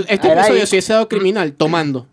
Este 0.00 0.26
Era 0.28 0.40
episodio 0.40 0.60
ahí. 0.62 0.66
sí 0.66 0.76
ha 0.78 0.82
sido 0.82 1.08
criminal 1.08 1.52
tomando. 1.52 2.06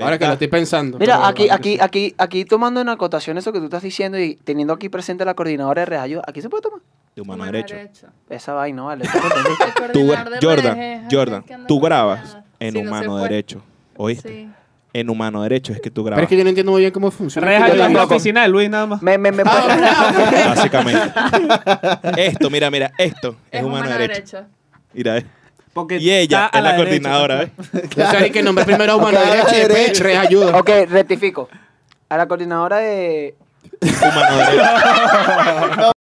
Ahora 0.00 0.18
que 0.18 0.26
lo 0.26 0.32
estoy 0.32 0.48
pensando. 0.48 0.98
Mira, 0.98 1.14
Pero- 1.16 1.26
aquí, 1.26 1.48
aquí, 1.50 1.78
aquí, 1.80 2.14
aquí 2.18 2.44
tomando 2.44 2.80
en 2.80 2.88
acotación 2.88 3.38
eso 3.38 3.52
que 3.52 3.60
tú 3.60 3.66
estás 3.66 3.82
diciendo 3.82 4.18
y 4.18 4.34
teniendo 4.34 4.72
aquí 4.74 4.88
presente 4.88 5.24
la 5.24 5.34
coordinadora 5.34 5.82
de 5.82 5.86
Reayuda, 5.86 6.22
¿aquí 6.26 6.42
se 6.42 6.48
puede 6.48 6.62
tomar? 6.62 6.80
De 7.14 7.22
humano 7.22 7.44
derecho. 7.44 7.76
Esa 8.28 8.54
vaina, 8.54 8.82
vale. 8.82 9.04
Jordan, 10.42 10.78
es 10.78 11.02
Jordan, 11.10 11.44
tú 11.68 11.78
grabas 11.80 12.38
en 12.58 12.76
humano 12.76 13.12
fue. 13.18 13.22
derecho. 13.28 13.62
¿Oíste? 13.96 14.28
Sí. 14.28 14.48
En 14.92 15.10
humano 15.10 15.42
derecho 15.42 15.72
es 15.72 15.80
que 15.80 15.90
tú 15.90 16.02
Pero 16.02 16.14
grabas. 16.16 16.22
es 16.24 16.28
que 16.28 16.36
yo 16.36 16.44
no 16.44 16.48
entiendo 16.50 16.70
muy 16.72 16.80
bien 16.80 16.92
cómo 16.92 17.10
funciona. 17.10 17.46
Reja 17.48 17.68
Yo 17.74 17.84
en 17.84 17.94
la 17.94 18.04
oficina 18.04 18.42
de 18.42 18.48
Luis 18.48 18.70
nada 18.70 18.86
más. 18.86 19.02
Me, 19.02 19.18
me, 19.18 19.32
me, 19.32 19.42
Ah, 19.44 20.54
Básicamente. 20.56 21.12
esto, 22.16 22.50
mira, 22.50 22.70
mira, 22.70 22.92
esto 22.98 23.36
es, 23.50 23.62
humano, 23.62 23.88
derecho. 23.90 24.44
Mira, 24.92 25.18
eh. 25.18 25.26
Porque 25.74 25.98
Y 25.98 26.10
ella 26.10 26.50
es 26.52 26.62
la, 26.62 26.72
derecha, 26.72 26.84
coordinadora, 26.84 27.36
¿ves? 27.36 27.50
O 27.90 27.94
sea, 27.94 28.10
hay 28.20 28.30
que 28.30 28.42
nombrar 28.42 28.64
primero 28.64 28.92
a 28.92 28.96
humano 28.96 29.18
Ok, 29.18 29.26
derecho 29.26 29.54
y 29.54 29.58
después 29.58 30.00
reayuda. 30.00 30.56
ok, 30.56 30.70
rectifico. 30.88 31.48
A 32.08 32.16
la 32.16 32.26
coordinadora 32.28 32.78
de... 32.78 33.34
Humano 33.82 34.36
derecho. 34.36 35.94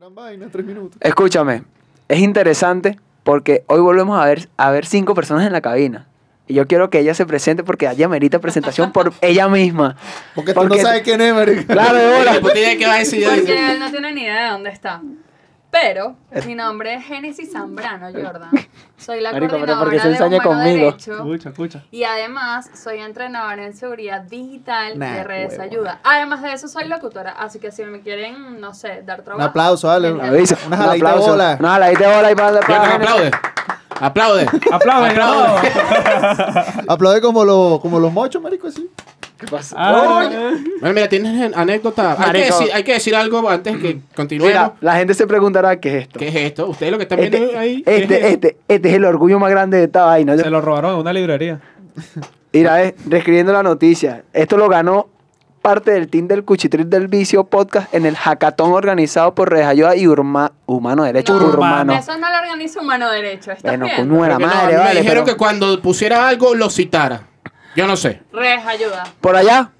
Gran 0.00 0.14
vaina, 0.14 0.48
tres 0.50 0.64
minutos. 0.64 0.96
Escúchame, 1.02 1.62
es 2.08 2.20
interesante 2.20 2.98
porque 3.22 3.64
hoy 3.66 3.80
volvemos 3.82 4.18
a 4.18 4.24
ver, 4.24 4.48
a 4.56 4.70
ver 4.70 4.86
cinco 4.86 5.14
personas 5.14 5.46
en 5.46 5.52
la 5.52 5.60
cabina. 5.60 6.06
Y 6.48 6.54
yo 6.54 6.66
quiero 6.66 6.88
que 6.88 7.00
ella 7.00 7.12
se 7.12 7.26
presente 7.26 7.64
porque 7.64 7.86
ella 7.86 8.08
merita 8.08 8.38
presentación 8.38 8.92
por 8.92 9.12
ella 9.20 9.46
misma. 9.48 9.96
Porque 10.34 10.54
tú 10.54 10.60
Porque- 10.60 10.78
no 10.78 10.82
sabes 10.84 11.02
quién 11.02 11.20
es, 11.20 11.34
marico. 11.34 11.64
Claro, 11.70 11.98
de 11.98 12.16
bola. 12.16 12.32
La 12.32 12.40
puta 12.40 12.58
idea 12.58 12.78
que 12.78 12.86
va 12.86 12.94
a 12.94 12.98
decir. 13.00 13.28
Porque 13.28 13.72
él 13.72 13.78
no 13.78 13.90
tiene 13.90 14.14
ni 14.14 14.22
idea 14.22 14.44
de 14.46 14.50
dónde 14.52 14.70
está. 14.70 15.02
Pero 15.70 16.16
mi 16.46 16.54
nombre 16.56 16.94
es 16.94 17.04
Génesis 17.04 17.52
Zambrano 17.52 18.08
Jordan. 18.12 18.50
Soy 18.98 19.20
la 19.20 19.32
Marico, 19.32 19.50
coordinadora 19.52 19.84
¿por 19.84 19.90
qué 19.92 20.00
se 20.00 20.08
de 20.08 20.16
Humano 20.26 20.42
conmigo? 20.42 20.86
Derecho. 20.86 21.12
Escucha, 21.14 21.48
escucha. 21.50 21.82
Y 21.92 22.02
además 22.04 22.70
soy 22.74 22.98
entrenadora 22.98 23.64
en 23.66 23.74
seguridad 23.74 24.22
digital 24.22 24.98
Nah, 24.98 25.12
de 25.14 25.24
redes 25.24 25.50
huevo. 25.52 25.62
ayuda. 25.62 26.00
Además 26.02 26.42
de 26.42 26.52
eso 26.52 26.66
soy 26.68 26.88
locutora, 26.88 27.30
así 27.38 27.60
que 27.60 27.70
si 27.70 27.84
me 27.84 28.00
quieren, 28.00 28.60
no 28.60 28.74
sé, 28.74 29.02
dar 29.04 29.20
Un 29.20 29.24
trabajo. 29.24 29.48
aplauso, 29.48 29.86
dale. 29.88 30.12
me 30.12 30.26
Avisa. 30.26 30.56
Una 30.66 30.76
Un 30.76 30.82
jaladita 30.82 31.06
de 31.06 31.10
aplauso. 31.12 31.30
bola. 31.30 31.56
Una 31.60 31.70
jaladita 31.70 32.08
de 32.08 32.16
bola 32.16 32.30
y 32.30 32.34
para 32.34 32.60
para- 32.60 32.80
Jordan, 32.80 33.02
aplaude. 33.02 33.30
Aplaude. 34.00 34.46
Aplaude, 34.72 35.08
Aplaude. 35.10 36.84
Aplaude 36.88 37.20
como, 37.20 37.44
los 37.44 37.80
como 37.80 38.00
los 38.00 38.12
mochos, 38.12 38.42
marico, 38.42 38.66
así. 38.68 38.90
¿Qué 39.40 39.46
pasa? 39.46 39.74
Ah, 39.78 40.28
Bueno, 40.80 40.94
mira, 40.94 41.08
tienes 41.08 41.56
anécdota. 41.56 42.16
Hay 42.18 42.32
que, 42.32 42.44
decir, 42.44 42.68
hay 42.74 42.84
que 42.84 42.92
decir 42.92 43.14
algo 43.16 43.48
antes 43.48 43.76
que 43.78 44.00
continuemos. 44.14 44.52
Mira, 44.52 44.72
la 44.80 44.96
gente 44.96 45.14
se 45.14 45.26
preguntará 45.26 45.80
qué 45.80 45.88
es 45.96 46.02
esto. 46.02 46.18
¿Qué 46.18 46.28
es 46.28 46.34
esto? 46.36 46.68
Ustedes 46.68 46.92
lo 46.92 46.98
que 46.98 47.04
están 47.04 47.18
viendo 47.20 47.38
Este, 47.38 47.56
ahí. 47.58 47.82
¿qué 47.82 47.96
es 47.96 48.02
este, 48.02 48.28
este, 48.28 48.56
este 48.68 48.88
es 48.90 48.94
el 48.94 49.04
orgullo 49.04 49.38
más 49.38 49.50
grande 49.50 49.78
de 49.78 49.84
esta 49.84 50.04
vaina. 50.04 50.36
Se 50.36 50.50
lo 50.50 50.60
robaron 50.60 50.94
en 50.94 51.00
una 51.00 51.12
librería. 51.12 51.60
Mira, 52.52 52.82
eh, 52.84 52.94
reescribiendo 53.06 53.52
la 53.52 53.62
noticia. 53.62 54.24
Esto 54.32 54.56
lo 54.56 54.68
ganó 54.68 55.08
parte 55.62 55.90
del 55.92 56.08
team 56.08 56.26
del 56.26 56.42
Cuchitril 56.44 56.88
del 56.88 57.06
Vicio 57.08 57.44
Podcast 57.44 57.92
en 57.94 58.06
el 58.06 58.16
hackathon 58.16 58.72
organizado 58.72 59.34
por 59.34 59.50
Redes 59.50 59.66
Ayuda 59.66 59.94
y 59.94 60.06
Urma, 60.08 60.52
Humano 60.66 61.04
Derecho 61.04 61.38
No, 61.38 61.46
Urbano. 61.46 61.92
Eso 61.92 62.16
no 62.18 62.30
lo 62.30 62.38
organiza 62.38 62.80
Humano 62.80 63.10
Derecho, 63.10 63.52
¿estás 63.52 63.62
Bueno, 63.70 63.86
con 63.94 64.08
Porque 64.08 64.28
no, 64.32 64.38
madre, 64.40 64.72
me 64.72 64.78
vale. 64.78 65.00
dijeron 65.00 65.24
pero 65.24 65.24
que 65.24 65.36
cuando 65.36 65.80
pusiera 65.82 66.26
algo 66.28 66.54
lo 66.54 66.70
citara. 66.70 67.24
Yo 67.76 67.86
no 67.86 67.96
sé. 67.96 68.20
Redes 68.32 68.64
ayuda. 68.66 69.04
Por 69.20 69.36
allá, 69.36 69.70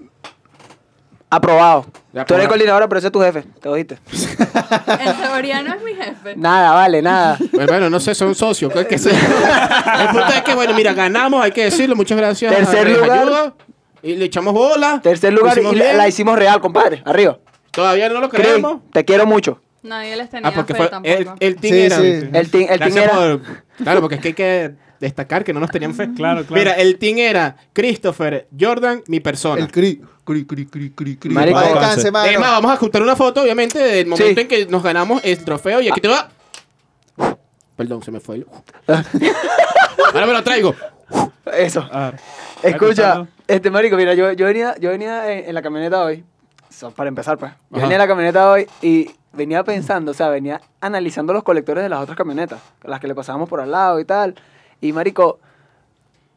aprobado. 1.29 1.87
Ya, 2.13 2.25
Tú 2.25 2.35
eres 2.35 2.47
aprobado. 2.47 2.49
coordinadora, 2.49 2.89
pero 2.89 2.99
ese 2.99 3.07
es 3.09 3.13
tu 3.13 3.21
jefe. 3.21 3.43
¿Te 3.61 3.69
oíste? 3.69 3.99
En 5.01 5.17
teoría 5.21 5.63
no 5.63 5.75
es 5.75 5.83
mi 5.83 5.95
jefe. 5.95 6.37
Nada, 6.37 6.73
vale, 6.73 7.03
nada. 7.03 7.37
Bueno, 7.53 7.67
bueno, 7.73 7.91
no 7.91 8.01
sé, 8.01 8.15
son 8.15 8.35
socios. 8.35 8.73
¿qué- 8.89 8.99
sé? 8.99 9.11
El 9.11 10.09
punto 10.09 10.29
es 10.35 10.43
que, 10.43 10.55
bueno, 10.55 10.75
mira, 10.75 10.93
ganamos, 10.93 11.43
hay 11.43 11.53
que 11.53 11.65
decirlo. 11.65 11.95
Muchas 11.97 12.19
gracias. 12.19 12.55
Tercer 12.55 12.91
lugar. 12.91 13.19
Ayuda, 13.21 13.55
y 14.03 14.17
le 14.17 14.25
echamos 14.27 14.55
bola. 14.55 15.01
Tercer 15.03 15.33
lugar 15.33 15.59
y 15.59 15.77
la, 15.77 16.09
hicimos 16.09 16.37
real, 16.39 16.61
compadre. 16.61 17.03
Arriba. 17.05 17.39
Todavía 17.71 18.09
no 18.09 18.21
lo 18.21 18.29
Chris, 18.29 18.45
creemos. 18.47 18.81
te 18.93 19.05
quiero 19.05 19.27
mucho. 19.27 19.61
Nadie 19.83 20.17
les 20.17 20.29
tenía 20.29 20.49
Ah, 20.49 20.53
porque 20.55 20.75
fe 20.75 20.79
fue. 20.79 20.89
tampoco. 20.89 21.15
El, 21.15 21.29
el 21.41 21.57
team 21.57 21.75
Sí, 21.75 21.81
era. 21.81 21.97
sí. 21.97 22.03
El 22.33 22.51
team, 22.51 22.67
el 22.71 22.79
team 22.81 22.99
era... 22.99 23.13
por- 23.13 23.41
Claro, 23.83 24.01
porque 24.01 24.17
es 24.17 24.21
que 24.21 24.29
hay 24.29 24.35
que 24.35 24.75
destacar 25.01 25.43
que 25.45 25.53
no 25.53 25.61
nos 25.61 25.71
tenían 25.71 25.95
fe. 25.95 26.11
Claro, 26.15 26.45
claro. 26.45 26.55
Mira, 26.61 26.73
el 26.75 26.99
team 26.99 27.19
era 27.19 27.57
Christopher, 27.73 28.47
Jordan, 28.59 29.03
mi 29.09 29.19
persona. 29.21 29.61
El 29.63 29.73
cri, 29.73 30.01
cri, 30.25 30.45
cri, 30.45 30.67
cri, 30.67 30.91
cri, 30.91 31.17
cri. 31.17 31.31
Marico. 31.35 31.57
Va, 31.59 31.65
descanse, 31.69 32.11
mano. 32.11 32.31
Es 32.31 32.39
más, 32.39 32.51
vamos 32.51 32.71
a 32.71 32.75
ajustar 32.75 33.03
una 33.03 33.17
foto, 33.17 33.43
obviamente, 33.43 33.79
del 33.79 34.07
momento 34.07 34.35
Sí. 34.35 34.41
en 34.41 34.49
que 34.49 34.67
nos 34.67 34.83
ganamos 34.83 35.21
el 35.25 35.43
trofeo. 35.45 35.81
Y 35.81 35.89
aquí 35.89 36.01
te 36.01 36.09
va. 36.09 36.29
Perdón, 37.77 38.03
se 38.03 38.11
me 38.11 38.21
fue 38.21 38.37
el. 38.37 38.47
Ahora 38.87 40.27
me 40.27 40.33
lo 40.33 40.43
traigo. 40.45 40.75
Eso. 41.53 41.89
Ah, 41.91 42.13
Escucha, 42.63 43.27
este 43.49 43.71
marico, 43.71 43.97
mira, 43.97 44.13
yo, 44.15 44.33
yo 44.33 44.47
venía, 44.47 44.77
yo 44.79 44.91
venía 44.91 45.33
en, 45.33 45.49
en 45.49 45.55
la 45.55 45.63
camioneta 45.63 46.05
hoy. 46.05 46.25
So, 46.69 46.91
para 46.91 47.09
empezar, 47.09 47.39
pues. 47.39 47.53
Yo 47.71 47.79
Ajá. 47.79 47.83
venía 47.87 47.97
en 47.97 48.01
la 48.01 48.07
camioneta 48.07 48.51
hoy 48.51 48.67
y 48.83 49.11
venía 49.33 49.65
pensando, 49.65 50.11
o 50.11 50.15
sea, 50.15 50.29
venía 50.29 50.61
analizando 50.81 51.33
los 51.33 51.43
colectores 51.43 51.83
de 51.83 51.89
las 51.89 52.01
otras 52.01 52.17
camionetas, 52.17 52.61
las 52.85 53.01
que 53.01 53.09
le 53.09 53.15
pasábamos 53.15 53.49
por 53.49 53.61
al 53.61 53.71
lado 53.71 53.99
y 53.99 54.05
tal. 54.05 54.35
Y 54.81 54.93
marico, 54.93 55.39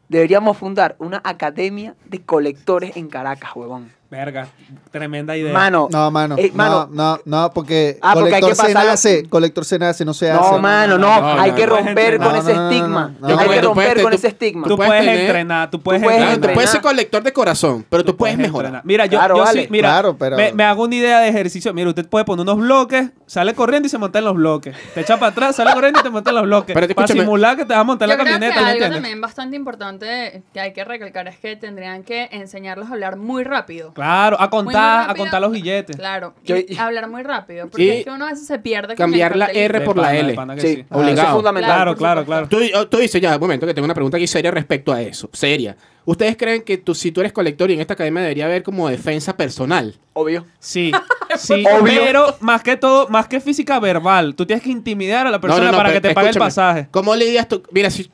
deberíamos 0.09 0.57
fundar 0.57 0.95
una 0.99 1.21
academia 1.23 1.95
de 2.05 2.21
colectores 2.21 2.97
en 2.97 3.07
Caracas, 3.07 3.55
huevón. 3.55 3.91
Verga, 4.13 4.47
tremenda 4.91 5.35
idea. 5.35 5.51
Mano, 5.51 5.87
No, 5.91 6.11
mano. 6.11 6.35
Eh, 6.37 6.51
mano. 6.53 6.87
No, 6.91 7.15
no, 7.15 7.21
no, 7.25 7.51
porque 7.51 7.97
Ah, 7.99 8.13
porque 8.13 8.29
colector 8.29 8.55
se 8.67 8.73
nace, 8.75 9.27
colector 9.27 9.65
se 9.65 9.79
nace, 9.79 10.05
no 10.05 10.13
se 10.13 10.29
hace. 10.29 10.51
no, 10.51 10.59
mano, 10.59 10.99
no, 10.99 11.19
no, 11.19 11.41
hay 11.41 11.51
que 11.53 11.65
romper 11.65 12.19
con 12.19 12.35
ese 12.35 12.51
estigma. 12.51 13.11
Hay 13.23 13.49
que 13.49 13.61
romper 13.61 14.03
con 14.03 14.13
ese 14.13 14.27
estigma. 14.27 14.67
Tú 14.67 14.75
puedes 14.77 15.07
entrenar, 15.07 15.71
tú 15.71 15.81
puedes, 15.81 16.03
entrenar. 16.03 16.39
Tú 16.39 16.53
puedes 16.53 16.69
ser 16.69 16.81
colector 16.81 17.23
de 17.23 17.33
corazón, 17.33 17.83
pero 17.89 18.05
tú 18.05 18.15
puedes 18.15 18.37
mejorar. 18.37 18.65
entrenar. 18.67 18.85
Mira, 18.85 19.07
yo, 19.07 19.17
Claro, 19.17 19.35
yo 19.37 19.43
vale. 19.45 19.63
sí, 19.63 19.67
mira, 19.71 19.89
Claro, 19.89 20.15
pero- 20.15 20.37
me, 20.37 20.53
me 20.53 20.63
hago 20.63 20.83
una 20.83 20.93
idea 20.93 21.19
de 21.21 21.29
ejercicio. 21.29 21.73
Mira, 21.73 21.89
usted 21.89 22.07
puede 22.07 22.23
poner 22.23 22.43
unos 22.43 22.57
bloques, 22.59 23.09
sale 23.25 23.55
corriendo 23.55 23.87
y 23.87 23.89
se 23.89 23.97
monta 23.97 24.19
en 24.19 24.25
los 24.25 24.35
bloques. 24.35 24.75
Te 24.93 25.01
echa 25.01 25.17
para 25.17 25.31
atrás, 25.31 25.55
sale 25.55 25.73
corriendo 25.73 26.01
y 26.01 26.03
te 26.03 26.11
monta 26.11 26.29
en 26.29 26.35
los 26.35 26.45
bloques. 26.45 26.71
Pero 26.75 26.87
te 26.87 26.93
para 26.93 27.07
simular 27.07 27.57
que 27.57 27.65
te 27.65 27.73
vas 27.73 27.81
a 27.81 27.83
montar 27.83 28.05
en 28.07 28.09
la 28.09 28.15
creo 28.23 28.25
que 28.27 28.31
camioneta, 28.33 28.61
¿me 28.61 28.71
algo 28.83 28.93
también 28.93 29.21
bastante 29.21 29.55
importante 29.55 30.43
que 30.53 30.59
hay 30.59 30.71
que 30.71 30.83
recalcar 30.83 31.27
es 31.27 31.39
que 31.39 31.55
tendrían 31.55 32.03
que 32.03 32.29
enseñarlos 32.31 32.89
a 32.89 32.93
hablar 32.93 33.15
muy 33.17 33.43
rápido. 33.43 33.91
Claro, 34.03 34.37
a 34.41 34.49
contar, 34.49 35.09
a 35.09 35.15
contar 35.15 35.41
los 35.41 35.51
billetes. 35.51 35.95
Claro, 35.95 36.33
Yo- 36.43 36.57
y 36.57 36.75
hablar 36.77 37.09
muy 37.09 37.23
rápido, 37.23 37.69
porque 37.69 37.83
Y 37.85 37.89
es 37.89 38.03
que 38.03 38.09
uno 38.11 38.25
a 38.25 38.31
veces 38.31 38.45
se 38.45 38.59
pierde. 38.59 38.89
con 38.95 38.97
cambiar 38.97 39.35
la. 39.37 39.45
R 39.45 39.81
por 39.81 39.97
la 39.97 40.13
L. 40.15 40.35
Sí, 40.57 40.83
Obligado. 40.89 41.29
es 41.29 41.33
fundamental. 41.35 41.71
Claro, 41.73 41.95
claro, 41.95 42.25
claro. 42.25 42.47
Tú, 42.49 42.59
tú 42.89 42.97
dices, 42.97 43.21
ya, 43.21 43.35
un 43.35 43.39
momento, 43.41 43.65
que 43.65 43.73
tengo 43.73 43.85
una 43.85 43.93
pregunta 43.93 44.17
aquí 44.17 44.27
seria 44.27 44.51
respecto 44.51 44.91
a 44.91 45.01
eso. 45.01 45.29
Seria. 45.31 45.77
¿Ustedes 46.05 46.35
creen 46.35 46.63
que 46.63 46.77
tú, 46.77 46.93
si 46.93 47.13
tú 47.13 47.21
eres 47.21 47.31
colector 47.31 47.71
y 47.71 47.75
en 47.75 47.79
esta 47.79 47.93
academia 47.93 48.21
debería 48.23 48.45
haber 48.45 48.61
como 48.61 48.89
defensa 48.89 49.37
personal? 49.37 49.95
Obvio. 50.11 50.45
Sí, 50.59 50.91
sí, 51.37 51.63
Obvio. 51.65 52.01
pero 52.03 52.35
más 52.41 52.61
que 52.61 52.75
todo, 52.75 53.07
más 53.07 53.27
que 53.27 53.39
física 53.39 53.79
verbal, 53.79 54.35
tú 54.35 54.45
tienes 54.45 54.63
que 54.63 54.69
intimidar 54.69 55.27
a 55.27 55.31
la 55.31 55.39
persona 55.39 55.59
No, 55.63 55.65
no, 55.67 55.71
no, 55.71 55.77
para 55.77 55.89
pero 55.91 56.01
que 56.01 56.07
te 56.09 56.13
pague 56.13 56.29
el 56.29 56.35
pasaje. 56.37 56.87
¿Cómo 56.91 57.15
lidias 57.15 57.47
tú? 57.47 57.63
Mira, 57.71 57.89
si 57.89 58.11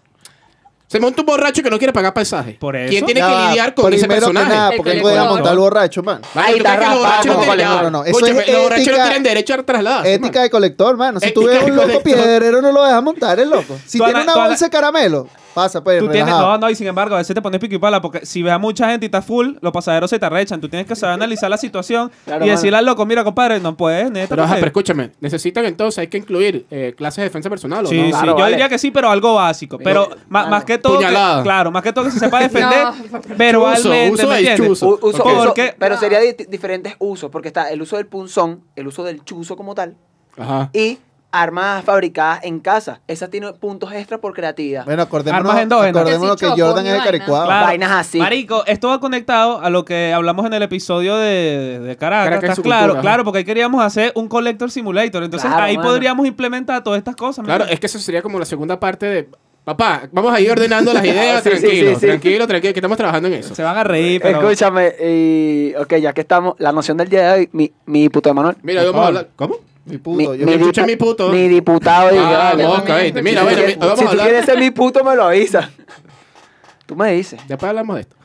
se 0.92 1.00
monta 1.00 1.22
un 1.22 1.28
borracho 1.28 1.62
que 1.62 1.70
no 1.70 1.78
quiere 1.78 1.94
pagar 1.94 2.14
pasaje. 2.16 2.54
Por 2.60 2.76
eso. 2.76 2.90
¿Quién 2.90 3.06
tiene 3.06 3.20
Ya 3.20 3.28
que 3.30 3.48
lidiar 3.50 3.76
con 3.76 3.94
ese 3.94 4.08
primero 4.08 4.28
que 4.28 4.34
personaje? 4.34 4.56
nada, 4.58 4.72
porque 4.76 4.96
puede 5.02 5.20
montar 5.20 5.54
el 5.54 5.60
borracho, 5.60 6.02
man. 6.02 6.20
Vale, 6.34 6.48
Ahí 6.48 6.54
¿tú 6.54 6.58
está 6.58 6.76
crees 6.78 6.90
que 6.90 6.96
los 6.96 7.04
rapado, 7.04 7.24
borrachos 7.46 7.68
no. 7.70 7.82
No, 7.84 7.92
no, 7.92 8.04
eso 8.06 8.18
Escúchame, 8.18 8.42
es 8.42 8.48
los 8.54 8.62
borrachos 8.64 8.88
no 8.88 8.92
ética- 8.94 9.04
tienen 9.04 9.24
derecho 9.24 9.54
a 9.54 9.64
trasladarse. 9.64 10.14
Ética 10.16 10.42
de 10.42 10.50
colector, 10.50 10.98
mano. 10.98 11.20
Si 11.20 11.32
tú 11.32 11.44
ves 11.46 11.62
un 11.64 11.76
loco 11.76 12.02
piedrero, 12.02 12.62
no 12.62 12.72
lo 12.72 12.84
dejas 12.84 13.04
montar, 13.04 13.40
el 13.40 13.50
loco. 13.52 13.78
Si 13.86 14.00
tiene 14.00 14.24
una 14.24 14.36
bolsa 14.36 14.66
de 14.66 14.72
caramelo, 14.72 15.28
pasa, 15.54 15.84
pues, 15.84 16.00
Tú 16.00 16.08
tienes, 16.10 16.34
no, 16.34 16.58
no, 16.58 16.70
y 16.70 16.76
sin 16.76 16.88
embargo, 16.88 17.16
a 17.16 17.18
veces 17.20 17.34
te 17.34 17.42
pones 17.42 17.60
pico 17.60 17.76
y 17.76 17.78
pala, 17.80 18.02
porque 18.02 18.26
si 18.26 18.42
ves 18.42 18.54
a 18.54 18.58
mucha 18.58 18.90
gente 18.90 19.06
y 19.06 19.08
está 19.08 19.22
full, 19.22 19.56
los 19.62 19.72
pasajeros 19.74 20.10
se 20.10 20.20
te 20.20 20.26
arrechan. 20.26 20.62
Tú 20.62 20.70
tienes 20.70 20.88
que 20.88 20.96
saber 20.96 21.14
analizar 21.16 21.50
la 21.50 21.58
situación 21.58 22.12
Claro, 22.26 22.46
y 22.46 22.48
mano. 22.48 22.58
decirle 22.58 22.78
al 22.78 22.86
loco, 22.86 23.06
mira, 23.06 23.24
compadre, 23.24 23.60
no 23.60 23.76
puedes, 23.76 24.10
neta. 24.12 24.28
Pero, 24.30 24.44
ajá, 24.44 24.52
porque- 24.54 24.60
pero 24.62 24.68
escúchame, 24.70 25.12
necesitan 25.20 25.66
entonces, 25.66 25.98
hay 26.00 26.08
que 26.08 26.18
incluir 26.18 26.66
eh, 26.72 26.94
clases 26.98 27.18
de 27.18 27.24
defensa 27.24 27.50
personal, 27.50 27.86
¿o 27.86 27.90
Sí, 27.90 27.98
no? 27.98 28.06
sí, 28.06 28.12
Claro, 28.12 28.28
yo 28.28 28.36
vale. 28.36 28.52
diría 28.52 28.70
que 28.70 28.78
sí, 28.78 28.92
pero 28.92 29.10
algo 29.10 29.36
básico. 29.36 29.78
Pero 29.78 30.10
mano, 30.28 30.50
más 30.50 30.64
que 30.66 30.78
todo, 30.78 30.94
que- 30.94 31.06
puñalada. 31.06 31.44
claro, 31.44 31.72
más 31.72 31.84
que 31.84 31.94
todo 31.94 32.06
que 32.06 32.12
se 32.12 32.20
sepa 32.20 32.40
defender 32.42 32.84
No, 33.30 33.36
verbalmente, 33.38 34.12
Uso, 34.12 34.14
uso 34.24 34.28
¿me 34.30 34.38
entiendes? 34.40 34.68
chuzo. 34.68 34.88
U- 34.88 35.00
uso- 35.02 35.24
Ok. 35.24 35.30
uso- 35.32 35.44
Porque- 35.46 35.76
pero 35.78 35.98
sería 35.98 36.20
di- 36.20 36.46
diferentes 36.48 36.96
usos, 37.00 37.30
porque 37.32 37.48
está 37.50 37.70
el 37.72 37.82
uso 37.82 37.98
del 37.98 38.06
punzón, 38.08 38.64
el 38.76 38.88
uso 38.88 39.04
del 39.04 39.24
chuzo 39.24 39.56
como 39.56 39.76
tal, 39.76 39.96
Ajá. 40.38 40.70
y 40.74 41.00
armas 41.32 41.84
fabricadas 41.84 42.44
en 42.44 42.60
casa. 42.60 43.02
Esa 43.08 43.30
tiene 43.30 43.54
puntos 43.54 43.92
extra 43.94 44.18
por 44.18 44.34
creatividad. 44.34 44.86
Bueno, 44.86 45.04
acordémonos, 45.04 45.48
Armas 45.50 45.64
endógenas. 45.64 45.96
acordémonos 46.02 46.36
Que 46.38 46.46
que 46.48 46.54
sí, 46.54 46.62
Jordan 46.62 46.86
es 46.86 46.92
de 46.92 46.98
vaina. 46.98 47.04
Caricuado. 47.06 47.46
Claro. 47.46 47.66
Vainas 47.68 47.92
así. 47.92 48.18
Marico, 48.20 48.64
esto 48.66 48.88
va 48.90 49.00
conectado 49.00 49.62
a 49.62 49.70
lo 49.70 49.86
que 49.86 50.14
hablamos 50.14 50.46
en 50.46 50.54
el 50.54 50.64
episodio 50.64 51.18
de, 51.18 51.80
de 51.80 51.98
Caracas. 51.98 52.26
Caracas 52.26 52.42
y 52.42 52.46
¿estás 52.46 52.56
su 52.56 52.64
claro, 52.64 52.82
cultura, 52.86 53.02
claro, 53.02 53.24
porque 53.24 53.40
ahí 53.40 53.46
queríamos 53.46 53.84
hacer 53.84 54.12
un 54.16 54.28
Collector 54.28 54.72
Simulator. 54.72 55.24
Entonces 55.24 55.50
Claro, 55.50 55.64
ahí 55.66 55.78
mano. 55.78 55.90
podríamos 55.90 56.26
implementar 56.26 56.84
todas 56.84 56.98
estas 56.98 57.16
cosas. 57.16 57.46
Claro, 57.46 57.66
mira. 57.66 57.74
es 57.74 57.80
que 57.80 57.86
eso 57.86 58.00
sería 58.00 58.22
como 58.22 58.40
la 58.40 58.46
segunda 58.46 58.80
parte 58.80 59.06
de. 59.06 59.30
Papá, 59.66 60.10
vamos 60.12 60.34
a 60.34 60.40
ir 60.42 60.50
ordenando 60.52 60.92
las 60.94 61.06
ideas. 61.06 61.44
Sí, 61.44 61.50
tranquilo, 61.50 61.90
sí, 61.92 61.96
sí. 62.00 62.06
tranquilo, 62.08 62.48
tranquilo, 62.48 62.74
que 62.74 62.80
estamos 62.80 62.98
trabajando 62.98 63.28
en 63.28 63.36
eso. 63.36 63.54
Se 63.54 63.62
van 63.62 63.78
a 63.78 63.84
reír, 63.84 64.20
pero... 64.20 64.40
Escúchame, 64.40 64.94
y, 65.00 65.76
ok, 65.76 65.96
ya 65.98 66.12
que 66.14 66.22
estamos, 66.22 66.56
la 66.58 66.72
noción 66.72 66.98
del 66.98 67.08
día 67.10 67.34
de 67.34 67.40
hoy, 67.42 67.50
mi, 67.52 67.72
mi 67.86 68.10
puto 68.10 68.30
Emanuel. 68.30 68.56
Mira, 68.64 68.84
vamos 68.84 69.02
a 69.04 69.08
hablar. 69.08 69.30
¿Cómo? 69.36 69.58
Mi 69.90 69.98
puto. 69.98 70.36
yo- 70.36 70.46
mi- 70.46 70.54
escucha 70.54 70.86
mi 70.86 70.96
puto. 70.96 71.30
Mi 71.30 71.48
diputado. 71.48 72.10
Ah. 72.18 72.54
Mira, 72.56 73.44
mi- 73.44 73.76
vamos 73.76 74.00
si 74.00 74.06
a 74.06 74.10
quieres 74.24 74.46
ser 74.46 74.58
mi 74.60 74.72
puto, 74.72 75.04
me 75.04 75.16
lo 75.16 75.24
avisa. 75.26 75.70
Tú 76.86 76.96
me 76.96 77.12
dices. 77.14 77.40
Después 77.48 77.70
hablamos 77.70 77.96
de 77.98 78.02
esto. 78.02 78.16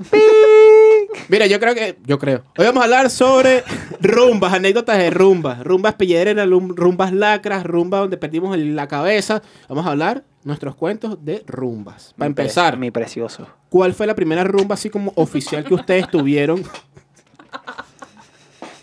Mira, 1.28 1.46
yo 1.46 1.60
creo 1.60 1.74
que. 1.74 1.98
Yo 2.06 2.18
creo. 2.18 2.42
Hoy 2.56 2.64
vamos 2.64 2.80
a 2.80 2.84
hablar 2.84 3.10
sobre 3.10 3.62
rumbas, 4.00 4.52
anécdotas 4.54 4.98
de 4.98 5.10
rumbas. 5.10 5.62
Rumbas 5.62 5.94
pillereras, 5.94 6.48
rumbas 6.48 7.12
lacras, 7.12 7.64
rumbas 7.64 8.00
donde 8.00 8.16
perdimos 8.16 8.54
el- 8.56 8.74
la 8.74 8.88
cabeza. 8.88 9.42
Vamos 9.68 9.86
a 9.86 9.90
hablar 9.90 10.24
nuestros 10.44 10.74
cuentos 10.76 11.22
de 11.24 11.42
rumbas. 11.46 12.14
Para 12.16 12.28
Mi 12.30 12.34
pre- 12.34 12.44
empezar, 12.44 12.76
Mi 12.78 12.90
precioso. 12.90 13.46
¿cuál 13.68 13.92
fue 13.94 14.06
la 14.06 14.14
primera 14.14 14.44
rumba 14.44 14.74
así 14.74 14.88
como 14.90 15.12
oficial 15.16 15.64
que 15.64 15.74
ustedes 15.74 16.08
tuvieron? 16.08 16.62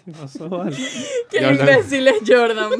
No, 0.05 0.25
eso 0.25 0.49
vale. 0.49 0.75
Qué 1.29 1.39
Jordan. 1.39 1.59
imbécil 1.59 2.07
es 2.07 2.15
Jordan. 2.27 2.71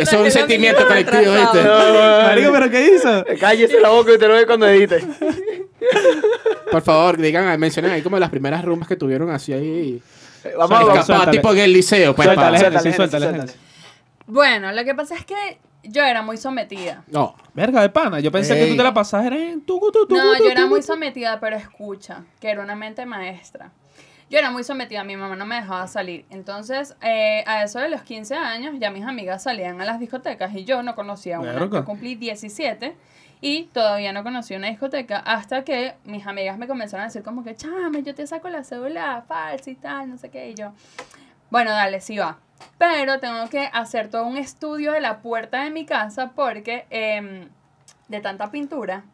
Eso 0.00 0.16
es 0.16 0.22
un 0.22 0.30
sentimiento 0.30 0.86
colectivo, 0.86 1.32
¿viste? 1.32 1.62
Marico, 1.62 2.52
¿pero 2.52 2.70
qué 2.70 2.94
hizo? 2.94 3.24
Cállese 3.38 3.80
la 3.80 3.90
boca 3.90 4.12
y 4.14 4.18
te 4.18 4.26
lo 4.26 4.34
ve 4.34 4.46
cuando 4.46 4.66
edite. 4.66 5.00
Por 6.70 6.82
favor, 6.82 7.16
digan, 7.16 7.58
mencionen 7.58 7.92
ahí 7.92 8.02
como 8.02 8.18
las 8.18 8.30
primeras 8.30 8.64
rumbas 8.64 8.88
que 8.88 8.96
tuvieron 8.96 9.30
así 9.30 9.52
ahí. 9.52 10.02
Vamos, 10.56 10.68
Suéltale, 10.68 10.88
vamos. 10.88 11.06
Suéltale. 11.06 11.30
tipo 11.32 11.52
en 11.52 11.58
el 11.58 11.72
liceo. 11.72 12.14
Pues, 12.14 12.26
Suéltale, 12.26 12.58
Suéltale, 12.58 12.90
sí, 12.90 12.96
suéltale. 12.96 13.52
Bueno, 14.26 14.72
lo 14.72 14.84
que 14.84 14.94
pasa 14.94 15.14
es 15.14 15.24
que 15.24 15.58
yo 15.84 16.02
era 16.02 16.22
muy 16.22 16.36
sometida. 16.36 17.04
No. 17.06 17.34
Verga 17.54 17.80
de 17.80 17.88
pana, 17.88 18.20
yo 18.20 18.30
pensé 18.30 18.54
que 18.56 18.66
tú 18.66 18.76
te 18.76 18.82
la 18.82 18.92
pasabas 18.92 19.32
en 19.32 19.62
tu, 19.62 19.80
tu, 19.80 20.06
tu, 20.06 20.14
No, 20.14 20.36
tu, 20.36 20.44
yo 20.44 20.50
era 20.50 20.62
tu, 20.62 20.68
muy 20.68 20.82
sometida, 20.82 21.40
pero 21.40 21.56
escucha, 21.56 22.24
que 22.40 22.50
era 22.50 22.62
una 22.62 22.74
mente 22.74 23.06
maestra. 23.06 23.72
Yo 24.30 24.38
era 24.38 24.50
muy 24.50 24.62
sometida, 24.62 25.04
mi 25.04 25.16
mamá 25.16 25.36
no 25.36 25.46
me 25.46 25.54
dejaba 25.54 25.86
salir. 25.86 26.26
Entonces, 26.28 26.96
eh, 27.00 27.42
a 27.46 27.62
eso 27.62 27.78
de 27.78 27.88
los 27.88 28.02
15 28.02 28.34
años, 28.34 28.74
ya 28.78 28.90
mis 28.90 29.04
amigas 29.04 29.42
salían 29.42 29.80
a 29.80 29.86
las 29.86 29.98
discotecas 29.98 30.54
y 30.54 30.64
yo 30.64 30.82
no 30.82 30.94
conocía 30.94 31.40
una. 31.40 31.54
Yo 31.54 31.84
cumplí 31.84 32.14
17 32.14 32.94
y 33.40 33.64
todavía 33.72 34.12
no 34.12 34.22
conocía 34.24 34.58
una 34.58 34.68
discoteca 34.68 35.18
hasta 35.18 35.64
que 35.64 35.94
mis 36.04 36.26
amigas 36.26 36.58
me 36.58 36.66
comenzaron 36.66 37.04
a 37.04 37.06
decir 37.06 37.22
como 37.22 37.42
que, 37.42 37.54
chame, 37.54 38.02
yo 38.02 38.14
te 38.14 38.26
saco 38.26 38.48
la 38.50 38.64
cédula 38.64 39.24
falsa 39.26 39.70
y 39.70 39.76
tal, 39.76 40.10
no 40.10 40.18
sé 40.18 40.28
qué. 40.28 40.50
Y 40.50 40.54
yo, 40.54 40.72
bueno, 41.50 41.70
dale, 41.70 42.00
sí 42.00 42.18
va. 42.18 42.38
Pero 42.76 43.20
tengo 43.20 43.48
que 43.48 43.70
hacer 43.72 44.08
todo 44.10 44.24
un 44.26 44.36
estudio 44.36 44.92
de 44.92 45.00
la 45.00 45.18
puerta 45.18 45.62
de 45.62 45.70
mi 45.70 45.86
casa 45.86 46.32
porque 46.34 46.86
em, 46.90 47.48
de 48.08 48.20
tanta 48.20 48.50
pintura, 48.50 49.04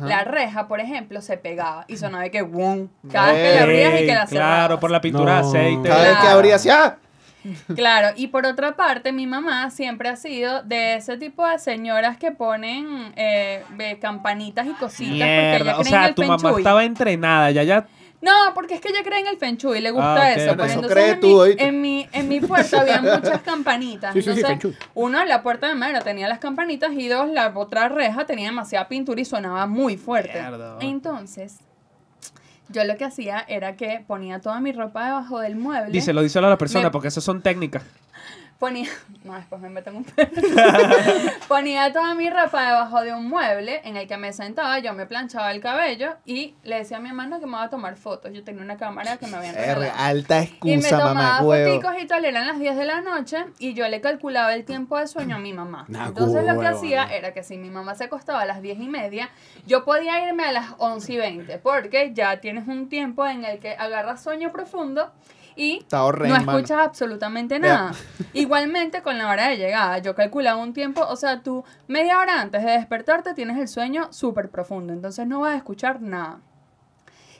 la 0.00 0.24
reja, 0.24 0.68
por 0.68 0.80
ejemplo, 0.80 1.20
se 1.22 1.36
pegaba 1.36 1.84
y 1.88 1.96
sonaba 1.96 2.24
de 2.24 2.30
que 2.30 2.42
boom. 2.42 2.88
Cada 3.10 3.32
vez 3.32 3.50
que 3.50 3.56
la 3.56 3.62
abrías 3.64 3.94
y 4.00 4.06
que 4.06 4.14
la 4.14 4.26
cerrabas. 4.26 4.56
Claro, 4.58 4.80
por 4.80 4.90
la 4.90 5.00
pintura 5.00 5.40
No. 5.40 5.50
de 5.52 5.58
aceite. 5.58 5.88
Cada 5.88 6.02
vez 6.02 6.12
que 6.12 6.20
Claro. 6.20 6.36
abría 6.36 6.54
así, 6.56 6.70
¡ah! 6.70 6.96
Claro, 7.74 8.08
y 8.16 8.28
por 8.28 8.46
otra 8.46 8.76
parte, 8.76 9.10
mi 9.10 9.26
mamá 9.26 9.68
siempre 9.70 10.08
ha 10.08 10.14
sido 10.16 10.62
de 10.62 10.94
ese 10.94 11.16
tipo 11.16 11.44
de 11.44 11.58
señoras 11.58 12.16
que 12.16 12.30
ponen 12.30 13.12
eh, 13.16 13.64
campanitas 14.00 14.66
y 14.66 14.72
cositas 14.74 15.16
porque 15.28 15.56
ella 15.62 15.78
o 15.78 15.84
sea, 15.84 16.06
el 16.06 16.14
tu 16.14 16.22
mamá 16.22 16.52
estaba 16.56 16.84
entrenada, 16.84 17.50
ya 17.50 17.64
ya... 17.64 17.86
No, 18.22 18.30
porque 18.54 18.74
es 18.74 18.80
que 18.80 18.88
ella 18.88 19.02
cree 19.04 19.18
en 19.20 19.26
el 19.26 19.36
feng 19.36 19.56
shui, 19.56 19.80
le 19.80 19.90
gusta 19.90 20.14
Ah, 20.22 20.32
eso. 20.32 20.54
Bueno, 20.54 20.56
Pues 20.56 20.70
eso 20.70 20.80
entonces 20.80 21.08
en, 21.14 21.20
tú, 21.20 21.42
mi, 21.44 21.54
en, 21.58 21.80
mi, 21.80 22.08
en 22.12 22.28
mi 22.28 22.40
puerta 22.40 22.80
había 22.80 23.02
muchas 23.02 23.42
campanitas. 23.42 24.14
Sí, 24.14 24.22
sí, 24.22 24.32
sí, 24.32 24.40
entonces, 24.40 24.46
feng 24.62 24.70
shui. 24.72 24.76
uno, 24.94 25.20
en 25.20 25.28
la 25.28 25.42
puerta 25.42 25.68
de 25.68 25.74
madera 25.74 26.00
tenía 26.02 26.28
las 26.28 26.38
campanitas 26.38 26.92
y 26.92 27.08
dos, 27.08 27.28
la 27.28 27.52
otra 27.54 27.88
reja 27.88 28.24
tenía 28.24 28.46
demasiada 28.48 28.86
pintura 28.88 29.20
y 29.20 29.24
sonaba 29.24 29.66
muy 29.66 29.96
fuerte. 29.96 30.40
Mierda. 30.40 30.78
Entonces, 30.80 31.58
yo 32.68 32.84
lo 32.84 32.96
que 32.96 33.04
hacía 33.04 33.44
era 33.48 33.76
que 33.76 34.02
ponía 34.06 34.40
toda 34.40 34.60
mi 34.60 34.72
ropa 34.72 35.04
debajo 35.04 35.40
del 35.40 35.56
mueble. 35.56 35.90
Díselo, 35.92 36.22
díselo 36.22 36.46
a 36.46 36.50
la 36.50 36.58
persona, 36.58 36.84
Me- 36.84 36.90
porque 36.90 37.08
esas 37.08 37.24
son 37.24 37.42
técnicas. 37.42 37.82
Ponía, 38.62 38.88
no, 39.24 39.34
después 39.34 39.60
me 39.60 39.70
meten 39.70 39.96
un 39.96 40.04
perro. 40.04 40.30
Ponía 41.48 41.92
toda 41.92 42.14
mi 42.14 42.30
ropa 42.30 42.64
debajo 42.64 43.00
de 43.00 43.12
un 43.12 43.28
mueble 43.28 43.80
en 43.82 43.96
el 43.96 44.06
que 44.06 44.16
me 44.16 44.32
sentaba, 44.32 44.78
yo 44.78 44.94
me 44.94 45.04
planchaba 45.04 45.50
el 45.50 45.60
cabello 45.60 46.14
y 46.24 46.54
le 46.62 46.76
decía 46.76 46.98
a 46.98 47.00
mi 47.00 47.08
hermano 47.08 47.40
que 47.40 47.46
me 47.46 47.54
iba 47.54 47.64
a 47.64 47.70
tomar 47.70 47.96
fotos. 47.96 48.32
Yo 48.32 48.44
tenía 48.44 48.62
una 48.62 48.76
cámara 48.76 49.16
que 49.16 49.26
me 49.26 49.36
habían 49.36 49.56
regalado. 49.56 49.92
alta 49.98 50.44
Y 50.44 50.46
me 50.62 50.74
excusa, 50.74 50.98
tomaba 51.00 51.38
foticos 51.38 51.94
y 52.00 52.06
tal, 52.06 52.24
eran 52.24 52.46
las 52.46 52.60
10 52.60 52.76
de 52.76 52.84
la 52.84 53.00
noche 53.00 53.46
y 53.58 53.74
yo 53.74 53.88
le 53.88 54.00
calculaba 54.00 54.54
el 54.54 54.64
tiempo 54.64 54.96
de 54.96 55.08
sueño 55.08 55.34
a 55.34 55.38
mi 55.40 55.52
mamá. 55.52 55.84
Nah, 55.88 56.06
Entonces 56.06 56.44
lo 56.46 56.60
que 56.60 56.68
hacía 56.68 57.06
no. 57.06 57.10
era 57.14 57.34
que 57.34 57.42
si 57.42 57.56
mi 57.56 57.68
mamá 57.68 57.96
se 57.96 58.04
acostaba 58.04 58.42
a 58.42 58.46
las 58.46 58.62
10 58.62 58.78
y 58.78 58.86
media, 58.86 59.28
yo 59.66 59.84
podía 59.84 60.24
irme 60.24 60.44
a 60.44 60.52
las 60.52 60.66
11 60.78 61.12
y 61.12 61.16
20 61.16 61.58
porque 61.58 62.12
ya 62.14 62.40
tienes 62.40 62.68
un 62.68 62.88
tiempo 62.88 63.26
en 63.26 63.44
el 63.44 63.58
que 63.58 63.72
agarras 63.72 64.22
sueño 64.22 64.52
profundo 64.52 65.10
y 65.56 65.84
no 65.90 66.36
escuchas 66.36 66.78
absolutamente 66.78 67.58
nada. 67.58 67.92
Igualmente 68.32 69.02
con 69.02 69.18
la 69.18 69.28
hora 69.28 69.48
de 69.48 69.56
llegada, 69.56 69.98
yo 69.98 70.14
calculaba 70.14 70.60
un 70.60 70.72
tiempo, 70.72 71.04
o 71.06 71.16
sea, 71.16 71.42
tú 71.42 71.64
media 71.88 72.18
hora 72.18 72.40
antes 72.40 72.64
de 72.64 72.72
despertarte 72.72 73.34
tienes 73.34 73.58
el 73.58 73.68
sueño 73.68 74.12
súper 74.12 74.50
profundo, 74.50 74.92
entonces 74.92 75.26
no 75.26 75.40
vas 75.40 75.54
a 75.54 75.56
escuchar 75.56 76.00
nada. 76.00 76.40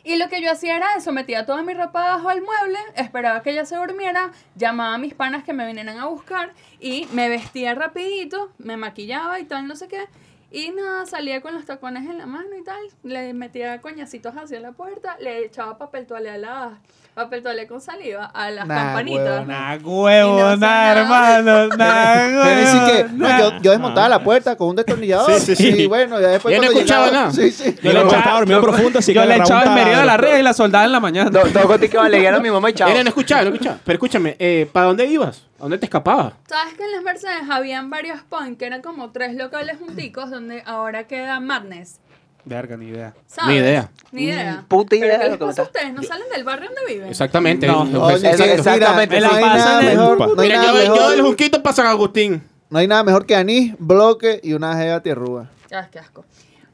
Y 0.05 0.17
lo 0.17 0.29
que 0.29 0.43
yo 0.43 0.51
hacía 0.51 0.77
era 0.77 0.97
eso, 0.97 1.13
metía 1.13 1.47
toda 1.47 1.63
mi 1.63 1.75
ropa 1.75 2.01
bajo 2.01 2.31
el 2.33 2.43
mueble, 2.43 2.79
esperaba 2.97 3.43
que 3.43 3.51
ella 3.51 3.65
se 3.65 3.77
durmiera, 3.77 4.33
llamaba 4.57 4.95
a 4.95 4.99
mis 4.99 5.15
panas 5.15 5.45
que 5.45 5.53
me 5.53 5.65
vinieran 5.65 5.99
a 5.99 6.07
buscar 6.07 6.53
y 6.81 7.07
me 7.13 7.29
vestía 7.29 7.75
rapidito, 7.75 8.53
me 8.59 8.77
maquillaba 8.77 9.39
y 9.39 9.45
tal, 9.45 9.69
no 9.69 9.77
sé 9.77 9.87
qué. 9.87 10.05
Y 10.51 10.71
nada, 10.73 11.07
salía 11.07 11.41
con 11.41 11.55
los 11.55 11.65
tacones 11.65 12.11
en 12.11 12.19
la 12.19 12.27
mano 12.27 12.57
y 12.59 12.65
tal, 12.65 12.83
le 13.05 13.33
metía 13.33 13.81
coñacitos 13.81 14.35
hacia 14.35 14.61
la 14.61 14.73
puerta, 14.73 15.17
le 15.21 15.47
echaba 15.47 15.79
papel 15.79 16.07
toalé 16.07 16.31
a 16.31 16.37
la, 16.37 16.81
papel 17.15 17.43
toalé 17.43 17.67
con 17.67 17.81
saliva 17.81 18.25
a 18.27 18.51
las 18.51 18.67
Nah, 18.67 18.75
campanitas. 18.85 19.27
huevón, 19.27 19.49
Nah, 19.49 19.77
huevo, 19.83 20.39
no 20.41 20.57
nah, 20.57 20.93
hermano, 20.93 21.69
nah, 21.77 22.65
sí 22.67 22.79
que, 22.87 23.03
huevo, 23.03 23.09
no, 23.13 23.29
nah. 23.29 23.39
yo, 23.39 23.53
yo 23.61 23.71
desmontaba 23.73 24.09
la 24.09 24.23
puerta 24.25 24.57
con 24.57 24.69
un 24.69 24.77
destornillador. 24.77 25.31
Sí, 25.41 25.55
sí, 25.55 25.57
sí. 25.57 25.83
Y 25.83 25.87
bueno, 25.87 26.21
ya 26.21 26.29
después. 26.29 26.55
Yo 26.55 26.63
no 26.63 26.69
escuchaba 26.69 27.07
llegaba- 27.07 27.25
nada. 27.29 27.33
Sí, 27.33 27.51
sí. 27.51 27.77
Yo 27.83 27.93
le 27.93 28.01
Yo 28.01 28.07
echaba, 28.07 28.19
estaba 28.19 28.39
dormido 28.39 28.61
profundo, 28.63 28.99
así 28.99 29.13
yo 29.13 29.23
que 29.27 29.35
echaba 29.37 29.63
un 29.63 29.69
el 29.69 29.75
merido 29.75 30.01
de 30.01 30.07
la 30.07 30.17
red 30.17 30.39
y 30.39 30.43
la 30.43 30.53
soldaba 30.53 30.85
en 30.85 30.93
la 30.93 31.01
mañana. 31.01 31.31
Dos 31.31 31.53
dos 31.53 31.65
goticas 31.67 32.09
le 32.11 32.29
a 32.29 32.39
mi 32.41 32.51
mamá 32.51 32.71
y 32.71 32.73
chao. 32.73 32.89
Mira, 32.89 33.03
no 33.03 33.09
escuchaba, 33.09 33.43
no 33.43 33.49
escuchaba. 33.51 33.79
Pero 33.85 33.95
escúchame, 33.95 34.37
eh, 34.39 34.69
¿para 34.73 34.87
dónde 34.87 35.07
ibas? 35.07 35.43
¿A 35.59 35.63
dónde 35.63 35.79
te 35.79 35.87
escapabas? 35.87 36.33
¿Sabes 36.49 36.75
que 36.75 36.85
en 36.85 36.91
las 36.93 37.03
Mercedes 37.05 37.43
habían 37.49 37.89
varios 37.89 38.21
punk 38.23 38.59
que 38.59 38.67
eran 38.67 38.83
como 38.83 39.13
tres 39.13 39.37
locales 39.37 39.77
junticos 39.79 40.29
donde 40.31 40.63
ahora 40.67 41.07
queda 41.07 41.39
Madness? 41.39 42.01
Verga, 42.45 42.77
ni 42.77 42.89
idea. 42.89 43.15
¿Sabes? 43.27 43.51
Ni 43.55 43.57
idea. 43.61 43.91
Ni 44.11 44.25
idea. 44.25 44.61
Mm, 44.63 44.65
puta 44.67 44.97
idea 44.97 45.19
¿Pero 45.19 45.23
qué 45.23 45.29
les 45.31 45.39
pasa 45.39 45.63
a 45.63 45.65
ustedes? 45.65 45.93
¿No 45.95 46.03
salen 46.03 46.29
del 46.35 46.43
barrio 46.45 46.71
donde 46.75 46.93
viven? 46.93 47.09
Exactamente. 47.09 47.67
No. 47.67 47.85
Vecinos. 47.85 48.23
mira, 48.23 48.53
exactamente, 48.55 49.21
no 49.21 49.33
hay 49.33 49.43
nada 49.45 49.81
mejor. 49.83 50.19
No 50.37 50.43
Mira, 50.43 50.57
nada 50.63 50.85
yo, 50.85 50.97
yo 50.97 51.11
del 51.11 51.23
Junquito 51.23 51.63
para 51.63 51.75
San 51.77 51.87
Agustín. 51.87 52.43
No 52.71 52.79
hay 52.79 52.89
nada 52.89 53.05
mejor 53.05 53.27
que 53.27 53.37
anís, 53.37 53.75
bloque 53.79 54.41
y 54.43 54.55
una 54.55 54.77
jeva 54.77 55.01
tierrúa. 55.01 55.51
Ya, 55.71 55.89
qué 55.91 55.99
asco. 56.01 56.25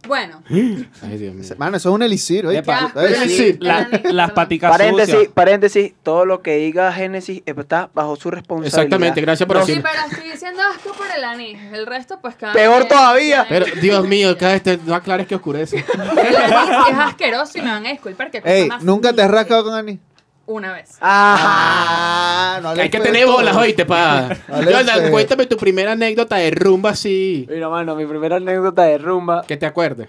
Bueno, 0.07 0.43
Ay, 0.51 1.19
Dios 1.19 1.35
mío. 1.35 1.45
Mano, 1.59 1.77
eso 1.77 1.89
es 1.91 1.95
un 1.95 2.03
elixir. 2.03 2.47
Epa. 2.47 2.93
Sí. 3.25 3.29
sí. 3.29 3.57
La- 3.61 3.89
las 4.05 4.31
paticas 4.31 4.71
Paréntesis, 4.71 5.13
sucias. 5.15 5.33
paréntesis, 5.35 5.93
todo 6.03 6.25
lo 6.25 6.41
que 6.41 6.57
diga 6.57 6.91
Génesis 6.93 7.43
está 7.45 7.91
bajo 7.93 8.17
su 8.17 8.31
responsabilidad. 8.31 8.79
Exactamente, 8.79 9.21
gracias 9.21 9.47
por 9.47 9.57
No, 9.59 9.67
sí, 9.67 9.73
decirlo. 9.73 9.91
pero 9.93 10.07
estoy 10.13 10.27
diciendo 10.59 10.73
asco 10.77 10.93
por 10.93 11.07
el 11.17 11.25
anís. 11.25 11.59
El 11.73 11.87
resto, 11.87 12.19
pues 12.21 12.35
cada 12.37 12.53
Peor 12.53 12.85
todavía. 12.87 13.47
Pero, 13.49 13.67
Dios 13.81 14.07
mío, 14.07 14.37
cada 14.38 14.53
vez 14.53 14.62
te, 14.62 14.77
no 14.79 14.95
aclares 14.95 15.27
que 15.27 15.35
oscurece. 15.37 15.85
El 15.95 16.37
anís 16.37 16.77
es 16.91 16.99
asqueroso 16.99 17.59
y 17.59 17.62
me 17.62 17.71
van 17.71 17.87
a 17.87 17.91
disculpar 17.91 18.31
que 18.31 18.41
cosa 18.41 18.53
Ey, 18.55 18.69
más 18.69 18.83
¿nunca 18.83 19.12
te 19.12 19.23
has 19.23 19.31
rascado 19.31 19.65
con 19.65 19.75
anís? 19.75 19.99
Una 20.47 20.73
vez. 20.73 20.97
Ah, 21.00 22.59
no 22.62 22.75
le 22.75 22.83
Hay 22.83 22.91
que 22.91 22.99
fue 22.99 23.07
tener 23.07 23.25
todo. 23.27 23.37
bolas, 23.37 23.55
oíste, 23.57 23.85
pa. 23.85 24.29
Fe. 24.35 25.11
cuéntame 25.11 25.45
tu 25.47 25.57
primera 25.59 25.93
anécdota 25.93 26.37
de 26.37 26.50
rumba 26.50 26.91
así. 26.91 27.47
Mira, 27.50 27.69
mano, 27.69 27.95
mi 27.95 28.07
primera 28.07 28.37
anécdota 28.37 28.85
de 28.85 28.97
rumba 28.99 29.43
Que 29.47 29.57
te 29.59 29.67
acuerdes. 29.67 30.09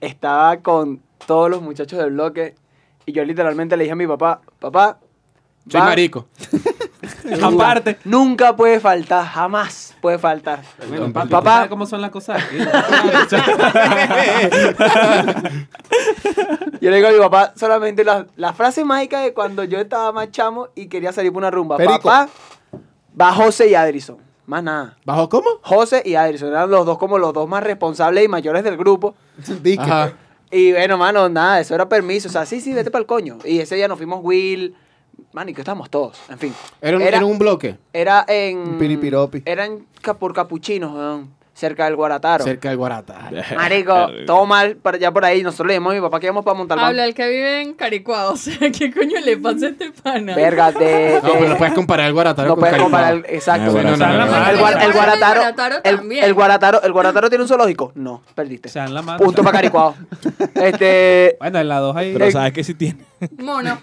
estaba 0.00 0.56
con 0.58 1.00
todos 1.26 1.48
los 1.50 1.62
muchachos 1.62 1.98
del 2.00 2.10
bloque 2.10 2.54
y 3.06 3.12
yo 3.12 3.24
literalmente 3.24 3.76
le 3.76 3.84
dije 3.84 3.92
a 3.92 3.96
mi 3.96 4.06
papá, 4.08 4.40
papá, 4.58 4.98
Soy 5.70 5.80
va- 5.80 5.86
marico. 5.86 6.26
Aparte. 7.42 7.98
Nunca 8.04 8.56
puede 8.56 8.80
faltar, 8.80 9.26
jamás 9.26 9.94
puede 10.00 10.18
faltar. 10.18 10.62
Bueno, 10.88 11.12
Papá. 11.12 11.28
papi, 11.28 11.44
¿tú 11.44 11.50
sabes 11.50 11.68
cómo 11.68 11.86
son 11.86 12.00
las 12.00 12.10
cosas 12.10 12.42
aquí? 12.42 12.56
Yo 16.80 16.90
le 16.90 16.96
digo 16.96 17.08
a 17.08 17.12
mi 17.12 17.18
papá 17.18 17.52
solamente 17.56 18.04
la, 18.04 18.26
la 18.36 18.52
frase 18.52 18.84
mágica 18.84 19.20
de 19.20 19.34
cuando 19.34 19.64
yo 19.64 19.78
estaba 19.78 20.12
más 20.12 20.30
chamo 20.30 20.68
y 20.74 20.86
quería 20.86 21.12
salir 21.12 21.32
por 21.32 21.40
una 21.40 21.50
rumba. 21.50 21.76
Perico. 21.76 21.98
Papá, 21.98 22.28
Va 23.20 23.32
José 23.32 23.68
y 23.68 23.74
Adrison. 23.74 24.16
Más 24.46 24.62
nada. 24.62 24.96
¿Bajo 25.04 25.28
cómo? 25.28 25.46
José 25.62 26.02
y 26.04 26.14
Adrison 26.14 26.48
eran 26.48 26.70
los 26.70 26.86
dos 26.86 26.98
como 26.98 27.18
los 27.18 27.32
dos 27.32 27.48
más 27.48 27.62
responsables 27.62 28.24
y 28.24 28.28
mayores 28.28 28.64
del 28.64 28.76
grupo. 28.76 29.14
Dique. 29.62 29.82
Ajá. 29.82 30.12
Y 30.50 30.72
bueno, 30.72 30.96
mano, 30.96 31.28
nada, 31.28 31.60
eso 31.60 31.74
era 31.74 31.88
permiso. 31.88 32.28
O 32.28 32.32
sea, 32.32 32.46
sí, 32.46 32.60
sí, 32.60 32.72
vete 32.72 32.90
para 32.90 33.00
el 33.00 33.06
coño. 33.06 33.38
Y 33.44 33.58
ese 33.58 33.74
día 33.74 33.88
nos 33.88 33.98
fuimos 33.98 34.20
Will. 34.22 34.74
Man, 35.32 35.48
y 35.48 35.54
que 35.54 35.60
estábamos 35.60 35.90
todos. 35.90 36.18
En 36.30 36.38
fin. 36.38 36.54
Era 36.80 36.96
un, 36.96 37.02
Era- 37.02 37.16
era 37.18 37.26
un 37.26 37.38
bloque 37.38 37.76
Era 37.92 38.24
en. 38.28 38.78
Piripiropi. 38.78 39.42
Era 39.44 39.66
en 39.66 39.86
por 40.18 40.32
Capuchinos, 40.32 40.92
weón, 40.94 41.28
cerca 41.52 41.84
del 41.84 41.96
Guarataro. 41.96 42.44
cerca 42.44 42.68
del 42.70 42.78
Guarata. 42.78 43.30
Marico, 43.56 44.06
todo 44.26 44.46
mal 44.46 44.76
para 44.76 44.96
allá 44.96 45.12
por 45.12 45.24
ahí. 45.24 45.42
Nosotros 45.42 45.66
le 45.66 45.74
dijimos 45.74 45.92
a 45.92 45.94
mi 45.96 46.00
papá 46.00 46.18
que 46.20 46.26
íbamos 46.26 46.44
para 46.44 46.56
montar 46.56 46.78
Habla 46.78 47.04
el 47.04 47.14
que 47.14 47.28
vive 47.28 47.60
en 47.60 47.74
Caricuado. 47.74 48.32
O 48.32 48.36
sea, 48.36 48.56
¿qué 48.78 48.90
coño 48.92 49.20
le 49.22 49.36
pasa 49.36 49.66
a 49.66 49.68
este 49.70 49.90
pana? 49.92 50.34
Verga, 50.34 50.72
de. 50.72 51.20
No, 51.22 51.32
pero 51.32 51.48
no 51.50 51.56
puedes 51.58 51.74
comparar 51.74 52.06
el 52.06 52.12
Guarataro 52.14 52.48
no 52.48 52.54
con 52.54 52.60
puedes 52.62 52.80
comparar 52.80 53.14
el- 53.14 53.24
exacto. 53.28 53.72
Bueno, 53.72 53.96
no, 53.96 53.96
no, 53.98 54.04
el, 54.12 54.18
no, 54.18 54.24
el 54.24 54.50
El 54.54 54.58
Guarataro, 54.92 55.40
Guarataro 55.40 55.76
el, 55.84 55.96
también. 55.96 56.24
el 56.24 56.34
Guarataro, 56.34 56.82
el 56.82 56.92
Guarataro 56.92 57.28
tiene 57.28 57.42
un 57.42 57.48
zoológico. 57.48 57.92
No, 57.96 58.22
perdiste. 58.34 58.68
Se 58.70 58.78
dan 58.78 58.94
la 58.94 59.02
mano. 59.02 59.18
Punto 59.18 59.42
para 59.42 59.58
Caricuado. 59.58 59.94
este, 60.54 61.36
Bueno, 61.38 61.58
en 61.58 61.68
la 61.68 61.80
dos 61.80 61.96
ahí. 61.96 62.12
Pero 62.12 62.30
sabes 62.30 62.52
que 62.52 62.64
sí 62.64 62.74
tiene. 62.74 63.04
Mono. 63.38 63.78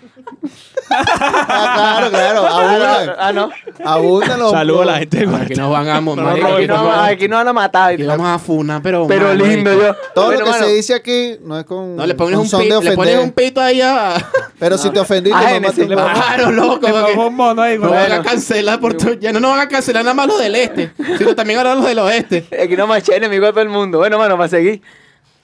Ah, 0.90 2.06
claro, 2.08 2.10
claro. 2.10 2.48
Abundan. 2.48 3.16
ah, 3.18 3.32
no. 3.34 3.50
Abundan 3.84 4.40
los. 4.40 4.52
Saludos 4.52 4.82
a 4.84 4.86
la 4.86 4.98
gente 5.00 5.26
de 5.26 5.36
Aquí 5.36 5.56
nos 5.56 5.72
van 5.72 5.88
a... 5.90 6.02
No, 6.02 6.12
aquí, 6.30 6.42
aquí 6.42 6.68
no, 6.68 6.76
nos 6.76 6.86
van 6.86 7.00
a- 7.00 7.06
aquí 7.08 7.28
no 7.28 7.36
van 7.38 7.48
a 7.48 7.54
matar. 7.54 7.94
aquí 7.94 8.04
vamos 8.04 8.28
a 8.28 8.40
funar, 8.40 8.82
pero... 8.82 9.08
pero 9.08 9.28
mano, 9.30 9.46
lindo 9.46 9.74
yo. 9.74 9.96
Todo 10.14 10.32
lo 10.32 10.38
que 10.40 10.50
mano, 10.52 10.66
se 10.66 10.72
dice 10.74 10.94
aquí 10.94 11.38
no 11.42 11.60
es 11.60 11.66
con. 11.66 11.96
No, 11.96 12.06
le 12.06 12.16
pones 12.16 12.40
un, 12.40 12.48
son 12.48 12.62
pi- 12.62 12.70
de 12.70 12.82
le 12.82 12.96
pones 12.96 13.18
un 13.20 13.32
pito 13.32 13.62
ahí 13.62 13.82
a... 13.82 14.14
Pero 14.60 14.78
si 14.78 14.90
te 14.90 15.00
ofendiste, 15.00 15.38
mamá, 15.38 16.14
pongo- 16.14 16.14
Claro, 16.14 16.52
loco. 16.52 16.88
Le 16.88 16.94
porque 16.94 17.14
pongo 17.14 17.28
un 17.28 17.36
mono 17.36 17.62
ahí, 17.62 17.78
No 17.78 17.90
van 17.90 18.12
a 18.12 18.22
cancelar 18.22 18.80
por 18.80 18.94
tu- 18.96 19.16
Ya 19.20 19.34
no 19.34 19.40
nos 19.40 19.52
van 19.52 19.60
a 19.62 19.68
cancelar 19.68 20.04
nada 20.04 20.14
más 20.14 20.28
los 20.28 20.40
del 20.40 20.56
este, 20.56 20.94
sino 21.18 21.36
también 21.36 21.60
ahora 21.60 21.76
los 21.76 21.86
del 21.86 22.00
oeste. 22.00 22.46
Aquí 22.64 22.76
no 22.76 22.88
manché 22.88 23.16
enemigo 23.16 23.46
de 23.46 23.52
todo 23.52 23.62
el 23.62 23.70
mundo. 23.70 23.98
Bueno, 23.98 24.18
mano, 24.18 24.38
para 24.38 24.50
seguir. 24.50 24.82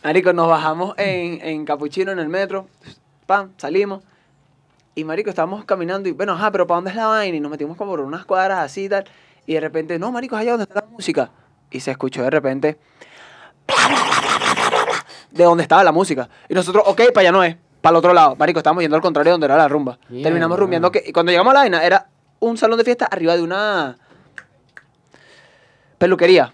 Marico, 0.03 0.33
nos 0.33 0.47
bajamos 0.47 0.95
en, 0.97 1.39
en 1.45 1.63
Capuchino, 1.65 2.11
en 2.11 2.19
el 2.19 2.27
metro. 2.29 2.67
Pam, 3.31 3.51
salimos. 3.55 4.03
Y 4.93 5.05
marico, 5.05 5.29
estábamos 5.29 5.63
caminando 5.63 6.09
y, 6.09 6.11
bueno, 6.11 6.33
ajá, 6.33 6.51
pero 6.51 6.67
¿para 6.67 6.79
dónde 6.79 6.89
es 6.89 6.97
la 6.97 7.07
vaina? 7.07 7.37
Y 7.37 7.39
nos 7.39 7.49
metimos 7.49 7.77
como 7.77 7.91
por 7.91 8.01
unas 8.01 8.25
cuadras 8.25 8.59
así 8.59 8.83
y 8.83 8.89
tal. 8.89 9.05
Y 9.45 9.53
de 9.53 9.61
repente, 9.61 9.97
no, 9.97 10.11
marico, 10.11 10.35
es 10.35 10.41
allá 10.41 10.51
donde 10.51 10.63
está 10.65 10.81
la 10.81 10.87
música. 10.87 11.31
Y 11.69 11.79
se 11.79 11.91
escuchó 11.91 12.23
de 12.23 12.29
repente... 12.29 12.77
De 15.31 15.45
donde 15.45 15.63
estaba 15.63 15.81
la 15.81 15.93
música. 15.93 16.27
Y 16.49 16.53
nosotros, 16.53 16.83
ok, 16.85 17.03
para 17.13 17.21
allá 17.21 17.31
no 17.31 17.41
es. 17.41 17.55
Para 17.79 17.91
el 17.91 17.97
otro 17.99 18.13
lado. 18.13 18.35
Marico, 18.35 18.59
estábamos 18.59 18.83
yendo 18.83 18.97
al 18.97 19.01
contrario 19.01 19.29
de 19.29 19.31
donde 19.35 19.45
era 19.45 19.55
la 19.55 19.69
rumba. 19.69 19.97
Terminamos 20.09 20.59
rumbeando 20.59 20.91
que... 20.91 21.01
Y 21.07 21.13
cuando 21.13 21.31
llegamos 21.31 21.51
a 21.51 21.53
la 21.53 21.59
vaina, 21.61 21.85
era 21.85 22.09
un 22.41 22.57
salón 22.57 22.77
de 22.77 22.83
fiesta 22.83 23.05
arriba 23.05 23.37
de 23.37 23.43
una... 23.43 23.97
Peluquería. 25.97 26.51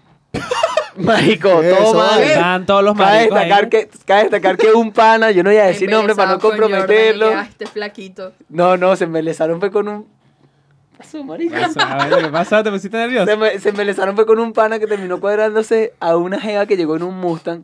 Marico, 0.98 1.62
Eso. 1.62 2.18
Están 2.20 2.66
todos 2.66 2.82
los 2.84 2.96
Cabe 2.96 3.10
maricos 3.28 3.38
ahí, 3.38 3.44
destacar, 3.48 3.64
¿no? 3.64 3.70
que, 3.70 3.88
cabe 4.04 4.22
destacar 4.22 4.56
que 4.56 4.72
un 4.72 4.92
pana, 4.92 5.30
yo 5.30 5.42
no 5.42 5.50
voy 5.50 5.58
a 5.58 5.64
decir 5.66 5.90
nombre 5.90 6.14
para 6.14 6.32
no 6.32 6.40
Jordan, 6.40 6.58
comprometerlo. 6.60 7.28
que, 7.30 7.34
"Ah, 7.34 7.46
Este 7.48 7.66
flaquito. 7.66 8.32
No, 8.48 8.76
no, 8.76 8.96
se 8.96 9.04
embelezaron 9.04 9.60
fue 9.60 9.70
con 9.70 9.88
un... 9.88 10.02
¿Qué 10.04 10.98
pasó, 10.98 11.22
marico? 11.24 11.54
¿Qué 11.54 12.28
pasa? 12.28 12.62
¿Te 12.62 12.70
pusiste 12.70 12.96
nervioso? 12.96 13.26
Se, 13.26 13.36
me- 13.36 13.58
se 13.58 13.68
embelezaron 13.68 14.16
fue 14.16 14.26
con 14.26 14.38
un 14.40 14.52
pana 14.52 14.78
que 14.78 14.86
terminó 14.86 15.20
cuadrándose 15.20 15.92
a 16.00 16.16
una 16.16 16.40
jeva 16.40 16.66
que 16.66 16.76
llegó 16.76 16.96
en 16.96 17.04
un 17.04 17.16
Mustang. 17.18 17.62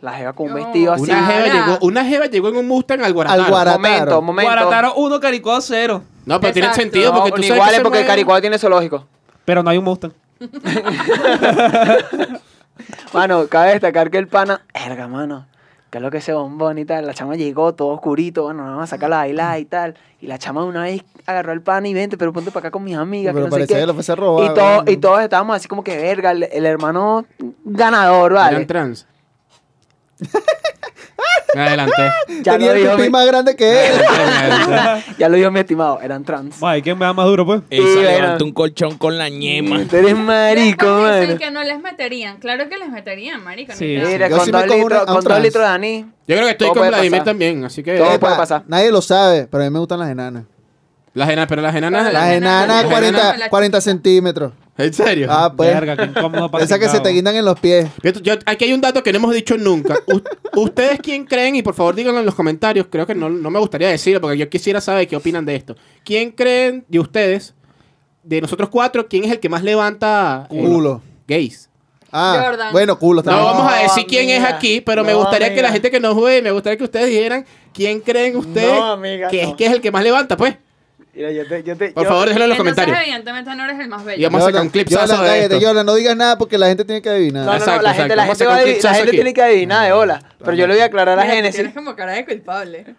La 0.00 0.14
jeva 0.14 0.32
con 0.32 0.46
un 0.46 0.52
No. 0.52 0.64
vestido 0.64 0.94
así. 0.94 1.02
Una 1.02 1.26
jeva, 1.26 1.46
llegó, 1.46 1.78
una 1.82 2.04
jeva 2.06 2.26
llegó 2.26 2.48
en 2.48 2.56
un 2.56 2.66
Mustang 2.68 3.02
al 3.02 3.12
Guarataro. 3.12 3.42
Al 3.44 3.50
Guara- 3.50 3.72
Momento, 3.72 4.22
momento. 4.22 4.50
Guarataro 4.50 4.94
1, 4.94 5.20
Caricuado 5.20 5.60
0. 5.60 6.02
No, 6.24 6.40
pero 6.40 6.54
tiene 6.54 6.72
sentido 6.72 7.12
No, 7.12 7.18
porque 7.18 7.32
tú 7.32 7.36
ni 7.42 7.48
sabes 7.48 7.56
igual 7.58 7.70
que 7.70 7.76
es 7.76 7.82
porque 7.82 7.98
mueve- 7.98 8.06
Caricuado 8.06 8.40
tiene 8.40 8.58
zoológico. 8.58 9.06
Pero 9.44 9.62
no 9.62 9.68
hay 9.68 9.76
un 9.76 9.84
Mustang. 9.84 10.12
Mano, 13.12 13.46
cabe 13.48 13.72
destacar 13.72 14.10
que 14.10 14.18
el 14.18 14.28
pana... 14.28 14.62
Erga, 14.72 15.06
mano. 15.06 15.46
Que 15.90 15.98
es 15.98 16.02
lo 16.02 16.10
que 16.10 16.18
ese 16.18 16.32
bombón 16.32 16.78
y 16.78 16.84
tal. 16.84 17.06
La 17.06 17.14
chama 17.14 17.34
llegó 17.34 17.74
todo 17.74 17.88
oscurito. 17.88 18.44
Bueno, 18.44 18.64
vamos 18.64 18.84
a 18.84 18.86
sacar 18.86 19.10
la 19.10 19.18
bailar 19.18 19.58
y 19.58 19.64
tal. 19.64 19.96
Y 20.20 20.28
la 20.28 20.38
chama 20.38 20.62
de 20.62 20.68
una 20.68 20.82
vez 20.84 21.02
agarró 21.26 21.52
el 21.52 21.62
pana 21.62 21.88
y 21.88 21.94
vente, 21.94 22.16
pero 22.16 22.32
ponte 22.32 22.50
para 22.50 22.68
acá 22.68 22.70
con 22.70 22.84
mis 22.84 22.96
amigas. 22.96 23.34
Pero 23.34 23.46
que 23.46 23.50
no 23.50 23.56
sé 23.56 23.60
parecía 23.60 23.76
qué. 23.76 23.82
que 23.82 23.86
lo 23.86 23.94
fuese 23.94 24.12
a 24.12 24.16
robar. 24.16 24.50
Y, 24.50 24.54
todo, 24.54 24.84
y 24.86 24.96
todos 24.98 25.20
estábamos 25.20 25.56
así 25.56 25.68
como 25.68 25.82
que, 25.82 25.96
verga, 25.96 26.30
el, 26.30 26.44
el 26.44 26.64
hermano 26.64 27.26
ganador, 27.64 28.32
Eran 28.32 28.52
¿vale? 28.52 28.66
trans. 28.66 29.06
Me 31.54 31.60
adelanté. 31.62 32.10
Ya 32.42 32.52
Tenía 32.52 32.68
lo, 32.68 32.72
el 32.74 32.78
dijo 32.82 32.90
pipí 32.92 33.02
mi, 33.02 33.10
más 33.10 33.26
grande 33.26 33.54
que 33.54 33.86
él. 33.88 33.92
ya 35.18 35.28
lo 35.28 35.36
dijo 35.36 35.50
mi 35.50 35.60
estimado, 35.60 36.00
eran 36.00 36.24
trans. 36.24 36.56
Ay, 36.62 36.80
¿quién 36.80 36.96
me 36.98 37.04
da 37.04 37.12
más 37.12 37.26
duro, 37.26 37.44
pues? 37.44 37.60
Esa 37.68 37.82
bueno. 37.82 38.00
levanta 38.10 38.44
un 38.44 38.52
colchón 38.52 38.96
con 38.96 39.18
la 39.18 39.28
ñema. 39.28 39.84
Tú 39.90 39.96
eres 39.96 40.16
marico, 40.16 40.86
Después 40.86 41.20
dicen 41.20 41.38
que 41.38 41.50
no 41.50 41.62
les 41.62 41.80
meterían. 41.82 42.38
Claro 42.38 42.68
que 42.70 42.78
les 42.78 42.88
meterían, 42.88 43.44
marico. 43.44 43.72
Sí. 43.74 43.98
Mira, 44.02 44.28
Yo 44.28 44.36
con, 44.38 44.46
sí 44.46 44.52
me 44.52 44.58
dos 44.58 44.66
como 44.68 44.82
litros, 44.84 44.86
una- 44.86 44.96
a 44.98 45.00
un 45.02 45.06
con 45.06 45.14
dos 45.16 45.24
trans. 45.24 45.42
litros 45.42 45.64
de 45.64 45.70
anís. 45.70 46.04
Yo 46.26 46.36
creo 46.36 46.44
que 46.44 46.50
estoy 46.52 46.66
Todo 46.68 46.74
con 46.74 46.80
puede 46.80 46.90
Vladimir 46.92 47.10
pasar. 47.12 47.24
también, 47.24 47.64
así 47.64 47.82
que... 47.82 47.96
Todo 47.98 48.06
Epa, 48.08 48.18
puede 48.20 48.36
pasar. 48.36 48.62
Nadie 48.66 48.90
lo 48.92 49.02
sabe, 49.02 49.46
pero 49.50 49.62
a 49.62 49.66
mí 49.66 49.72
me 49.72 49.78
gustan 49.80 49.98
las 49.98 50.08
enanas. 50.08 50.44
Las 51.12 51.28
enanas, 51.28 51.46
pero 51.48 51.60
las 51.62 51.74
enanas... 51.74 52.04
Las 52.04 52.12
Las 52.14 52.32
enanas, 52.32 52.64
enanas 52.64 52.82
las 52.84 52.92
40, 52.92 53.20
enanas. 53.20 53.48
40 53.48 53.80
centímetros. 53.80 54.52
¿En 54.82 54.92
serio? 54.94 55.26
Ah, 55.30 55.52
pues. 55.56 55.72
Verga, 55.72 55.96
qué 55.96 56.04
incómodo 56.04 56.50
para 56.50 56.64
Esa 56.64 56.78
que 56.78 56.88
se 56.88 57.00
te 57.00 57.08
guindan 57.10 57.36
en 57.36 57.44
los 57.44 57.58
pies. 57.60 57.88
Yo- 58.02 58.12
yo- 58.12 58.34
aquí 58.46 58.64
hay 58.64 58.72
un 58.72 58.80
dato 58.80 59.02
que 59.02 59.12
no 59.12 59.18
hemos 59.18 59.34
dicho 59.34 59.56
nunca. 59.56 59.98
U- 60.06 60.22
¿Ustedes 60.60 60.98
quién 61.02 61.24
creen? 61.24 61.56
Y 61.56 61.62
por 61.62 61.74
favor 61.74 61.94
díganlo 61.94 62.20
en 62.20 62.26
los 62.26 62.34
comentarios. 62.34 62.86
Creo 62.90 63.06
que 63.06 63.14
no, 63.14 63.28
no 63.28 63.50
me 63.50 63.58
gustaría 63.58 63.88
decirlo 63.88 64.20
porque 64.20 64.38
yo 64.38 64.48
quisiera 64.48 64.80
saber 64.80 65.06
qué 65.08 65.16
opinan 65.16 65.44
de 65.44 65.56
esto. 65.56 65.76
¿Quién 66.04 66.32
creen 66.32 66.84
de 66.88 66.98
ustedes, 67.00 67.54
de 68.22 68.40
nosotros 68.40 68.68
cuatro, 68.70 69.06
quién 69.08 69.24
es 69.24 69.32
el 69.32 69.40
que 69.40 69.48
más 69.48 69.62
levanta 69.62 70.46
eh, 70.50 70.58
Culo. 70.60 71.02
gays? 71.28 71.68
Ah, 72.12 72.42
Jordan. 72.44 72.72
bueno, 72.72 72.98
culo 72.98 73.22
No 73.22 73.30
también. 73.30 73.44
vamos 73.46 73.72
a 73.72 73.76
decir 73.82 74.04
quién 74.08 74.28
es 74.30 74.42
aquí, 74.42 74.80
pero 74.80 75.04
me 75.04 75.12
No, 75.12 75.18
gustaría 75.18 75.54
que 75.54 75.62
la 75.62 75.70
gente 75.70 75.92
que 75.92 76.00
nos 76.00 76.14
juegue, 76.14 76.42
me 76.42 76.50
gustaría 76.50 76.76
que 76.76 76.82
ustedes 76.82 77.06
dijeran 77.08 77.46
quién 77.72 78.00
creen 78.00 78.36
ustedes 78.36 78.68
No, 78.72 78.92
amiga, 78.92 79.28
que, 79.28 79.44
no. 79.44 79.50
es, 79.50 79.54
que 79.54 79.66
es 79.66 79.72
el 79.72 79.80
que 79.80 79.92
más 79.92 80.02
levanta, 80.02 80.36
pues. 80.36 80.56
Mira, 81.12 81.32
yo 81.32 81.46
te, 81.48 81.62
yo 81.64 81.76
te, 81.76 81.90
Por 81.90 82.04
yo- 82.04 82.08
favor, 82.08 82.28
déjenlo 82.28 82.44
en 82.44 82.48
los 82.50 82.58
Entonces, 82.58 82.84
comentarios. 82.84 83.08
evidentemente 83.08 83.54
no 83.56 83.64
eres 83.64 83.80
el 83.80 83.88
más 83.88 84.02
Y 84.02 84.04
bello. 84.06 84.26
vamos 84.30 84.42
a 84.42 84.46
sacar 84.46 84.62
un 84.62 84.68
clip 84.70 84.88
Jordan, 84.88 85.08
de 85.08 85.26
cállate, 85.28 85.56
esto. 85.56 85.84
No 85.84 85.94
digas 85.96 86.16
nada 86.16 86.38
porque 86.38 86.56
la 86.56 86.68
gente 86.68 86.84
tiene 86.84 87.02
que 87.02 87.08
adivinar. 87.10 87.44
No, 87.44 87.52
no, 87.52 87.52
no, 87.52 87.58
Exacto, 87.64 87.82
la 87.82 87.94
gente, 87.94 88.16
la 88.16 88.26
gente, 88.26 88.44
va 88.46 88.52
adiv- 88.52 88.56
la 88.58 88.64
clipsazo 88.64 88.94
gente 88.94 89.10
tiene 89.10 89.34
que 89.34 89.42
adivinar 89.42 89.86
de 89.86 89.92
hola. 89.92 90.22
Pero 90.38 90.52
yo 90.54 90.66
le 90.68 90.74
voy 90.74 90.82
a 90.82 90.86
aclarar 90.86 91.18
a 91.18 91.24
Génesis. 91.24 91.56
Tienes 91.56 91.74
como 91.74 91.96
cara 91.96 92.12
de 92.12 92.24
culpable. 92.24 92.94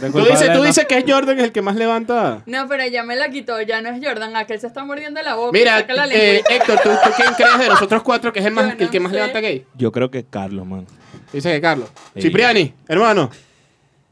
Tú 0.00 0.24
dices, 0.24 0.52
tú 0.52 0.62
dices 0.62 0.86
que 0.86 0.98
es 0.98 1.04
Jordan 1.06 1.38
el 1.38 1.52
que 1.52 1.62
más 1.62 1.76
levanta. 1.76 2.42
No, 2.46 2.66
pero 2.66 2.84
ya 2.86 3.04
me 3.04 3.14
la 3.14 3.28
quitó, 3.30 3.60
ya 3.62 3.80
no 3.80 3.90
es 3.90 4.04
Jordan, 4.04 4.34
aquel 4.36 4.58
se 4.58 4.66
está 4.66 4.84
mordiendo 4.84 5.22
la 5.22 5.34
boca. 5.34 5.52
Mira, 5.52 5.78
saca 5.78 5.94
la 5.94 6.06
eh. 6.08 6.42
Héctor, 6.48 6.80
¿tú, 6.82 6.88
tú 6.90 7.10
quién 7.16 7.32
crees 7.34 7.58
de 7.58 7.68
nosotros 7.68 8.02
cuatro 8.02 8.32
que 8.32 8.40
es 8.40 8.46
el, 8.46 8.52
más, 8.54 8.76
Yo 8.76 8.84
el 8.84 8.90
que 8.90 9.00
más 9.00 9.10
sé. 9.12 9.16
levanta 9.18 9.40
gay? 9.40 9.66
Yo 9.76 9.92
creo 9.92 10.10
que 10.10 10.24
Carlos, 10.24 10.66
man. 10.66 10.86
Dice 11.32 11.52
que 11.52 11.60
Carlos. 11.60 11.88
Sí. 12.14 12.22
Cipriani, 12.22 12.74
hermano. 12.88 13.30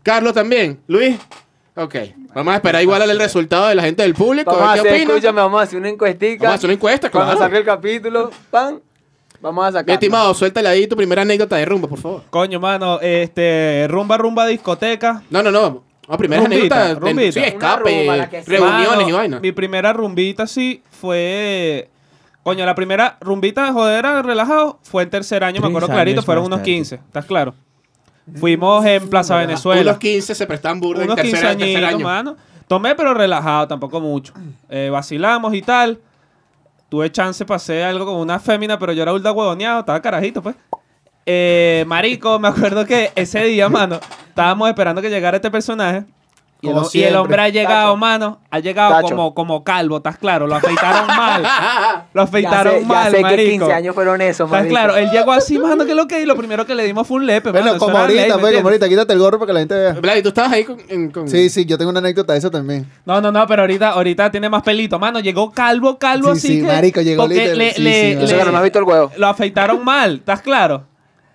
Carlos 0.02 0.32
también. 0.34 0.80
Luis. 0.86 1.16
Ok. 1.80 1.94
Vamos 2.34 2.52
a 2.52 2.56
esperar 2.56 2.82
igual 2.82 3.08
el 3.08 3.18
resultado 3.18 3.68
de 3.68 3.74
la 3.74 3.82
gente 3.82 4.02
del 4.02 4.14
público. 4.14 4.50
Vamos 4.50 4.68
a 4.68 4.72
a 4.72 4.74
ver 4.74 4.82
¿Qué 4.82 4.88
hacer, 4.90 5.08
escúchame, 5.08 5.40
vamos 5.40 5.60
a 5.60 5.64
hacer 5.64 5.78
una 5.78 5.88
encuestica. 5.88 6.42
Vamos 6.44 6.52
a 6.52 6.56
hacer 6.56 6.68
una 6.68 6.74
encuesta, 6.74 7.10
claro. 7.10 7.38
saque 7.38 7.56
el 7.56 7.64
capítulo, 7.64 8.30
pan, 8.50 8.80
vamos 9.40 9.64
a 9.66 9.72
sacar. 9.72 9.86
Mi 9.86 9.92
estimado, 9.94 10.34
suéltale 10.34 10.68
ahí 10.68 10.86
tu 10.86 10.94
primera 10.94 11.22
anécdota 11.22 11.56
de 11.56 11.64
rumba, 11.64 11.88
por 11.88 11.98
favor. 11.98 12.22
Coño, 12.28 12.60
mano, 12.60 13.00
este, 13.00 13.86
rumba, 13.88 14.18
rumba, 14.18 14.46
discoteca. 14.46 15.22
No, 15.30 15.42
no, 15.42 15.50
no. 15.50 15.82
No, 16.08 16.18
primera 16.18 16.42
Rumbita, 16.42 16.86
anécdota. 16.86 16.88
de- 16.88 16.94
rumbita. 16.96 17.32
Sí, 17.32 17.40
escape, 17.46 17.90
rumba, 18.06 18.28
reuniones 18.46 18.88
Mano, 18.96 19.08
y 19.08 19.12
vaina. 19.12 19.40
Mi 19.40 19.52
primera 19.52 19.92
rumbita 19.92 20.46
sí 20.46 20.82
fue. 20.90 21.88
Coño, 22.42 22.66
la 22.66 22.74
primera 22.74 23.16
rumbita 23.20 23.64
de 23.64 23.72
jodera 23.72 24.20
relajado 24.22 24.80
fue 24.82 25.04
en 25.04 25.10
tercer 25.10 25.44
año, 25.44 25.60
me 25.60 25.68
acuerdo 25.68 25.88
clarito, 25.88 26.22
fueron 26.22 26.44
unos 26.46 26.58
tarde. 26.60 26.72
15, 26.72 26.94
¿estás 26.96 27.24
claro? 27.26 27.54
Fuimos 28.36 28.84
en 28.84 29.08
Plaza 29.08 29.36
Venezuela. 29.36 29.82
Unos 29.82 29.98
15 29.98 30.34
se 30.34 30.46
prestan 30.46 30.80
burda 30.80 31.02
en 31.02 31.10
unos 31.10 31.20
15 31.20 31.36
tercer, 31.36 31.58
tercer 31.58 31.84
año. 31.84 32.04
mano. 32.04 32.36
Tomé, 32.68 32.94
pero 32.94 33.14
relajado, 33.14 33.66
tampoco 33.66 34.00
mucho. 34.00 34.32
Eh, 34.68 34.90
vacilamos 34.90 35.54
y 35.54 35.62
tal. 35.62 35.98
Tuve 36.88 37.10
chance, 37.10 37.44
pasé 37.44 37.84
algo 37.84 38.04
con 38.06 38.16
una 38.16 38.38
fémina, 38.38 38.78
pero 38.78 38.92
yo 38.92 39.02
era 39.02 39.12
ulda 39.12 39.32
huevoneado, 39.32 39.80
estaba 39.80 40.00
carajito, 40.00 40.42
pues. 40.42 40.56
Eh, 41.26 41.84
marico, 41.86 42.38
me 42.38 42.48
acuerdo 42.48 42.84
que 42.84 43.12
ese 43.14 43.44
día, 43.44 43.68
mano, 43.68 44.00
estábamos 44.28 44.68
esperando 44.68 45.00
que 45.02 45.10
llegara 45.10 45.36
este 45.36 45.50
personaje. 45.50 46.04
Y 46.62 46.68
el, 46.68 46.76
y 46.92 47.02
el 47.04 47.16
hombre 47.16 47.40
ha 47.42 47.48
llegado, 47.48 47.88
Tacho. 47.88 47.96
mano, 47.96 48.40
ha 48.50 48.58
llegado 48.58 48.92
Tacho. 48.92 49.08
como, 49.08 49.34
como 49.34 49.64
calvo, 49.64 49.96
¿estás 49.98 50.18
claro? 50.18 50.46
Lo 50.46 50.56
afeitaron 50.56 51.06
mal. 51.16 51.42
Lo 52.12 52.22
Ya 52.22 52.28
afeitaron 52.28 52.80
ya 52.80 52.86
mal, 52.86 53.10
sé 53.10 53.16
que 53.16 53.22
marico. 53.22 53.50
15 53.66 53.72
años 53.72 53.94
fueron 53.94 54.20
esos, 54.20 54.46
¿Estás 54.46 54.50
marico. 54.50 54.74
claro? 54.74 54.96
Él 54.96 55.10
llegó 55.10 55.32
así, 55.32 55.58
mano, 55.58 55.84
que 55.86 55.94
lo 55.94 56.06
que 56.06 56.20
y 56.20 56.26
lo 56.26 56.36
primero 56.36 56.66
que 56.66 56.74
le 56.74 56.84
dimos 56.84 57.06
fue 57.06 57.16
un 57.18 57.26
lepe, 57.26 57.50
Bueno, 57.50 57.70
eso 57.70 57.78
como 57.78 57.92
ley, 58.06 58.18
ahorita, 58.18 58.36
¿me 58.36 58.40
pues, 58.42 58.54
como 58.56 58.68
ahorita, 58.68 58.88
quítate 58.88 59.12
el 59.12 59.18
gorro 59.18 59.38
para 59.38 59.46
que 59.48 59.52
la 59.54 59.58
gente 59.60 59.74
vea. 59.74 59.92
Vlad, 59.94 60.22
¿tú 60.22 60.28
estabas 60.28 60.52
ahí 60.52 60.64
con, 60.64 60.76
en- 60.88 61.10
con- 61.10 61.28
Sí, 61.28 61.48
sí, 61.48 61.64
yo 61.64 61.78
tengo 61.78 61.90
una 61.90 62.00
anécdota 62.00 62.32
de 62.34 62.38
eso 62.40 62.50
también. 62.50 62.86
No, 63.06 63.20
no, 63.20 63.32
no, 63.32 63.46
pero 63.46 63.62
ahorita, 63.62 63.90
ahorita 63.90 64.30
tiene 64.30 64.48
más 64.48 64.62
pelito. 64.62 64.98
Mano, 64.98 65.20
llegó 65.20 65.50
calvo, 65.50 65.98
calvo, 65.98 66.34
Sí, 66.34 66.38
así 66.38 66.48
sí, 66.48 66.60
que... 66.60 66.66
marico, 66.66 67.00
llegó 67.00 67.22
porque 67.22 67.34
literal, 67.36 67.58
le- 67.58 67.72
sí, 67.74 67.82
le- 67.82 67.92
sí, 68.18 68.24
Eso 68.24 68.32
le- 68.34 68.38
que 68.38 68.44
no 68.44 68.52
me 68.52 68.58
has 68.58 68.62
visto 68.64 68.78
el 68.78 68.84
huevo. 68.84 69.10
Lo 69.16 69.26
afeitaron 69.28 69.84
mal, 69.84 70.16
¿estás 70.16 70.42
claro? 70.42 70.84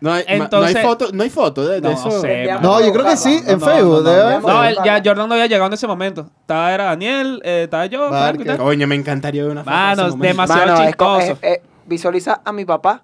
No 0.05 0.13
hay, 0.13 0.23
Entonces- 0.27 0.73
no 0.75 0.79
hay 0.79 0.85
foto, 0.85 1.07
no 1.13 1.23
hay 1.23 1.29
foto 1.31 1.65
de, 1.67 1.81
de 1.81 1.81
No 1.81 1.89
eso. 1.91 2.11
sé. 2.21 2.47
No, 2.61 2.79
yo 2.79 2.93
creo 2.93 3.05
que 3.05 3.17
sí, 3.17 3.41
en 3.47 3.59
no, 3.59 3.65
Facebook. 3.65 3.91
no, 3.91 4.01
debe 4.03 4.17
no, 4.21 4.23
haber 4.27 4.41
no. 4.41 4.47
No, 4.47 4.53
fotos. 4.53 4.67
él- 4.67 4.77
ya 4.85 5.01
Jordan 5.03 5.27
no 5.27 5.33
había 5.33 5.47
llegado 5.47 5.65
en 5.67 5.73
ese 5.73 5.87
momento. 5.87 6.29
Estaba 6.41 6.71
era 6.73 6.83
Daniel, 6.85 7.41
eh, 7.43 7.63
estaba 7.63 7.87
yo. 7.87 8.09
Coño, 8.57 8.85
me 8.87 8.95
encantaría 8.95 9.41
ver 9.43 9.51
una 9.51 9.63
foto. 9.63 10.15
de 10.17 10.27
demasiado 10.27 10.73
Mano, 10.73 10.83
es 10.87 10.95
co- 10.95 11.17
chistoso. 11.19 11.39
es- 11.41 11.51
es- 11.57 11.59
visualiza 11.87 12.41
a 12.45 12.51
mi 12.51 12.65
papá 12.65 13.01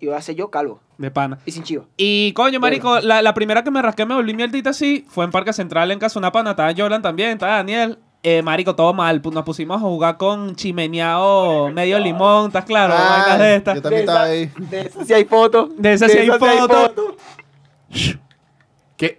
y 0.00 0.06
va 0.06 0.16
a 0.18 0.22
ser 0.22 0.34
yo 0.36 0.50
calvo 0.50 0.80
De 0.98 1.10
pana. 1.10 1.38
y 1.46 1.50
sin 1.52 1.62
chivo. 1.64 1.86
Y 1.96 2.32
coño, 2.34 2.60
marico, 2.60 3.00
la, 3.00 3.20
la 3.22 3.34
primera 3.34 3.64
que 3.64 3.70
me 3.70 3.82
rasqué, 3.82 4.06
me 4.06 4.14
volví 4.14 4.34
mierdita 4.34 4.70
así, 4.70 5.04
fue 5.08 5.24
en 5.24 5.30
Parque 5.32 5.52
Central 5.52 5.90
en 5.90 5.98
Casunapana. 5.98 6.50
Estaba 6.50 6.72
Jordan 6.76 7.02
también, 7.02 7.30
estaba 7.30 7.56
Daniel. 7.56 7.98
Eh, 8.26 8.40
marico, 8.40 8.74
todo 8.74 8.94
mal. 8.94 9.20
Nos 9.22 9.44
pusimos 9.44 9.76
a 9.76 9.80
jugar 9.80 10.16
con 10.16 10.56
chimeneado 10.56 11.68
medio 11.70 11.98
limón, 11.98 12.46
¿estás 12.46 12.64
claro? 12.64 12.94
Ah, 12.96 13.16
Vainas 13.18 13.38
de 13.38 13.56
estas. 13.56 13.74
Yo 13.76 13.82
también 13.82 14.06
De 14.06 14.12
estaba 14.12 14.30
esa- 14.30 14.32
ahí. 14.32 14.52
De 14.70 14.80
eso 14.80 15.04
sí 15.04 15.12
hay 15.12 15.24
fotos. 15.26 15.68
De 15.76 15.92
esas 15.92 16.10
sí 16.10 16.18
hay 16.18 16.28
fotos. 16.30 16.90
¿Qué, 17.92 18.16
¿Qué 18.96 19.18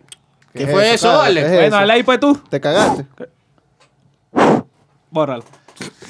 ¿Qué 0.53 0.63
es 0.63 0.71
fue 0.71 0.93
eso, 0.93 1.23
es 1.25 1.33
Bueno, 1.35 1.59
eso? 1.61 1.75
dale 1.75 1.93
ahí 1.93 2.01
pues 2.03 2.19
tú. 2.19 2.35
¿Te 2.49 2.59
cagaste? 2.59 3.05
Bórralo. 5.11 5.43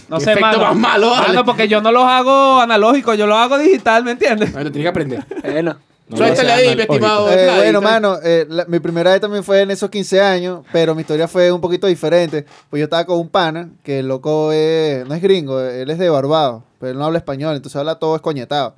No 0.08 0.20
sé, 0.20 0.36
mano. 0.40 0.60
más 0.60 0.76
malo, 0.76 1.10
vale. 1.10 1.28
Mano, 1.30 1.44
porque 1.46 1.68
yo 1.68 1.82
no 1.82 1.92
los 1.92 2.04
hago 2.08 2.60
analógicos, 2.62 3.18
yo 3.18 3.26
los 3.28 3.38
hago 3.38 3.58
digital, 3.58 4.04
¿me 4.04 4.12
entiendes? 4.12 4.54
Bueno, 4.54 4.72
tienes 4.72 4.86
que 4.86 4.90
aprender. 4.90 5.26
Bueno. 5.44 5.76
No 6.08 6.18
Suéltale 6.18 6.52
ahí, 6.52 6.76
mi 6.76 6.82
estimado. 6.84 7.32
Eh, 7.32 7.50
bueno, 7.58 7.82
mano, 7.82 8.18
eh, 8.24 8.46
la- 8.48 8.66
mi 8.66 8.80
primera 8.80 9.12
vez 9.12 9.20
también 9.22 9.44
fue 9.44 9.62
en 9.62 9.72
esos 9.72 9.90
15 9.90 10.22
años, 10.22 10.62
pero 10.72 10.94
mi 10.94 11.02
historia 11.02 11.28
fue 11.28 11.52
un 11.52 11.60
poquito 11.60 11.88
diferente. 11.88 12.46
Pues 12.70 12.80
yo 12.80 12.84
estaba 12.84 13.06
con 13.06 13.18
un 13.20 13.28
pana, 13.30 13.70
que 13.84 14.00
el 14.00 14.08
loco 14.08 14.52
es- 14.52 15.04
no 15.08 15.16
es 15.16 15.22
gringo, 15.22 15.60
él 15.62 15.90
es 15.90 15.98
de 15.98 16.10
Barbados, 16.10 16.62
pero 16.80 16.92
él 16.92 16.98
no 17.00 17.06
habla 17.06 17.18
español, 17.18 17.56
entonces 17.56 17.76
habla 17.78 17.96
todo 17.96 18.16
escoñetado. 18.16 18.76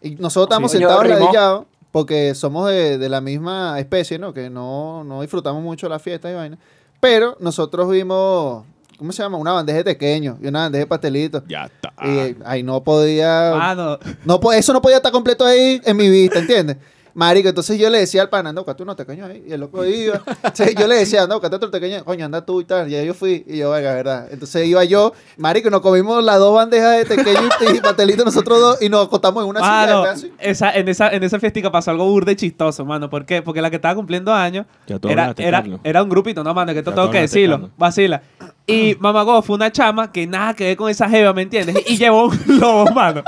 Y 0.00 0.10
nosotros 0.12 0.44
estábamos 0.46 0.70
Sí. 0.70 0.78
sentados 0.78 1.06
ladillados, 1.08 1.64
porque 1.90 2.36
somos 2.36 2.68
de, 2.68 2.98
de 2.98 3.08
la 3.08 3.20
misma 3.20 3.76
especie, 3.80 4.20
¿no? 4.20 4.32
Que 4.32 4.48
no, 4.48 5.02
no 5.02 5.22
disfrutamos 5.22 5.60
mucho 5.62 5.88
la 5.88 5.98
fiesta 5.98 6.30
y 6.30 6.34
vaina. 6.34 6.56
Pero 7.00 7.36
nosotros 7.40 7.90
vimos, 7.90 8.64
¿cómo 9.00 9.12
se 9.12 9.22
llama? 9.22 9.38
Una 9.38 9.52
bandeja 9.52 9.78
de 9.78 9.84
tequeños 9.84 10.36
y 10.42 10.46
una 10.46 10.60
bandeja 10.60 10.84
de 10.84 10.86
pastelitos. 10.86 11.42
Ya 11.48 11.64
está. 11.64 11.90
Y 12.02 12.18
eh, 12.18 12.36
ahí 12.44 12.62
no 12.62 12.84
podía... 12.84 13.54
Mano, 13.56 13.98
No, 14.26 14.38
po- 14.38 14.52
eso 14.52 14.74
no 14.74 14.82
podía 14.82 14.98
estar 14.98 15.10
completo 15.10 15.46
ahí 15.46 15.80
en 15.86 15.96
mi 15.96 16.10
vista, 16.10 16.38
¿entiendes? 16.38 16.76
Marico, 17.14 17.48
entonces 17.48 17.78
yo 17.78 17.90
le 17.90 17.98
decía 17.98 18.22
al 18.22 18.28
pana, 18.28 18.52
no, 18.52 18.62
tú 18.64 18.84
no 18.84 18.94
te 18.94 19.04
caño 19.04 19.26
ahí. 19.26 19.42
Y 19.46 19.52
el 19.52 19.60
loco 19.60 19.84
iba. 19.84 20.22
Entonces 20.44 20.74
yo 20.76 20.86
le 20.86 20.96
decía, 20.96 21.26
no, 21.26 21.40
que 21.40 21.50
tú 21.50 21.58
te 21.70 21.80
caño, 21.80 22.04
coño, 22.04 22.24
anda 22.24 22.44
tú 22.44 22.60
y 22.60 22.64
tal. 22.64 22.88
Y 22.88 22.94
ahí 22.94 23.06
yo 23.06 23.14
fui. 23.14 23.44
Y 23.46 23.58
yo, 23.58 23.70
venga, 23.70 23.92
verdad. 23.94 24.28
Entonces 24.30 24.66
iba 24.66 24.84
yo, 24.84 25.12
Marico, 25.36 25.68
y 25.68 25.70
nos 25.70 25.80
comimos 25.80 26.22
las 26.22 26.38
dos 26.38 26.54
bandejas 26.54 26.98
de 26.98 27.04
tequeño 27.16 27.48
y, 27.74 27.80
pastelito 27.80 28.24
nosotros 28.24 28.60
dos 28.60 28.82
y 28.82 28.88
nos 28.88 29.06
acostamos 29.06 29.42
en 29.42 29.50
una 29.50 29.60
silla. 29.60 29.70
mano, 29.72 30.02
¿verdad? 30.02 30.14
Así. 30.14 30.32
esa, 30.38 30.72
en, 30.72 30.88
esa, 30.88 31.10
en 31.10 31.22
esa 31.24 31.40
fiestica 31.40 31.72
pasó 31.72 31.90
algo 31.90 32.06
burde 32.06 32.36
chistoso, 32.36 32.84
mano. 32.84 33.10
¿Por 33.10 33.26
qué? 33.26 33.42
Porque 33.42 33.60
la 33.60 33.70
que 33.70 33.76
estaba 33.76 33.94
cumpliendo 33.94 34.32
años 34.32 34.66
era, 34.86 35.34
era, 35.36 35.64
era 35.82 36.02
un 36.02 36.08
grupito, 36.08 36.44
no, 36.44 36.54
mano, 36.54 36.72
que 36.72 36.78
esto 36.78 36.94
tengo 36.94 37.10
que 37.10 37.22
decirlo. 37.22 37.70
Vacila. 37.76 38.22
Y 38.70 38.96
mamagó 39.00 39.42
fue 39.42 39.56
una 39.56 39.70
chama 39.72 40.10
que 40.12 40.26
nada 40.26 40.54
que 40.54 40.64
ver 40.64 40.76
con 40.76 40.88
esa 40.90 41.08
jeva, 41.08 41.32
¿me 41.32 41.42
entiendes? 41.42 41.76
Y 41.88 41.96
llevó 41.96 42.26
un 42.26 42.38
lobo, 42.60 42.90
mano. 42.92 43.22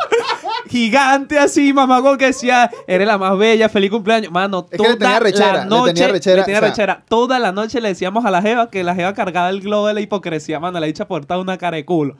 Gigante 0.68 1.38
así, 1.38 1.72
mamagó, 1.72 2.16
que 2.16 2.26
decía, 2.26 2.70
eres 2.86 3.06
la 3.06 3.18
más 3.18 3.36
bella, 3.36 3.68
feliz 3.68 3.90
cumpleaños. 3.90 4.32
Mano, 4.32 4.66
Es 4.70 4.78
que 4.80 4.88
le 4.88 4.94
toda 4.96 4.98
tenía 4.98 5.20
rechera, 5.20 5.52
la 5.54 5.64
le 5.64 5.70
noche, 5.70 5.92
tenía 5.94 6.08
rechera, 6.08 6.36
le 6.36 6.42
tenía 6.44 6.58
o 6.58 6.60
sea- 6.62 6.68
rechera. 6.70 7.04
Toda 7.08 7.38
la 7.38 7.52
noche 7.52 7.80
le 7.80 7.88
decíamos 7.88 8.24
a 8.24 8.30
la 8.30 8.40
jeva 8.42 8.70
que 8.70 8.84
la 8.84 8.94
jeva 8.94 9.12
cargaba 9.14 9.50
el 9.50 9.60
globo 9.60 9.88
de 9.88 9.94
la 9.94 10.00
hipocresía, 10.00 10.60
mano. 10.60 10.78
La 10.80 10.86
dicha 10.86 11.06
portaba 11.08 11.40
una 11.40 11.58
cara 11.58 11.76
de 11.76 11.84
culo. 11.84 12.16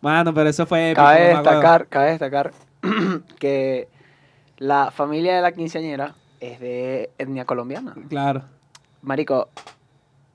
Mano, 0.00 0.32
pero 0.32 0.48
eso 0.48 0.66
fue 0.66 0.90
épico, 0.90 1.04
Cabe 1.04 1.20
destacar, 1.28 1.86
cabe 1.88 2.10
destacar 2.10 2.52
que 3.38 3.88
la 4.58 4.90
familia 4.90 5.36
de 5.36 5.42
la 5.42 5.52
quinceañera 5.52 6.14
es 6.40 6.60
de 6.60 7.10
etnia 7.18 7.44
colombiana. 7.44 7.94
Claro. 8.08 8.42
Marico, 9.02 9.48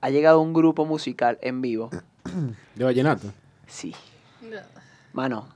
ha 0.00 0.10
llegado 0.10 0.40
un 0.40 0.52
grupo 0.52 0.84
musical 0.84 1.38
en 1.42 1.62
vivo. 1.62 1.90
De 2.74 2.84
vallenato. 2.84 3.28
Sí. 3.66 3.94
Mano, 5.12 5.48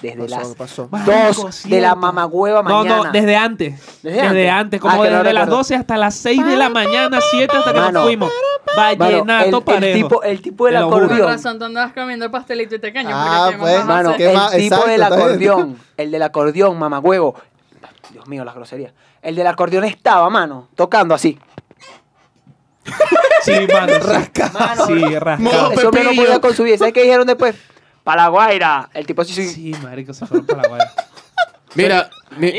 desde 0.00 0.16
Pasó, 0.28 0.36
las 0.38 0.54
pasó. 0.54 0.88
Marico, 0.90 1.12
dos 1.42 1.62
de 1.64 1.80
la 1.80 1.94
mamagüeva 1.96 2.62
No, 2.62 2.68
mañana. 2.84 3.04
no, 3.04 3.12
desde 3.12 3.36
antes. 3.36 4.00
¿Desde 4.02 4.16
Desde, 4.22 4.28
antes? 4.28 4.50
antes, 4.52 4.80
como 4.80 4.94
Ah, 5.02 5.04
que 5.04 5.10
no 5.10 5.18
desde 5.18 5.32
las 5.32 5.42
recuerdo. 5.46 5.56
12 5.58 5.74
hasta 5.74 5.96
las 5.96 6.14
6 6.14 6.46
de 6.46 6.56
la 6.56 6.68
mañana, 6.68 7.18
7 7.30 7.56
hasta 7.56 7.72
que 7.72 7.78
Mano. 7.80 7.92
nos 7.92 8.02
fuimos. 8.04 8.30
Vallenato 8.76 9.48
el, 9.48 9.54
el 9.54 9.62
parejo. 9.62 9.96
tipo, 10.08 10.22
el 10.22 10.40
tipo 10.42 10.66
del 10.66 10.76
acordeón. 10.76 11.28
razón, 11.28 11.58
tú 11.58 11.64
andabas 11.64 11.92
comiendo 11.92 12.30
pastelito 12.30 12.76
y 12.76 12.78
tequeño. 12.78 13.10
Ah, 13.12 13.46
porque 13.46 13.56
¿qué 13.56 13.60
pues, 13.60 13.76
más 13.78 13.86
Mano? 13.86 14.14
¿qué 14.16 14.30
el 14.30 14.36
más? 14.36 14.50
tipo 14.52 14.62
Exacto, 14.64 14.88
del 14.88 15.02
acordeón, 15.02 15.78
el 15.96 16.10
del 16.12 16.22
acordeón, 16.22 16.78
mamagüevo. 16.78 17.34
Dios 18.12 18.26
mío, 18.28 18.44
las 18.44 18.54
groserías. 18.54 18.92
El 19.20 19.34
del 19.34 19.46
acordeón 19.48 19.84
estaba, 19.84 20.30
mano, 20.30 20.68
tocando 20.76 21.14
así. 21.14 21.38
Sí, 23.42 23.52
mano. 23.72 23.98
Rasca. 24.00 24.50
Mano. 24.52 24.86
Sí, 24.86 25.18
rasca. 25.18 25.42
Mo- 25.42 25.50
Ese 25.50 25.86
hombre 25.86 26.02
no 26.04 26.10
Pepillo. 26.10 26.22
podía 26.24 26.40
con 26.40 26.54
su 26.54 26.64
vida. 26.64 26.76
¿Sabes 26.78 26.92
qué 26.92 27.02
dijeron 27.02 27.26
después? 27.26 27.54
Para 28.04 28.22
la 28.24 28.28
guaira. 28.28 28.88
El 28.94 29.06
tipo 29.06 29.22
así, 29.22 29.32
sí. 29.32 29.48
Sí, 29.48 29.72
marico, 29.82 30.12
se 30.12 30.26
fueron 30.26 30.46
para 30.46 30.68
la. 30.68 30.92
Mira, 31.74 32.10
mi, 32.38 32.52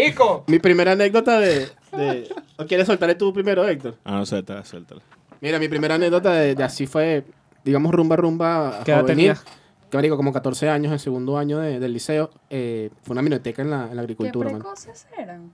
mi 0.47 0.59
primera 0.59 0.91
anécdota 0.93 1.39
de, 1.39 1.69
de- 1.93 2.29
¿O 2.57 2.65
quieres 2.65 2.85
soltarle 2.87 3.15
tú 3.15 3.33
primero, 3.33 3.67
Héctor? 3.67 3.95
Ah, 4.05 4.11
no, 4.13 4.25
suéltala, 4.25 4.63
suéltala. 4.63 5.01
Mira, 5.41 5.57
mi 5.59 5.67
primera 5.67 5.95
anécdota 5.95 6.31
de, 6.33 6.53
de 6.55 6.63
así 6.63 6.85
fue, 6.87 7.25
digamos, 7.63 7.91
rumba, 7.93 8.15
rumba. 8.15 8.81
¿Qué 8.85 8.91
edad 8.91 9.05
tenías? 9.05 9.43
Que 9.89 9.97
marico, 9.97 10.15
como 10.15 10.31
14 10.31 10.69
años, 10.69 10.93
el 10.93 10.99
segundo 10.99 11.37
año 11.37 11.57
de- 11.59 11.79
del 11.79 11.91
liceo. 11.93 12.29
eh, 12.49 12.91
fue 13.03 13.13
una 13.13 13.21
minoteca 13.23 13.61
en 13.63 13.71
la, 13.71 13.83
en 13.83 13.87
la 13.89 13.93
¿Qué 13.93 13.99
agricultura, 14.01 14.49
man. 14.51 14.59
precoces 14.61 15.07
eran? 15.17 15.51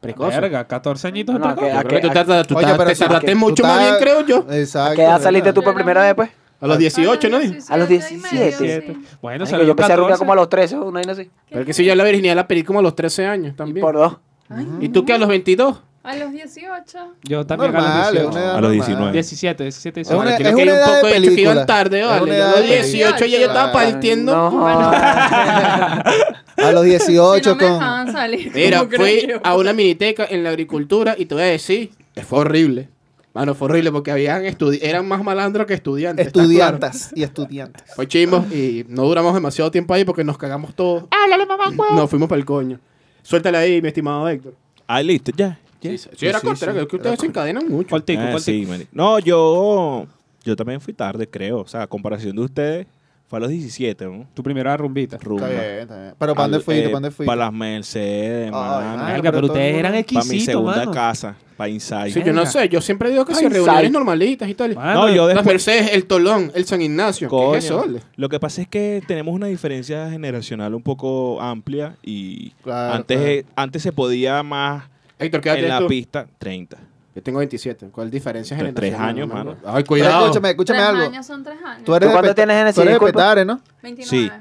Precoz. 0.00 0.28
Verga, 0.34 0.64
14 0.66 1.08
añitos 1.08 1.34
de 1.34 1.38
No, 1.40 1.46
precoz. 1.54 1.64
que- 1.64 1.74
Yo 1.74 1.80
creo 1.82 2.00
que 2.00 2.00
tú, 2.00 2.06
¿A 2.06 2.10
qué- 2.10 2.14
tardas- 2.14 2.46
tú 2.46 2.54
Oye, 2.56 2.66
tardas- 2.66 2.78
pero 2.78 2.90
te 2.90 2.96
tardaste 2.96 3.26
que 3.26 3.34
mucho 3.34 3.62
más 3.64 3.78
bien, 3.80 3.94
creo 4.00 4.26
yo. 4.26 4.46
Exacto. 4.50 4.92
¿A 4.92 4.96
qué 4.96 5.02
edad 5.02 5.20
saliste 5.22 5.52
tú 5.52 5.62
por 5.62 5.74
primera 5.74 6.02
vez, 6.02 6.14
pues? 6.14 6.30
A 6.62 6.66
los 6.66 6.78
18, 6.78 7.28
¿no? 7.28 7.36
A 7.38 7.76
los 7.76 7.88
17 7.88 8.14
y 8.14 8.18
medio, 8.18 8.44
17. 8.46 8.86
sí. 8.94 9.06
Bueno, 9.22 9.46
salió 9.46 9.64
yo 9.64 9.70
empecé 9.70 9.92
a 9.92 9.96
rumbear 9.96 10.12
14. 10.12 10.18
como 10.18 10.32
a 10.32 10.36
los 10.36 10.48
13, 10.48 10.76
una 10.78 11.00
vaina 11.00 11.12
así. 11.12 11.30
Pero 11.50 11.64
que 11.64 11.72
si 11.72 11.84
yo 11.84 11.94
la 11.94 12.04
virginidad 12.04 12.36
la 12.36 12.46
pedí 12.48 12.62
como 12.64 12.80
a 12.80 12.82
los 12.82 12.94
13 12.94 13.26
años 13.26 13.56
también. 13.56 13.84
Por 13.84 13.94
dos. 13.96 14.16
¿Y 14.80 14.88
tú 14.90 15.04
qué, 15.04 15.14
a 15.14 15.18
los 15.18 15.28
22? 15.28 15.80
A 16.02 16.16
los 16.16 16.32
18. 16.32 16.98
Yo 17.24 17.44
también 17.46 17.76
a 17.76 17.80
Normal, 17.80 17.98
los 17.98 18.06
es 18.06 18.12
18. 18.12 18.30
una 18.30 18.40
edad 18.40 18.50
A 18.50 18.52
los 18.52 18.60
normal. 18.70 18.86
19. 18.86 19.12
17, 19.12 19.62
17, 19.64 20.00
Es 20.00 20.08
18. 20.08 20.22
una- 20.22 20.34
Aquí 20.34 20.42
lo 20.42 20.48
es 20.48 20.54
que 20.56 20.62
hay 20.62 20.68
un 20.70 20.84
poco 20.84 21.06
de 21.06 21.20
de 21.20 21.34
que 21.34 21.40
iban 21.42 21.66
tarde, 21.66 22.02
vale. 22.04 22.42
a 22.42 22.46
los 22.50 22.60
de 22.60 22.66
18 22.82 23.26
ya 23.26 23.38
yo 23.38 23.46
estaba 23.46 23.72
partiendo. 23.72 24.34
No, 24.34 24.50
A 26.62 26.72
los 26.72 26.84
Si 26.84 26.90
18 26.90 27.50
no 27.50 27.56
me 27.56 27.66
con... 27.68 28.12
salir. 28.12 28.50
Mira, 28.54 28.78
¿cómo 28.80 28.90
fui 28.96 29.26
yo? 29.28 29.40
a 29.42 29.56
una 29.56 29.72
miniteca 29.72 30.26
en 30.28 30.42
la 30.44 30.50
agricultura 30.50 31.14
y 31.18 31.26
te 31.26 31.34
voy 31.34 31.44
a 31.44 31.46
decir, 31.46 31.90
fue 32.26 32.40
horrible. 32.40 32.88
Mano, 33.32 33.54
fue 33.54 33.66
horrible 33.66 33.92
porque 33.92 34.10
habían 34.10 34.44
estudi 34.44 34.80
eran 34.82 35.06
más 35.06 35.22
malandros 35.22 35.66
que 35.66 35.74
estudiantes. 35.74 36.26
Estudiantes 36.26 37.10
y 37.14 37.22
estudiantes. 37.22 37.84
Fue 37.94 38.08
chimbo 38.08 38.44
y 38.50 38.84
no 38.88 39.04
duramos 39.04 39.34
demasiado 39.34 39.70
tiempo 39.70 39.94
ahí 39.94 40.04
porque 40.04 40.24
nos 40.24 40.36
cagamos 40.36 40.74
todos. 40.74 41.04
¡Háblale, 41.10 41.46
mamá, 41.46 41.66
Nos 41.94 42.10
fuimos 42.10 42.28
para 42.28 42.40
el 42.40 42.44
coño. 42.44 42.80
Suéltale 43.22 43.56
ahí, 43.58 43.80
mi 43.80 43.88
estimado 43.88 44.28
Héctor. 44.28 44.54
Ah, 44.86 45.00
listo, 45.02 45.30
ya. 45.36 45.60
ya. 45.80 45.90
Sí, 45.92 45.98
sí, 45.98 46.10
sí, 46.16 46.26
era 46.26 46.40
sí, 46.40 46.46
cortera, 46.46 46.72
sí. 46.72 46.76
que 46.78 46.82
es 46.82 46.88
que 46.88 46.96
ustedes 46.96 47.20
se 47.20 47.26
encadenan 47.26 47.68
mucho. 47.68 47.90
Cortico, 47.90 48.20
cortico. 48.20 48.40
sí, 48.40 48.66
mani- 48.66 48.88
No, 48.90 49.20
yo, 49.20 50.06
yo 50.42 50.56
también 50.56 50.80
fui 50.80 50.92
tarde, 50.92 51.28
creo. 51.28 51.60
O 51.60 51.68
sea, 51.68 51.82
a 51.82 51.86
comparación 51.86 52.34
de 52.34 52.42
ustedes, 52.42 52.86
fue 53.30 53.36
a 53.38 53.40
los 53.42 53.50
17, 53.50 54.04
¿no? 54.06 54.26
Tu 54.34 54.42
primera 54.42 54.76
rumbita. 54.76 55.16
Rumba. 55.18 55.48
Está 55.48 55.62
bien, 55.62 55.78
está 55.82 56.00
bien. 56.00 56.14
Pero 56.18 56.34
¿para 56.34 56.42
dónde 56.44 56.56
Al- 56.56 56.62
fuiste? 56.64 56.80
eh, 56.82 56.84
¿Para 56.88 56.92
dónde 56.94 57.10
fuiste? 57.12 57.26
Para 57.26 57.44
las 57.44 57.52
Mercedes, 57.52 58.50
mano. 58.50 59.04
pero 59.22 59.32
pero 59.32 59.46
ustedes 59.46 59.76
eran 59.76 59.92
Para 60.04 60.24
mi 60.24 60.40
segunda 60.40 60.76
mano. 60.78 60.90
casa, 60.90 61.36
para 61.56 61.68
Inside. 61.70 62.10
Sí, 62.10 62.22
yo 62.26 62.32
no 62.32 62.44
sé, 62.44 62.68
yo 62.68 62.80
siempre 62.80 63.08
digo 63.10 63.24
que 63.24 63.36
si 63.36 63.46
reuniones 63.48 63.92
normalitas 63.92 64.48
y 64.48 64.54
tal. 64.54 64.74
Mano, 64.74 65.02
No, 65.06 65.14
yo 65.14 65.26
Las 65.28 65.36
después... 65.36 65.46
Mercedes, 65.54 65.90
el 65.92 66.06
Tolón, 66.06 66.50
el 66.56 66.64
San 66.64 66.82
Ignacio. 66.82 67.28
Coño, 67.28 67.52
¿Qué 67.52 67.58
es 67.58 67.64
eso? 67.66 67.86
Lo 68.16 68.28
que 68.28 68.40
pasa 68.40 68.62
es 68.62 68.66
que 68.68 69.00
tenemos 69.06 69.32
una 69.32 69.46
diferencia 69.46 70.10
generacional 70.10 70.74
un 70.74 70.82
poco 70.82 71.40
amplia 71.40 71.94
y 72.02 72.50
Claro, 72.64 72.94
antes, 72.94 73.16
claro. 73.16 73.30
eh, 73.32 73.44
antes 73.54 73.80
se 73.82 73.92
podía 73.92 74.42
más 74.42 74.84
Héctor, 75.20 75.40
¿qué 75.40 75.50
edad 75.50 75.58
en 75.60 75.68
la 75.68 75.78
tú? 75.78 75.86
pista 75.86 76.26
30. 76.40 76.78
Yo 77.20 77.22
tengo 77.22 77.38
27. 77.40 77.88
¿Cuál 77.92 78.10
diferencia 78.10 78.56
Tres- 78.56 78.74
tres 78.74 78.94
generacional? 78.94 79.14
años, 79.14 79.28
mano? 79.28 79.50
mano. 79.56 79.60
Ay, 79.66 79.74
Pero 79.82 79.86
cuidado. 79.86 80.22
escúchame, 80.24 80.50
escúchame 80.50 80.78
Tres 80.78 80.88
algo. 80.88 81.02
años 81.02 81.26
son 81.26 81.44
tres 81.44 81.56
años. 81.62 81.84
Tú 81.84 81.94
eres 81.94 82.06
¿Tú 82.08 82.10
de 82.10 82.18
cuánto 82.18 82.34
tienes 82.34 82.56
en 82.56 82.66
ese? 82.68 82.74
Tú 82.74 82.80
eres 82.80 82.90
de 82.92 82.94
Disculpa. 82.94 83.12
Petare, 83.18 83.44
¿no? 83.44 83.60
29. 83.82 84.32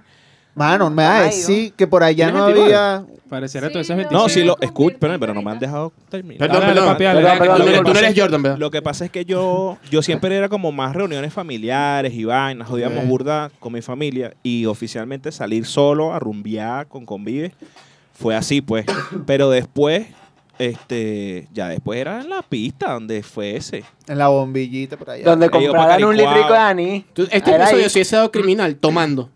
Mano, 0.55 0.89
me 0.89 1.03
vas 1.03 1.19
a 1.19 1.23
decir 1.25 1.73
que 1.73 1.87
por 1.87 2.03
allá 2.03 2.31
no 2.31 2.45
¿Tienes 2.47 2.63
29? 2.69 2.75
había... 2.75 3.05
Pareciera 3.29 3.67
Sí, 3.67 3.73
tú, 3.73 3.79
ese 3.79 3.89
yo- 3.93 3.97
25. 3.97 4.23
No, 4.23 4.29
sí, 4.29 4.43
lo 4.43 4.57
escucho, 4.59 4.97
pero, 4.99 5.11
30 5.11 5.19
pero 5.19 5.33
no 5.35 5.41
me 5.43 5.51
han 5.51 5.59
dejado 5.59 5.93
terminar. 6.09 6.39
Perdón, 6.49 6.65
perdón. 6.67 6.85
papi, 6.87 7.03
dale, 7.03 7.21
Perdón, 7.21 7.37
Tú 7.37 7.43
no 7.45 7.53
eres- 7.53 7.65
perdón. 7.65 7.83
tú 7.83 7.87
no 7.89 7.93
dale. 7.93 8.07
eres 8.07 8.19
Jordan, 8.21 8.41
¿verdad? 8.43 8.57
Lo 8.57 8.71
que 8.71 8.81
pasa 8.81 9.05
es 9.05 9.11
que 9.11 9.25
yo, 9.25 9.77
yo 9.91 10.01
siempre 10.01 10.35
era 10.35 10.49
como 10.49 10.71
más 10.71 10.95
reuniones 10.95 11.31
familiares 11.33 12.13
y 12.13 12.23
vainas, 12.25 12.67
jodíamos 12.67 13.05
burda 13.07 13.51
con 13.59 13.73
mi 13.73 13.81
familia 13.83 14.33
y 14.41 14.65
oficialmente 14.65 15.31
salir 15.31 15.65
solo 15.65 16.13
a 16.13 16.19
rumbear 16.19 16.87
con 16.87 17.05
convive 17.05 17.53
fue 18.13 18.35
así 18.35 18.61
pues. 18.61 18.85
Pero 19.27 19.49
después, 19.51 20.07
este, 20.59 21.47
ya 21.51 21.67
después 21.69 21.99
era 21.99 22.21
en 22.21 22.29
la 22.29 22.41
pista 22.43 22.93
donde 22.93 23.23
fue 23.23 23.55
ese. 23.55 23.83
En 24.07 24.17
la 24.17 24.27
bombillita 24.27 24.97
por 24.97 25.09
allá. 25.09 25.23
Donde 25.25 25.49
compraran 25.49 26.03
un 26.03 26.15
litrico 26.15 26.51
de 26.51 26.57
anís. 26.59 27.05
Tú- 27.13 27.23
Este 27.31 27.49
Era 27.51 27.63
episodio 27.63 27.85
ahí. 27.85 27.89
sí 27.89 28.01
ha 28.01 28.05
sido 28.05 28.31
criminal, 28.31 28.75
tomando. 28.75 29.29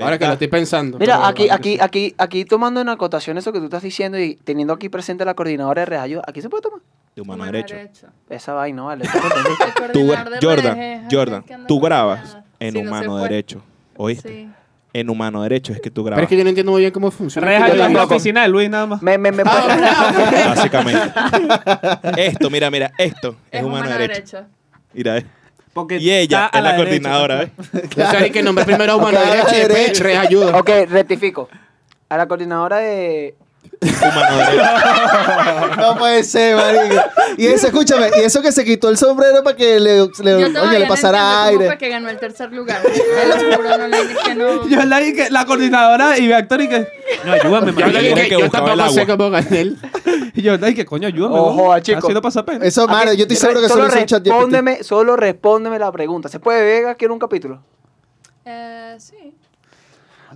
Ahora 0.00 0.18
que 0.18 0.26
lo 0.26 0.32
estoy 0.32 0.48
pensando. 0.48 0.98
Mira, 0.98 1.26
aquí, 1.28 1.48
aquí, 1.48 1.78
aquí, 1.80 2.14
aquí 2.18 2.44
tomando 2.44 2.80
en 2.80 2.88
acotación 2.88 3.38
eso 3.38 3.52
que 3.52 3.60
tú 3.60 3.66
estás 3.66 3.82
diciendo 3.84 4.18
y 4.18 4.34
teniendo 4.34 4.74
aquí 4.74 4.88
presente 4.88 5.24
la 5.24 5.34
coordinadora 5.34 5.82
de 5.82 5.86
Reayo, 5.86 6.20
¿aquí 6.26 6.42
se 6.42 6.48
puede 6.50 6.62
tomar? 6.62 6.80
De 7.14 7.22
humano 7.22 7.44
derecho. 7.44 7.76
Esa 8.28 8.54
vaina, 8.54 8.82
vale. 8.82 9.04
¿tú 9.12 9.18
me 9.18 9.24
entendiste? 9.28 9.64
El 9.64 9.92
Tú, 9.92 10.06
coordinador 10.08 10.30
de 10.32 10.46
Jordan, 10.46 11.08
Jordan, 11.08 11.34
aquel 11.36 11.44
que 11.46 11.54
anda 11.54 11.66
tú 11.68 11.80
grabas 11.80 12.38
en 12.58 12.72
Sí, 12.72 12.78
no 12.82 12.82
se 12.82 12.88
humano 12.88 13.16
derecho. 13.18 13.62
¿Oíste? 13.96 14.28
Sí. 14.28 14.48
En 14.94 15.10
humano 15.10 15.42
derecho 15.42 15.72
es 15.72 15.80
que 15.80 15.90
tú 15.90 16.02
Pero 16.04 16.14
grabas. 16.14 16.22
es 16.22 16.28
que 16.28 16.36
yo 16.38 16.44
no 16.44 16.48
entiendo 16.50 16.70
muy 16.72 16.80
bien 16.80 16.92
cómo 16.92 17.10
funciona. 17.10 17.46
Reja 17.48 17.68
la 17.68 17.84
tampoco. 17.84 18.14
oficina 18.14 18.42
de 18.42 18.48
Luis 18.48 18.70
nada 18.70 18.86
más. 18.86 19.02
Me, 19.02 19.18
me, 19.18 19.32
me, 19.32 19.42
Ah, 19.44 20.54
Básicamente. 20.54 21.12
esto, 22.16 22.48
mira, 22.48 22.70
mira, 22.70 22.92
esto 22.96 23.36
es, 23.50 23.58
Es 23.58 23.62
humano, 23.66 23.84
humano 23.86 23.98
derecho. 23.98 24.36
derecho. 24.36 24.48
Mira, 24.92 25.18
eh. 25.18 25.26
Porque 25.72 25.96
Y 25.98 26.10
ella 26.12 26.48
es 26.54 26.62
la, 26.62 26.76
coordinadora, 26.76 27.50
pues. 27.56 27.72
¿ves? 27.72 27.90
O 28.06 28.10
sea, 28.10 28.20
hay 28.20 28.30
que 28.30 28.42
nombrar 28.44 28.64
primero 28.66 28.92
a 28.92 28.96
humano 28.96 29.18
Ok, 29.18 29.24
derecho 29.26 29.48
y 29.54 29.58
después 29.58 29.78
derecho. 29.80 30.04
re 30.04 30.16
ayuda. 30.16 30.56
ok, 30.58 30.70
rectifico. 30.88 31.48
A 32.08 32.16
la 32.16 32.28
coordinadora 32.28 32.76
de... 32.76 33.34
Humano 33.90 34.36
derecho. 34.38 34.64
No 35.76 35.98
puede 35.98 36.22
ser, 36.24 36.56
marico. 36.56 37.02
Y 37.36 37.46
eso, 37.46 37.66
escúchame, 37.66 38.10
y 38.16 38.20
eso 38.22 38.40
que 38.40 38.52
se 38.52 38.64
quitó 38.64 38.88
el 38.88 38.96
sombrero 38.96 39.42
para 39.42 39.56
que 39.56 39.80
le, 39.80 40.06
le, 40.22 40.48
le 40.48 40.50
no 40.50 40.88
pasara 40.88 41.44
aire. 41.44 41.66
fue 41.66 41.78
que 41.78 41.88
ganó 41.88 42.08
el 42.08 42.18
tercer 42.18 42.52
lugar. 42.52 42.80
Te 42.82 43.26
lo 43.28 43.56
juro, 43.56 43.78
no 43.78 43.88
le 43.88 44.06
dije 44.06 44.34
no. 44.34 44.68
Yo 44.68 44.82
la 44.84 44.98
dije, 44.98 45.30
la 45.30 45.44
coordinadora 45.44 46.18
y 46.18 46.28
Víctor 46.28 46.60
y 46.62 46.68
que. 46.68 46.86
No, 47.24 47.32
ayúdame, 47.32 47.74
Yo, 47.76 47.86
le 47.88 48.00
dije, 48.00 48.28
que 48.28 48.30
yo 48.30 48.40
buscaba 48.40 48.72
el 48.72 48.78
tampoco 48.78 48.94
sé 48.94 49.00
agua. 49.02 49.16
cómo 49.16 49.30
gané 49.30 49.60
él. 49.60 49.78
Y 50.34 50.42
yo 50.42 50.56
le 50.56 50.66
dije, 50.68 50.84
coño, 50.84 51.08
ayúdame. 51.08 51.38
Ojo, 51.38 51.72
a 51.72 51.80
chico. 51.80 51.98
Haciendo 51.98 52.22
pasapena. 52.22 52.64
Eso, 52.64 52.86
mano, 52.86 53.12
yo 53.12 53.22
estoy 53.22 53.36
seguro 53.36 53.60
que 53.60 53.68
solo 53.68 53.84
solo 53.84 53.94
hizo 53.94 54.16
un 54.16 54.22
chat 54.22 54.82
solo 54.82 55.16
respóndeme 55.16 55.78
la 55.78 55.92
pregunta. 55.92 56.28
¿Se 56.28 56.40
puede 56.40 56.62
Vega 56.62 56.94
quiere 56.94 57.12
un 57.12 57.18
capítulo? 57.18 57.62
Eh, 58.44 58.96
sí. 58.98 59.34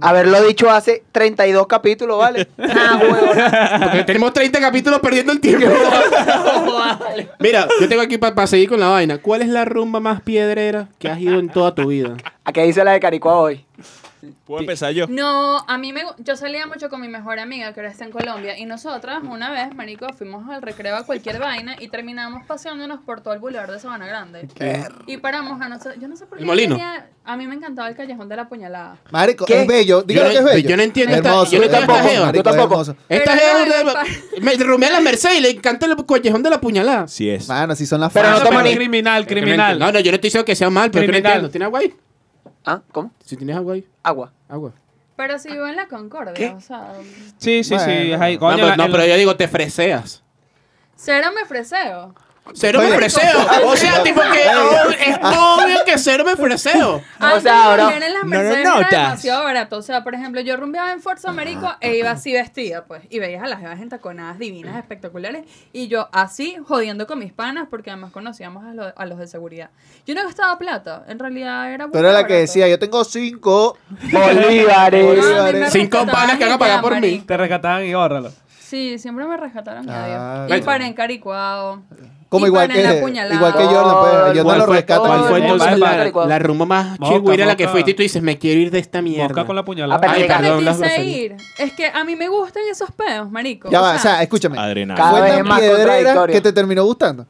Haberlo 0.01 0.43
dicho 0.47 0.71
hace 0.71 1.03
32 1.13 1.67
capítulos, 1.67 2.19
¿vale? 2.19 2.49
Ah, 2.59 2.99
huevón. 3.01 3.81
Porque 3.83 4.05
tenemos 4.05 4.33
30 4.33 4.61
capítulos 4.61 5.01
perdiendo 5.01 5.33
el 5.33 5.41
tiempo. 5.41 5.67
Mira, 7.41 7.69
yo 7.81 7.89
tengo 7.89 8.03
aquí 8.03 8.19
para 8.19 8.47
seguir 8.47 8.69
con 8.69 8.81
la 8.81 8.89
vaina. 8.89 9.19
¿Cuál 9.19 9.43
es 9.43 9.49
la 9.49 9.65
rumba 9.65 10.01
más 10.01 10.21
piedrera 10.23 10.89
que 10.99 11.09
has 11.09 11.21
ido 11.21 11.39
en 11.39 11.49
toda 11.49 11.75
tu 11.75 11.89
vida? 11.89 12.17
Aquí 12.45 12.61
dice 12.63 12.85
la 12.85 12.93
de 12.93 13.01
Caricuá 13.01 13.37
hoy. 13.37 13.65
¿Puedo 14.45 14.61
empezar 14.61 14.93
yo? 14.93 15.07
No, 15.09 15.59
a 15.67 15.79
mí 15.79 15.93
me 15.93 16.03
yo 16.19 16.37
salía 16.37 16.67
mucho 16.67 16.89
con 16.89 17.01
mi 17.01 17.09
mejor 17.09 17.39
amiga 17.39 17.73
que 17.73 17.81
ahora 17.81 17.93
está 17.93 18.05
en 18.05 18.11
Colombia 18.11 18.59
y 18.59 18.65
nosotras 18.67 19.23
una 19.23 19.51
vez, 19.51 19.75
marico, 19.75 20.07
fuimos 20.13 20.49
al 20.49 20.63
recreo 20.63 20.97
a 20.97 21.05
cualquier 21.05 21.39
vaina 21.39 21.77
y 21.79 21.89
terminamos 21.89 22.45
paseándonos 22.47 23.01
por 23.01 23.21
todo 23.21 23.35
el 23.35 23.41
boulevard 23.41 23.71
de 23.71 23.79
Sabana 23.81 24.07
Grande. 24.07 24.49
Y 25.07 25.17
paramos 25.19 25.61
a 25.61 25.69
nosotros, 25.69 25.97
yo 26.01 26.09
no 26.09 26.17
sé 26.17 26.27
por 26.27 26.39
qué 26.39 26.43
¿El 26.43 26.47
molino? 26.47 26.77
tenía- 26.77 27.11
a 27.25 27.37
mí 27.37 27.47
me 27.47 27.55
encantaba 27.55 27.89
el 27.89 27.95
callejón 27.95 28.29
de 28.29 28.37
la 28.37 28.49
puñalada. 28.49 28.97
Marico, 29.11 29.45
¿Qué? 29.45 29.61
es 29.63 29.67
bello. 29.67 30.03
Dígalo 30.03 30.29
Yo 30.29 30.33
que 30.33 30.39
es 30.39 30.45
no- 30.45 30.51
bello. 30.51 30.69
yo 30.71 30.77
no 30.77 30.83
entiendo 30.83 31.15
esta- 31.15 31.29
Hermoso, 31.29 31.53
yo 31.53 31.59
no 31.59 31.65
entiendo 31.65 31.85
hermoso, 31.85 32.01
esta 32.01 32.11
jeva. 32.15 32.27
marico, 32.27 32.39
Yo 32.45 32.51
tampoco. 32.51 32.75
hermoso. 32.75 32.97
Esta 33.09 33.33
Pero 33.35 33.59
es 33.59 33.85
no, 33.85 33.91
una... 33.93 34.03
el 34.37 34.43
Me 34.43 34.55
rumea 34.65 34.91
la 34.91 35.01
Merced 35.01 35.37
y 35.37 35.41
le 35.41 35.51
encanta 35.51 35.87
el 35.87 35.97
callejón 36.07 36.43
de 36.43 36.51
la 36.51 36.61
puñalada. 36.61 37.07
Sí 37.07 37.29
es. 37.29 37.47
Mano, 37.49 37.75
si 37.77 37.85
son 37.87 38.01
las 38.01 38.13
Pero 38.13 38.29
no 38.31 38.37
fans. 38.39 38.49
toma 38.49 38.63
ni- 38.63 38.75
criminal, 38.75 39.23
no 39.23 39.29
criminal. 39.29 39.79
No, 39.79 39.93
no, 39.93 40.01
yo 40.01 40.11
no 40.11 40.15
estoy 40.17 40.29
diciendo 40.29 40.45
que 40.47 40.57
sea 40.57 40.71
mal, 40.71 40.91
pero 40.91 41.03
no 41.07 41.13
Criminal. 41.13 41.33
entiendo. 41.33 41.51
¿Tienes 41.51 41.67
agua 41.67 41.81
ahí? 41.81 41.95
¿Ah? 42.65 42.83
¿Cómo? 42.93 43.11
Si 43.25 43.37
tienes 43.37 43.57
agua 43.57 43.75
ahí. 43.75 43.87
Agua. 44.03 44.33
Agua. 44.49 44.73
Pero 45.17 45.39
si 45.39 45.51
vivo 45.51 45.67
en 45.67 45.77
la 45.77 45.89
Concordia, 45.89 46.33
¿Qué? 46.35 46.49
o 46.51 46.61
sea, 46.61 46.93
Sí, 47.39 47.65
sí, 47.65 47.71
sí. 47.71 47.75
Bueno. 47.75 48.15
es 48.15 48.21
ahí. 48.21 48.39
No, 48.39 48.51
pero, 48.55 48.77
no, 48.77 48.87
pero 48.91 49.05
yo 49.07 49.17
digo, 49.17 49.37
te 49.37 49.49
freseas. 49.49 50.23
cero 50.97 51.29
me 51.35 51.45
freseo. 51.45 52.15
Cero 52.55 52.81
me 52.83 52.89
freseo. 52.97 53.39
O 53.65 53.77
sea, 53.77 54.03
tipo 54.03 54.21
que 54.33 54.43
es 55.11 55.17
obvio 55.23 55.85
que 55.85 55.99
cero 55.99 56.25
me 56.25 56.37
freseo. 56.37 57.03
Antes 57.19 57.43
sea, 57.45 57.65
ahora- 57.65 57.95
en 57.97 58.01
las 58.01 58.13
No 58.13 58.19
lo 58.21 58.27
Mercedes 58.27 58.67
era 58.67 58.89
demasiado 58.91 59.45
barato. 59.45 59.77
O 59.79 59.83
sea, 59.83 60.03
por 60.05 60.15
ejemplo, 60.15 60.41
yo 60.41 60.57
rumbeaba 60.57 60.93
en 60.93 61.01
Forza 61.01 61.29
Américo 61.31 61.71
e 61.81 61.97
iba 61.97 62.11
así 62.11 62.33
vestida, 62.33 62.85
pues. 62.85 63.03
Y 63.11 63.19
veías 63.19 63.43
a 63.43 63.47
las 63.47 63.61
jevas 63.61 63.81
entaconadas 63.81 64.39
divinas, 64.39 64.77
espectaculares. 64.77 65.45
Y 65.73 65.89
yo 65.89 66.09
así, 66.13 66.57
jodiendo 66.67 67.07
con 67.07 67.19
mis 67.19 67.33
panas, 67.33 67.69
porque 67.71 67.91
además 67.91 68.13
conocíamos 68.13 68.65
a, 68.65 68.75
lo- 68.75 68.93
a 68.97 69.07
los 69.07 69.19
de 69.19 69.27
seguridad. 69.27 69.71
Yo 70.07 70.15
no 70.15 70.25
gastaba 70.25 70.59
plata. 70.59 71.05
En 71.09 71.19
realidad 71.19 71.73
era 71.73 71.89
Tú 71.91 71.99
eres 71.99 72.13
la 72.13 72.27
que 72.27 72.35
decía, 72.35 72.69
yo 72.69 72.79
tengo 72.79 73.05
cinco. 73.05 73.77
Bolívares. 74.13 75.19
No, 75.19 75.45
a. 75.67 75.71
Cinco 75.71 76.07
panas 76.07 76.37
que 76.39 76.45
y 76.45 76.47
hagan 76.47 76.59
pagar 76.59 76.81
por 76.81 77.01
mí. 77.01 77.19
Te 77.27 77.37
rescataban 77.37 77.85
y 77.85 77.95
órralo. 77.95 78.33
Sí, 78.61 78.99
siempre 78.99 79.25
me 79.27 79.37
rescataron 79.37 79.87
Ah. 79.89 80.45
Y 80.47 80.49
bueno. 80.49 80.65
paré 80.67 80.87
en 80.87 80.93
Caricuao. 80.95 81.83
Como 82.29 82.47
igual 82.47 82.69
que, 82.69 82.81
igual 82.81 83.13
que 83.57 83.65
Jordan, 83.65 83.97
pues. 84.01 84.13
¿Cuál 84.13 84.37
Jordan 84.37 84.59
lo 84.59 84.65
fue- 84.67 84.77
rescata. 84.77 85.01
¿Cuál 85.01 85.25
fue 85.25 85.39
entonces 85.39 85.79
la, 85.79 86.27
la 86.27 86.39
rumba 86.39 86.67
más 86.67 87.01
Moca, 87.01 87.13
chigüira 87.15 87.45
a 87.45 87.47
la 87.49 87.57
que 87.57 87.69
fuiste 87.69 87.93
y 87.93 87.95
tú 87.95 88.03
dices, 88.03 88.23
me 88.23 88.39
quiero 88.39 88.61
ir 88.61 88.71
de 88.71 88.79
esta 88.81 89.01
mierda? 89.01 89.29
Mosca 89.29 89.47
con 89.47 89.57
la 89.57 89.63
Ah, 89.63 89.65
puñalada. 89.65 90.01
pero 90.01 90.13
Ay, 90.13 90.25
perdón, 90.27 90.65
las 90.65 90.79
ir. 90.99 91.37
Es 91.59 91.73
que 91.73 91.87
a 91.87 92.05
mí 92.05 92.17
me 92.17 92.29
gustan 92.29 92.65
esos 92.71 92.91
pedos, 92.93 93.31
marico. 93.31 93.71
Ya 93.71 93.81
va, 93.81 93.95
o 93.95 93.99
sea, 93.99 94.23
escúchame. 94.23 94.59
Adrenalina. 94.59 94.95
Cada 94.95 95.11
¿Fue 95.11 95.21
vez 95.23 95.49
tan 95.49 95.59
piedrera 95.59 96.27
que 96.27 96.41
te 96.43 96.53
terminó 96.53 96.85
gustando? 96.85 97.27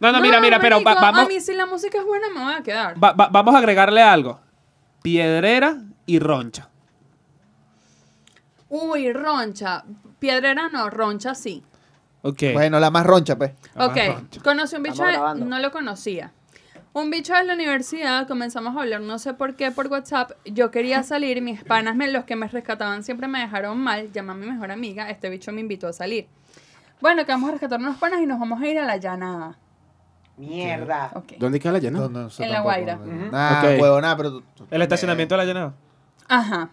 No, 0.00 0.10
no, 0.10 0.20
mira, 0.20 0.40
mira, 0.40 0.58
pero 0.58 0.82
va- 0.82 0.94
vamos, 0.96 1.20
A 1.20 1.28
mí 1.28 1.40
si 1.40 1.54
la 1.54 1.66
música 1.66 1.98
es 1.98 2.04
buena 2.04 2.26
me 2.34 2.42
voy 2.42 2.54
a 2.54 2.62
quedar. 2.64 2.94
va- 3.02 3.12
va- 3.12 3.28
vamos 3.30 3.54
a 3.54 3.58
agregarle 3.58 4.02
algo. 4.02 4.40
Piedrera 5.02 5.76
y 6.06 6.18
roncha. 6.18 6.68
Uy, 8.68 9.12
roncha. 9.12 9.84
Piedrera 10.18 10.68
no, 10.68 10.88
roncha 10.90 11.34
sí. 11.34 11.62
Ok. 12.22 12.42
Bueno, 12.52 12.78
la 12.80 12.90
más 12.90 13.04
roncha, 13.04 13.36
pues. 13.36 13.52
La 13.74 13.86
Ok, 13.86 13.96
más 13.96 14.06
roncha. 14.14 14.40
conocí 14.42 14.76
un 14.76 14.82
bicho, 14.82 14.92
Estamos 14.94 15.12
de- 15.12 15.18
grabando. 15.18 15.46
no 15.46 15.58
lo 15.58 15.70
conocía. 15.72 16.32
Un 16.94 17.10
bicho 17.10 17.32
de 17.34 17.44
la 17.44 17.54
universidad, 17.54 18.28
comenzamos 18.28 18.76
a 18.76 18.80
hablar, 18.82 19.00
no 19.00 19.18
sé 19.18 19.32
por 19.34 19.56
qué, 19.56 19.70
por 19.70 19.86
WhatsApp. 19.88 20.32
Yo 20.44 20.70
quería 20.70 21.02
salir, 21.02 21.40
mis 21.40 21.64
panas, 21.64 21.96
me, 21.96 22.06
los 22.10 22.24
que 22.24 22.36
me 22.36 22.46
rescataban, 22.48 23.02
siempre 23.02 23.28
me 23.28 23.40
dejaron 23.40 23.78
mal. 23.78 24.12
Llamé 24.12 24.32
a 24.32 24.34
mi 24.34 24.46
mejor 24.46 24.70
amiga, 24.70 25.08
este 25.08 25.30
bicho 25.30 25.52
me 25.52 25.60
invitó 25.62 25.88
a 25.88 25.92
salir. 25.94 26.28
Bueno, 27.00 27.24
que 27.24 27.32
vamos 27.32 27.48
a 27.48 27.52
rescatar 27.52 27.80
unos 27.80 27.96
panas 27.96 28.20
y 28.20 28.26
nos 28.26 28.38
vamos 28.38 28.60
a 28.60 28.66
ir 28.66 28.78
a 28.78 28.84
la 28.84 28.98
llanada. 28.98 29.56
Mierda. 30.36 31.10
Ok. 31.14 31.32
¿Dónde 31.38 31.58
queda 31.60 31.72
la 31.72 31.78
llana? 31.78 31.98
No, 32.00 32.08
no, 32.08 32.26
eso 32.28 32.42
En 32.42 32.48
La 32.50 32.56
tampoco, 32.56 32.74
Guaira. 32.74 32.96
no. 32.96 33.30
Nah, 33.32 33.58
Ok. 33.58 33.80
huevo, 33.80 34.00
nada, 34.00 34.16
pero... 34.16 34.30
tú- 34.30 34.42
tú- 34.54 34.66
El 34.70 34.82
estacionamiento 34.82 35.34
de 35.34 35.38
la 35.38 35.44
llanada. 35.44 35.74
Ajá. 36.28 36.70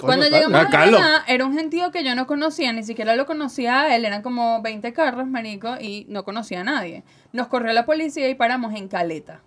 Cuando 0.00 0.26
llegamos 0.28 0.54
Ah, 0.60 0.68
a 0.82 0.86
llanada, 0.86 1.24
era 1.26 1.44
un 1.44 1.54
gentío 1.54 1.90
que 1.90 2.04
yo 2.04 2.14
no 2.14 2.26
conocía, 2.26 2.72
ni 2.72 2.82
siquiera 2.84 3.16
lo 3.16 3.26
conocía 3.26 3.80
a 3.82 3.96
él, 3.96 4.04
eran 4.04 4.22
como 4.22 4.62
20 4.62 4.92
carros, 4.92 5.26
marico, 5.26 5.76
y 5.80 6.06
no 6.08 6.24
conocía 6.24 6.60
a 6.60 6.64
nadie. 6.64 7.02
Nos 7.32 7.48
corrió 7.48 7.72
la 7.72 7.84
policía 7.84 8.28
y 8.28 8.34
paramos 8.34 8.74
en 8.74 8.88
Caleta. 8.88 9.40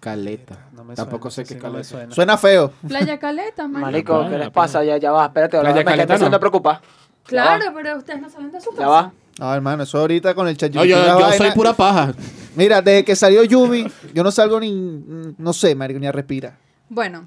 Caleta. 0.00 0.66
No 0.72 0.82
me 0.84 0.94
Tampoco 0.94 1.30
suena, 1.30 1.46
sé 1.48 1.54
sí, 1.54 1.60
qué 1.60 1.60
no 1.60 1.68
me 1.68 1.72
caleta. 1.74 1.88
suena. 1.88 2.14
Suena 2.14 2.36
feo. 2.38 2.72
Playa 2.88 3.18
Caleta, 3.18 3.68
marico. 3.68 3.84
Marico, 4.14 4.28
¿qué 4.28 4.34
Ah, 4.34 4.38
les 4.38 4.50
pasa? 4.50 4.82
Ya, 4.84 4.96
ya 4.96 5.12
va, 5.12 5.26
espérate, 5.26 5.56
ahora 5.56 5.68
Playa 5.70 5.80
me 5.80 5.90
Caleta 5.90 6.02
empezando 6.14 6.30
no. 6.30 6.36
a 6.36 6.40
preocupar. 6.40 6.80
Claro, 7.24 7.66
pero 7.74 7.96
ustedes 7.98 8.20
no 8.20 8.28
salen 8.28 8.50
de 8.50 8.60
su 8.60 8.70
Ya 8.72 8.76
casa. 8.78 8.88
va. 8.88 9.12
No, 9.38 9.54
hermano, 9.54 9.84
eso 9.84 9.98
ahorita 9.98 10.34
con 10.34 10.48
el 10.48 10.56
chat 10.56 10.72
No, 10.74 10.84
yo, 10.84 10.96
yo 11.20 11.32
soy 11.32 11.52
pura 11.52 11.72
paja. 11.72 12.12
Mira, 12.56 12.82
desde 12.82 13.04
que 13.04 13.14
salió 13.16 13.44
Yumi, 13.44 13.86
yo 14.12 14.22
no 14.24 14.30
salgo 14.30 14.58
ni... 14.60 15.34
No 15.38 15.52
sé, 15.52 15.74
marico, 15.74 16.00
ni 16.00 16.06
a 16.06 16.12
respirar. 16.12 16.54
Bueno, 16.88 17.26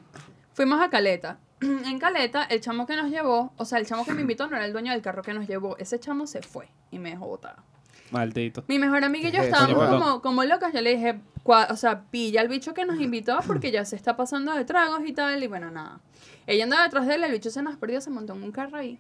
fuimos 0.56 0.82
a 0.82 0.90
Caleta. 0.90 1.38
En 1.62 2.00
Caleta, 2.00 2.44
el 2.46 2.60
chamo 2.62 2.88
que 2.88 2.96
nos 2.96 3.12
llevó, 3.12 3.54
o 3.58 3.66
sea, 3.66 3.78
el 3.78 3.86
chamo 3.86 4.04
que 4.04 4.14
me 4.14 4.22
invitó 4.22 4.48
no 4.48 4.56
era 4.56 4.66
el 4.66 4.74
dueño 4.74 4.92
del 4.92 5.02
carro 5.04 5.22
que 5.22 5.34
nos 5.34 5.48
llevó. 5.48 5.78
Ese 5.78 6.00
chamo 6.00 6.26
se 6.26 6.42
fue 6.42 6.68
y 6.92 6.98
me 7.00 7.12
dejó 7.12 7.28
botada. 7.28 7.64
Maldito. 8.12 8.64
Mi 8.68 8.78
mejor 8.80 9.04
amiga 9.04 9.30
y 9.30 9.32
yo 9.32 9.42
Eso, 9.42 9.46
estábamos 9.54 9.90
como, 9.90 10.22
como 10.22 10.44
locas. 10.44 10.74
Yo 10.74 10.82
le 10.82 10.96
dije, 10.96 11.20
cua- 11.44 11.68
o 11.72 11.76
sea, 11.76 12.04
pilla 12.12 12.42
al 12.42 12.48
bicho 12.50 12.74
que 12.74 12.86
nos 12.86 13.00
invitó 13.00 13.40
porque 13.48 13.72
ya 13.72 13.86
se 13.86 13.96
está 13.96 14.16
pasando 14.18 14.54
de 14.54 14.66
tragos 14.66 15.02
y 15.06 15.14
tal. 15.14 15.42
Y 15.44 15.48
bueno, 15.48 15.72
nada. 15.72 16.00
Ella 16.48 16.64
andaba 16.66 16.84
detrás 16.84 17.08
de 17.08 17.16
él, 17.16 17.24
el 17.24 17.32
bicho 17.32 17.50
se 17.50 17.62
nos 17.64 17.78
perdió, 17.78 18.02
se 18.02 18.10
montó 18.10 18.34
en 18.34 18.44
un 18.44 18.52
carro 18.52 18.78
ahí. 18.78 19.00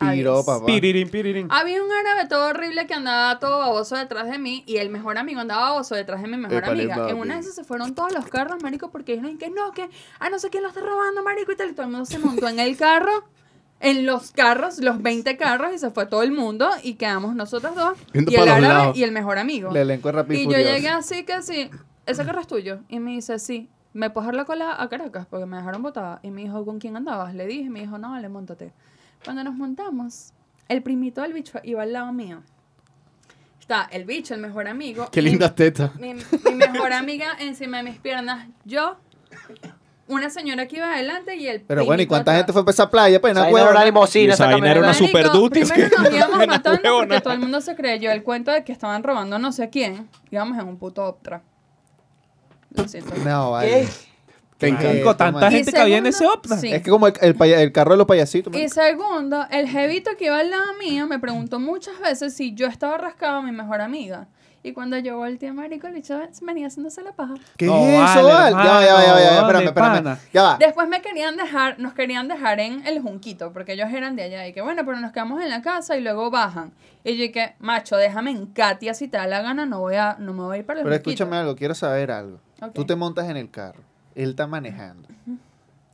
Piró, 0.00 0.44
papá. 0.44 0.66
Pirirín, 0.66 1.08
pirirín. 1.08 1.48
Había 1.50 1.82
un 1.82 1.90
árabe 1.92 2.28
todo 2.28 2.48
horrible 2.48 2.86
que 2.86 2.94
andaba 2.94 3.38
todo 3.38 3.58
baboso 3.58 3.96
detrás 3.96 4.30
de 4.30 4.38
mí 4.38 4.62
y 4.66 4.78
el 4.78 4.90
mejor 4.90 5.18
amigo 5.18 5.40
andaba 5.40 5.70
baboso 5.70 5.94
detrás 5.94 6.22
de 6.22 6.28
mi 6.28 6.36
mejor 6.36 6.64
amiga. 6.64 7.08
En 7.10 7.18
una 7.18 7.34
de 7.34 7.40
esas 7.40 7.54
se 7.54 7.64
fueron 7.64 7.94
todos 7.94 8.12
los 8.12 8.26
carros, 8.26 8.62
marico, 8.62 8.90
porque 8.90 9.12
dijeron 9.12 9.38
que 9.38 9.50
no, 9.50 9.72
que 9.72 9.88
ah, 10.18 10.30
no 10.30 10.38
sé 10.38 10.50
quién 10.50 10.62
lo 10.62 10.70
está 10.70 10.80
robando, 10.80 11.22
marico, 11.22 11.52
y 11.52 11.56
tal. 11.56 11.70
Y 11.70 11.72
todo 11.72 11.86
el 11.86 11.92
mundo 11.92 12.06
se 12.06 12.18
montó 12.18 12.48
en 12.48 12.58
el 12.58 12.76
carro, 12.76 13.24
en 13.80 14.06
los 14.06 14.30
carros, 14.32 14.78
los 14.80 15.02
20 15.02 15.36
carros, 15.36 15.74
y 15.74 15.78
se 15.78 15.90
fue 15.90 16.06
todo 16.06 16.22
el 16.22 16.32
mundo 16.32 16.70
y 16.82 16.94
quedamos 16.94 17.34
nosotros 17.34 17.74
dos 17.74 17.98
Yendo 18.12 18.30
y 18.30 18.34
el 18.36 18.48
árabe 18.48 18.60
lados. 18.60 18.96
y 18.96 19.02
el 19.04 19.12
mejor 19.12 19.38
amigo. 19.38 19.70
El 19.70 19.76
elenco 19.76 20.08
es 20.08 20.14
rápido 20.14 20.40
y 20.40 20.44
Y 20.44 20.46
yo 20.46 20.58
llegué 20.58 20.88
así 20.88 21.24
que 21.24 21.42
sí, 21.42 21.70
ese 22.06 22.24
carro 22.24 22.40
es 22.40 22.46
tuyo. 22.46 22.80
Y 22.88 22.98
me 23.00 23.12
dice, 23.12 23.38
sí. 23.38 23.68
¿Me 23.92 24.08
puedes 24.08 24.26
dar 24.26 24.36
la 24.36 24.44
cola 24.44 24.80
a 24.80 24.88
Caracas? 24.88 25.26
Porque 25.28 25.46
me 25.46 25.56
dejaron 25.56 25.82
botada. 25.82 26.20
Y 26.22 26.30
me 26.30 26.42
dijo, 26.42 26.64
¿con 26.64 26.78
quién 26.78 26.96
andabas? 26.96 27.34
Le 27.34 27.44
dije, 27.46 27.68
me 27.70 27.80
dijo, 27.80 27.98
no, 27.98 28.10
vale, 28.12 28.28
montate. 28.28 28.72
Cuando 29.24 29.44
nos 29.44 29.54
montamos, 29.54 30.32
el 30.68 30.82
primito 30.82 31.22
del 31.22 31.32
bicho 31.32 31.60
iba 31.62 31.82
al 31.82 31.92
lado 31.92 32.12
mío. 32.12 32.42
Está 33.60 33.88
el 33.92 34.04
bicho, 34.04 34.34
el 34.34 34.40
mejor 34.40 34.66
amigo. 34.66 35.08
Qué 35.12 35.22
lindas 35.22 35.54
tetas. 35.54 35.94
Mi, 35.96 36.14
mi 36.14 36.54
mejor 36.54 36.92
amiga 36.92 37.36
encima 37.38 37.78
de 37.78 37.82
mis 37.84 37.98
piernas. 37.98 38.48
Yo, 38.64 38.96
una 40.08 40.28
señora 40.28 40.66
que 40.66 40.76
iba 40.76 40.92
adelante 40.92 41.36
y 41.36 41.46
el 41.46 41.60
Pero 41.60 41.84
bueno, 41.84 42.02
¿y 42.02 42.06
cuánta 42.06 42.32
atrás. 42.32 42.38
gente 42.38 42.52
fue 42.52 42.64
para 42.64 42.72
esa 42.72 42.90
playa? 42.90 43.20
Pues, 43.20 43.34
no, 43.34 43.40
vaina 43.42 43.58
era 43.58 43.64
huevo. 43.64 43.76
una 43.76 43.84
limosina, 43.84 44.34
esa 44.34 44.46
vaina 44.46 44.70
era 44.70 44.80
una 44.80 44.94
super 44.94 45.30
duty. 45.30 45.60
Primero 45.64 45.98
nos 46.02 46.12
íbamos 46.14 46.46
matando 46.46 46.96
porque 46.98 47.20
todo 47.20 47.32
el 47.32 47.38
mundo 47.38 47.60
se 47.60 47.76
creyó 47.76 48.10
el 48.10 48.24
cuento 48.24 48.50
de 48.50 48.64
que 48.64 48.72
estaban 48.72 49.02
robando 49.04 49.38
no 49.38 49.52
sé 49.52 49.70
quién. 49.70 50.08
Íbamos 50.30 50.58
en 50.58 50.66
un 50.66 50.76
puto 50.78 51.04
Optra. 51.06 51.42
Lo 52.74 52.88
siento. 52.88 53.14
No, 53.24 53.52
vale. 53.52 53.88
Te 54.60 54.68
encanta. 54.68 54.88
Marico, 54.88 55.16
tanta 55.16 55.50
gente 55.50 55.72
que 55.72 55.78
había 55.80 55.96
en 55.98 56.06
ese 56.06 56.18
segundo, 56.18 56.38
Opna. 56.40 56.56
sí. 56.58 56.72
Es 56.72 56.82
que 56.82 56.90
como 56.90 57.06
el, 57.08 57.14
el, 57.20 57.34
paya- 57.34 57.60
el 57.62 57.72
carro 57.72 57.92
de 57.92 57.96
los 57.98 58.06
payasitos. 58.06 58.54
Y 58.54 58.68
segundo, 58.68 59.44
el 59.50 59.68
jevito 59.68 60.10
que 60.16 60.26
iba 60.26 60.38
al 60.38 60.50
lado 60.50 60.74
mío 60.78 61.06
me 61.06 61.18
preguntó 61.18 61.58
muchas 61.58 61.98
veces 61.98 62.34
si 62.34 62.54
yo 62.54 62.66
estaba 62.66 62.96
rascado 62.98 63.38
a 63.38 63.42
mi 63.42 63.52
mejor 63.52 63.80
amiga. 63.80 64.28
Y 64.62 64.72
cuando 64.74 64.98
yo 64.98 65.16
volteé, 65.16 65.54
marico, 65.54 65.86
el 65.86 65.94
bicho 65.94 66.20
venía 66.42 66.66
haciéndose 66.66 67.02
la 67.02 67.12
paja. 67.12 67.32
¿Qué 67.56 67.64
No, 67.64 67.78
es 67.78 68.10
eso, 68.10 68.26
vale, 68.26 68.52
Val? 68.52 68.52
Ya, 68.52 68.58
va, 68.58 68.64
ya, 68.64 68.74
va, 68.74 68.84
ya, 68.84 69.12
va, 69.14 69.20
ya, 69.20 69.30
va, 69.30 69.36
hermano, 69.48 69.58
espérame, 69.60 69.94
espérame. 69.96 70.18
Ya 70.34 70.42
va. 70.42 70.56
Después 70.60 70.86
me 70.88 71.00
querían 71.00 71.36
dejar, 71.38 71.78
nos 71.78 71.94
querían 71.94 72.28
dejar 72.28 72.60
en 72.60 72.86
el 72.86 73.00
Junquito, 73.00 73.54
porque 73.54 73.72
ellos 73.72 73.88
eran 73.90 74.16
de 74.16 74.24
allá. 74.24 74.46
Y 74.46 74.52
que 74.52 74.60
bueno, 74.60 74.84
pero 74.84 75.00
nos 75.00 75.12
quedamos 75.12 75.40
en 75.42 75.48
la 75.48 75.62
casa 75.62 75.96
y 75.96 76.02
luego 76.02 76.30
bajan. 76.30 76.72
Y 77.04 77.16
yo 77.16 77.22
dije, 77.22 77.54
macho, 77.58 77.96
déjame 77.96 78.32
en 78.32 78.44
Katia 78.48 78.92
si 78.92 79.08
te 79.08 79.16
da 79.16 79.26
la 79.26 79.40
gana, 79.40 79.64
no 79.64 79.80
voy 79.80 79.94
a, 79.94 80.16
no 80.18 80.34
me 80.34 80.42
voy 80.42 80.56
a 80.56 80.60
ir 80.60 80.66
para 80.66 80.80
el 80.80 80.84
Pero 80.84 80.94
Junquito. 80.96 81.10
escúchame 81.22 81.36
algo, 81.38 81.56
quiero 81.56 81.74
saber 81.74 82.10
algo. 82.10 82.38
Ok. 82.60 82.74
Tú 82.74 82.84
te 82.84 82.94
montas 82.96 83.30
en 83.30 83.38
el 83.38 83.50
carro, 83.50 83.80
él 84.14 84.30
está 84.30 84.46
manejando. 84.46 85.08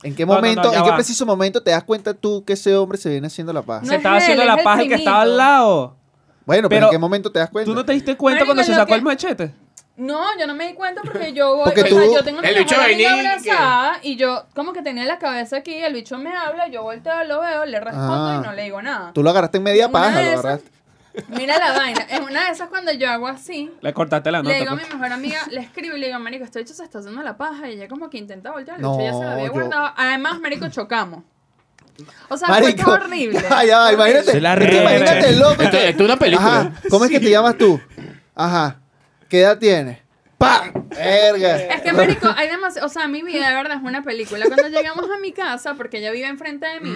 ¿En 0.03 0.13
qué 0.15 0.25
No, 0.25 0.33
no, 0.33 0.35
momento, 0.37 0.63
no, 0.63 0.73
en 0.73 0.83
qué 0.83 0.89
va. 0.89 0.95
preciso 0.95 1.25
momento 1.25 1.63
te 1.63 1.71
das 1.71 1.83
cuenta 1.83 2.13
tú 2.13 2.43
que 2.45 2.53
ese 2.53 2.75
hombre 2.75 2.97
se 2.99 3.09
viene 3.09 3.27
haciendo 3.27 3.51
la 3.51 3.63
paja? 3.63 3.81
No 3.81 3.87
Se 3.87 3.93
es 3.95 3.97
estaba 3.97 4.17
él, 4.17 4.21
haciendo 4.23 4.43
es 4.43 4.47
la 4.47 4.55
el 4.55 4.63
paja 4.63 4.83
y 4.83 4.87
que 4.89 4.95
estaba 4.95 5.21
al 5.21 5.37
lado. 5.37 5.95
Bueno, 6.45 6.69
pero, 6.69 6.77
Pero- 6.81 6.85
¿en 6.87 6.91
qué 6.91 6.97
momento 6.99 7.31
te 7.31 7.39
das 7.39 7.49
cuenta? 7.49 7.69
¿Tú 7.71 7.75
no 7.75 7.83
te 7.83 7.93
diste 7.93 8.15
cuenta 8.15 8.41
Marico, 8.41 8.53
cuando 8.53 8.63
se 8.63 8.73
sacó 8.75 8.87
que- 8.89 8.95
el 8.95 9.01
machete? 9.01 9.53
No, 9.97 10.23
yo 10.39 10.45
no 10.45 10.53
me 10.53 10.67
di 10.67 10.73
cuenta 10.75 11.01
porque 11.03 11.33
yo 11.33 11.55
voy, 11.55 11.63
Porque 11.65 11.81
o 11.81 11.87
sea, 11.87 12.05
tú- 12.05 12.13
yo 12.13 12.23
tengo 12.23 12.39
mi 12.41 12.47
el 12.47 12.55
bicho 12.59 12.75
mejor 12.75 12.91
amiga 12.91 13.09
que- 13.09 13.19
abrazada 13.51 13.99
y 14.03 14.15
yo 14.15 14.45
como 14.55 14.71
que 14.71 14.83
tenía 14.83 15.05
la 15.05 15.17
cabeza 15.17 15.57
aquí, 15.57 15.73
el 15.73 15.93
bicho 15.93 16.19
me 16.19 16.31
habla, 16.35 16.67
yo 16.67 16.83
volteo, 16.83 17.23
lo 17.23 17.41
veo, 17.41 17.65
le 17.65 17.79
respondo 17.79 18.27
Ah. 18.27 18.39
y 18.39 18.45
no 18.45 18.53
le 18.53 18.63
digo 18.63 18.79
nada. 18.83 19.11
Tú 19.13 19.23
lo 19.23 19.31
agarraste 19.31 19.57
en 19.57 19.63
media 19.63 19.87
Una 19.87 19.93
paja, 19.93 20.21
lo 20.21 20.29
agarraste. 20.39 20.69
Mira 21.29 21.57
la 21.59 21.73
vaina, 21.73 22.05
en 22.09 22.23
una 22.23 22.45
de 22.45 22.51
esas 22.51 22.69
cuando 22.69 22.91
yo 22.93 23.09
hago 23.09 23.27
así, 23.27 23.71
Le 23.81 23.93
cortaste 23.93 24.31
la 24.31 24.41
le 24.41 24.53
digo 24.53 24.65
nota. 24.65 24.71
a 24.71 24.75
mi 24.75 24.81
pues. 24.81 24.93
mejor 24.93 25.13
amiga, 25.13 25.41
le 25.51 25.61
escribo 25.61 25.95
y 25.95 25.99
le 25.99 26.07
digo, 26.07 26.19
marico, 26.19 26.43
este 26.45 26.59
bicho 26.59 26.73
se 26.73 26.83
está 26.83 26.99
haciendo 26.99 27.21
la 27.23 27.37
paja 27.37 27.69
y 27.69 27.73
ella 27.73 27.87
como 27.87 28.09
que 28.09 28.17
intenta 28.17 28.51
voltear, 28.51 28.77
el 28.77 28.83
No, 28.83 28.99
ya 29.03 29.13
se 29.13 29.23
lo 29.23 29.29
había 29.29 29.45
yo- 29.47 29.51
guardado. 29.51 29.93
Además, 29.97 30.39
marico, 30.39 30.67
chocamos. 30.69 31.23
O 32.29 32.37
sea, 32.37 32.47
Marico, 32.49 32.83
fue 32.83 32.93
horrible. 32.93 33.41
Ya, 33.67 33.79
va, 33.79 33.91
imagínate. 33.93 34.31
Se 34.31 34.39
la 34.41 34.53
es 34.53 34.59
re- 34.59 34.81
imagínate 34.81 35.29
el 35.29 35.39
loco. 35.39 35.63
Esto, 35.63 35.77
esto 35.77 36.03
es 36.03 36.09
una 36.09 36.17
película. 36.19 36.59
Ajá, 36.59 36.71
¿cómo 36.91 37.05
es 37.05 37.11
que 37.11 37.19
te 37.19 37.29
llamas 37.31 37.57
tú? 37.57 37.81
Ajá. 38.35 38.79
¿Qué 39.27 39.41
edad 39.41 39.57
tienes? 39.57 39.97
¡Pam! 40.37 40.71
Verga. 40.89 41.57
Es 41.57 41.81
que, 41.81 41.93
marico, 41.93 42.29
hay 42.37 42.49
demasiado... 42.49 42.85
O 42.85 42.89
sea, 42.91 43.07
mi 43.07 43.23
vida 43.23 43.49
de 43.49 43.55
verdad 43.55 43.77
es 43.77 43.83
una 43.83 44.03
película. 44.03 44.45
Cuando 44.45 44.67
llegamos 44.67 45.05
a 45.09 45.19
mi 45.19 45.31
casa, 45.31 45.73
porque 45.73 45.97
ella 45.97 46.11
vive 46.11 46.27
enfrente 46.27 46.67
de 46.67 46.79
mí, 46.81 46.95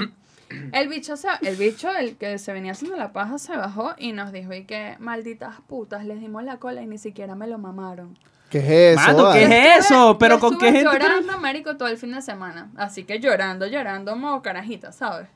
el 0.73 0.87
bicho, 0.87 1.17
se, 1.17 1.27
el 1.41 1.55
bicho, 1.55 1.89
el 1.91 2.15
que 2.17 2.37
se 2.37 2.53
venía 2.53 2.71
haciendo 2.73 2.97
la 2.97 3.13
paja, 3.13 3.37
se 3.37 3.55
bajó 3.55 3.93
y 3.97 4.11
nos 4.13 4.31
dijo, 4.31 4.53
y 4.53 4.65
que, 4.65 4.95
malditas 4.99 5.55
putas, 5.67 6.05
les 6.05 6.19
dimos 6.19 6.43
la 6.43 6.57
cola 6.57 6.81
y 6.81 6.87
ni 6.87 6.97
siquiera 6.97 7.35
me 7.35 7.47
lo 7.47 7.57
mamaron. 7.57 8.17
¿Qué 8.49 8.57
es 8.93 8.99
eso? 8.99 9.07
Mano, 9.17 9.31
¿qué 9.33 9.43
es 9.77 9.85
eso? 9.85 10.17
¿Pero 10.19 10.39
con 10.39 10.57
qué 10.57 10.71
gente? 10.73 10.83
llorando, 10.83 11.37
marico, 11.37 11.77
todo 11.77 11.87
el 11.87 11.97
fin 11.97 12.11
de 12.11 12.21
semana. 12.21 12.69
Así 12.75 13.05
que 13.05 13.19
llorando, 13.19 13.65
llorando, 13.67 14.15
modo 14.17 14.41
carajita, 14.41 14.91
¿sabes? 14.91 15.27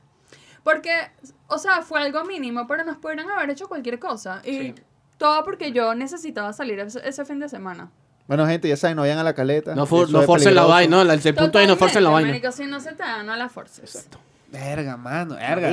Porque, 0.62 0.90
o 1.46 1.58
sea, 1.58 1.80
fue 1.82 2.00
algo 2.00 2.24
mínimo, 2.24 2.66
pero 2.66 2.84
nos 2.84 2.96
pudieron 2.98 3.30
haber 3.30 3.50
hecho 3.50 3.68
cualquier 3.68 3.98
cosa. 3.98 4.42
Y 4.44 4.74
todo 5.16 5.44
porque 5.44 5.72
yo 5.72 5.94
necesitaba 5.94 6.52
salir 6.52 6.78
ese, 6.80 7.00
ese 7.08 7.24
fin 7.24 7.38
de 7.38 7.48
semana. 7.48 7.90
Bueno, 8.26 8.44
gente, 8.46 8.68
ya 8.68 8.76
saben, 8.76 8.96
no 8.96 9.02
vayan 9.02 9.18
a 9.18 9.22
la 9.22 9.32
caleta. 9.34 9.74
No, 9.74 9.86
for- 9.86 10.10
no 10.10 10.22
forcen 10.22 10.54
la 10.56 10.64
vaina, 10.64 10.96
no, 10.96 11.02
el, 11.02 11.10
el 11.10 11.34
punto 11.36 11.58
es 11.60 11.68
no 11.68 11.76
forcen 11.76 12.02
la 12.02 12.10
vaina. 12.10 12.28
Marico, 12.30 12.50
si 12.52 12.64
no 12.66 12.80
se 12.80 12.90
te 12.90 13.02
da, 13.04 13.22
no 13.22 13.34
la 13.36 13.48
forces. 13.48 14.08
Verga, 14.58 14.96
mano, 14.96 15.34
verga. 15.36 15.70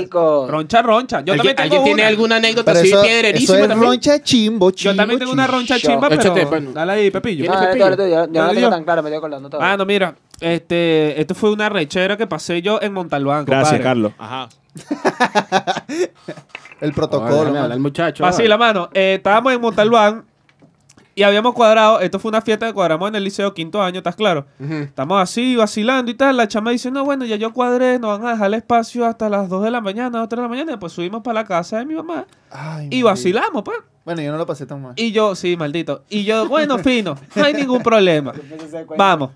Roncha, 0.48 0.82
roncha. 0.82 1.22
Yo 1.22 1.34
¿Alguien, 1.34 1.56
también 1.56 1.56
tengo 1.56 1.62
alguien 1.62 1.84
tiene 1.84 2.02
una. 2.02 2.08
alguna 2.10 2.36
anécdota 2.36 2.72
Pero 2.74 2.80
así 2.80 2.88
eso, 2.90 2.98
eso 2.98 3.06
piedrerísima 3.08 3.60
es 3.60 3.68
también? 3.70 3.92
roncha 3.92 4.22
chimbo, 4.24 4.72
chimbo. 4.72 4.92
Yo 4.92 4.98
también 4.98 5.20
tengo 5.20 5.32
una 5.32 5.48
roncha 5.48 5.80
chimba, 5.80 6.10
pero... 6.10 6.22
Échate, 6.22 6.46
bueno. 6.46 6.72
Dale 6.74 6.92
ahí, 6.92 7.12
Pepillo. 7.12 7.44
¿Tienes 7.44 7.60
No, 7.60 7.66
pepillo? 7.68 7.90
yo, 7.90 8.06
yo, 8.06 8.26
yo 8.26 8.42
no 8.42 8.48
la 8.48 8.54
tengo 8.54 8.70
tan 8.70 8.84
clara, 8.84 9.02
me 9.02 9.08
estoy 9.10 9.18
acordando 9.18 9.50
todo. 9.50 9.62
Mano, 9.62 9.86
mira, 9.86 10.16
este, 10.42 11.20
esto 11.22 11.34
fue 11.34 11.52
una 11.52 11.70
rechera 11.70 12.18
que 12.18 12.28
pasé 12.28 12.62
yo 12.62 12.80
en 12.82 12.92
Montalbán. 12.94 13.46
Gracias, 13.46 13.80
compadre. 13.80 13.84
Carlos. 13.84 14.12
Ajá. 14.18 14.50
El 16.82 16.92
protocolo. 16.94 17.58
hablar, 17.60 17.80
muchacho. 17.80 18.24
Vacila, 18.24 18.58
mano. 18.58 18.90
Eh, 18.94 19.16
estábamos 19.18 19.54
en 19.54 19.62
Montalbán 19.62 20.26
y 21.16 21.24
habíamos 21.24 21.54
cuadrado. 21.54 22.00
Esto 22.00 22.20
fue 22.20 22.30
una 22.30 22.42
fiesta 22.42 22.68
que 22.68 22.74
cuadramos 22.74 23.10
en 23.10 23.16
el 23.16 23.24
liceo 23.24 23.54
quinto 23.54 23.82
año, 23.82 23.98
¿estás 23.98 24.16
claro? 24.16 24.46
Estamos 24.60 25.22
así, 25.22 25.56
vacilando 25.56 26.10
y 26.12 26.16
tal. 26.16 26.38
La 26.38 26.48
chama 26.48 26.72
dice, 26.72 26.90
no, 26.92 27.06
bueno, 27.06 27.26
ya 27.26 27.36
yo 27.36 27.54
cuadré, 27.54 28.00
nos 28.00 28.18
van 28.18 28.28
a 28.28 28.32
dejar 28.32 28.48
el 28.48 28.56
espacio 28.56 29.06
hasta 29.06 29.30
las 29.30 29.50
2 29.50 29.64
de 29.64 29.72
la 29.72 29.82
mañana, 29.82 30.20
2 30.20 30.30
de 30.30 30.36
la 30.38 30.48
mañana. 30.48 30.74
Y 30.74 30.78
pues 30.78 30.94
subimos 30.94 31.22
para 31.22 31.42
la 31.42 31.46
casa 31.46 31.78
de 31.78 31.86
mi 31.86 31.94
mamá 31.94 32.26
Ay, 32.50 32.88
y 32.92 33.04
vacilamos, 33.04 33.64
pues. 33.64 33.78
Bueno, 34.06 34.22
yo 34.22 34.32
no 34.32 34.38
lo 34.38 34.46
pasé 34.46 34.66
tan 34.66 34.82
mal. 34.82 34.94
Y 34.98 35.12
yo, 35.12 35.36
sí, 35.36 35.56
maldito. 35.56 36.04
Y 36.10 36.24
yo, 36.24 36.48
bueno, 36.48 36.78
fino, 36.80 37.16
no 37.36 37.44
hay 37.44 37.54
ningún 37.54 37.82
problema. 37.82 38.34
Vamos. 38.98 39.32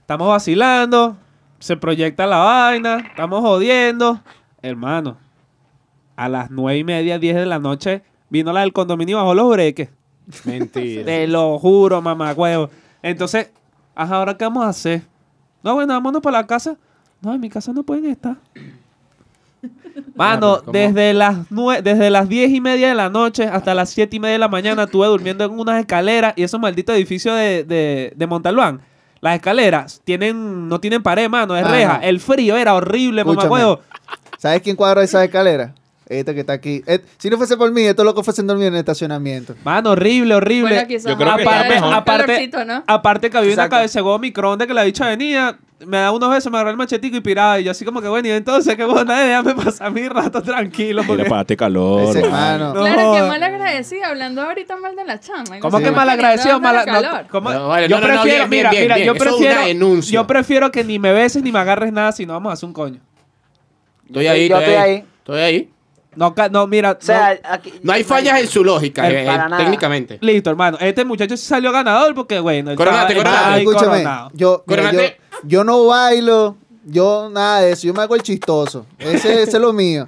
Estamos 0.00 0.28
vacilando, 0.28 1.16
se 1.58 1.76
proyecta 1.76 2.26
la 2.26 2.38
vaina, 2.38 2.98
estamos 2.98 3.40
jodiendo. 3.40 4.20
Hermano, 4.62 5.18
a 6.14 6.28
las 6.28 6.50
nueve 6.50 6.78
y 6.78 6.84
media, 6.84 7.18
10 7.18 7.36
de 7.36 7.46
la 7.46 7.58
noche, 7.58 8.02
vino 8.30 8.52
la 8.52 8.60
del 8.60 8.72
condominio 8.72 9.16
bajo 9.16 9.34
los 9.34 9.50
breques. 9.50 9.90
Mentira. 10.44 11.04
Te 11.04 11.26
lo 11.26 11.58
juro, 11.58 12.00
mamá, 12.02 12.32
huevo. 12.32 12.70
Entonces, 13.02 13.50
ajá, 13.94 14.16
¿ahora 14.16 14.36
qué 14.36 14.44
vamos 14.44 14.64
a 14.64 14.68
hacer? 14.68 15.02
No, 15.62 15.74
bueno, 15.74 15.92
vámonos 15.94 16.22
para 16.22 16.38
la 16.40 16.46
casa. 16.46 16.76
No, 17.20 17.32
en 17.34 17.40
mi 17.40 17.48
casa 17.48 17.72
no 17.72 17.82
pueden 17.82 18.06
estar. 18.06 18.36
Mano, 20.14 20.60
desde 20.72 21.12
las 21.14 21.50
nue 21.50 21.82
desde 21.82 22.10
las 22.10 22.28
diez 22.28 22.50
y 22.50 22.60
media 22.60 22.88
de 22.88 22.94
la 22.94 23.08
noche 23.10 23.44
hasta 23.44 23.74
las 23.74 23.90
siete 23.90 24.16
y 24.16 24.20
media 24.20 24.34
de 24.34 24.38
la 24.38 24.48
mañana 24.48 24.84
estuve 24.84 25.06
durmiendo 25.06 25.44
en 25.44 25.58
unas 25.58 25.80
escaleras 25.80 26.34
y 26.36 26.42
esos 26.42 26.60
malditos 26.60 26.94
edificios 26.94 27.34
de, 27.36 27.64
de, 27.64 28.12
de 28.14 28.26
Montalbán. 28.26 28.80
Las 29.20 29.34
escaleras 29.36 30.00
tienen, 30.04 30.68
no 30.68 30.78
tienen 30.78 31.02
pared, 31.02 31.28
mano, 31.28 31.56
es 31.56 31.64
Ah, 31.64 31.70
reja. 31.70 31.98
no. 31.98 32.04
El 32.04 32.20
frío 32.20 32.56
era 32.56 32.74
horrible, 32.74 33.24
mamá, 33.24 33.44
huevo. 33.44 33.80
¿Sabes 34.38 34.60
quién 34.62 34.76
cuadró 34.76 35.00
esa 35.00 35.24
escalera? 35.24 35.74
Este 36.08 36.34
que 36.34 36.40
está 36.40 36.52
aquí. 36.52 36.84
Si 37.18 37.28
no 37.30 37.36
fuese 37.36 37.56
por 37.56 37.72
mí, 37.72 37.82
estos 37.82 38.04
locos 38.04 38.24
fuesen 38.24 38.46
dormir 38.46 38.68
en 38.68 38.74
el 38.74 38.78
estacionamiento. 38.80 39.56
Mano, 39.64 39.90
horrible, 39.90 40.36
horrible. 40.36 40.74
Bueno, 40.74 40.86
quizás 40.88 41.10
Yo 41.10 41.16
creo 41.16 41.34
que 41.36 41.42
aparte- 41.42 41.62
está 41.62 41.74
mejor. 41.74 41.94
aparte, 41.94 42.50
¿no? 42.64 42.84
aparte 42.86 43.30
que 43.30 43.36
había 43.38 43.48
una 43.48 43.54
Exacto. 43.64 43.76
cabeza 43.76 43.98
de 43.98 44.02
huevo 44.04 44.18
microondas 44.20 44.68
que 44.68 44.74
la 44.74 44.82
dicha 44.82 45.08
venía, 45.08 45.58
me 45.84 45.96
da 45.96 46.12
unos 46.12 46.30
besos, 46.30 46.52
me 46.52 46.58
agarró 46.58 46.70
el 46.70 46.76
machetico 46.76 47.16
y 47.16 47.20
piraba. 47.20 47.58
Y 47.58 47.64
yo 47.64 47.72
así 47.72 47.84
como 47.84 48.00
que 48.00 48.06
bueno, 48.06 48.28
y 48.28 48.30
entonces, 48.30 48.76
qué 48.76 48.84
buena 48.84 49.24
idea, 49.24 49.42
me 49.42 49.52
pasar 49.56 49.90
mi 49.90 50.08
rato 50.08 50.40
tranquilo. 50.42 51.02
Mira, 51.02 51.06
Porque... 51.16 51.24
párate 51.28 51.56
calor. 51.56 52.02
Ese 52.02 52.20
vale. 52.20 52.30
mano. 52.30 52.72
No. 52.74 52.80
Claro, 52.82 53.12
que 53.14 53.22
mal 53.22 53.42
agradecido, 53.42 54.04
hablando 54.06 54.42
ahorita 54.42 54.76
mal 54.76 54.94
de 54.94 55.04
la 55.04 55.18
chama. 55.18 55.58
¿Cómo 55.58 55.78
Sí. 55.78 55.84
que 55.84 55.90
mal 55.90 56.08
agradecido? 56.08 56.60
Mal, 56.60 56.76
no, 56.76 56.84
calor. 56.84 57.26
¿cómo? 57.28 57.50
No, 57.50 57.66
vale, 57.66 57.88
yo 57.88 57.96
no, 58.00 58.06
no, 58.06 58.14
no, 58.14 58.22
prefiero, 58.22 58.46
bien, 58.46 58.50
mira, 58.50 58.70
bien, 58.70 58.82
mira, 58.84 58.94
bien. 58.94 59.06
yo 59.08 59.12
Eso 59.14 59.24
es 59.24 59.30
una 59.32 59.38
prefiero, 59.40 59.66
denuncia. 59.66 60.14
yo 60.14 60.26
prefiero 60.28 60.70
que 60.70 60.84
ni 60.84 61.00
me 61.00 61.12
beses 61.12 61.42
ni 61.42 61.50
me 61.50 61.58
agarres 61.58 61.92
nada, 61.92 62.12
si 62.12 62.24
no 62.26 62.34
vamos 62.34 62.50
a 62.50 62.52
hacer 62.52 62.68
un 62.68 62.72
coño. 62.72 63.00
Estoy 64.06 64.28
ahí, 64.28 64.48
Yo 64.48 64.56
estoy 64.56 64.72
estoy 64.74 64.84
ahí. 64.84 64.90
ahí. 64.98 65.04
Estoy 65.18 65.40
ahí. 65.40 65.70
No, 66.16 66.34
no 66.50 66.66
mira, 66.66 66.92
O 66.92 66.96
sea, 66.98 67.38
aquí, 67.44 67.74
No 67.82 67.92
hay 67.92 68.02
fallas 68.04 68.40
en 68.40 68.48
su 68.48 68.64
lógica, 68.64 69.08
Eh, 69.08 69.22
eh, 69.22 69.26
para 69.26 69.46
eh, 69.46 69.48
nada. 69.50 69.62
técnicamente. 69.62 70.18
no. 70.20 70.26
listo, 70.26 70.50
hermano. 70.50 70.78
Este 70.80 71.04
muchacho 71.04 71.36
sí 71.36 71.46
salió 71.46 71.70
ganador 71.72 72.14
porque, 72.14 72.40
bueno, 72.40 72.74
Coronate, 72.74 73.14
coronate. 73.14 73.58
Escúchame, 73.62 74.04
yo, 74.32 74.64
mira, 74.66 74.90
yo, 75.44 75.64
no 75.64 75.86
bailo, 75.86 76.56
yo 76.84 77.28
nada 77.30 77.60
de 77.60 77.72
eso, 77.72 77.86
yo 77.86 77.94
me 77.94 78.02
hago 78.02 78.14
el 78.14 78.22
chistoso. 78.22 78.86
Ese, 78.98 79.42
ese 79.42 79.56
es 79.56 79.60
lo 79.60 79.72
mío. 79.72 80.06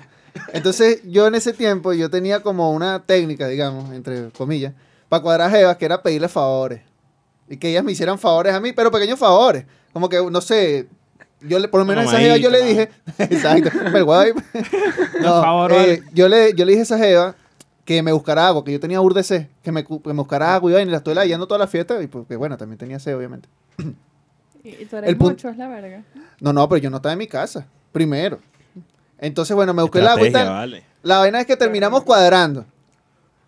Entonces, 0.52 1.00
yo 1.04 1.26
en 1.26 1.34
ese 1.34 1.52
tiempo, 1.52 1.92
yo 1.92 2.08
tenía 2.10 2.40
como 2.40 2.72
una 2.72 3.00
técnica, 3.04 3.46
digamos, 3.48 3.92
entre 3.92 4.30
comillas, 4.30 4.72
para 5.08 5.22
cuadrar 5.22 5.50
jevas, 5.50 5.76
que 5.76 5.84
era 5.84 6.02
pedirle 6.02 6.28
favores. 6.28 6.80
Y 7.48 7.56
que 7.56 7.70
ellas 7.70 7.84
me 7.84 7.92
hicieran 7.92 8.18
favores 8.18 8.54
a 8.54 8.60
mí, 8.60 8.72
pero 8.72 8.90
pequeños 8.90 9.18
favores. 9.18 9.64
Como 9.92 10.08
que, 10.08 10.18
no 10.30 10.40
sé, 10.40 10.86
yo 11.40 11.58
le, 11.58 11.68
por 11.68 11.80
lo 11.80 11.86
menos 11.86 12.04
a 12.04 12.08
esa 12.08 12.18
jeva 12.18 12.36
yo 12.36 12.50
le 12.50 12.62
dije, 12.64 12.90
exacto, 13.18 13.70
el 13.94 14.04
guay. 14.04 14.32
No, 15.20 15.34
Por 15.34 15.42
favor, 15.44 15.72
eh, 15.72 16.02
yo, 16.12 16.28
le, 16.28 16.54
yo 16.54 16.64
le 16.64 16.72
dije 16.72 16.80
a 16.80 16.82
esa 16.84 16.98
jeva 16.98 17.34
que 17.84 18.02
me 18.02 18.12
buscara 18.12 18.46
agua, 18.48 18.64
que 18.64 18.72
yo 18.72 18.80
tenía 18.80 19.00
urdc, 19.00 19.46
que 19.62 19.72
me, 19.72 19.84
que 19.84 19.98
me 20.04 20.12
buscara 20.12 20.54
agua 20.54 20.70
y 20.70 20.74
vaina, 20.74 20.88
y 20.88 20.92
la 20.92 20.98
estoy 20.98 21.14
layando 21.14 21.46
toda 21.46 21.58
la 21.58 21.66
fiesta, 21.66 22.00
y 22.02 22.06
porque 22.06 22.36
bueno, 22.36 22.56
también 22.56 22.78
tenía 22.78 22.98
sed, 22.98 23.16
obviamente. 23.16 23.48
Y 24.64 24.84
tú 24.86 24.96
eres 24.96 25.08
El 25.10 25.16
mucho, 25.16 25.48
es 25.48 25.56
la 25.56 25.68
verga. 25.68 26.02
No, 26.40 26.52
no, 26.52 26.68
pero 26.68 26.78
yo 26.82 26.90
no 26.90 26.96
estaba 26.96 27.12
en 27.14 27.18
mi 27.20 27.26
casa, 27.28 27.64
primero. 27.92 28.38
Entonces, 29.18 29.54
bueno, 29.56 29.72
me 29.72 29.82
busqué 29.82 30.00
el 30.00 30.08
agua 30.08 30.22
y 30.22 30.26
Estrategia, 30.26 30.50
tal. 30.52 30.58
vale. 30.70 30.84
La 31.02 31.18
vaina 31.18 31.40
es 31.40 31.46
que 31.46 31.56
terminamos 31.56 32.02
cuadrando. 32.02 32.66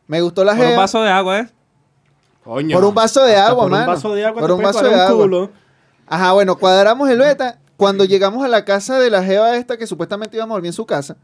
Me 0.07 0.23
gustó 0.23 0.45
la 0.45 0.53
Por 0.53 0.61
un 0.63 0.67
jeva. 0.69 0.81
vaso 0.81 1.03
de 1.03 1.11
agua, 1.11 1.41
¿eh? 1.41 1.49
Coño. 2.43 2.75
Por 2.75 2.85
un 2.87 2.95
vaso 2.95 3.23
de 3.25 3.35
Hasta 3.37 3.49
agua, 3.51 3.65
por 3.65 3.71
mano. 3.71 3.85
un 3.91 3.95
vaso 3.95 4.15
de 4.15 4.25
agua. 4.25 4.41
Por 4.41 4.49
te 4.51 4.55
un 4.55 4.63
vaso 4.63 4.83
de 4.83 4.89
un 4.95 5.01
agua. 5.01 5.23
culo. 5.25 5.51
Ajá, 6.07 6.33
bueno, 6.33 6.57
cuadramos 6.57 7.09
el 7.11 7.19
beta. 7.19 7.59
Cuando 7.81 8.05
llegamos 8.05 8.45
a 8.45 8.49
la 8.49 8.67
casa 8.67 8.99
de 8.99 9.09
la 9.09 9.25
jeva 9.25 9.57
esta, 9.57 9.79
que 9.79 9.87
supuestamente 9.87 10.37
íbamos 10.37 10.53
a 10.53 10.57
volver 10.57 10.67
en 10.67 10.75
su 10.75 10.85
casa, 10.85 11.17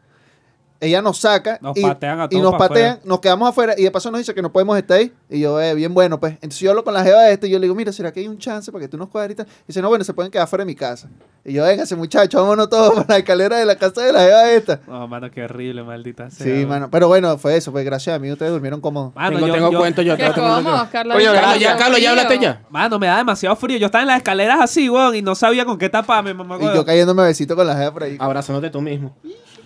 ella 0.80 1.00
nos 1.02 1.18
saca 1.18 1.58
Nos 1.62 1.76
y, 1.76 1.82
patean 1.82 2.20
a 2.20 2.24
y 2.26 2.28
todos 2.28 2.42
nos 2.42 2.52
pa' 2.52 2.58
patean, 2.68 2.86
afuera. 2.92 3.02
nos 3.04 3.20
quedamos 3.20 3.48
afuera 3.48 3.74
y 3.76 3.82
de 3.84 3.90
paso 3.90 4.10
nos 4.10 4.18
dice 4.20 4.34
que 4.34 4.42
no 4.42 4.52
podemos 4.52 4.76
estar 4.76 4.98
ahí. 4.98 5.12
Y 5.30 5.40
yo, 5.40 5.60
eh, 5.60 5.74
bien 5.74 5.94
bueno, 5.94 6.20
pues. 6.20 6.34
Entonces 6.34 6.60
yo 6.60 6.70
hablo 6.70 6.84
con 6.84 6.94
la 6.94 7.02
jeva 7.02 7.22
de 7.22 7.32
este 7.32 7.46
y 7.46 7.50
yo 7.50 7.58
le 7.58 7.64
digo, 7.64 7.74
mira, 7.74 7.92
¿será 7.92 8.12
que 8.12 8.20
hay 8.20 8.28
un 8.28 8.38
chance 8.38 8.70
para 8.70 8.82
que 8.82 8.88
tú 8.88 8.96
nos 8.96 9.08
cuadres 9.08 9.36
y? 9.38 9.42
Y 9.42 9.44
dice, 9.68 9.80
no, 9.82 9.88
bueno, 9.88 10.04
se 10.04 10.12
pueden 10.14 10.30
quedar 10.30 10.46
fuera 10.48 10.62
de 10.62 10.66
mi 10.66 10.74
casa. 10.74 11.08
Y 11.44 11.52
yo, 11.52 11.64
véngase, 11.64 11.94
muchachos, 11.96 12.40
vámonos 12.40 12.68
todos 12.68 12.92
para 12.94 13.06
la 13.08 13.16
escalera 13.18 13.56
de 13.58 13.64
la 13.66 13.76
casa 13.76 14.02
de 14.02 14.12
la 14.12 14.20
jeva 14.20 14.50
esta. 14.50 14.80
No, 14.86 15.06
mano, 15.08 15.30
qué 15.30 15.44
horrible, 15.44 15.82
maldita 15.82 16.30
sea. 16.30 16.44
Sí, 16.44 16.66
mano. 16.66 16.88
Pero 16.90 17.08
bueno, 17.08 17.38
fue 17.38 17.56
eso, 17.56 17.70
pues 17.72 17.84
gracias 17.84 18.16
a 18.16 18.18
mí 18.18 18.30
ustedes 18.32 18.50
durmieron 18.52 18.80
cómodos. 18.80 19.14
Mano, 19.14 19.36
tengo 19.36 19.46
yo- 19.46 19.52
tengo 19.54 19.70
yo- 19.72 19.78
cuento 19.78 20.02
yo. 20.02 20.16
Tengo 20.16 20.32
cuento 20.34 20.48
yo. 20.58 20.64
cómodo, 20.64 20.88
Carlos. 20.90 21.22
Ya. 21.60 21.76
Carlos, 21.76 22.00
ya 22.00 22.10
hablaste 22.10 22.38
ya. 22.38 22.62
Mano, 22.68 22.98
me 22.98 23.06
da 23.06 23.18
demasiado 23.18 23.54
frío. 23.56 23.78
Yo 23.78 23.86
estaba 23.86 24.02
en 24.02 24.08
las 24.08 24.16
escaleras 24.18 24.58
así, 24.60 24.90
weón, 24.90 25.14
y 25.14 25.22
no 25.22 25.34
sabía 25.34 25.64
con 25.64 25.78
qué 25.78 25.88
taparme, 25.88 26.34
mamá. 26.34 26.58
Y 26.60 26.64
yo 26.74 26.84
cayéndome 26.84 27.22
besito 27.22 27.54
con 27.54 27.66
la 27.66 27.76
jeva 27.76 27.92
por 27.92 28.02
ahí. 28.02 28.16
Abrazándote 28.18 28.68
tú 28.70 28.80
mismo. 28.80 29.16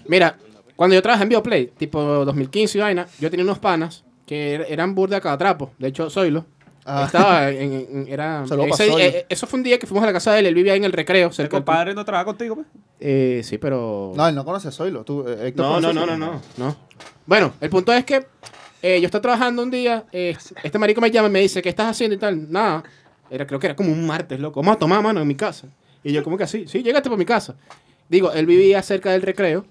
Mira, 0.06 0.36
cuando 0.80 0.94
yo 0.94 1.02
trabajé 1.02 1.24
en 1.24 1.28
Bioplay, 1.28 1.66
tipo 1.76 2.00
2015 2.24 2.78
y 2.78 2.80
vaina, 2.80 3.06
yo 3.20 3.28
tenía 3.30 3.44
unos 3.44 3.58
panas 3.58 4.02
que 4.24 4.56
er- 4.60 4.64
eran 4.70 4.94
burda 4.94 5.20
cada 5.20 5.36
trapo. 5.36 5.72
De 5.78 5.88
hecho, 5.88 6.08
Zoilo. 6.08 6.46
Ah. 6.86 7.02
Estaba 7.04 7.50
en, 7.50 7.72
en- 7.74 8.06
era, 8.08 8.46
Saludos 8.48 8.70
pa' 8.70 8.74
ese- 8.84 8.90
Zoilo. 8.90 8.98
eh, 8.98 9.26
eso 9.28 9.46
fue 9.46 9.58
un 9.58 9.62
día 9.64 9.78
que 9.78 9.86
fuimos 9.86 10.02
a 10.04 10.06
la 10.06 10.14
casa 10.14 10.32
de 10.32 10.38
él, 10.40 10.46
él 10.46 10.54
vivía 10.54 10.72
ahí 10.72 10.78
en 10.78 10.84
el 10.86 10.92
recreo. 10.92 11.28
El 11.28 11.34
Cerca 11.34 11.58
del- 11.58 11.64
compadre 11.66 11.92
no 11.92 12.02
trabaja 12.02 12.24
contigo, 12.24 12.54
pues. 12.54 12.66
Eh, 12.98 13.42
sí, 13.44 13.58
pero... 13.58 14.14
No, 14.16 14.26
él 14.26 14.34
no 14.34 14.42
conoce 14.42 14.68
a 14.68 14.70
Zoilo. 14.72 15.04
Tú, 15.04 15.22
eh, 15.28 15.48
Héctor 15.48 15.66
No, 15.66 15.74
conoce 15.74 15.92
no, 15.94 16.02
a 16.02 16.06
no, 16.06 16.16
no, 16.16 16.26
Zoilo. 16.26 16.40
no, 16.56 16.66
no. 16.66 16.76
Bueno, 17.26 17.52
el 17.60 17.68
punto 17.68 17.92
es 17.92 18.06
que 18.06 18.24
eh, 18.82 18.98
yo 19.02 19.04
estaba 19.04 19.20
trabajando 19.20 19.62
un 19.62 19.70
día, 19.70 20.06
eh, 20.12 20.34
este 20.62 20.78
marico 20.78 21.02
me 21.02 21.10
llama 21.10 21.28
y 21.28 21.32
me 21.32 21.40
dice, 21.40 21.60
¿qué 21.60 21.68
estás 21.68 21.88
haciendo 21.90 22.16
y 22.16 22.18
tal? 22.18 22.50
Nada. 22.50 22.82
Era, 23.30 23.46
creo 23.46 23.60
que 23.60 23.66
era 23.66 23.76
como 23.76 23.92
un 23.92 24.06
martes, 24.06 24.40
loco. 24.40 24.60
Vamos 24.62 24.76
a 24.76 24.78
tomar 24.78 25.02
mano 25.02 25.20
en 25.20 25.28
mi 25.28 25.34
casa. 25.34 25.68
Y 26.02 26.12
yo, 26.14 26.24
como 26.24 26.38
que 26.38 26.44
así? 26.44 26.66
Sí, 26.66 26.82
llegaste 26.82 27.10
por 27.10 27.18
mi 27.18 27.26
casa. 27.26 27.54
Digo, 28.08 28.32
él 28.32 28.46
vivía 28.46 28.80
cerca 28.82 29.12
del 29.12 29.20
recreo, 29.20 29.66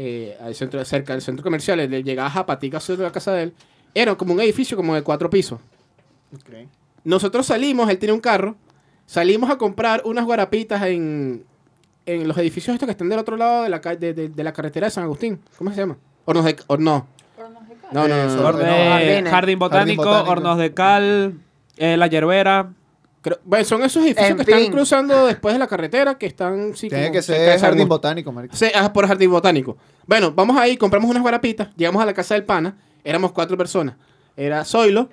eh, 0.00 0.36
al 0.40 0.54
centro, 0.54 0.84
cerca 0.84 1.12
del 1.12 1.22
centro 1.22 1.42
comercial. 1.42 1.80
Él 1.80 2.04
llegaba 2.04 2.28
a 2.28 2.30
Japatica, 2.30 2.78
de 2.78 2.96
la 2.98 3.10
casa 3.10 3.32
de 3.32 3.42
él. 3.44 3.52
Era 3.94 4.14
como 4.14 4.32
un 4.32 4.40
edificio 4.40 4.76
como 4.76 4.94
de 4.94 5.02
cuatro 5.02 5.28
pisos. 5.28 5.58
Ok. 6.32 6.68
Nosotros 7.02 7.46
salimos, 7.46 7.90
él 7.90 7.98
tiene 7.98 8.12
un 8.12 8.20
carro, 8.20 8.54
salimos 9.06 9.50
a 9.50 9.56
comprar 9.58 10.02
unas 10.04 10.24
guarapitas 10.24 10.82
en, 10.82 11.44
en 12.06 12.28
los 12.28 12.36
edificios 12.38 12.74
estos 12.74 12.86
que 12.86 12.92
están 12.92 13.08
del 13.08 13.18
otro 13.18 13.36
lado 13.36 13.64
de 13.64 13.70
la, 13.70 13.78
de, 13.80 14.14
de- 14.14 14.28
de 14.28 14.44
la 14.44 14.52
carretera 14.52 14.86
de 14.86 14.90
San 14.92 15.04
Agustín. 15.04 15.40
¿Cómo 15.56 15.70
se 15.72 15.76
llama? 15.78 15.96
Hornos 16.26 16.44
de... 16.44 16.56
Hor- 16.68 16.78
no. 16.78 17.06
No, 17.90 18.06
no, 18.06 18.08
no, 18.08 18.14
Eh, 18.14 18.26
no, 18.26 18.32
Hornos 18.32 18.36
no. 18.36 18.48
Orde- 18.48 18.66
no, 18.66 18.90
jardines. 18.90 19.30
jardín, 19.32 19.58
botánico, 19.58 20.04
botánico. 20.04 20.30
hornos 20.30 20.58
de 20.58 20.74
cal, 20.74 21.34
eh, 21.76 21.96
la 21.96 22.06
yerbera. 22.06 22.72
Creo- 23.20 23.40
bueno, 23.44 23.64
son 23.64 23.82
esos 23.82 24.04
edificios 24.04 24.30
En 24.30 24.36
que 24.36 24.42
están 24.42 24.70
cruzando 24.70 25.26
después 25.26 25.52
de 25.54 25.58
la 25.58 25.66
carretera, 25.66 26.16
que 26.16 26.26
están... 26.26 26.74
sí, 26.76 26.88
Tiene 26.88 27.04
como 27.06 27.14
que 27.14 27.22
ser 27.22 27.58
jardín 27.58 27.88
botánico, 27.88 28.30
marico. 28.32 28.54
Sí, 28.56 28.66
ah, 28.74 28.92
por 28.92 29.06
jardín 29.06 29.30
botánico. 29.30 29.76
Bueno, 30.06 30.32
vamos 30.32 30.56
ahí, 30.56 30.76
compramos 30.76 31.10
unas 31.10 31.22
guarapitas, 31.22 31.68
llegamos 31.76 32.02
a 32.02 32.06
la 32.06 32.14
casa 32.14 32.34
del 32.34 32.44
pana, 32.44 32.78
éramos 33.04 33.32
cuatro 33.32 33.56
personas. 33.56 33.96
Era 34.36 34.64
Zoilo, 34.64 35.08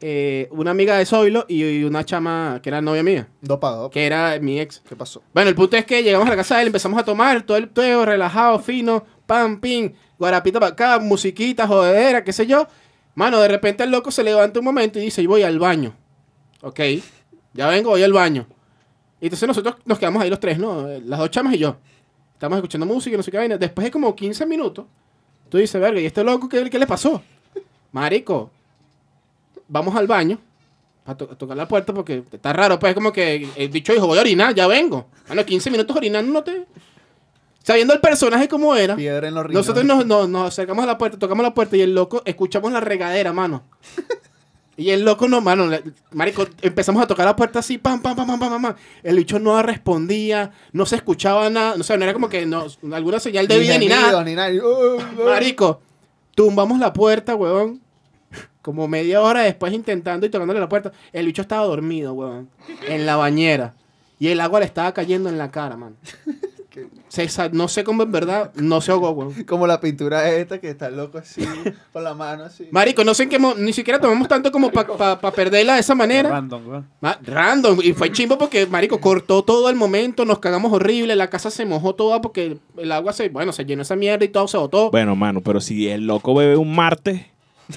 eh, 0.00 0.46
una 0.52 0.70
amiga 0.70 0.96
de 0.98 1.06
Zoilo 1.06 1.46
y, 1.48 1.82
una 1.82 2.04
chama 2.04 2.60
que 2.62 2.68
era 2.68 2.80
novia 2.82 3.02
mía, 3.02 3.28
Dos 3.40 3.58
para 3.58 3.76
dos. 3.76 3.90
que 3.90 4.06
era 4.06 4.38
mi 4.40 4.60
ex. 4.60 4.80
¿Qué 4.88 4.94
pasó? 4.94 5.22
Bueno, 5.32 5.48
el 5.48 5.56
punto 5.56 5.76
es 5.76 5.84
que 5.86 6.02
llegamos 6.02 6.26
a 6.26 6.30
la 6.30 6.36
casa 6.36 6.56
de 6.56 6.62
él, 6.62 6.66
empezamos 6.68 7.00
a 7.00 7.04
tomar 7.04 7.42
todo 7.42 7.56
el 7.56 7.68
todo 7.70 8.04
relajado, 8.04 8.58
fino, 8.60 9.04
pam, 9.26 9.58
pim, 9.60 9.94
guarapita 10.18 10.60
para 10.60 10.72
acá, 10.72 10.98
musiquita, 10.98 11.66
jodedera, 11.66 12.22
qué 12.22 12.32
sé 12.32 12.46
yo. 12.46 12.66
Mano, 13.14 13.40
de 13.40 13.48
repente 13.48 13.82
el 13.82 13.90
loco 13.90 14.10
se 14.12 14.22
levanta 14.22 14.60
un 14.60 14.66
momento 14.66 14.98
y 15.00 15.02
dice, 15.02 15.22
yo 15.22 15.30
voy 15.30 15.42
al 15.42 15.58
baño. 15.58 15.96
Ok, 16.60 16.80
ya 17.58 17.68
vengo, 17.68 17.90
voy 17.90 18.02
al 18.02 18.12
baño. 18.12 18.46
Y 19.20 19.26
entonces 19.26 19.46
nosotros 19.48 19.74
nos 19.84 19.98
quedamos 19.98 20.22
ahí 20.22 20.30
los 20.30 20.38
tres, 20.40 20.58
¿no? 20.58 20.86
Las 21.04 21.18
dos 21.18 21.30
chamas 21.30 21.52
y 21.54 21.58
yo. 21.58 21.76
Estamos 22.34 22.56
escuchando 22.56 22.86
música 22.86 23.14
y 23.14 23.16
no 23.16 23.22
sé 23.22 23.30
qué 23.32 23.36
vaina. 23.36 23.58
Después 23.58 23.84
de 23.84 23.90
como 23.90 24.14
15 24.14 24.46
minutos, 24.46 24.84
tú 25.48 25.58
dices, 25.58 25.80
verga, 25.80 26.00
¿y 26.00 26.06
este 26.06 26.22
loco 26.22 26.48
qué, 26.48 26.70
qué 26.70 26.78
le 26.78 26.86
pasó? 26.86 27.20
Marico, 27.90 28.50
vamos 29.66 29.96
al 29.96 30.06
baño 30.06 30.38
a, 31.04 31.16
to- 31.16 31.28
a 31.32 31.34
tocar 31.36 31.56
la 31.56 31.66
puerta 31.66 31.92
porque 31.92 32.22
está 32.30 32.52
raro, 32.52 32.78
pues 32.78 32.90
es 32.90 32.94
como 32.94 33.12
que 33.12 33.48
el 33.56 33.68
bicho 33.70 33.92
dijo, 33.92 34.06
voy 34.06 34.18
a 34.18 34.20
orinar, 34.20 34.54
ya 34.54 34.66
vengo. 34.68 35.08
Bueno, 35.26 35.44
15 35.44 35.70
minutos 35.70 35.96
orinando 35.96 36.32
no 36.32 36.44
te... 36.44 36.64
Sabiendo 37.64 37.92
el 37.92 38.00
personaje 38.00 38.48
como 38.48 38.74
era, 38.76 38.94
Piedra 38.96 39.28
en 39.28 39.34
los 39.34 39.50
nosotros 39.50 39.84
nos, 39.84 40.06
nos- 40.06 40.28
nos 40.28 40.48
acercamos 40.48 40.84
a 40.84 40.86
la 40.86 40.96
puerta, 40.96 41.18
tocamos 41.18 41.42
la 41.42 41.52
puerta 41.52 41.76
y 41.76 41.80
el 41.82 41.94
loco, 41.94 42.22
escuchamos 42.24 42.70
la 42.72 42.80
regadera, 42.80 43.32
mano. 43.32 43.64
Y 44.78 44.90
el 44.90 45.04
loco 45.04 45.26
no, 45.26 45.40
mano, 45.40 45.66
le- 45.66 45.82
marico, 46.12 46.46
empezamos 46.62 47.02
a 47.02 47.06
tocar 47.08 47.26
la 47.26 47.34
puerta 47.34 47.58
así, 47.58 47.78
pam, 47.78 48.00
pam, 48.00 48.14
pam, 48.14 48.28
pam, 48.28 48.38
pam, 48.38 48.50
pam, 48.50 48.62
pam. 48.62 48.74
El 49.02 49.16
bicho 49.16 49.40
no 49.40 49.60
respondía, 49.60 50.52
no 50.72 50.86
se 50.86 50.94
escuchaba 50.94 51.50
nada, 51.50 51.74
no 51.76 51.82
sé, 51.82 51.98
no 51.98 52.04
era 52.04 52.12
como 52.14 52.28
que 52.28 52.46
no, 52.46 52.64
alguna 52.92 53.18
señal 53.18 53.48
de 53.48 53.58
vida 53.58 53.76
ni 53.76 53.88
nada. 53.88 54.22
Ni 54.22 54.36
nada. 54.36 54.52
Y, 54.52 54.60
uh, 54.60 54.64
uh, 54.96 55.24
Marico, 55.24 55.80
tumbamos 56.36 56.78
la 56.78 56.92
puerta, 56.92 57.34
huevón. 57.34 57.80
Como 58.62 58.86
media 58.86 59.20
hora 59.20 59.40
después 59.42 59.72
intentando 59.72 60.26
y 60.26 60.30
tocándole 60.30 60.60
la 60.60 60.68
puerta. 60.68 60.92
El 61.12 61.26
bicho 61.26 61.42
estaba 61.42 61.66
dormido, 61.66 62.12
huevón. 62.12 62.48
En 62.86 63.04
la 63.04 63.16
bañera. 63.16 63.74
Y 64.20 64.28
el 64.28 64.40
agua 64.40 64.60
le 64.60 64.66
estaba 64.66 64.94
cayendo 64.94 65.28
en 65.28 65.38
la 65.38 65.50
cara, 65.50 65.76
man. 65.76 65.96
No 67.52 67.68
sé 67.68 67.84
cómo 67.84 68.02
en 68.02 68.12
verdad 68.12 68.52
no 68.54 68.80
se 68.80 68.90
ahogó, 68.92 69.10
huevón. 69.10 69.44
Como 69.44 69.66
la 69.66 69.80
pintura 69.80 70.30
esta 70.30 70.58
que 70.60 70.70
está 70.70 70.90
loco 70.90 71.18
así, 71.18 71.42
con 71.92 72.04
la 72.04 72.14
mano 72.14 72.44
así. 72.44 72.68
Marico, 72.70 73.04
no 73.04 73.14
sé 73.14 73.24
en 73.24 73.28
qué 73.28 73.38
mo- 73.38 73.54
ni 73.56 73.72
siquiera 73.72 74.00
tomamos 74.00 74.28
tanto 74.28 74.52
como 74.52 74.70
para 74.70 75.18
perderla 75.32 75.74
de 75.74 75.80
esa 75.80 75.94
manera. 75.94 76.28
Random, 76.30 76.68
weón. 76.68 76.88
Ma- 77.00 77.18
Random. 77.22 77.78
Y 77.82 77.92
fue 77.92 78.12
chimbo 78.12 78.36
porque, 78.38 78.66
marico, 78.66 79.00
cortó 79.00 79.42
todo 79.42 79.68
el 79.70 79.76
momento, 79.76 80.24
nos 80.24 80.38
cagamos 80.38 80.72
horrible, 80.72 81.16
la 81.16 81.30
casa 81.30 81.50
se 81.50 81.64
mojó 81.66 81.94
toda 81.94 82.20
porque 82.20 82.58
el 82.76 82.92
agua 82.92 83.12
se, 83.12 83.28
bueno, 83.28 83.52
se 83.52 83.64
llenó 83.64 83.82
esa 83.82 83.96
mierda 83.96 84.24
y 84.24 84.28
todo 84.28 84.46
se 84.48 84.58
botó. 84.58 84.90
Bueno, 84.90 85.16
mano, 85.16 85.40
pero 85.40 85.60
si 85.60 85.88
el 85.88 86.06
loco 86.06 86.34
bebe 86.34 86.56
un 86.56 86.74
martes, 86.74 87.22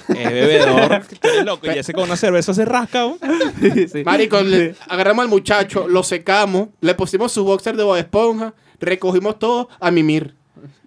es 0.08 0.30
bebedor. 0.30 0.92
Eres 1.22 1.44
loco. 1.44 1.66
Y 1.66 1.78
ese 1.78 1.92
con 1.92 2.04
una 2.04 2.16
cerveza 2.16 2.54
se 2.54 2.64
rasca, 2.64 3.00
¿no? 3.00 3.18
Sí. 3.92 4.02
Marico, 4.04 4.40
le- 4.42 4.74
agarramos 4.88 5.22
al 5.24 5.28
muchacho, 5.28 5.86
lo 5.88 6.02
secamos, 6.02 6.68
le 6.80 6.94
pusimos 6.94 7.32
su 7.32 7.44
boxer 7.44 7.76
de 7.76 7.82
Bob 7.84 7.96
Esponja, 7.96 8.54
recogimos 8.82 9.38
todo 9.38 9.68
a 9.80 9.90
mimir. 9.90 10.34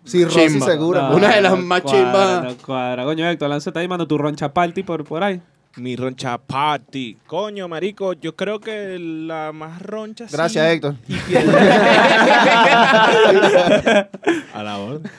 Sí, 0.04 0.24
Rosy 0.24 0.48
Chimba. 0.48 0.66
seguro. 0.68 1.02
No. 1.02 1.16
Una 1.16 1.36
de 1.36 1.42
las 1.42 1.58
más 1.58 1.84
chimbas. 1.84 2.44
no 2.44 2.56
cuadra. 2.58 3.04
Coño, 3.06 3.28
Héctor, 3.28 3.50
lánzate 3.50 3.80
ahí, 3.80 3.88
mano, 3.88 4.08
tu 4.08 4.18
roncha 4.18 4.54
party 4.54 4.84
por, 4.84 5.04
por 5.04 5.24
ahí. 5.24 5.42
Mi 5.78 5.96
roncha 5.96 6.38
party. 6.38 7.18
Coño, 7.26 7.68
marico, 7.68 8.14
yo 8.14 8.36
creo 8.36 8.60
que 8.60 8.98
la 9.00 9.52
más 9.52 9.82
roncha 9.82 10.28
sí. 10.28 10.36
Gracias, 10.36 10.72
Héctor. 10.72 10.96
A 14.54 14.64
la 14.64 14.78
orden. 14.78 15.12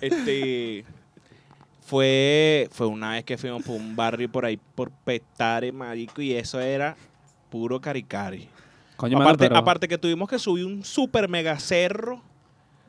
este. 0.00 0.84
Fue, 1.84 2.68
fue 2.70 2.86
una 2.86 3.10
vez 3.10 3.24
que 3.24 3.36
fuimos 3.36 3.64
por 3.64 3.74
un 3.74 3.96
barrio 3.96 4.30
por 4.30 4.44
ahí, 4.44 4.60
por 4.76 4.92
Petare, 4.92 5.72
marico, 5.72 6.22
y 6.22 6.34
eso 6.34 6.60
era 6.60 6.94
puro 7.50 7.80
caricari. 7.80 8.48
Coño, 9.00 9.16
mano, 9.16 9.30
aparte, 9.30 9.44
pero- 9.48 9.56
aparte 9.56 9.88
que 9.88 9.96
tuvimos 9.96 10.28
que 10.28 10.38
subir 10.38 10.66
un 10.66 10.84
super 10.84 11.26
mega 11.26 11.58
cerro 11.58 12.22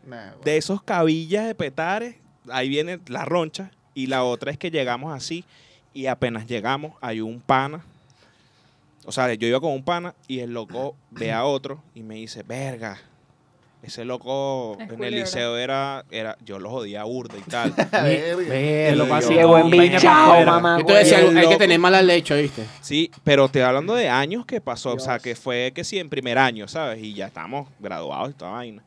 Nah, 0.05 0.31
bueno. 0.31 0.41
de 0.43 0.57
esos 0.57 0.83
cabillas 0.83 1.45
de 1.47 1.55
Petare, 1.55 2.19
ahí 2.49 2.67
viene 2.67 2.99
la 3.07 3.23
roncha, 3.23 3.71
y 3.93 4.07
la 4.07 4.23
otra 4.25 4.51
es 4.51 4.57
que 4.57 4.69
llegamos 4.71 5.13
así, 5.15 5.45
y 5.93 6.07
apenas 6.07 6.47
llegamos, 6.47 6.93
hay 6.99 7.21
un 7.21 7.39
pana, 7.39 7.85
o 9.05 9.11
sea, 9.13 9.33
yo 9.33 9.47
iba 9.47 9.61
con 9.61 9.71
un 9.71 9.83
pana, 9.83 10.13
y 10.27 10.39
el 10.39 10.53
loco 10.53 10.95
ve 11.11 11.31
a 11.31 11.45
otro, 11.45 11.81
y 11.95 12.03
me 12.03 12.15
dice, 12.15 12.43
verga, 12.43 12.99
ese 13.83 14.05
loco 14.05 14.77
Es 14.79 14.91
en 14.91 15.03
el 15.03 15.15
liceo 15.15 15.57
era, 15.57 16.05
era, 16.11 16.37
yo 16.45 16.59
lo 16.59 16.69
jodía 16.69 17.03
burda 17.03 17.35
y 17.37 17.49
tal. 17.49 17.71
Verga. 17.91 18.55
El 18.89 18.97
loco 18.97 19.13
así 19.15 19.33
Qué 19.33 19.45
buen 19.45 19.69
bichao, 19.69 20.45
mamá. 20.45 20.75
Algo, 20.75 20.91
hay 20.93 21.49
que 21.49 21.57
tener 21.57 21.79
mala 21.79 22.01
leche, 22.01 22.39
¿viste? 22.39 22.65
Sí, 22.81 23.09
pero 23.23 23.49
te 23.49 23.63
hablando 23.63 23.95
de 23.95 24.07
años 24.09 24.45
que 24.45 24.61
pasó, 24.61 24.93
o 24.93 24.99
sea, 24.99 25.19
que 25.19 25.35
fue 25.35 25.71
que 25.73 25.83
sí, 25.83 25.97
en 25.97 26.09
primer 26.09 26.37
año, 26.37 26.67
¿sabes? 26.67 27.01
Y 27.01 27.13
ya 27.13 27.27
estamos 27.27 27.67
graduados 27.79 28.31
y 28.31 28.33
toda 28.33 28.51
vaina. 28.51 28.83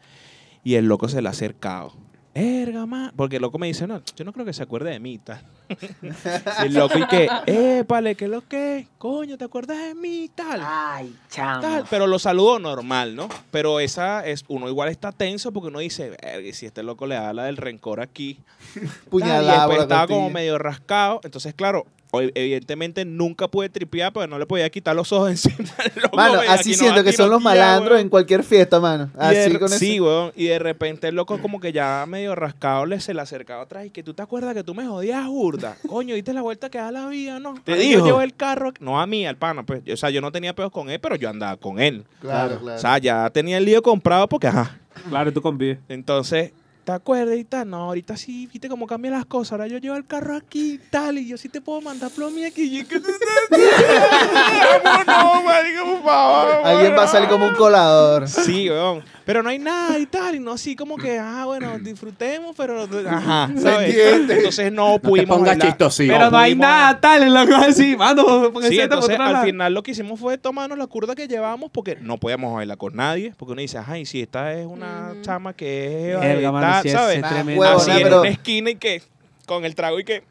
Y 0.62 0.76
el 0.76 0.86
loco 0.86 1.08
se 1.08 1.20
le 1.20 1.28
ha 1.28 1.32
acercado. 1.32 1.92
Erga, 2.34 2.86
ma-". 2.86 3.12
Porque 3.16 3.36
el 3.36 3.42
loco 3.42 3.58
me 3.58 3.66
dice, 3.66 3.86
no, 3.86 4.00
yo 4.16 4.24
no 4.24 4.32
creo 4.32 4.46
que 4.46 4.52
se 4.52 4.62
acuerde 4.62 4.90
de 4.90 5.00
mí, 5.00 5.18
tal. 5.18 5.40
Y 5.68 6.66
el 6.66 6.74
loco 6.74 6.98
y 6.98 7.06
que, 7.06 7.28
épale, 7.46 8.14
¿qué 8.14 8.24
es 8.26 8.30
lo 8.30 8.46
que? 8.46 8.88
Coño, 8.98 9.36
¿te 9.38 9.44
acuerdas 9.44 9.78
de 9.78 9.94
mí, 9.94 10.30
tal? 10.34 10.60
Ay, 10.64 11.14
chamo. 11.30 11.60
Tal, 11.60 11.84
pero 11.88 12.06
lo 12.06 12.18
saludo 12.18 12.58
normal, 12.58 13.16
¿no? 13.16 13.28
Pero 13.50 13.80
esa 13.80 14.24
es, 14.26 14.44
uno 14.48 14.68
igual 14.68 14.88
está 14.88 15.12
tenso 15.12 15.52
porque 15.52 15.68
uno 15.68 15.78
dice, 15.78 16.16
si 16.52 16.66
este 16.66 16.82
loco 16.82 17.06
le 17.06 17.16
habla 17.16 17.44
del 17.44 17.56
rencor 17.56 18.00
aquí. 18.00 18.38
Tal, 18.74 18.84
y 18.84 19.10
Puñalada 19.10 19.66
después 19.66 19.82
estaba 19.82 20.06
como 20.06 20.30
medio 20.30 20.58
rascado. 20.58 21.20
Entonces, 21.24 21.54
claro, 21.54 21.86
evidentemente 22.20 23.04
nunca 23.04 23.48
pude 23.48 23.68
tripear, 23.68 24.12
porque 24.12 24.28
no 24.28 24.38
le 24.38 24.46
podía 24.46 24.68
quitar 24.70 24.94
los 24.96 25.12
ojos 25.12 25.30
encima. 25.30 25.68
loco, 26.02 26.16
Mano, 26.16 26.40
así 26.48 26.70
no 26.72 26.76
siento 26.76 27.04
que 27.04 27.12
son 27.12 27.30
los 27.30 27.42
malandros 27.42 27.92
weón. 27.92 28.02
en 28.02 28.08
cualquier 28.08 28.42
fiesta, 28.44 28.80
mano. 28.80 29.10
Así 29.18 29.50
de- 29.52 29.58
con 29.58 29.68
sí, 29.68 30.00
weón. 30.00 30.32
Y 30.36 30.46
de 30.46 30.58
repente 30.58 31.08
el 31.08 31.14
loco 31.14 31.38
como 31.40 31.60
que 31.60 31.72
ya 31.72 32.04
medio 32.08 32.34
rascado 32.34 32.86
le 32.86 33.00
se 33.00 33.14
le 33.14 33.20
acercaba 33.20 33.62
atrás 33.62 33.86
y 33.86 33.90
que 33.90 34.02
tú 34.02 34.14
te 34.14 34.22
acuerdas 34.22 34.54
que 34.54 34.64
tú 34.64 34.74
me 34.74 34.86
jodías 34.86 35.26
burda. 35.26 35.76
Coño, 35.88 36.14
¿viste 36.14 36.32
la 36.32 36.42
vuelta 36.42 36.70
que 36.70 36.78
da 36.78 36.90
la 36.90 37.06
vida, 37.08 37.38
no? 37.40 37.54
¿Te 37.64 37.74
dijo? 37.76 38.00
Yo 38.00 38.06
llevo 38.06 38.20
el 38.22 38.34
carro, 38.34 38.72
no 38.80 39.00
a 39.00 39.06
mí, 39.06 39.26
al 39.26 39.36
pana, 39.36 39.62
pues. 39.64 39.82
O 39.92 39.96
sea, 39.96 40.10
yo 40.10 40.20
no 40.20 40.32
tenía 40.32 40.54
pedos 40.54 40.70
con 40.72 40.90
él, 40.90 40.98
pero 41.00 41.16
yo 41.16 41.28
andaba 41.30 41.56
con 41.56 41.78
él. 41.80 42.04
Claro, 42.20 42.58
claro. 42.60 42.76
O 42.76 42.80
sea, 42.80 42.98
ya 42.98 43.28
tenía 43.30 43.58
el 43.58 43.64
lío 43.64 43.82
comprado 43.82 44.28
porque, 44.28 44.46
ajá. 44.48 44.78
Claro, 45.08 45.32
tú 45.32 45.42
convives. 45.42 45.78
Entonces, 45.88 46.52
¿te 46.84 46.92
acuerdas 46.92 47.36
y 47.36 47.44
tal? 47.44 47.68
No, 47.70 47.76
ahorita 47.84 48.16
sí, 48.16 48.46
viste 48.52 48.68
cómo 48.68 48.86
cambian 48.86 49.14
las 49.14 49.24
cosas. 49.26 49.52
Ahora 49.52 49.66
yo 49.66 49.78
llevo 49.78 49.96
el 49.96 50.06
carro 50.06 50.36
aquí 50.36 50.74
y 50.74 50.78
tal, 50.78 51.18
y 51.18 51.26
yo 51.26 51.36
sí 51.36 51.48
te 51.48 51.60
puedo 51.60 51.80
mandar 51.80 52.10
plomi 52.10 52.44
aquí. 52.44 52.80
Y 52.80 52.84
¿qué 52.84 53.00
no, 55.06 55.42
marico, 55.42 55.84
por 55.84 56.02
favor. 56.04 56.66
Alguien 56.66 56.92
va 56.96 57.04
a 57.04 57.08
salir 57.08 57.28
como 57.28 57.46
un 57.46 57.54
colador. 57.54 58.28
Sí, 58.28 58.68
weón. 58.68 59.02
Pero 59.24 59.42
no 59.42 59.48
hay 59.48 59.58
nada 59.58 59.98
y 59.98 60.04
tal. 60.06 60.34
Y 60.34 60.40
no 60.40 60.52
así 60.52 60.76
como 60.76 60.96
que, 60.96 61.18
ah, 61.18 61.44
bueno, 61.46 61.78
disfrutemos, 61.78 62.54
pero. 62.56 62.86
Ajá, 63.08 63.50
¿sabes? 63.56 63.88
entiende. 63.94 64.36
Entonces 64.36 64.70
no 64.72 64.92
No 64.92 64.98
pudimos. 64.98 65.40
chistosito. 65.58 66.12
Pero 66.12 66.30
no 66.30 66.36
hay 66.38 66.54
nada 66.54 67.00
tal 67.00 67.22
en 67.22 67.32
la 67.32 67.46
cosa 67.46 67.66
así, 67.68 67.96
mano. 67.96 68.50
porque 68.52 68.68
Sí, 68.68 68.78
entonces 68.80 69.18
al 69.18 69.44
final 69.44 69.72
lo 69.72 69.82
que 69.82 69.92
hicimos 69.92 70.20
fue 70.20 70.36
tomarnos 70.36 70.76
la 70.78 70.86
curda 70.86 71.14
que 71.14 71.26
llevábamos 71.26 71.70
porque 71.70 71.96
no 72.00 72.18
podíamos 72.18 72.54
bailar 72.54 72.76
con 72.76 72.94
nadie. 72.96 73.32
Porque 73.38 73.52
uno 73.52 73.62
dice, 73.62 73.78
ay, 73.86 74.04
si 74.04 74.20
esta 74.20 74.52
es 74.52 74.66
una 74.66 75.12
Mm. 75.14 75.22
chama 75.22 75.52
que 75.54 76.12
es. 76.12 76.16
Verga, 76.82 76.82
eh, 76.82 76.82
mano, 76.82 76.82
tal", 76.82 76.82
sí, 76.82 76.90
¿sabes? 76.90 77.18
es 77.18 77.24
Ah, 77.24 77.28
tremendo. 77.28 77.60
huevo, 77.60 77.76
Así 77.76 77.90
Huevona, 77.90 77.96
en 78.00 78.02
pero- 78.08 78.20
una 78.20 78.30
esquina 78.30 78.70
y 78.70 78.76
que. 78.76 79.02
Con 79.46 79.64
el 79.64 79.74
trago 79.74 80.00
y 80.00 80.04
que. 80.04 80.22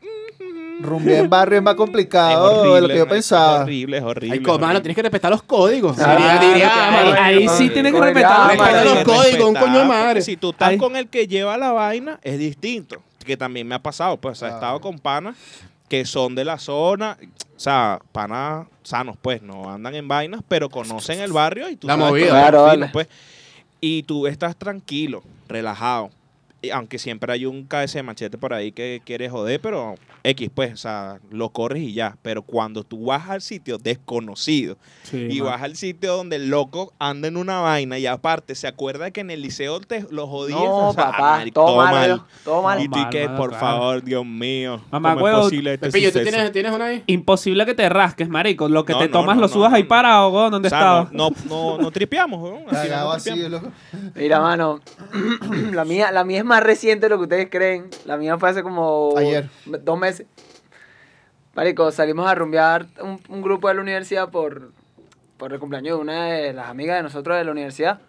Rumbear 0.81 1.19
en 1.23 1.29
barrio 1.29 1.57
es 1.59 1.63
más 1.63 1.73
Es 1.73 1.77
complicado 1.77 2.73
de 2.73 2.81
lo 2.81 2.87
que 2.87 2.93
yo 2.95 2.99
marico, 3.01 3.07
pensaba. 3.13 3.57
Es 3.57 3.61
horrible, 3.63 3.97
es 3.97 4.03
horrible. 4.03 4.33
Ay, 4.33 4.39
es 4.39 4.43
mano, 4.47 4.63
horrible. 4.65 4.81
tienes 4.81 4.95
que 4.95 5.01
respetar 5.03 5.31
los 5.31 5.43
códigos. 5.43 5.97
Ah, 5.99 6.15
Diría- 6.17 6.39
diría- 6.39 6.71
claro, 6.73 7.21
Ahí, 7.21 7.35
ahí 7.37 7.49
sí 7.49 7.69
tienes 7.69 7.93
que 7.93 7.99
respetar 8.01 8.31
ay, 8.51 8.57
los 8.57 8.67
Respeta 8.67 8.79
ay, 8.79 8.85
los 8.85 8.93
códigos. 9.03 9.23
códigos, 9.25 9.47
un 9.49 9.55
coño 9.55 9.79
de 9.79 9.85
madre. 9.85 10.05
porque 10.15 10.21
Si 10.23 10.35
tú 10.37 10.49
estás 10.49 10.69
Ay. 10.69 10.77
con 10.77 10.95
el 10.95 11.07
que 11.07 11.27
lleva 11.27 11.57
la 11.57 11.71
vaina, 11.71 12.19
es 12.23 12.37
distinto. 12.39 13.01
Que 13.23 13.37
también 13.37 13.67
me 13.67 13.75
ha 13.75 13.79
pasado. 13.79 14.17
Pues, 14.17 14.37
o 14.37 14.39
sea, 14.39 14.47
he 14.49 14.51
Ah. 14.51 14.55
estado 14.55 14.81
con 14.81 14.99
panas 14.99 15.37
que 15.87 16.05
son 16.05 16.33
de 16.35 16.43
la 16.43 16.57
zona. 16.57 17.17
O 17.55 17.59
sea, 17.59 17.99
panas 18.11 18.65
sanos, 18.81 19.15
pues, 19.21 19.41
no 19.41 19.71
andan 19.71 19.95
en 19.95 20.07
vainas, 20.07 20.41
pero 20.47 20.69
conocen 20.69 21.21
el 21.21 21.31
barrio 21.31 21.69
y 21.69 21.75
tú 21.77 21.87
La 21.87 21.93
sabes 21.93 22.09
movida. 22.09 22.25
el 22.25 22.31
Claro, 22.31 22.63
vale. 22.63 22.89
pues. 22.91 23.07
Y 23.79 24.03
tú 24.03 24.27
estás 24.27 24.55
tranquilo, 24.57 25.23
relajado. 25.47 26.09
Y 26.65 26.69
aunque 26.69 26.97
siempre 26.97 27.33
hay 27.33 27.45
un 27.45 27.65
KS 27.67 27.91
de 27.95 28.03
machete 28.03 28.37
por 28.37 28.53
ahí 28.53 28.71
que 28.71 29.01
quiere 29.05 29.29
joder, 29.29 29.59
pero 29.59 29.95
X, 30.23 30.49
pues, 30.55 30.71
o 30.71 30.77
sea, 30.77 31.19
lo 31.29 31.49
corres 31.49 31.83
y 31.83 31.91
ya. 31.93 32.15
Pero 32.21 32.41
cuando 32.41 32.85
tú 32.85 33.07
vas 33.07 33.29
al 33.29 33.41
sitio 33.41 33.77
desconocido 33.77 34.77
Sí, 35.03 35.27
y 35.29 35.39
mano. 35.39 35.51
vas 35.51 35.61
al 35.61 35.75
sitio 35.75 36.15
donde 36.15 36.37
el 36.37 36.47
loco 36.49 36.93
anda 36.99 37.27
en 37.27 37.35
una 37.35 37.59
vaina 37.59 37.99
y 37.99 38.05
aparte 38.07 38.55
se 38.55 38.67
acuerda 38.67 39.11
que 39.11 39.19
en 39.19 39.29
el 39.31 39.41
liceo 39.41 39.81
te 39.81 40.05
lo 40.09 40.25
jodías. 40.25 40.57
No, 40.57 40.87
o 40.87 40.93
sea, 40.93 41.11
papá, 41.11 41.21
marico, 41.39 41.65
todo 41.65 41.75
mal, 41.75 42.07
yo, 42.07 42.25
todo 42.45 42.61
mal. 42.63 42.81
Y 42.81 42.87
tú 42.87 42.97
Mal, 42.97 43.09
que, 43.09 43.25
mano, 43.25 43.37
por 43.37 43.49
claro. 43.49 43.65
favor, 43.65 44.03
Dios 44.03 44.25
mío. 44.25 44.81
Mamá, 44.89 45.15
¿cómo 45.15 45.27
es 45.27 45.33
huevo, 45.33 45.43
posible 45.43 45.73
este 45.73 45.87
Pepillo, 45.87 46.13
¿tú 46.13 46.19
tienes, 46.21 46.51
tienes 46.53 46.71
una 46.71 46.85
ahí? 46.85 47.03
Imposible 47.07 47.65
que 47.65 47.73
te 47.73 47.89
rasques, 47.89 48.29
marico. 48.29 48.69
Lo 48.69 48.85
que 48.85 48.93
No, 48.93 48.99
te 48.99 49.05
no, 49.07 49.11
tomas 49.11 49.35
no, 49.35 49.41
lo 49.41 49.47
subas 49.49 49.71
no, 49.71 49.75
ahí 49.75 49.83
no. 49.83 49.89
parado, 49.89 50.29
weón. 50.29 50.51
¿Dónde 50.51 50.67
O 50.67 50.69
sea, 50.69 50.79
estabas? 50.79 51.11
no, 51.11 51.29
no, 51.49 51.75
no, 51.75 51.77
no 51.79 51.91
tripeamos, 51.91 52.41
weón. 52.41 52.63
Así, 52.69 52.87
tripeamos. 53.31 53.51
loco. 53.51 53.71
Mira, 54.15 54.39
mano, 54.39 54.79
la 55.73 55.83
mía, 55.83 56.09
la 56.13 56.23
mía 56.23 56.37
es 56.37 56.45
más 56.53 56.61
reciente 56.63 57.07
de 57.07 57.09
lo 57.09 57.17
que 57.17 57.23
ustedes 57.23 57.49
creen. 57.49 57.89
La 58.05 58.15
mía 58.15 58.37
fue 58.37 58.47
hace 58.49 58.61
como 58.61 59.15
Ayer. 59.17 59.49
dos 59.65 59.97
meses. 59.97 60.27
Marico, 61.55 61.91
salimos 61.91 62.27
a 62.27 62.35
rumbear 62.35 62.85
un, 63.01 63.19
un 63.27 63.41
grupo 63.41 63.69
de 63.69 63.73
la 63.73 63.81
universidad 63.81 64.29
por, 64.29 64.71
por 65.37 65.51
el 65.51 65.59
cumpleaños 65.59 65.97
de 65.97 66.01
una 66.01 66.25
de 66.25 66.53
las 66.53 66.67
amigas 66.67 66.97
de 66.97 67.03
nosotros 67.03 67.37
de 67.37 67.43
la 67.43 67.51
universidad. 67.51 67.99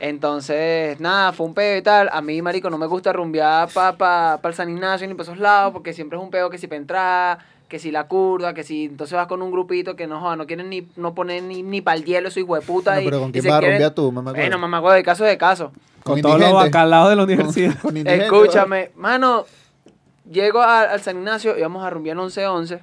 Entonces, 0.00 1.00
nada, 1.00 1.32
fue 1.32 1.46
un 1.46 1.54
peo 1.54 1.78
y 1.78 1.82
tal. 1.82 2.10
A 2.12 2.20
mí, 2.20 2.42
marico, 2.42 2.68
no 2.68 2.76
me 2.76 2.86
gusta 2.86 3.10
rumbear 3.12 3.70
para 3.72 3.96
pa, 3.96 4.38
pa 4.42 4.48
el 4.48 4.54
San 4.54 4.68
Ignacio 4.68 5.06
ni 5.08 5.14
para 5.14 5.24
esos 5.24 5.38
lados 5.38 5.72
porque 5.72 5.94
siempre 5.94 6.18
es 6.18 6.22
un 6.22 6.30
peo 6.30 6.50
que 6.50 6.58
si 6.58 6.66
para 6.66 6.76
entrar, 6.76 7.38
que 7.68 7.78
si 7.78 7.90
la 7.90 8.06
curda, 8.06 8.54
que 8.54 8.62
si 8.62 8.84
entonces 8.84 9.16
vas 9.16 9.26
con 9.26 9.42
un 9.42 9.50
grupito 9.50 9.96
que 9.96 10.06
no, 10.06 10.20
joda, 10.20 10.36
no 10.36 10.46
quieren 10.46 10.70
ni 10.70 10.86
no 10.96 11.14
poner 11.14 11.42
ni, 11.42 11.62
ni 11.62 11.80
para 11.80 11.96
el 11.96 12.04
hielo, 12.04 12.30
soy 12.30 12.42
hueputa. 12.42 12.94
No, 12.94 13.00
y, 13.00 13.04
pero 13.04 13.20
¿con 13.20 13.28
y 13.30 13.32
quién 13.32 13.42
se 13.42 13.48
vas 13.50 13.58
a 13.58 13.60
quieren- 13.60 13.94
tú, 13.94 14.12
mamá? 14.12 14.32
Bueno, 14.32 14.58
mamá, 14.58 14.94
de 14.94 15.02
caso 15.02 15.24
de 15.24 15.36
caso. 15.36 15.72
Con 16.04 16.20
todos 16.22 16.38
los 16.38 16.52
bacalaos 16.52 17.10
de 17.10 17.16
la 17.16 17.24
universidad. 17.24 17.74
Con, 17.80 17.94
con 17.94 18.06
Escúchame, 18.06 18.90
mano, 18.94 19.44
llego 20.30 20.60
a- 20.60 20.82
al 20.82 21.00
San 21.00 21.16
Ignacio 21.16 21.58
y 21.58 21.62
vamos 21.62 21.84
a 21.84 21.90
rumbear 21.90 22.16
11-11. 22.16 22.80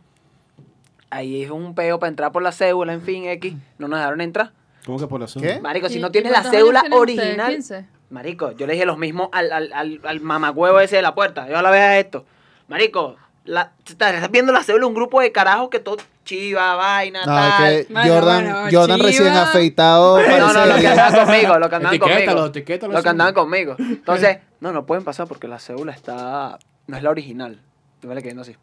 Ahí 1.10 1.44
es 1.44 1.52
un 1.52 1.76
peo 1.76 2.00
para 2.00 2.10
entrar 2.10 2.32
por 2.32 2.42
la 2.42 2.52
cédula, 2.52 2.92
en 2.94 3.02
fin, 3.02 3.26
X. 3.26 3.54
No 3.78 3.88
nos 3.88 4.00
dejaron 4.00 4.20
entrar. 4.22 4.52
¿Cómo 4.86 4.98
que 5.00 5.08
por 5.08 5.22
la 5.22 5.28
zona? 5.28 5.48
¿Qué? 5.48 5.62
Marico, 5.62 5.88
si 5.88 6.00
¿Y- 6.00 6.02
no 6.02 6.12
tienes 6.12 6.32
la 6.32 6.44
cédula 6.44 6.84
original. 6.92 7.54
15. 7.54 7.86
Marico, 8.10 8.52
yo 8.52 8.68
le 8.68 8.74
dije 8.74 8.86
lo 8.86 8.98
mismo 8.98 9.30
al, 9.32 9.52
al, 9.52 9.72
al, 9.74 10.00
al 10.04 10.20
mamagüevo 10.22 10.80
ese 10.80 10.98
de 10.98 11.02
la 11.02 11.16
puerta. 11.16 11.48
Yo 11.48 11.62
la 11.62 11.70
vea 11.72 12.00
esto. 12.00 12.26
Marico, 12.68 13.16
la, 13.46 13.72
estás 13.86 14.32
viendo 14.32 14.54
la 14.54 14.64
cédula 14.64 14.88
un 14.88 14.94
grupo 14.94 15.20
de 15.22 15.32
carajos 15.32 15.70
que 15.70 15.80
todo 15.80 15.98
chiva, 16.24 16.76
vaina, 16.76 17.20
No, 17.22 17.26
tal. 17.26 17.74
es 17.74 17.88
que 17.88 17.94
Bueno, 17.94 18.14
Jordan, 18.14 18.44
bueno, 18.44 18.68
Jordan 18.72 18.98
chiva. 18.98 19.10
recién 19.10 19.28
afeitado. 19.34 20.22
No, 20.22 20.54
no, 20.54 20.66
los 20.66 20.78
que 20.80 20.88
andaban 20.88 21.26
conmigo, 21.26 21.60
los 21.60 21.70
que 21.70 21.76
andaban 21.76 22.00
conmigo. 22.00 22.50
Los 22.94 23.04
que 23.04 23.10
andaban 23.10 23.34
conmigo. 23.34 23.76
Entonces, 23.80 24.38
no, 24.62 24.72
no 24.72 24.86
pueden 24.86 25.04
pasar 25.04 25.28
porque 25.28 25.48
la 25.48 25.60
cédula 25.60 25.92
está. 25.92 26.58
No 26.88 26.98
es 26.98 27.04
la 27.04 27.10
original. 27.10 27.60
Me 28.02 28.16
la 28.16 28.22
quedando 28.22 28.42
así. 28.42 28.56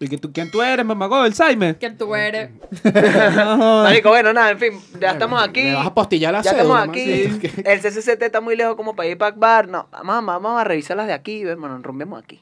¿Y 0.00 0.08
que 0.08 0.18
tú, 0.18 0.32
quién 0.32 0.50
tú 0.50 0.62
eres, 0.62 0.84
mamagó? 0.84 1.24
¿El 1.24 1.34
Saime? 1.34 1.76
Que 1.76 1.90
tú 1.90 2.14
eres. 2.14 2.50
Marico, 2.84 4.10
bueno, 4.10 4.32
nada, 4.32 4.50
en 4.50 4.58
fin, 4.58 4.80
ya 5.00 5.12
estamos 5.12 5.42
aquí. 5.42 5.64
Me 5.64 5.74
vas 5.74 5.86
a 5.86 5.94
postillar 5.94 6.32
la 6.32 6.42
Ya 6.42 6.52
cédula, 6.52 6.82
estamos 6.82 6.88
aquí. 6.90 7.04
Sí. 7.40 7.62
El 7.64 7.80
CCCT 7.80 8.22
está 8.22 8.40
muy 8.40 8.54
lejos 8.54 8.76
como 8.76 8.94
para 8.94 9.08
ir 9.08 9.18
para 9.18 9.34
bar. 9.34 9.66
No, 9.68 9.88
vamos, 9.90 10.24
vamos 10.26 10.60
a 10.60 10.64
revisar 10.64 10.96
las 10.96 11.06
de 11.08 11.14
aquí, 11.14 11.42
hermano, 11.42 11.78
rompemos 11.82 12.22
aquí. 12.22 12.40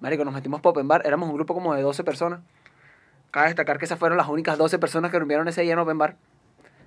Marico, 0.00 0.24
nos 0.24 0.34
metimos 0.34 0.60
pop 0.60 0.76
en 0.78 0.88
bar. 0.88 1.02
Éramos 1.04 1.28
un 1.28 1.34
grupo 1.34 1.54
como 1.54 1.74
de 1.74 1.82
12 1.82 2.04
personas. 2.04 2.40
Cabe 3.30 3.46
destacar 3.48 3.78
que 3.78 3.84
esas 3.84 3.98
fueron 3.98 4.18
las 4.18 4.28
únicas 4.28 4.58
12 4.58 4.78
personas 4.78 5.10
que 5.10 5.18
rompieron 5.18 5.46
ese 5.48 5.62
día 5.62 5.74
en 5.74 5.78
open 5.78 5.98
bar. 5.98 6.16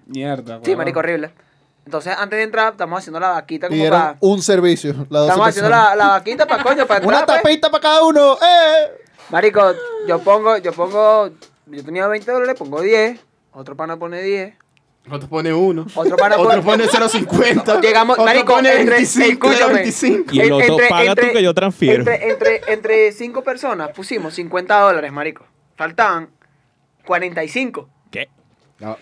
Mierda, 0.05 0.59
Sí, 0.63 0.75
marico, 0.75 0.99
horrible. 0.99 1.31
Entonces, 1.85 2.15
antes 2.17 2.37
de 2.37 2.43
entrar, 2.43 2.73
estamos 2.73 2.99
haciendo 2.99 3.19
la 3.19 3.29
vaquita 3.29 3.67
como 3.67 3.75
Pidieron 3.77 3.99
para... 3.99 4.17
un 4.19 4.41
servicio. 4.41 4.93
las 4.93 5.09
12 5.09 5.27
Estamos 5.27 5.47
haciendo 5.49 5.69
personas. 5.69 5.97
la, 5.97 6.03
la 6.05 6.09
vaquita 6.11 6.47
para 6.47 6.63
coño, 6.63 6.85
para 6.87 6.99
entrar. 7.01 7.17
Una 7.17 7.25
pues. 7.25 7.41
tapita 7.41 7.69
para 7.69 7.81
cada 7.81 8.03
uno. 8.03 8.33
¡Eh! 8.35 8.91
Marico, 9.29 9.73
yo 10.07 10.19
pongo, 10.19 10.57
yo 10.57 10.71
pongo, 10.73 11.29
yo 11.67 11.83
tenía 11.83 12.07
20 12.07 12.31
dólares, 12.31 12.55
pongo 12.57 12.81
10. 12.81 13.19
Otro 13.53 13.75
pana 13.75 13.97
pone 13.97 14.21
10. 14.21 14.55
Otro 15.09 15.27
pone 15.27 15.53
uno. 15.53 15.85
Otro 15.95 16.15
pana 16.15 16.37
Otro 16.37 16.61
pone... 16.61 16.83
pone 16.83 16.85
0.50. 16.85 17.81
Llegamos, 17.81 18.13
Otro 18.13 18.25
marico, 18.25 18.53
pone 18.53 18.69
entre, 18.69 18.95
25, 18.95 19.51
escúchame. 19.51 19.73
25. 19.73 20.33
Y 20.33 20.39
el 20.39 20.51
otro, 20.53 20.77
paga 20.89 21.15
tú 21.15 21.21
que 21.33 21.43
yo 21.43 21.53
transfiero. 21.53 21.99
Entre, 21.99 22.31
entre, 22.31 22.61
entre 22.67 23.11
cinco 23.11 23.43
personas 23.43 23.89
pusimos 23.91 24.33
50 24.33 24.79
dólares, 24.79 25.11
marico. 25.11 25.45
Faltaban 25.75 26.29
45. 27.05 27.89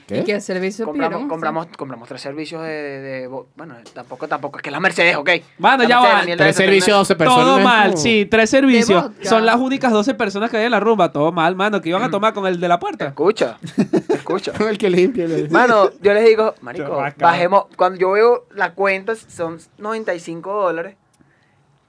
¿Qué? 0.07 0.19
¿Y 0.19 0.23
qué 0.23 0.41
servicio 0.41 0.85
Compramos, 0.85 1.09
pidieron? 1.13 1.29
compramos, 1.29 1.67
compramos 1.77 2.07
tres 2.07 2.21
servicios 2.21 2.61
de, 2.63 2.69
de- 2.69 2.99
de- 3.21 3.27
Bueno, 3.27 3.75
tampoco, 3.93 4.27
tampoco. 4.27 4.57
Es 4.57 4.63
que 4.63 4.71
la 4.71 4.79
Mercedes, 4.79 5.15
ok. 5.15 5.29
Mano, 5.57 5.83
La 5.83 5.89
ya 5.89 6.01
Mercedes, 6.01 6.33
va. 6.33 6.37
Tres 6.37 6.55
de 6.57 6.63
servicios, 6.63 6.97
12 6.97 7.15
personas. 7.15 7.45
Todo 7.45 7.59
mal, 7.59 7.97
sí, 7.97 8.25
tres 8.29 8.49
servicios. 8.49 9.11
Son 9.21 9.45
las 9.45 9.55
únicas 9.57 9.91
12 9.91 10.13
personas 10.13 10.49
que 10.51 10.57
hay 10.57 10.65
en 10.65 10.71
la 10.71 10.79
rumba. 10.79 11.11
Todo 11.11 11.31
mal, 11.31 11.55
mano. 11.55 11.81
Que 11.81 11.89
iban 11.89 12.03
a 12.03 12.09
tomar 12.11 12.33
con 12.33 12.45
el 12.47 12.59
de 12.59 12.67
la 12.67 12.79
puerta. 12.79 13.07
Escucha, 13.07 13.57
escucha. 14.09 14.51
El 14.59 14.77
que 14.77 14.89
limpia. 14.89 15.27
Mano, 15.49 15.89
yo 16.01 16.13
les 16.13 16.25
digo, 16.25 16.53
marico, 16.61 17.01
bajemos. 17.17 17.65
Cuando 17.75 17.99
yo 17.99 18.11
veo 18.11 18.45
la 18.55 18.73
cuenta, 18.73 19.15
son 19.15 19.59
95 19.77 20.51
dólares. 20.53 20.95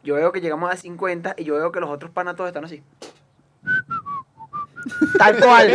Yo 0.05 0.17
veo 0.17 0.33
que 0.33 0.41
llegamos 0.41 0.73
a 0.73 0.77
50 0.77 1.35
y 1.39 1.45
yo 1.45 1.55
veo 1.55 1.71
que 1.71 1.79
los 1.81 1.89
otros 1.89 2.11
panas 2.11 2.35
todos 2.37 2.49
están 2.49 2.65
así. 2.65 2.83
Tal 5.19 5.39
cual, 5.39 5.73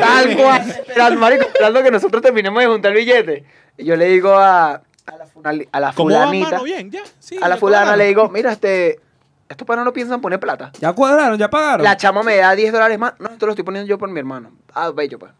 tal 0.00 0.36
cual. 0.36 0.70
Esperando, 0.70 1.20
marico, 1.20 1.44
esperando 1.46 1.82
que 1.82 1.90
nosotros 1.90 2.22
terminemos 2.22 2.60
de 2.60 2.66
juntar 2.68 2.92
el 2.92 2.98
billete. 2.98 3.44
Y 3.76 3.84
yo 3.84 3.96
le 3.96 4.06
digo 4.06 4.32
a, 4.34 4.70
a 4.72 5.16
la, 5.16 5.26
funali- 5.26 5.68
a 5.72 5.80
la 5.80 5.92
¿Cómo 5.92 6.10
va, 6.14 6.24
fulanita, 6.26 6.50
mano? 6.52 6.62
Bien, 6.64 6.90
ya. 6.90 7.02
Sí, 7.18 7.36
a 7.40 7.48
la 7.48 7.56
fulana 7.56 7.82
cuadraron. 7.84 7.98
le 7.98 8.04
digo, 8.06 8.28
mira, 8.30 8.52
este, 8.52 9.00
estos 9.48 9.66
panas 9.66 9.84
no 9.84 9.92
piensan 9.92 10.20
poner 10.20 10.40
plata. 10.40 10.72
Ya 10.80 10.92
cuadraron, 10.92 11.38
ya 11.38 11.50
pagaron. 11.50 11.84
La 11.84 11.96
chama 11.96 12.22
me 12.22 12.36
da 12.36 12.54
10 12.54 12.72
dólares 12.72 12.98
más. 12.98 13.14
No, 13.18 13.28
esto 13.28 13.46
lo 13.46 13.52
estoy 13.52 13.64
poniendo 13.64 13.88
yo 13.88 13.98
por 13.98 14.08
mi 14.10 14.18
hermano. 14.18 14.52
Ah, 14.74 14.90
bello, 14.90 15.18
pues. 15.18 15.32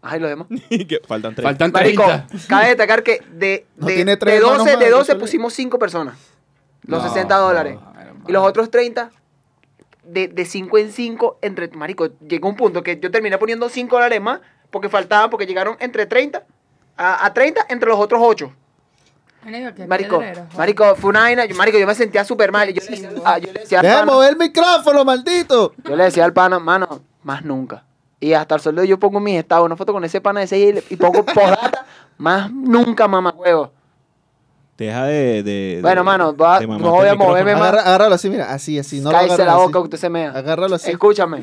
Ajá, 0.00 0.16
y 0.16 0.20
los 0.20 0.30
demás. 0.30 0.46
Faltan 1.08 1.34
tres. 1.34 1.44
Faltan 1.44 1.70
Marico, 1.72 2.04
30. 2.04 2.26
cabe 2.48 2.66
destacar 2.68 3.02
que 3.02 3.20
de, 3.32 3.66
No 3.76 3.86
de, 3.86 3.94
tiene 3.94 4.10
de 4.12 4.16
tres 4.16 4.40
12, 4.40 4.52
hermanos 4.52 4.66
de 4.78 4.86
más, 4.86 4.90
12 4.90 5.06
solo- 5.12 5.20
pusimos 5.20 5.52
5 5.54 5.78
personas. 5.78 6.16
Los 6.82 7.02
No, 7.02 7.08
60 7.08 7.36
dólares. 7.36 7.76
hermano. 7.98 8.24
Y 8.28 8.32
los 8.32 8.44
otros 8.46 8.70
30, 8.70 9.10
de, 10.04 10.28
de 10.28 10.44
5 10.44 10.78
en 10.78 10.92
5, 10.92 11.38
entre. 11.42 11.68
Marico, 11.68 12.08
llegó 12.26 12.48
un 12.48 12.56
punto 12.56 12.82
que 12.82 12.98
yo 12.98 13.10
terminé 13.10 13.38
poniendo 13.38 13.68
5 13.68 13.94
dólares 13.96 14.20
más 14.20 14.40
porque 14.70 14.88
faltaban, 14.88 15.30
porque 15.30 15.46
llegaron 15.46 15.76
entre 15.80 16.06
30 16.06 16.44
a, 16.96 17.24
a 17.26 17.32
30 17.34 17.66
entre 17.68 17.88
los 17.88 17.98
otros 17.98 18.20
8. 18.24 18.52
Marico, 19.88 20.18
Marico, 20.56 20.94
fue 20.96 21.10
una 21.10 21.20
vaina. 21.20 21.44
yo- 21.46 21.56
Marico, 21.56 21.78
yo 21.78 21.86
me 21.86 21.94
sentía 21.94 22.24
súper 22.24 22.52
mal. 22.52 22.68
Yo, 22.72 22.80
le 22.88 22.90
decía, 22.90 23.10
ah, 23.24 23.38
yo 23.38 23.52
le 23.52 23.60
decía 23.60 23.80
al 23.80 23.86
pana- 24.00 24.12
mover 24.12 24.30
el 24.30 24.36
micrófono, 24.36 25.04
maldito. 25.04 25.74
yo 25.84 25.96
le 25.96 26.04
decía 26.04 26.24
al 26.24 26.32
pana, 26.32 26.58
mano, 26.60 27.00
más 27.24 27.44
nunca. 27.44 27.84
Y 28.20 28.34
hasta 28.34 28.54
el 28.54 28.60
sueldo 28.60 28.84
yo 28.84 29.00
pongo 29.00 29.18
mis 29.18 29.36
estados 29.36 29.66
una 29.66 29.74
foto 29.76 29.92
con 29.92 30.04
ese 30.04 30.20
pana 30.20 30.38
de 30.40 30.44
ese 30.46 30.58
y, 30.58 30.72
le- 30.74 30.84
y 30.90 30.96
pongo 30.96 31.24
postdata, 31.24 31.84
más 32.18 32.52
nunca, 32.52 33.08
mamá 33.08 33.34
huevo. 33.36 33.72
Deja 34.86 35.04
de. 35.04 35.42
de 35.42 35.78
Bueno, 35.82 36.04
mano, 36.04 36.36
va- 36.36 36.60
de 36.60 36.66
no 36.66 36.78
voy 36.78 37.08
a 37.08 37.14
moverme 37.14 37.54
más. 37.54 37.62
Agarra- 37.62 37.82
agárralo 37.82 38.14
así, 38.14 38.28
mira. 38.30 38.52
Así, 38.52 38.78
así. 38.78 39.00
No 39.00 39.10
lo 39.10 39.16
Cállese 39.18 39.44
la 39.44 39.52
así. 39.54 39.60
boca 39.62 39.72
que 39.78 39.84
usted 39.84 39.98
se 39.98 40.08
mea. 40.10 40.30
Agárralo 40.32 40.74
así. 40.76 40.90
Escúchame. 40.90 41.42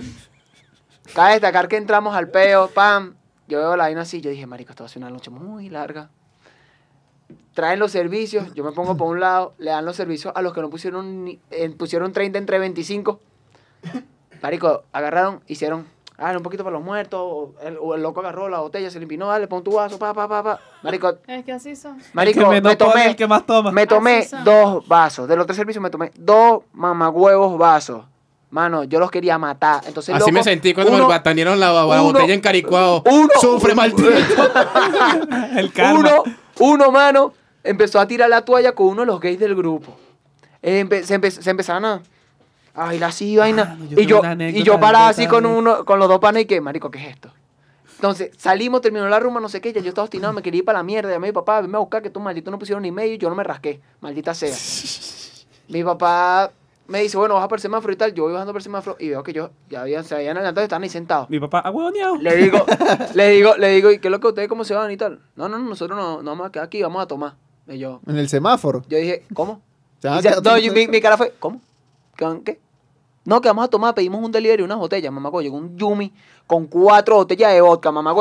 Cabe 1.14 1.34
destacar 1.34 1.68
que 1.68 1.78
entramos 1.78 2.16
al 2.16 2.30
peo, 2.30 2.68
pam. 2.70 3.16
Yo 3.48 3.58
veo 3.60 3.76
la 3.76 3.84
vaina 3.86 4.02
así, 4.02 4.22
yo 4.22 4.30
dije, 4.30 4.46
marico, 4.46 4.72
esto 4.72 4.84
va 4.84 4.86
a 4.86 4.90
ser 4.90 5.02
una 5.02 5.10
noche 5.12 5.32
muy 5.32 5.70
larga. 5.70 6.10
traen 7.56 7.80
los 7.80 7.92
servicios, 7.92 8.54
yo 8.54 8.64
me 8.64 8.72
pongo 8.72 8.96
por 8.96 9.08
un 9.10 9.20
lado, 9.20 9.54
le 9.58 9.72
dan 9.72 9.84
los 9.84 9.96
servicios 9.98 10.32
a 10.34 10.42
los 10.42 10.54
que 10.54 10.62
no 10.62 10.70
pusieron, 10.70 11.26
ni- 11.26 11.40
eh, 11.52 11.70
pusieron 11.72 12.14
30 12.14 12.38
entre 12.40 12.58
25. 12.58 13.20
Marico, 14.42 14.84
agarraron, 14.94 15.42
hicieron, 15.48 15.86
ah, 16.20 16.34
un 16.36 16.44
poquito 16.44 16.64
para 16.64 16.76
los 16.76 16.84
muertos, 16.86 17.20
o 17.22 17.54
el, 17.64 17.78
o 17.82 17.96
el 17.96 18.02
loco 18.02 18.20
agarró 18.20 18.50
la 18.50 18.60
botella, 18.60 18.90
se 18.92 19.00
le 19.00 19.04
empinó, 19.04 19.28
dale, 19.28 19.48
pon 19.48 19.64
tu 19.64 19.72
vaso, 19.74 19.98
pa, 20.00 20.14
pa, 20.14 20.28
pa, 20.28 20.44
pa. 20.44 20.60
Marico, 20.84 21.16
Es 21.28 21.44
que 21.46 21.52
así 21.52 21.76
son. 21.76 21.98
marico, 22.14 22.42
me 22.50 22.62
pone, 22.62 22.76
tomé, 22.76 23.06
el 23.08 23.16
que 23.16 23.28
más 23.28 23.46
toma. 23.46 23.72
me 23.72 23.88
tomé 23.88 24.28
dos 24.44 24.88
vasos. 24.88 25.28
De 25.28 25.36
los 25.36 25.46
tres 25.46 25.58
servicios 25.58 25.82
me 25.82 25.90
tomé 25.90 26.12
dos 26.16 26.64
mamagüevos 26.74 27.58
vasos. 27.58 28.04
Mano, 28.52 28.84
yo 28.84 29.00
los 29.00 29.12
quería 29.12 29.38
matar. 29.38 29.82
Entonces, 29.86 30.16
Así 30.16 30.22
loco, 30.22 30.32
me 30.32 30.44
sentí 30.44 30.74
cuando 30.74 30.92
uno- 30.92 31.04
me 31.04 31.10
batanieron 31.10 31.60
la, 31.60 31.72
la 31.72 31.86
uno- 31.86 32.04
botella 32.14 32.34
en 32.34 32.42
Caricuao. 32.42 33.04
uno- 33.06 33.30
Sufre 33.40 33.76
maldito. 33.76 34.10
el 35.56 35.72
karma. 35.72 36.00
Uno, 36.00 36.24
uno, 36.60 36.92
mano, 36.92 37.34
empezó 37.64 38.00
a 38.00 38.08
tirar 38.08 38.30
la 38.30 38.44
toalla 38.44 38.74
con 38.74 38.88
uno 38.88 39.02
de 39.02 39.06
los 39.08 39.20
gays 39.20 39.40
del 39.40 39.56
grupo. 39.56 39.96
Eh, 40.62 40.84
empe- 40.84 41.04
se, 41.04 41.20
empe- 41.20 41.30
se 41.30 41.50
empezaron 41.50 41.86
a, 41.86 42.02
a 42.74 42.86
bailar 42.86 43.10
así, 43.10 43.36
vaina. 43.38 43.78
Yo 43.80 43.86
y, 44.02 44.06
tengo 44.08 44.22
yo, 44.24 44.48
y 44.50 44.64
yo 44.64 44.80
paraba 44.80 45.10
así 45.10 45.28
con, 45.28 45.46
uno, 45.46 45.86
con 45.86 46.00
los 46.00 46.08
dos 46.08 46.20
panes 46.20 46.44
y 46.44 46.46
que, 46.46 46.62
marico, 46.62 46.90
¿qué 46.92 47.00
es 47.00 47.08
esto? 47.16 47.32
Entonces, 47.96 48.32
salimos, 48.38 48.80
terminó 48.82 49.08
la 49.10 49.20
rumba, 49.20 49.42
no 49.42 49.50
sé 49.50 49.60
qué, 49.60 49.74
ya 49.74 49.82
yo 49.82 49.90
estaba 49.90 50.04
obstinado, 50.06 50.32
me 50.32 50.42
quería 50.42 50.60
ir 50.60 50.66
para 50.66 50.80
la 50.80 50.84
mierda. 50.84 51.12
Llamé 51.12 51.28
a 51.28 51.32
mi 51.32 51.34
papá, 51.34 51.60
venme 51.60 51.76
a 51.76 51.80
buscar 51.82 52.02
que 52.02 52.10
tú 52.10 52.20
maldito 52.22 52.50
no 52.50 52.58
pusieron 52.58 52.82
ni 52.84 52.92
medio 52.92 53.14
y 53.16 53.18
yo 53.18 53.30
no 53.30 53.36
me 53.36 53.44
rasqué, 53.44 53.82
maldita 54.00 54.34
sea. 54.34 54.56
mi 55.68 55.84
papá 55.84 56.52
me 56.88 57.02
dice, 57.02 57.18
bueno, 57.18 57.36
baja 57.36 57.48
por 57.48 57.58
el 57.58 57.62
semáforo 57.62 57.92
y 57.94 57.98
tal. 57.98 58.14
Yo 58.14 58.24
voy 58.24 58.32
bajando 58.34 58.54
por 58.54 58.60
el 58.62 58.64
semáforo 58.64 58.96
y 59.00 59.10
veo 59.10 59.22
que 59.22 59.34
yo 59.34 59.52
ya 59.70 59.82
habían, 59.82 60.04
se 60.06 60.16
habían 60.16 60.38
adelantado 60.38 60.64
y 60.64 60.66
estaban 60.66 60.84
ahí 60.84 60.90
sentados. 60.90 61.30
Mi 61.30 61.40
papá, 61.40 61.62
ah, 61.64 61.72
huevoneado. 61.72 62.16
Le 62.16 62.36
digo, 62.38 62.66
le 63.14 63.30
digo, 63.30 63.56
le 63.58 63.68
digo, 63.70 63.92
¿y 63.92 64.00
qué 64.00 64.08
es 64.08 64.12
lo 64.12 64.20
que 64.20 64.28
ustedes 64.28 64.48
cómo 64.48 64.64
se 64.64 64.74
van 64.74 64.90
y 64.92 64.98
tal? 64.98 65.20
No, 65.36 65.50
no, 65.50 65.60
no, 65.60 65.68
nosotros 65.70 65.98
no, 66.00 66.22
no 66.24 66.32
vamos 66.32 66.48
a 66.48 66.52
quedar 66.52 66.66
aquí, 66.68 66.82
vamos 66.82 67.04
a 67.04 67.06
tomar. 67.08 67.34
Y 67.68 67.78
yo, 67.80 68.00
En 68.08 68.18
el 68.18 68.30
semáforo. 68.30 68.84
yo 68.88 68.98
dije, 68.98 69.26
¿cómo? 69.34 69.62
A 70.04 70.20
Y 70.20 70.22
se- 70.22 70.32
no, 70.32 70.42
todos- 70.42 70.62
yo- 70.62 70.72
mi, 70.74 70.88
mi 70.88 71.02
cara 71.02 71.18
fue, 71.18 71.34
¿cómo? 71.38 71.60
¿Qué? 72.44 72.60
No, 73.26 73.42
que 73.42 73.50
vamos 73.50 73.66
a 73.66 73.68
tomar, 73.68 73.94
pedimos 73.94 74.24
un 74.24 74.32
delivery, 74.32 74.64
unas 74.64 74.78
botellas, 74.78 75.12
mamá 75.12 75.30
Llegó 75.42 75.58
un 75.58 75.78
Yumi 75.78 76.12
con 76.48 76.66
cuatro 76.66 77.16
botellas 77.18 77.54
de 77.54 77.62
vodka, 77.62 77.92
mamá 77.92 78.14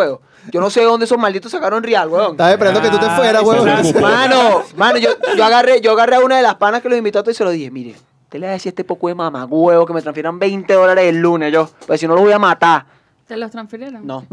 Yo 0.53 0.61
no 0.61 0.69
sé 0.69 0.81
de 0.81 0.87
dónde 0.87 1.07
esos 1.07 1.17
malditos 1.17 1.51
sacaron 1.51 1.83
real, 1.83 2.09
weón. 2.09 2.33
Estaba 2.33 2.51
esperando 2.53 2.83
que 2.83 2.91
tú 2.91 2.99
te 2.99 3.07
Ah, 3.07 3.17
fueras, 3.17 3.43
es 3.87 3.95
Mano, 4.01 4.63
mano, 4.77 4.99
yo, 4.99 5.11
yo 5.37 5.45
agarré, 5.45 5.81
yo 5.81 5.93
agarré 5.93 6.17
a 6.17 6.21
una 6.21 6.37
de 6.37 6.43
las 6.43 6.57
panas 6.57 6.83
que 6.83 6.89
los 6.91 6.99
invitó 6.99 7.21
a 7.21 7.23
todos 7.23 7.37
y 7.37 7.39
se 7.39 7.45
lo 7.45 7.51
dije, 7.51 7.71
mire, 7.71 7.95
usted 8.25 8.39
le 8.39 8.47
va 8.47 8.51
a 8.51 8.55
decir 8.55 8.69
a 8.69 8.73
este 8.73 8.85
poco 8.85 9.09
de 9.09 9.15
mamagüevo 9.15 9.87
que 9.87 9.95
me 9.95 10.03
transfieran 10.03 10.39
20 10.39 10.75
dólares 10.75 11.07
el 11.07 11.17
lunes, 11.19 11.53
yo, 11.53 11.71
pues 11.87 12.01
si 12.01 12.07
no 12.07 12.15
lo 12.15 12.21
voy 12.21 12.33
a 12.33 12.39
matar. 12.39 12.85
¿Te 13.27 13.37
los 13.37 13.51
transfirieron? 13.51 14.07
No. 14.07 14.27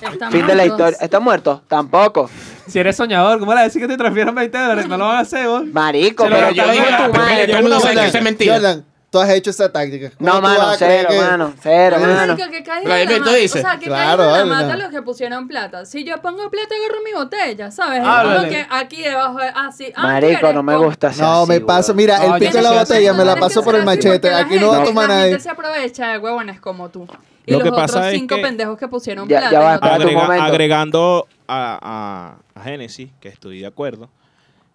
Están 0.00 0.30
fin 0.30 0.46
de 0.46 0.54
la 0.54 0.64
muertos. 0.64 0.66
historia. 0.66 0.98
¿Está 1.00 1.20
muerto? 1.20 1.62
Tampoco. 1.66 2.28
Si 2.66 2.78
eres 2.78 2.96
soñador, 2.96 3.38
¿cómo 3.38 3.52
le 3.52 3.56
vas 3.56 3.62
a 3.62 3.64
decir 3.66 3.80
que 3.82 3.88
te 3.88 3.96
transfieran 3.96 4.34
20 4.34 4.58
dólares? 4.58 4.88
No 4.88 4.96
lo 4.98 5.06
van 5.06 5.16
a 5.16 5.20
hacer, 5.20 5.46
vos. 5.46 5.64
Marico, 5.66 6.24
Se 6.24 6.30
lo 6.30 6.36
pero 6.36 6.50
yo 6.50 6.62
en 6.64 6.70
una- 6.80 7.06
tu 7.06 7.12
madre. 7.14 7.46
todo 7.46 7.56
el 7.56 7.62
mundo 7.62 7.80
sabe 7.80 7.94
que 7.94 8.06
eso 8.06 8.18
es 8.18 8.24
mentira. 8.24 8.54
Jordan, 8.54 8.84
tú 9.10 9.18
has 9.20 9.30
hecho 9.30 9.50
esa 9.50 9.72
táctica. 9.72 10.10
¿Cómo 10.18 10.28
No, 10.30 10.36
tú 10.36 10.42
mano, 10.42 10.58
vas 10.58 10.74
a 10.74 10.84
creer 10.84 11.06
cero, 11.08 11.20
que- 11.22 11.30
mano, 11.30 11.52
cero, 11.62 11.96
mano. 12.00 12.14
Marico, 12.36 12.50
que 12.50 12.62
caiga 12.64 12.88
La 12.88 12.94
de 12.96 13.04
la 13.04 13.10
Beto 13.12 13.24
mata. 13.24 13.36
dice. 13.36 13.58
O 13.58 13.62
sea, 13.62 13.78
que 13.78 13.86
Claro, 13.86 14.04
caiga 14.04 14.16
de 14.16 14.26
la 14.26 14.32
vale, 14.32 14.50
mata 14.50 14.76
no. 14.76 14.82
los 14.82 14.90
que 14.90 15.02
pusieron 15.02 15.48
plata. 15.48 15.84
Si 15.86 16.04
yo 16.04 16.20
pongo 16.20 16.50
plata, 16.50 16.74
agarro 16.74 17.02
mi 17.04 17.12
botella, 17.12 17.70
¿sabes? 17.70 18.00
Es 18.00 18.06
Háblale. 18.06 18.36
como 18.38 18.50
que 18.50 18.66
aquí 18.68 19.02
debajo, 19.02 19.38
de- 19.38 19.48
así. 19.54 19.92
ah, 19.94 20.02
Marico, 20.02 20.38
¿quieres? 20.40 20.54
no 20.54 20.62
me 20.64 20.72
Pon. 20.74 20.84
gusta 20.86 21.06
así. 21.08 21.20
No, 21.20 21.46
me 21.46 21.60
paso, 21.60 21.94
mira, 21.94 22.18
No, 22.18 22.24
el 22.24 22.32
yo 22.32 22.38
pico 22.40 22.52
de 22.52 22.58
no 22.58 22.62
la 22.62 22.68
soy 22.70 22.78
así. 22.78 22.92
botella 22.92 23.12
me 23.12 23.18
la 23.24 23.32
Tienes 23.34 23.40
paso 23.40 23.60
que 23.60 23.64
por 23.64 23.74
ser 23.74 23.82
el 23.82 23.88
así 23.88 23.96
machete. 23.98 24.10
porque 24.18 24.30
la 24.30 24.38
Aquí 24.38 24.54
no 24.58 24.66
va 24.68 24.72
a 24.72 24.76
gente- 24.76 24.90
tomar 24.90 25.08
La 25.08 25.14
nadie. 25.14 25.28
gente 25.30 25.42
se 25.42 25.50
aprovecha 25.50 26.08
de 26.08 26.18
huevones 26.18 26.60
como 26.60 26.88
tú. 26.90 27.06
Y 27.48 27.52
Lo 27.52 27.58
los 27.60 27.64
que 27.64 27.70
pasa 27.70 27.98
otros 27.98 28.06
es 28.06 28.18
cinco 28.18 28.34
que- 28.34 28.42
pendejos 28.42 28.76
que 28.76 28.88
pusieron 28.88 29.28
Ya- 29.28 29.38
plata. 29.38 29.52
ya 29.52 29.58
va, 29.60 29.64
y 29.64 29.68
no 29.68 29.74
espérate 29.76 30.02
un 30.04 30.10
Agrega- 30.10 30.22
momento. 30.22 30.44
agregando 30.44 31.28
a, 31.48 32.38
a, 32.54 32.60
a 32.60 32.64
Génesis, 32.64 33.10
que 33.20 33.28
estoy 33.28 33.60
de 33.60 33.66
acuerdo. 33.66 34.08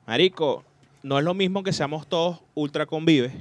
Marico, 0.08 0.64
no 1.04 1.18
es 1.20 1.24
lo 1.26 1.34
mismo 1.34 1.64
que 1.64 1.74
seamos 1.74 2.08
todos 2.08 2.40
ultra 2.54 2.86
convives 2.86 3.34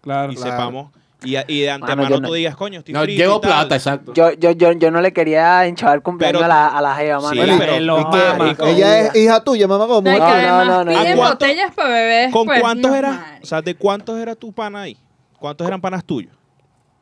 Claro. 0.00 0.32
y 0.32 0.36
Claro. 0.36 0.50
sepamos. 0.52 0.90
Y, 1.24 1.36
y 1.52 1.62
de 1.62 1.70
antemano 1.70 2.08
yo 2.08 2.20
no- 2.20 2.28
tú 2.28 2.34
digas, 2.34 2.54
coño, 2.54 2.78
estoy 2.78 2.94
No, 2.94 3.00
frito 3.02 3.18
llevo 3.20 3.38
y 3.38 3.40
tal. 3.40 3.50
plata, 3.50 3.74
exacto. 3.74 4.14
Yo, 4.14 4.30
yo, 4.34 4.52
yo, 4.52 4.70
yo 4.72 4.90
no 4.92 5.00
le 5.00 5.12
quería 5.12 5.66
hinchar 5.66 5.96
el 5.96 6.02
cumpleaños 6.02 6.40
Pero- 6.40 6.44
a 6.44 6.48
la, 6.48 6.68
a 6.68 6.80
la 6.80 6.94
jeva, 6.94 7.16
mano. 7.20 7.30
Sí, 7.32 7.38
Bueno, 7.38 7.56
pero 7.58 7.80
lo 7.80 7.96
que 8.10 8.18
marico, 8.38 8.66
ella 8.66 9.00
es 9.00 9.16
hija 9.16 9.42
tuya, 9.42 9.66
mamá. 9.66 9.88
¿Cómo? 9.88 10.00
No, 10.02 10.12
No, 10.12 10.18
no, 10.18 10.24
además 10.26 10.66
no, 10.68 10.84
no, 10.84 10.90
piden 10.92 11.12
¿A 11.12 11.16
cuánto- 11.16 11.32
botellas 11.46 11.74
para 11.74 11.88
beber. 11.88 12.30
¿Con 12.30 12.46
pues, 12.46 12.60
cuántos 12.60 12.90
no, 12.92 12.96
era? 12.96 13.10
marico. 13.10 13.42
O 13.42 13.46
sea, 13.46 13.62
¿de 13.62 13.74
cuántos 13.74 14.18
era 14.20 14.36
tu 14.36 14.52
pana 14.52 14.82
ahí? 14.82 14.96
¿Cuántos 15.40 15.66
eran 15.66 15.80
panas 15.80 16.04
tuyos? 16.04 16.32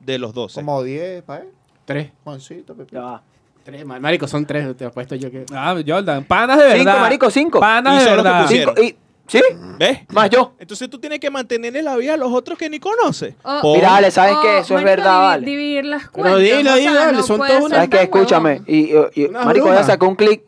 De 0.01 0.19
los 0.19 0.33
12. 0.33 0.55
Como 0.61 0.83
10, 0.83 1.23
pa' 1.23 1.39
él. 1.39 1.49
Tres. 1.85 2.11
Juancito, 2.25 2.75
Pepe. 2.75 2.95
Ya 2.95 3.03
va. 3.03 3.23
Tres, 3.67 3.85
ma- 3.85 3.99
marico, 3.99 4.29
son 4.29 4.47
tres, 4.47 4.77
te 4.77 4.85
apuesto 4.85 5.17
yo 5.17 5.29
que. 5.31 5.45
Ah, 5.53 5.75
Jordan. 5.85 6.23
Panas 6.25 6.57
de 6.59 6.65
verdad. 6.67 6.79
Cinco, 6.79 6.99
marico, 7.01 7.31
cinco. 7.31 7.61
Panas 7.61 8.01
Y 8.01 8.05
de 8.05 8.11
verdad. 8.17 8.47
Cinco, 8.49 8.73
y, 8.81 8.97
¿Sí? 9.27 9.41
¿Ves? 9.77 10.03
Más 10.11 10.31
yo. 10.31 10.53
Entonces 10.61 10.89
tú 10.89 11.01
tienes 11.01 11.19
que 11.19 11.31
mantenerle 11.31 11.83
la 11.83 11.97
vida 11.97 12.15
a 12.15 12.17
los 12.17 12.33
otros 12.33 12.57
que 12.57 12.71
ni 12.71 12.79
conoces. 12.79 13.35
Oh, 13.43 13.75
Mira, 13.75 14.09
¿sabes 14.13 14.37
Oh, 14.37 14.41
qué? 14.43 14.59
Eso 14.59 14.79
es 14.79 14.85
verdad, 14.85 15.19
vale. 15.21 15.45
Dividir 15.45 15.85
las 15.85 16.03
Pero 16.03 16.13
cuentas. 16.13 16.41
dilo, 16.43 16.59
o 16.61 16.63
sea, 16.63 16.75
dilo, 16.77 16.95
dale, 16.95 17.13
no 17.19 17.23
son 17.25 17.39
puede 17.39 17.51
todos 17.51 17.63
ser 17.63 17.67
una- 17.67 17.75
¿Sabes 17.77 17.91
qué? 17.91 18.03
Escúchame. 18.05 18.63
Y, 18.69 18.77
y- 18.77 18.95
y- 19.17 19.25
Una 19.25 19.45
marico, 19.45 19.67
ya 19.75 19.83
sacó 19.83 20.07
un 20.07 20.15
clic. 20.15 20.43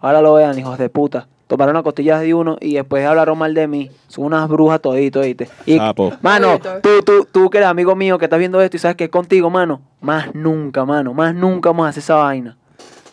Ahora 0.00 0.22
lo 0.22 0.32
vean, 0.32 0.58
hijos 0.58 0.78
de 0.78 0.88
puta. 0.88 1.28
Tomaron 1.46 1.74
las 1.74 1.82
costillas 1.82 2.22
de 2.22 2.32
uno 2.32 2.56
y 2.58 2.76
después 2.76 3.04
hablaron 3.06 3.36
mal 3.36 3.52
de 3.52 3.68
mí. 3.68 3.90
Son 4.08 4.24
unas 4.24 4.48
brujas 4.48 4.80
toditos, 4.80 5.26
¿viste? 5.26 5.50
Y, 5.66 5.76
Sapo. 5.76 6.14
mano, 6.22 6.58
tú, 6.82 7.02
tú, 7.04 7.28
tú 7.30 7.50
que 7.50 7.58
eres 7.58 7.68
amigo 7.68 7.94
mío 7.94 8.16
que 8.16 8.24
estás 8.24 8.38
viendo 8.38 8.58
esto 8.62 8.78
y 8.78 8.80
sabes 8.80 8.96
que 8.96 9.04
es 9.04 9.10
contigo, 9.10 9.50
mano. 9.50 9.82
Más 10.00 10.34
nunca, 10.34 10.86
mano. 10.86 11.12
Más 11.12 11.34
nunca 11.34 11.68
vamos 11.68 11.84
a 11.84 11.90
hacer 11.90 12.02
esa 12.02 12.14
vaina. 12.14 12.56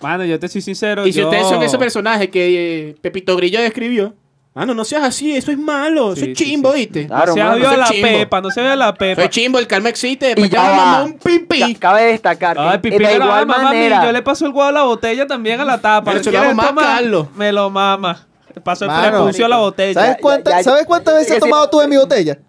Mano, 0.02 0.26
yo 0.26 0.40
te 0.40 0.48
soy 0.48 0.62
sincero. 0.62 1.06
Y 1.06 1.14
si 1.14 1.20
yo- 1.20 1.26
ustedes 1.30 1.48
son 1.48 1.62
ese 1.64 1.78
personaje 1.78 2.30
que 2.30 2.90
eh, 2.90 2.96
Pepito 3.02 3.36
Grillo 3.36 3.60
describió, 3.62 4.14
ah, 4.56 4.66
no, 4.66 4.74
no 4.74 4.84
seas 4.86 5.04
así, 5.04 5.36
eso 5.36 5.52
es 5.52 5.58
malo, 5.58 6.16
Sí, 6.16 6.22
eso 6.22 6.32
es 6.32 6.38
chimbo, 6.38 6.72
sí. 6.74 6.80
¿viste? 6.80 7.08
Claro, 7.08 7.28
no 7.28 7.34
se 7.34 7.44
mano, 7.44 7.58
eso 7.58 7.72
es 7.72 7.78
la 7.78 7.86
chimbo. 7.86 8.08
pepa, 8.08 8.42
no 8.42 8.52
se 8.52 8.62
ve 8.62 8.76
la 8.76 8.94
pepa. 8.94 9.22
Soy 9.22 9.30
chimbo, 9.30 9.60
el 9.60 9.68
calma 9.68 9.90
existe, 9.90 10.26
Y 10.26 10.30
después 10.30 10.50
ya 10.50 10.64
mamá 10.64 11.04
un 11.04 11.14
pipí. 11.20 11.74
Ca- 11.76 11.80
Cabe 11.80 12.04
destacar 12.06 12.56
que 12.56 12.62
Ay, 12.64 12.72
de 12.72 12.80
pipí, 12.80 12.98
lo 13.04 13.12
igual 13.12 13.32
ama, 13.44 13.46
mami, 13.58 13.64
manera. 13.66 14.06
Yo 14.06 14.12
le 14.12 14.22
paso 14.22 14.46
el 14.46 14.52
guado 14.54 14.70
a 14.70 14.74
la 14.74 14.84
botella 14.84 15.28
también 15.28 15.60
a 15.60 15.66
la 15.66 15.80
tapa. 15.82 16.12
Pero 16.12 16.24
se 16.24 16.32
lo. 16.32 16.40
Carlos. 16.76 17.28
Me 17.36 17.52
lo 17.52 17.70
mama. 17.70 18.26
Le 18.56 18.62
paso 18.62 18.86
el 18.86 18.92
Mano. 18.92 19.18
prepucio 19.18 19.46
a 19.46 19.50
la 19.50 19.58
botella. 19.58 19.94
¿Sabes, 19.94 20.16
ya, 20.16 20.22
cuánta- 20.22 20.52
ya. 20.52 20.64
¿Sabes 20.64 20.86
cuántas 20.86 21.14
veces 21.16 21.28
Es 21.32 21.34
has 21.36 21.40
tomado 21.42 21.70
tú 21.70 21.80
de 21.80 21.88
mi 21.88 21.98
botella? 21.98 22.40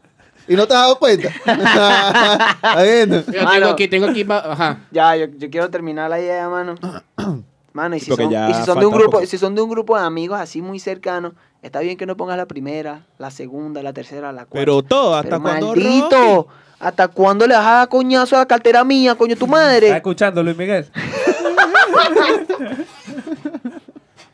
¿Y 0.50 0.56
no 0.56 0.66
te 0.66 0.74
has 0.74 0.80
dado 0.80 0.98
cuenta? 0.98 1.28
¿Estás 1.46 2.82
viendo? 2.82 3.16
Yo 3.18 3.32
tengo 3.32 3.44
Mano. 3.44 3.68
aquí, 3.68 3.86
tengo 3.86 4.06
aquí, 4.06 4.26
ajá. 4.28 4.80
Ya, 4.90 5.14
yo, 5.14 5.26
yo 5.38 5.48
quiero 5.48 5.70
terminar 5.70 6.10
la 6.10 6.18
idea, 6.20 6.48
mano. 6.48 6.74
Mano, 7.72 7.94
y 7.94 8.00
si, 8.00 8.10
Porque 8.10 8.24
son, 8.24 8.32
ya 8.32 8.50
y 8.50 8.54
si 8.54 8.64
son 8.64 8.80
de 8.80 8.86
un 8.86 8.90
falta 8.90 8.96
grupo, 9.04 9.10
poco. 9.18 9.26
si 9.26 9.38
son 9.38 9.54
de 9.54 9.62
un 9.62 9.70
grupo 9.70 9.96
de 9.96 10.04
amigos 10.04 10.40
así 10.40 10.60
muy 10.60 10.80
cercanos, 10.80 11.34
está 11.62 11.78
bien 11.78 11.96
que 11.96 12.04
no 12.04 12.16
pongas 12.16 12.36
la 12.36 12.46
primera, 12.46 13.06
la 13.16 13.30
segunda, 13.30 13.80
la 13.80 13.92
tercera, 13.92 14.32
la 14.32 14.44
cuarta. 14.46 14.54
Pero 14.58 14.82
todo, 14.82 15.14
¿hasta 15.14 15.28
Pero 15.38 15.42
cuándo 15.42 15.66
maldito, 15.68 16.48
¿hasta 16.80 17.06
cuándo 17.06 17.46
le 17.46 17.54
vas 17.54 17.64
a 17.64 17.70
dar 17.74 17.88
coñazo 17.88 18.34
a 18.34 18.40
la 18.40 18.46
cartera 18.46 18.82
mía, 18.82 19.14
coño 19.14 19.36
tu 19.36 19.44
¿Estás 19.44 19.60
madre? 19.60 19.88
escuchando, 19.96 20.42
Luis 20.42 20.56
Miguel? 20.56 20.90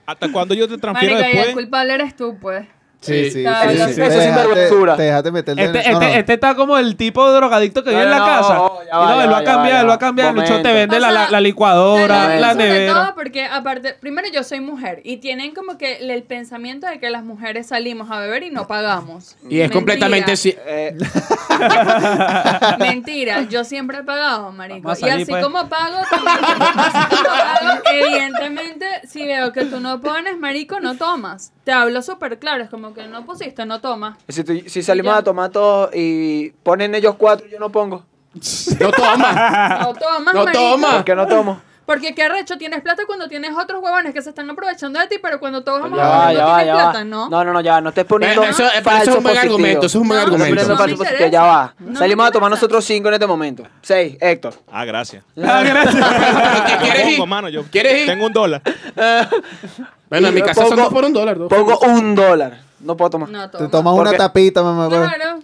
¿Hasta 0.07 0.33
cuándo 0.33 0.55
yo 0.55 0.67
te 0.67 0.79
transfiero 0.79 1.17
Marico, 1.17 1.29
y 1.29 1.33
el 1.33 1.37
después? 1.45 1.55
culpable 1.65 1.93
eres 1.95 2.17
tú, 2.17 2.39
pues. 2.41 2.67
Sí, 3.07 3.31
sí. 3.31 3.43
Claro, 3.43 3.71
sí, 3.71 3.77
eso 3.77 3.87
sí. 3.89 3.95
sí. 3.95 4.01
Te 4.01 4.07
Eso 4.07 4.19
es 4.19 4.25
sinvergüenzura. 4.25 4.97
Te 4.97 5.03
dejaste 5.05 5.31
meter 5.33 5.61
Este, 5.61 5.91
no, 5.93 5.99
no. 6.01 6.07
este, 6.07 6.19
este 6.21 6.33
está 6.35 6.55
como 6.55 6.77
el 6.79 6.97
tipo 6.97 7.29
de 7.29 7.37
drogadicto 7.37 7.83
que 7.85 7.91
vive 7.91 8.03
en 8.03 8.11
la 8.11 8.19
No, 8.19 8.27
casa. 8.27 8.55
no, 8.55 8.79
ya 8.85 8.87
Y 8.87 8.97
va, 8.97 9.05
no, 9.11 9.17
ya 9.17 9.23
él 9.25 9.29
va, 9.29 9.33
va 9.33 9.39
a 9.39 9.41
ya 9.41 9.45
cambiar, 9.53 9.75
va, 9.77 9.81
él 9.81 9.89
va 9.91 9.95
a 9.95 9.99
cambiar. 9.99 10.29
El 10.29 10.35
te 10.35 10.41
Momento. 10.51 10.73
vende 10.75 10.97
O 10.97 11.01
la, 11.01 11.09
sea, 11.11 11.23
la, 11.25 11.31
la 11.31 11.41
licuadora, 11.41 12.15
la 12.29 12.31
digo 12.37 12.47
sobre 12.53 12.65
nevera. 12.69 12.93
todo 12.95 13.15
porque 13.15 13.45
aparte, 13.45 13.95
primero 14.01 14.29
yo 14.33 14.43
soy 14.43 14.61
mujer 14.61 15.01
y 15.05 15.19
tienen 15.19 15.55
como 15.55 15.79
que 15.79 15.97
el 15.97 16.23
pensamiento 16.23 16.87
de 16.87 16.99
que 16.99 17.11
las 17.11 17.25
mujeres 17.25 17.69
salimos 17.69 18.11
a 18.11 18.19
beber 18.21 18.43
y 18.43 18.51
no 18.51 18.67
pagamos. 18.67 19.37
Y 19.43 19.61
es 19.61 19.71
Mentira. 19.71 19.71
completamente 19.71 20.33
ci- 20.33 20.57
Eh, 20.67 20.97
Mentira, 22.79 23.43
yo 23.43 23.65
siempre 23.65 23.99
he 23.99 24.03
pagado, 24.03 24.53
marico. 24.53 24.89
Vamos 24.89 25.03
a 25.03 25.07
Y 25.07 25.11
salir, 25.11 25.23
así 25.23 25.31
pues. 25.33 25.45
como 25.45 25.69
pago, 25.69 25.97
también 26.11 26.39
así 26.77 27.17
como 27.17 27.25
pago, 27.25 27.81
evidentemente, 27.93 28.87
si 29.09 29.25
veo 29.27 29.53
que 29.53 29.65
tú 29.67 29.81
no 29.81 30.01
pones, 30.01 30.39
marico, 30.39 30.81
no 30.81 30.97
tomas. 30.97 31.53
Te 31.67 31.73
hablo 31.73 32.01
súper 32.01 32.39
claro, 32.39 32.63
es 32.63 32.71
como 32.71 32.95
que 32.95 33.09
no 33.09 33.27
pusiste, 33.27 33.67
no 33.67 33.81
tomas. 33.81 34.17
si, 34.29 34.45
tú- 34.45 34.63
si 34.69 34.85
salimos 34.85 35.13
Ya. 35.15 35.19
a 35.19 35.23
tomar 35.25 35.51
todos 35.51 35.91
y 35.93 36.51
ponen 36.63 36.95
ellos 36.95 37.17
cuatro, 37.19 37.49
yo 37.49 37.59
no 37.59 37.71
pongo. 37.73 38.05
No 38.79 38.93
toma. 38.93 39.79
No 39.81 39.93
tomas, 39.95 40.33
No 40.35 40.45
marico. 40.45 40.53
toma. 40.63 40.91
¿Por 40.93 41.05
qué 41.05 41.15
no 41.17 41.27
tomo? 41.27 41.61
Porque 41.85 42.15
qué 42.15 42.23
arrecho, 42.25 42.57
tienes 42.57 42.83
plata 42.83 43.03
cuando 43.07 43.27
tienes 43.29 43.51
otros 43.57 43.81
huevones 43.83 44.13
que 44.15 44.23
se 44.23 44.29
están 44.31 44.49
aprovechando 44.51 45.01
de 45.01 45.09
ti, 45.09 45.17
pero 45.21 45.41
cuando 45.41 45.65
todos 45.65 45.81
vamos 45.83 45.99
a 45.99 46.03
va, 46.09 46.21
beber 46.29 46.37
ya 46.37 46.43
no 46.43 46.49
va, 46.49 46.57
tienes 46.59 46.75
ya 46.77 46.83
plata. 46.91 47.05
¿no? 47.05 47.29
No, 47.31 47.45
no, 47.45 47.53
no, 47.53 47.61
ya, 47.61 47.81
no 47.81 47.89
estés 47.89 48.05
poniendo 48.05 48.43
Eso- 48.45 48.59
pero 48.59 48.69
eso 48.69 48.73
es 48.73 48.79
un 48.79 48.85
falso 48.85 49.11
buen 49.13 49.23
positivo. 49.23 49.41
argumento, 49.43 49.87
eso 49.87 49.99
es 49.99 50.03
un 50.03 50.09
buen 50.09 50.19
No, 50.19 50.23
argumento. 50.25 50.51
poniendo 50.51 50.75
No 50.75 50.81
me 50.81 50.87
falso 50.89 50.97
positivo, 51.05 51.31
ya 51.31 51.43
va. 51.43 51.75
No 51.81 51.91
me 51.91 51.99
Salimos 51.99 52.27
a 52.27 52.31
tomar 52.31 52.49
interesa. 52.49 52.61
nosotros 52.61 52.85
cinco 52.85 53.09
en 53.09 53.15
este 53.15 53.27
momento. 53.27 53.63
Seis, 53.83 54.17
Héctor. 54.21 54.55
Ah, 54.71 54.85
gracias. 54.85 55.25
Ah, 55.45 55.63
gracias. 55.65 55.95
¿Qué 56.67 56.77
quieres 56.85 57.03
Pongo, 57.03 57.23
ir? 57.25 57.29
mano, 57.29 57.49
yo 57.49 57.63
¿Quieres 57.65 58.01
ir? 58.03 58.07
tengo 58.07 58.27
un 58.27 58.33
dólar. 58.33 58.63
Bueno, 60.09 60.29
en 60.29 60.35
mi 60.35 60.41
casa 60.43 60.63
son 60.63 60.71
pongo- 60.71 60.83
dos 60.85 60.93
por 60.93 61.05
un 61.05 61.13
dólar. 61.13 61.39
dos. 61.39 61.49
Pongo 61.49 61.79
un 61.81 62.15
dólar. 62.15 62.61
No 62.79 62.97
puedo 62.97 63.11
tomar. 63.11 63.29
No 63.31 63.51
Te 63.51 63.69
tomas. 63.69 63.95
¿Por 63.95 64.03
una 64.07 64.17
tapita, 64.17 64.63
mamá. 64.63 64.89
Claro. 64.89 65.41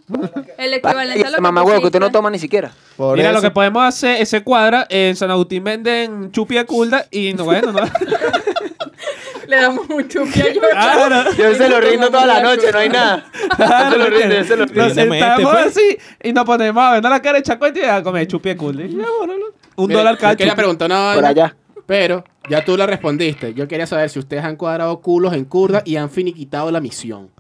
El 0.58 0.74
equivalente 0.74 1.26
a 1.26 1.30
lo 1.30 1.36
que 1.36 1.40
Mamá 1.40 1.62
huevo, 1.62 1.80
que 1.80 1.86
usted 1.86 1.98
no 2.00 2.10
toma 2.12 2.30
ni 2.30 2.38
siquiera. 2.38 2.70
Por 2.96 3.16
Mira, 3.16 3.30
eso. 3.30 3.38
lo 3.38 3.42
que 3.42 3.50
podemos 3.50 3.82
hacer, 3.84 4.20
ese 4.20 4.44
cuadra, 4.44 4.86
en 4.90 5.16
San 5.16 5.30
Agustín 5.30 5.64
venden 5.64 6.30
chupi 6.30 6.56
de 6.56 6.66
culda 6.66 7.06
y 7.10 7.32
no, 7.32 7.44
bueno, 7.44 7.72
no. 7.72 7.80
Le 9.48 9.56
damos 9.56 9.88
un 9.88 10.06
chupi 10.08 10.40
a 10.40 10.44
George. 10.44 10.60
Claro. 10.70 11.32
Yo 11.36 11.54
se 11.54 11.68
lo 11.68 11.80
rindo 11.80 12.06
toda 12.08 12.26
la 12.26 12.40
noche, 12.42 12.70
no 12.70 12.78
hay 12.78 12.88
nada. 12.88 13.24
Yo 13.58 13.90
se 13.90 13.98
lo 13.98 14.06
rindo, 14.06 14.34
yo 14.36 14.44
se 14.44 14.56
lo 14.56 14.64
rindo. 14.66 14.82
Nos 14.82 14.88
este, 14.96 15.02
sentamos 15.10 15.52
pues. 15.52 15.66
así 15.66 15.98
y 16.22 16.32
nos 16.32 16.44
ponemos 16.44 16.82
a 16.82 16.92
ver 16.92 17.02
la 17.02 17.20
cara 17.22 17.38
echa 17.38 17.58
cuenta 17.58 17.80
y 17.80 17.82
a 17.84 18.02
comer 18.02 18.26
chupi 18.28 18.50
de 18.50 18.56
culo. 18.56 18.84
Y 18.84 18.90
ya, 18.96 19.04
bueno, 19.18 19.34
no. 19.38 19.46
Un 19.76 19.88
Mira, 19.88 20.00
dólar 20.00 20.18
cada 20.18 20.32
Yo 20.34 20.36
quería 20.38 20.52
chupi. 20.52 20.60
preguntar 20.60 20.86
una 20.86 20.96
Por 21.14 21.22
vaina, 21.22 21.28
allá. 21.28 21.56
Pero 21.86 22.24
ya 22.48 22.64
tú 22.64 22.76
la 22.76 22.86
respondiste. 22.86 23.54
Yo 23.54 23.66
quería 23.68 23.86
saber 23.86 24.10
si 24.10 24.18
ustedes 24.18 24.44
han 24.44 24.56
cuadrado 24.56 25.00
culos 25.00 25.32
en 25.34 25.44
curda 25.44 25.82
y 25.84 25.96
han 25.96 26.10
finiquitado 26.10 26.70
la 26.70 26.80
misión. 26.80 27.30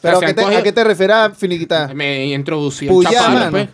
¿Pero 0.00 0.18
O 0.18 0.20
sea, 0.20 0.28
¿a 0.28 0.30
qué, 0.32 0.34
te, 0.34 0.42
cogido- 0.42 0.58
a 0.58 0.62
qué 0.62 0.72
te 0.72 0.84
refieres 0.84 1.16
a 1.16 1.30
finiquitar? 1.30 1.94
Me 1.94 2.26
introducí 2.26 2.86
chapalo, 2.86 3.34
mano. 3.38 3.50
pues. 3.50 3.68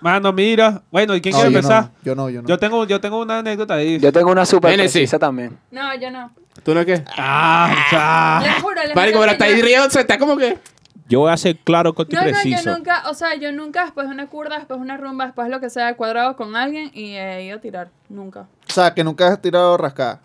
Mano, 0.00 0.32
mira. 0.32 0.82
Bueno, 0.90 1.14
¿y 1.16 1.20
quién 1.20 1.32
No, 1.32 1.38
quiere 1.40 1.52
yo 1.52 1.58
empezar? 1.58 1.82
No, 1.84 1.90
yo 2.02 2.14
no, 2.14 2.30
yo 2.30 2.42
no. 2.42 2.48
Yo 2.48 2.58
tengo, 2.58 2.86
yo 2.86 3.00
tengo 3.00 3.20
una 3.22 3.38
anécdota 3.38 3.74
ahí. 3.74 3.98
Yo 3.98 4.12
tengo 4.12 4.30
una 4.30 4.44
super 4.44 4.70
Genesis. 4.70 4.92
precisa 4.92 5.18
también. 5.18 5.58
No, 5.70 5.94
yo 5.98 6.10
no. 6.10 6.30
¿Tú 6.62 6.74
no 6.74 6.84
qué? 6.84 7.02
Ah, 7.16 7.74
ya. 7.90 8.40
Les 8.46 8.62
juro, 8.62 8.74
les 8.82 9.32
está 9.32 9.44
ahí 9.46 9.60
riéndose, 9.62 10.00
está 10.00 10.18
como 10.18 10.36
que... 10.36 10.58
Yo 11.06 11.20
voy 11.20 11.30
a 11.32 11.36
ser 11.36 11.58
claro, 11.58 11.94
corto 11.94 12.12
y 12.12 12.14
No, 12.16 12.22
no, 12.22 12.30
preciso. 12.30 12.62
yo 12.64 12.76
nunca, 12.76 13.02
o 13.10 13.14
sea, 13.14 13.34
yo 13.34 13.52
nunca 13.52 13.84
después 13.84 14.06
de 14.06 14.14
una 14.14 14.26
curda, 14.28 14.56
después 14.56 14.78
de 14.80 14.84
una 14.84 14.96
rumba, 14.96 15.26
después 15.26 15.46
de 15.46 15.50
lo 15.50 15.60
que 15.60 15.68
sea, 15.68 15.90
he 15.90 15.96
cuadrado 15.96 16.34
con 16.34 16.56
alguien 16.56 16.90
y 16.94 17.16
he 17.16 17.44
ido 17.44 17.58
a 17.58 17.60
tirar. 17.60 17.90
Nunca. 18.08 18.46
O 18.74 18.80
sea, 18.82 18.92
que 18.92 19.04
nunca 19.04 19.28
has 19.28 19.40
tirado 19.40 19.76
rascada. 19.76 20.20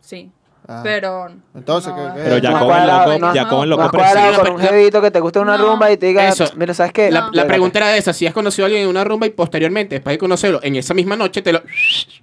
Sí. 0.00 0.28
Ah. 0.66 0.80
Pero. 0.82 1.26
Entonces, 1.54 1.92
no, 1.92 1.96
¿qué- 1.96 2.06
es- 2.08 2.14
qué? 2.14 2.20
Pero 2.24 2.38
ya 2.38 2.50
No, 2.50 2.58
con 2.58 2.62
el 2.62 2.68
cuadrado, 2.74 2.98
loco, 3.00 3.12
el 3.14 3.20
No 3.70 3.76
loco 3.76 3.90
cuadrado 3.96 4.42
con 4.42 4.52
un 4.54 4.58
jevito 4.60 5.00
que 5.02 5.10
te 5.10 5.20
guste 5.20 5.38
una 5.38 5.58
No. 5.58 5.66
rumba 5.72 5.92
y 5.92 5.96
te 5.98 6.06
diga, 6.06 6.26
Eso. 6.26 6.46
mira, 6.56 6.72
¿sabes 6.74 6.92
qué? 6.92 7.10
La, 7.12 7.20
No. 7.20 7.26
la 7.26 7.32
Llégate. 7.32 7.48
pregunta 7.48 7.78
era 7.80 7.96
esa, 7.96 8.12
si 8.14 8.26
has 8.26 8.32
conocido 8.34 8.64
a 8.64 8.66
alguien 8.66 8.82
en 8.84 8.88
una 8.88 9.04
rumba 9.04 9.26
y 9.26 9.30
posteriormente, 9.30 9.96
después 9.96 10.14
de 10.14 10.18
conocerlo, 10.18 10.60
en 10.62 10.74
esa 10.76 10.94
misma 10.94 11.16
noche 11.16 11.42
te 11.42 11.52
lo... 11.52 11.60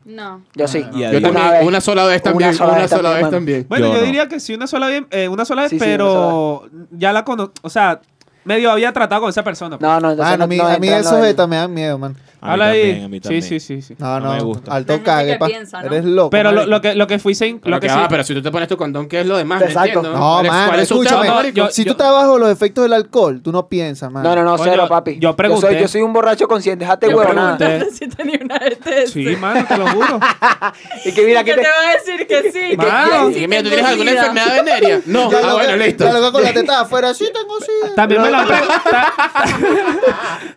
No. 0.05 0.43
Yo 0.55 0.67
sí. 0.67 0.84
Y 0.91 0.99
Yo 1.01 1.22
también, 1.22 1.65
una 1.67 1.80
sola 1.82 2.03
vez 2.05 2.22
también, 2.24 2.49
una 2.49 2.57
sola, 2.57 2.88
sola 2.88 3.09
vez 3.11 3.22
vez 3.22 3.32
también. 3.32 3.65
Bueno, 3.69 3.86
Yo 3.88 3.93
yo, 3.93 3.99
no. 3.99 4.05
diría 4.05 4.28
que 4.28 4.39
sí, 4.39 4.55
una 4.55 4.65
sola 4.67 4.88
vez, 4.88 5.03
eh, 5.11 5.28
una 5.30 5.45
sola 5.45 5.61
vez, 5.61 5.69
Sí, 5.69 5.78
sí, 5.80 5.86
pero 5.86 6.67
ya 6.89 7.13
la 7.13 7.24
conozco, 7.24 7.53
o 7.61 7.69
sea, 7.69 8.01
medio 8.43 8.71
había 8.71 8.91
tratado 8.93 9.21
con 9.21 9.29
esa 9.29 9.43
persona. 9.43 9.77
pues. 9.77 9.89
No, 9.89 9.99
no, 9.99 10.11
entonces 10.11 10.31
Mano, 10.31 10.43
a 10.43 10.47
mí, 10.47 10.57
no 10.57 10.63
a 10.67 10.67
mí 10.69 10.87
entra 10.87 10.87
en 10.87 10.91
lo 11.03 11.09
esos 11.09 11.37
del- 11.37 11.47
me 11.49 11.55
dan 11.57 11.73
miedo, 11.73 11.97
man. 11.97 12.15
A 12.43 12.45
mí 12.47 12.51
Habla 12.53 12.65
también, 12.65 12.95
ahí. 12.97 13.03
a 13.03 13.07
mí 13.07 13.17
Sí, 13.17 13.21
también. 13.21 13.41
sí, 13.43 13.59
sí, 13.59 13.81
sí. 13.83 13.95
No, 13.99 14.19
No 14.19 14.25
no, 14.29 14.33
me 14.33 14.41
gusta. 14.41 14.71
alto 14.73 14.99
cague, 15.03 15.33
que 15.33 15.37
pa. 15.37 15.45
piensa, 15.45 15.79
¿no? 15.81 15.85
Eres 15.85 16.05
loco. 16.05 16.31
Pero 16.31 16.49
lo, 16.49 16.55
marico. 16.61 16.71
lo 16.71 16.81
que, 16.81 16.95
lo 16.95 17.05
que 17.05 17.19
fui 17.19 17.35
sin, 17.35 17.59
Pero, 17.59 17.75
lo 17.75 17.79
que 17.79 17.85
que 17.85 17.93
sí, 17.93 17.99
va, 17.99 18.07
pero 18.07 18.23
si 18.23 18.33
tú 18.33 18.41
te 18.41 18.49
pones 18.49 18.67
tu 18.67 18.77
condón, 18.77 19.07
¿qué 19.07 19.19
es 19.21 19.27
lo 19.27 19.37
demás? 19.37 19.61
Exacto. 19.61 20.01
No, 20.01 20.07
entiendo. 20.07 20.11
No, 20.19 20.33
¿Cuál 20.33 20.45
es- 20.47 20.51
mano, 20.51 20.67
cuál 20.69 20.79
es 20.79 20.87
su 20.87 21.03
escúchame. 21.03 21.53
yo- 21.53 21.69
si 21.69 21.85
tú 21.85 21.91
estás 21.91 22.11
bajo 22.11 22.39
los 22.39 22.49
efectos 22.49 22.83
del 22.83 22.93
alcohol, 22.93 23.41
tú 23.43 23.51
no 23.51 23.67
piensas, 23.67 24.11
man. 24.11 24.23
No, 24.23 24.35
no, 24.35 24.43
no, 24.43 24.57
Coño, 24.57 24.71
cero, 24.71 24.85
papi. 24.89 25.19
yo 25.19 25.35
pregunté. 25.35 25.67
soy, 25.67 25.79
yo 25.81 25.87
soy 25.87 26.01
un 26.01 26.13
borracho 26.13 26.47
consciente, 26.47 26.83
déjate 26.83 27.11
Yo 27.11 27.17
huevo 27.17 27.31
nada. 27.33 27.57
pregunté. 27.59 27.91
si 27.95 28.07
tenía 28.09 28.39
una 28.43 28.55
ETS. 28.57 29.11
Sí, 29.11 29.23
mano, 29.39 29.63
te 29.67 29.77
lo 29.77 29.87
juro. 29.89 30.19
Y 31.05 31.11
que 31.11 31.25
mira 31.25 31.43
¿Qué 31.43 31.51
que 31.51 31.57
te 31.57 31.61
te... 31.63 31.67
va 31.69 31.89
a 31.89 31.93
decir 31.93 32.27
que 32.27 32.51
sí? 32.51 32.75
Mano. 32.77 33.29
que 33.29 33.39
Y 33.39 33.47
mira, 33.47 33.61
¿tú 33.61 33.69
tienes 33.69 33.85
alguna 33.85 34.11
enfermedad 34.13 34.55
venérea? 34.65 35.01
No. 35.05 35.29
Ya 35.31 35.39
ah, 35.43 35.53
bueno, 35.53 35.75
listo. 35.77 36.05
Ya 36.05 36.13
lo 36.13 36.31
con 36.31 36.43
la 36.43 36.53
teta 36.53 36.81
afuera, 36.81 37.13
sí 37.13 37.25
tengo 37.31 37.59
sí. 37.59 37.93
También 37.95 38.19
me 38.23 38.30
lo 38.32 38.38
han 38.38 38.47
preguntado. 38.47 39.07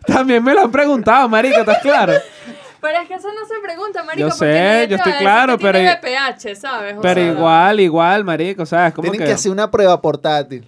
También 0.07 0.43
me 0.43 0.53
lo 0.53 0.61
han 0.61 0.71
preguntado, 0.71 1.29
marico, 1.29 1.59
¿estás 1.59 1.79
claro? 1.81 2.13
Pero 2.81 2.99
es 3.01 3.07
que 3.07 3.13
eso 3.15 3.27
no 3.29 3.45
se 3.47 3.59
pregunta, 3.63 4.03
marico. 4.03 4.27
Yo 4.29 4.33
sé, 4.33 4.85
yo 4.89 4.95
estoy 4.97 5.13
claro, 5.13 5.57
pero- 5.57 5.79
¿sabes? 6.55 6.95
O 6.97 7.01
Pero 7.01 7.21
sea, 7.21 7.31
igual, 7.31 7.79
igual, 7.79 8.23
marico, 8.23 8.63
o 8.63 8.65
sea, 8.65 8.87
es 8.87 8.93
como 8.93 9.03
Tienen 9.03 9.19
que... 9.21 9.25
que 9.27 9.33
hacer 9.33 9.51
una 9.51 9.69
prueba 9.71 9.99
portátil. 10.01 10.67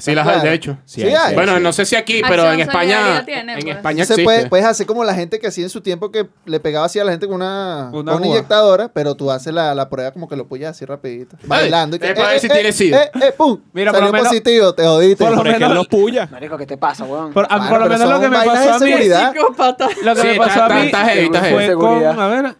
Sí, 0.00 0.14
las 0.14 0.28
hay, 0.28 0.40
de 0.42 0.54
hecho. 0.54 0.78
Sí, 0.84 1.00
Sí 1.00 1.08
hay, 1.08 1.34
Bueno, 1.34 1.56
sí. 1.56 1.62
no 1.62 1.72
sé 1.72 1.84
si 1.84 1.96
aquí, 1.96 2.18
Acción 2.22 2.30
pero 2.30 2.52
en 2.52 2.60
España. 2.60 3.24
Tiene, 3.26 3.54
En 3.54 3.60
pues. 3.62 3.76
España 3.76 4.04
Se 4.04 4.12
existe. 4.12 4.22
puede, 4.22 4.48
puedes 4.48 4.64
hacer 4.64 4.86
como 4.86 5.02
la 5.02 5.12
gente 5.12 5.40
que 5.40 5.48
hacía 5.48 5.64
en 5.64 5.70
su 5.70 5.80
tiempo 5.80 6.12
que 6.12 6.28
le 6.44 6.60
pegaba 6.60 6.86
así 6.86 7.00
a 7.00 7.04
la 7.04 7.10
gente 7.10 7.26
con 7.26 7.34
una, 7.36 7.86
Una 7.86 7.90
con 7.90 8.00
una 8.02 8.12
aguja. 8.12 8.26
inyectadora, 8.28 8.88
pero 8.92 9.16
tú 9.16 9.28
haces 9.32 9.52
la, 9.52 9.74
la 9.74 9.88
prueba 9.90 10.12
como 10.12 10.28
que 10.28 10.36
lo 10.36 10.46
pueas 10.46 10.70
así 10.70 10.84
rapidito. 10.84 11.36
Bailando. 11.44 11.96
Y 11.96 11.98
que, 11.98 12.10
es 12.10 12.14
para 12.14 12.28
ver 12.28 12.38
si 12.40 12.48
tienes 12.48 12.76
sida. 12.76 13.02
Eh, 13.02 13.10
eh, 13.22 13.32
pum. 13.36 13.60
Mira, 13.72 13.90
por 13.90 13.98
Salió 13.98 14.06
lo 14.06 14.12
menos- 14.12 14.28
positivo, 14.28 14.72
te 14.72 14.84
jodiste. 14.84 15.24
por 15.24 15.36
lo 15.36 15.42
que 15.42 15.50
menos- 15.50 15.74
los 15.74 15.88
puya. 15.88 16.28
Marico, 16.30 16.56
¿qué 16.56 16.66
te 16.66 16.76
pasa, 16.78 17.04
weón? 17.04 17.32
Por, 17.32 17.46
a- 17.50 17.56
Mano, 17.58 17.68
por 17.70 17.80
lo 17.80 17.86
menos 17.88 18.08
lo 18.08 18.20
que 18.20 18.28
me 18.28 18.36
pasó 18.36 18.74
a 18.74 18.78
mí... 18.78 18.90
Lo 20.04 20.14
que 20.14 20.22
me 20.22 20.36
pasó 20.36 20.62
a 20.62 20.68
mí 20.68 20.90
fue 21.50 21.74
con, 21.74 22.04
a 22.20 22.28
ver, 22.28 22.54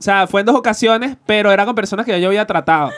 o 0.00 0.02
sea, 0.02 0.26
fue 0.26 0.40
en 0.40 0.46
dos 0.46 0.56
ocasiones, 0.56 1.16
pero 1.26 1.52
era 1.52 1.64
con 1.66 1.74
personas 1.74 2.06
que 2.06 2.12
ya 2.12 2.18
yo 2.18 2.28
había 2.28 2.46
tratado. 2.46 2.90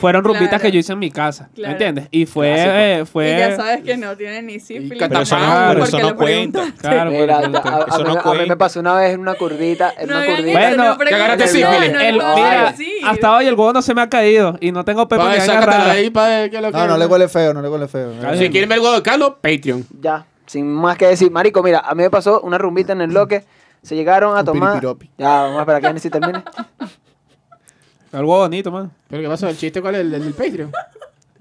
Fueron 0.00 0.24
rumbitas 0.24 0.48
Claro. 0.50 0.62
que 0.64 0.72
yo 0.72 0.78
hice 0.78 0.92
en 0.92 0.98
mi 0.98 1.10
casa, 1.10 1.48
Claro. 1.54 1.68
¿me 1.68 1.72
entiendes? 1.72 2.08
Y 2.10 2.26
fue, 2.26 2.52
eh, 2.54 3.04
fue... 3.06 3.32
Y 3.34 3.38
ya 3.38 3.56
sabes 3.56 3.82
que 3.82 3.96
no 3.96 4.14
tiene 4.14 4.42
ni 4.42 4.60
sífilis. 4.60 4.98
Pero 4.98 5.20
eso 5.22 5.38
no- 5.38 5.84
eso 5.84 5.98
no 5.98 6.16
cuenta. 6.16 6.64
Claro, 6.82 7.10
Mira, 7.10 7.36
a, 7.36 7.40
a- 7.40 7.44
Eso 7.44 7.94
a 7.94 7.98
mí, 7.98 8.04
no 8.04 8.10
a 8.10 8.14
mí 8.16 8.20
cuenta. 8.22 8.46
me 8.46 8.56
pasó 8.58 8.80
una 8.80 8.94
vez 8.94 9.14
en 9.14 9.20
una 9.20 9.34
curdita, 9.36 9.94
en 9.98 10.08
No 10.08 10.14
una 10.16 10.22
hagan 10.24 10.36
curdita. 10.36 10.58
Bueno, 10.58 10.98
que 10.98 11.14
agarraste 11.14 11.48
sífilis. 11.48 11.92
mira, 11.92 12.74
hasta 13.06 13.36
hoy 13.36 13.46
el 13.46 13.54
huevo 13.54 13.72
no 13.72 13.80
se 13.80 13.94
me 13.94 14.02
ha 14.02 14.08
caído 14.10 14.58
y 14.60 14.70
no 14.70 14.84
tengo 14.84 15.06
vaina 15.06 15.40
sácatela 15.40 15.78
rara. 15.78 15.90
ahí 15.92 16.10
para 16.10 16.42
lo 16.46 16.50
que 16.50 16.60
No, 16.72 16.86
no 16.88 16.98
le 16.98 17.06
huele 17.06 17.28
feo, 17.28 17.54
no 17.54 17.62
le 17.62 17.68
huele 17.70 17.88
feo. 17.88 18.12
Claro. 18.20 18.36
Si 18.36 18.50
quieren 18.50 18.68
ver 18.68 18.76
el 18.78 18.84
huevo 18.84 18.96
de 18.96 19.02
Carlos, 19.02 19.32
Patreon. 19.40 19.84
Ya, 20.00 20.26
sin 20.44 20.66
más 20.70 20.98
que 20.98 21.06
decir. 21.06 21.30
Marico, 21.30 21.62
mira, 21.62 21.78
a 21.80 21.94
mí 21.94 22.02
me 22.02 22.10
pasó 22.10 22.40
una 22.42 22.58
rumbita 22.58 22.92
en 22.92 23.00
el 23.00 23.08
bloque. 23.08 23.44
Se 23.82 23.94
llegaron 23.94 24.36
a 24.36 24.40
Un 24.40 24.46
tomar. 24.46 24.70
piripiropi. 24.72 25.10
Ya, 25.18 25.42
vamos 25.42 25.58
a 25.58 25.60
esperar 25.60 25.80
que 25.80 25.86
Genesis 25.88 26.10
termine. 26.10 26.42
El 28.12 28.20
huevo 28.24 28.38
bonito, 28.38 28.70
man. 28.70 28.90
¿Pero 29.08 29.22
qué 29.22 29.28
pasó? 29.28 29.48
¿El 29.48 29.56
chiste 29.58 29.80
cuál 29.82 29.96
es? 29.96 30.00
¿El 30.02 30.10
del 30.10 30.32
Patreon? 30.32 30.72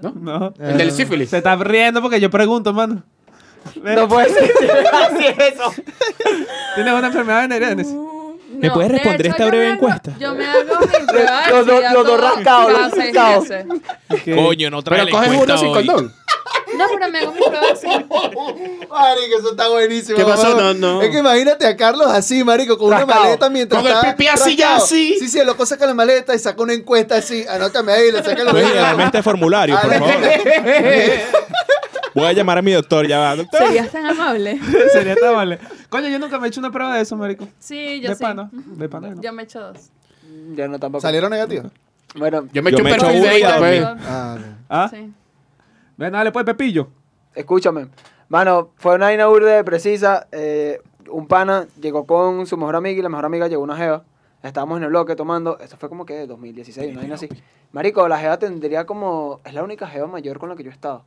¿No? 0.02 0.12
No. 0.12 0.54
El 0.60 0.78
del 0.78 0.92
sífilis. 0.92 1.30
Se 1.30 1.38
está 1.38 1.56
riendo 1.56 2.02
porque 2.02 2.20
yo 2.20 2.30
pregunto, 2.30 2.74
mano. 2.74 3.02
No 3.82 4.08
puede 4.08 4.30
ser. 4.30 4.44
Así 4.94 5.26
es 5.26 5.54
eso. 5.54 5.74
¿Tienes 6.76 6.94
una 6.94 7.08
enfermedad 7.08 7.42
venérea? 7.44 7.70
Genesis? 7.70 7.96
¿Me 8.58 8.72
puedes 8.72 8.90
de 8.92 8.98
responder 8.98 9.26
hecho, 9.26 9.32
esta 9.32 9.44
yo 9.44 9.50
breve 9.50 9.66
me 9.66 9.72
hago- 9.72 9.76
encuesta? 9.76 10.14
Yo 10.20 10.34
me 10.36 10.46
hago 10.46 10.80
mi 10.80 11.06
prueba 11.08 11.42
de 11.48 11.52
Los 11.54 11.66
dos- 11.66 11.76
SIDA 11.78 11.94
los 11.94 12.06
dos 12.08 12.22
rascados, 12.22 12.72
los 12.72 12.92
seis 12.92 13.16
rascados. 13.16 13.50
meses. 13.50 14.36
Coño, 14.36 14.70
no 14.70 14.82
trae 14.82 15.00
Pero 15.00 15.06
la 15.06 15.12
coges 15.12 15.32
encuesta 15.34 15.54
uno 15.54 15.58
sin 15.62 15.70
hoy. 15.70 15.86
condón. 15.88 16.14
No, 16.78 16.86
pero 16.94 17.12
me 17.12 17.20
hago 17.20 17.32
mi 17.32 17.40
prueba 17.40 17.68
de 17.68 17.76
SIDA. 17.76 18.06
Marico, 18.10 19.38
eso 19.40 19.52
está 19.52 19.70
buenísimo. 19.70 20.18
¿Qué 20.18 20.24
pasó? 20.24 20.56
No, 20.56 20.74
no. 20.74 21.02
Es 21.02 21.10
que 21.10 21.20
imagínate 21.20 21.66
a 21.66 21.76
Carlos 21.76 22.08
así, 22.08 22.44
marico, 22.44 22.78
con 22.78 22.88
una 22.88 23.06
maleta 23.06 23.50
mientras 23.50 23.82
Con 23.82 23.92
el 23.92 23.98
está 23.98 24.16
pipí 24.16 24.28
así 24.28 24.56
ya, 24.56 24.66
rascado. 24.70 24.86
así. 24.86 25.18
Sí, 25.20 25.28
sí, 25.30 25.40
el 25.40 25.48
loco 25.48 25.66
saca 25.66 25.86
la 25.86 25.94
maleta 25.94 26.36
y 26.36 26.40
saca 26.40 26.62
una 26.62 26.74
encuesta 26.74 27.18
así. 27.18 27.46
Anótame 27.48 27.94
ahí, 27.94 28.12
le 28.12 28.24
saca 28.24 28.44
la 28.44 28.52
Puedes 28.52 28.74
darme 28.74 29.06
este 29.06 29.24
formulario, 29.24 29.78
por 29.82 29.94
favor. 29.94 30.10
Voy 32.16 32.26
a 32.26 32.32
llamar 32.32 32.58
a 32.58 32.62
mi 32.62 32.72
doctor, 32.72 33.06
ya 33.08 33.20
va. 33.20 33.36
Doctor. 33.36 33.68
¿Serías 33.68 33.92
tan 33.92 34.06
amable? 34.06 34.58
Sería 34.94 35.18
tan 35.18 35.36
vale. 35.36 35.60
Coño, 35.90 36.08
yo 36.08 36.18
nunca 36.18 36.40
me 36.40 36.46
he 36.46 36.50
hecho 36.50 36.62
una 36.62 36.72
prueba 36.72 36.96
de 36.96 37.02
eso, 37.02 37.18
marico. 37.18 37.46
Sí, 37.60 38.00
yo 38.00 38.10
de 38.10 38.16
sí. 38.16 38.24
pana. 38.24 38.50
De 38.54 38.88
pana, 38.88 39.10
no. 39.10 39.22
Yo 39.22 39.34
me 39.34 39.42
he 39.42 39.46
hecho 39.46 39.60
dos. 39.60 39.90
Yo 40.56 40.68
no 40.70 40.80
tampoco. 40.80 41.02
¿Salieron 41.02 41.30
negativos? 41.30 41.74
Bueno, 42.16 42.48
Yo 42.54 42.64
me 42.64 42.72
Yo 42.72 42.78
eché 42.78 42.84
un 42.84 42.90
me 42.90 42.96
echo 42.96 43.06
perfil 43.06 43.22
uno 43.22 43.30
de 43.30 43.40
y 43.40 43.44
pues. 43.60 43.84
Ah, 44.08 44.38
ok. 44.38 44.46
¿Ah? 44.70 44.88
Sí. 44.90 45.12
Ven, 45.98 46.12
dale 46.14 46.32
pues, 46.32 46.46
Pepillo. 46.46 46.88
escúchame. 47.34 47.88
Mano, 48.30 48.72
fue 48.78 48.96
una 48.96 49.28
burde 49.28 49.64
precisa. 49.64 50.28
eh, 50.32 50.82
un 51.10 51.28
pana 51.28 51.68
llegó 51.80 52.06
con 52.06 52.48
su 52.48 52.58
mejor 52.58 52.76
amiga 52.76 53.00
y 53.00 53.02
la 53.04 53.10
mejor 53.10 53.26
amiga 53.26 53.48
llegó 53.48 53.62
una 53.62 53.78
jeva. 53.78 54.04
Estábamos 54.42 54.78
en 54.78 54.84
el 54.84 54.90
bloque 54.90 55.16
tomando. 55.16 55.58
Esto 55.60 55.78
fue 55.78 55.90
como 55.90 56.06
que 56.06 56.26
2016, 56.28 56.92
una 56.92 57.00
vaina 57.02 57.16
así. 57.16 57.30
Marico, 57.72 58.08
la 58.08 58.18
jeva 58.20 58.38
tendría 58.38 58.86
como. 58.86 59.40
Es 59.46 59.54
la 59.54 59.64
única 59.64 59.88
jeva 59.88 60.08
mayor 60.08 60.40
con 60.40 60.50
la 60.50 60.56
que 60.56 60.64
yo 60.64 60.70
he 60.70 60.74
estado. 60.74 61.04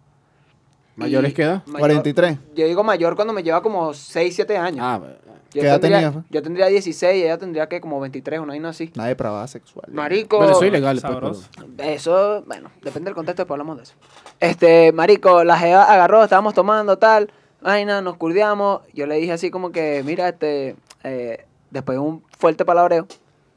¿Mayores 0.96 1.32
qué 1.34 1.42
edad? 1.42 1.62
mayor- 1.66 1.80
43. 1.80 2.38
Yo 2.56 2.66
digo 2.66 2.82
mayor 2.82 3.14
cuando 3.14 3.32
me 3.32 3.42
lleva 3.44 3.62
como 3.62 3.94
6, 3.94 4.34
7 4.34 4.56
años. 4.56 4.80
Ah, 4.82 5.00
yo, 5.00 5.06
¿qué 5.52 5.60
edad 5.60 5.80
tendría, 5.80 5.98
tenías, 5.98 6.12
pues? 6.12 6.24
yo 6.30 6.42
tendría 6.42 6.66
16 6.66 7.16
y 7.16 7.22
ella 7.22 7.38
tendría 7.38 7.68
que 7.68 7.80
como 7.80 8.00
23, 8.00 8.40
una 8.40 8.48
vaina 8.48 8.70
así. 8.70 8.90
Una 8.96 9.06
depravada 9.06 9.46
sexual. 9.46 9.86
Marico. 9.92 10.38
bueno, 10.38 10.52
eso 10.52 10.62
es 10.62 10.68
ilegal. 10.68 11.00
pues, 11.00 11.48
pero- 11.56 11.90
Eso, 11.90 12.42
bueno, 12.46 12.70
depende 12.82 13.08
del 13.10 13.14
contexto, 13.14 13.42
después 13.42 13.54
hablamos 13.54 13.76
de 13.76 13.82
eso. 13.84 13.94
Este, 14.40 14.92
marico, 14.92 15.42
la 15.44 15.58
jeva 15.58 15.84
agarró, 15.84 16.22
estábamos 16.22 16.54
tomando 16.54 16.98
tal, 16.98 17.30
vaina, 17.60 18.00
nos 18.00 18.16
curdiamos. 18.16 18.82
Yo 18.94 19.06
le 19.06 19.16
dije 19.16 19.32
así 19.32 19.50
como 19.50 19.72
que, 19.72 20.02
mira, 20.04 20.28
este, 20.28 20.76
eh, 21.04 21.44
después 21.70 21.96
de 21.96 22.00
un 22.00 22.22
fuerte 22.38 22.64
palabreo, 22.64 23.06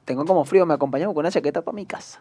tengo 0.06 0.26
como 0.26 0.44
frío, 0.46 0.66
me 0.66 0.74
acompañamos 0.74 1.14
con 1.14 1.22
una 1.22 1.32
chaqueta 1.32 1.62
para 1.62 1.76
mi 1.76 1.86
casa. 1.86 2.20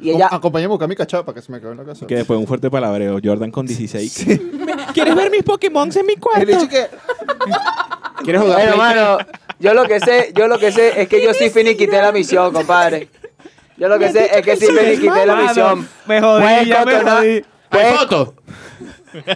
Y 0.00 0.10
ella, 0.10 0.28
Acompáñame 0.30 0.66
a 0.66 0.70
buscar 0.70 0.88
mi 0.88 0.96
cachapa 0.96 1.24
para 1.24 1.36
que 1.36 1.42
se 1.42 1.52
me 1.52 1.60
quede 1.60 1.70
en 1.70 1.78
la 1.78 1.84
casa. 1.84 2.06
Que 2.06 2.16
después 2.16 2.38
un 2.38 2.46
fuerte 2.46 2.70
palabreo, 2.70 3.18
Jordan 3.22 3.50
con 3.50 3.64
16. 3.64 4.26
¿Quieres 4.92 5.14
ver 5.14 5.30
mis 5.30 5.42
Pokémon 5.42 5.88
en 5.94 6.06
mi 6.06 6.14
El 6.14 6.20
cuarto? 6.20 6.68
que 6.68 6.86
¿Quieres 8.24 8.42
jugar 8.42 8.60
bueno, 8.60 8.76
mano, 8.76 9.18
yo 9.58 9.74
lo 9.74 9.84
que 9.84 10.00
sé, 10.00 10.32
yo 10.34 10.48
lo 10.48 10.58
que 10.58 10.72
sé 10.72 11.00
es 11.00 11.08
que 11.08 11.22
yo 11.22 11.32
sí 11.32 11.50
finiquité 11.50 12.00
la 12.02 12.12
misión, 12.12 12.52
compadre. 12.52 13.08
Yo 13.76 13.88
lo 13.88 13.98
que 13.98 14.10
sé 14.10 14.30
es 14.38 14.42
que 14.42 14.56
sí 14.56 14.66
finiquité 14.66 15.26
la 15.26 15.36
misión. 15.36 15.88
Me 16.06 16.20
jodí, 16.20 16.42
Puedes 16.42 16.66
ya 16.68 16.84
me 16.84 17.44
jodí. 17.74 17.84
¿Hay 17.84 17.92
puedes- 17.92 18.00
foto? 18.00 18.34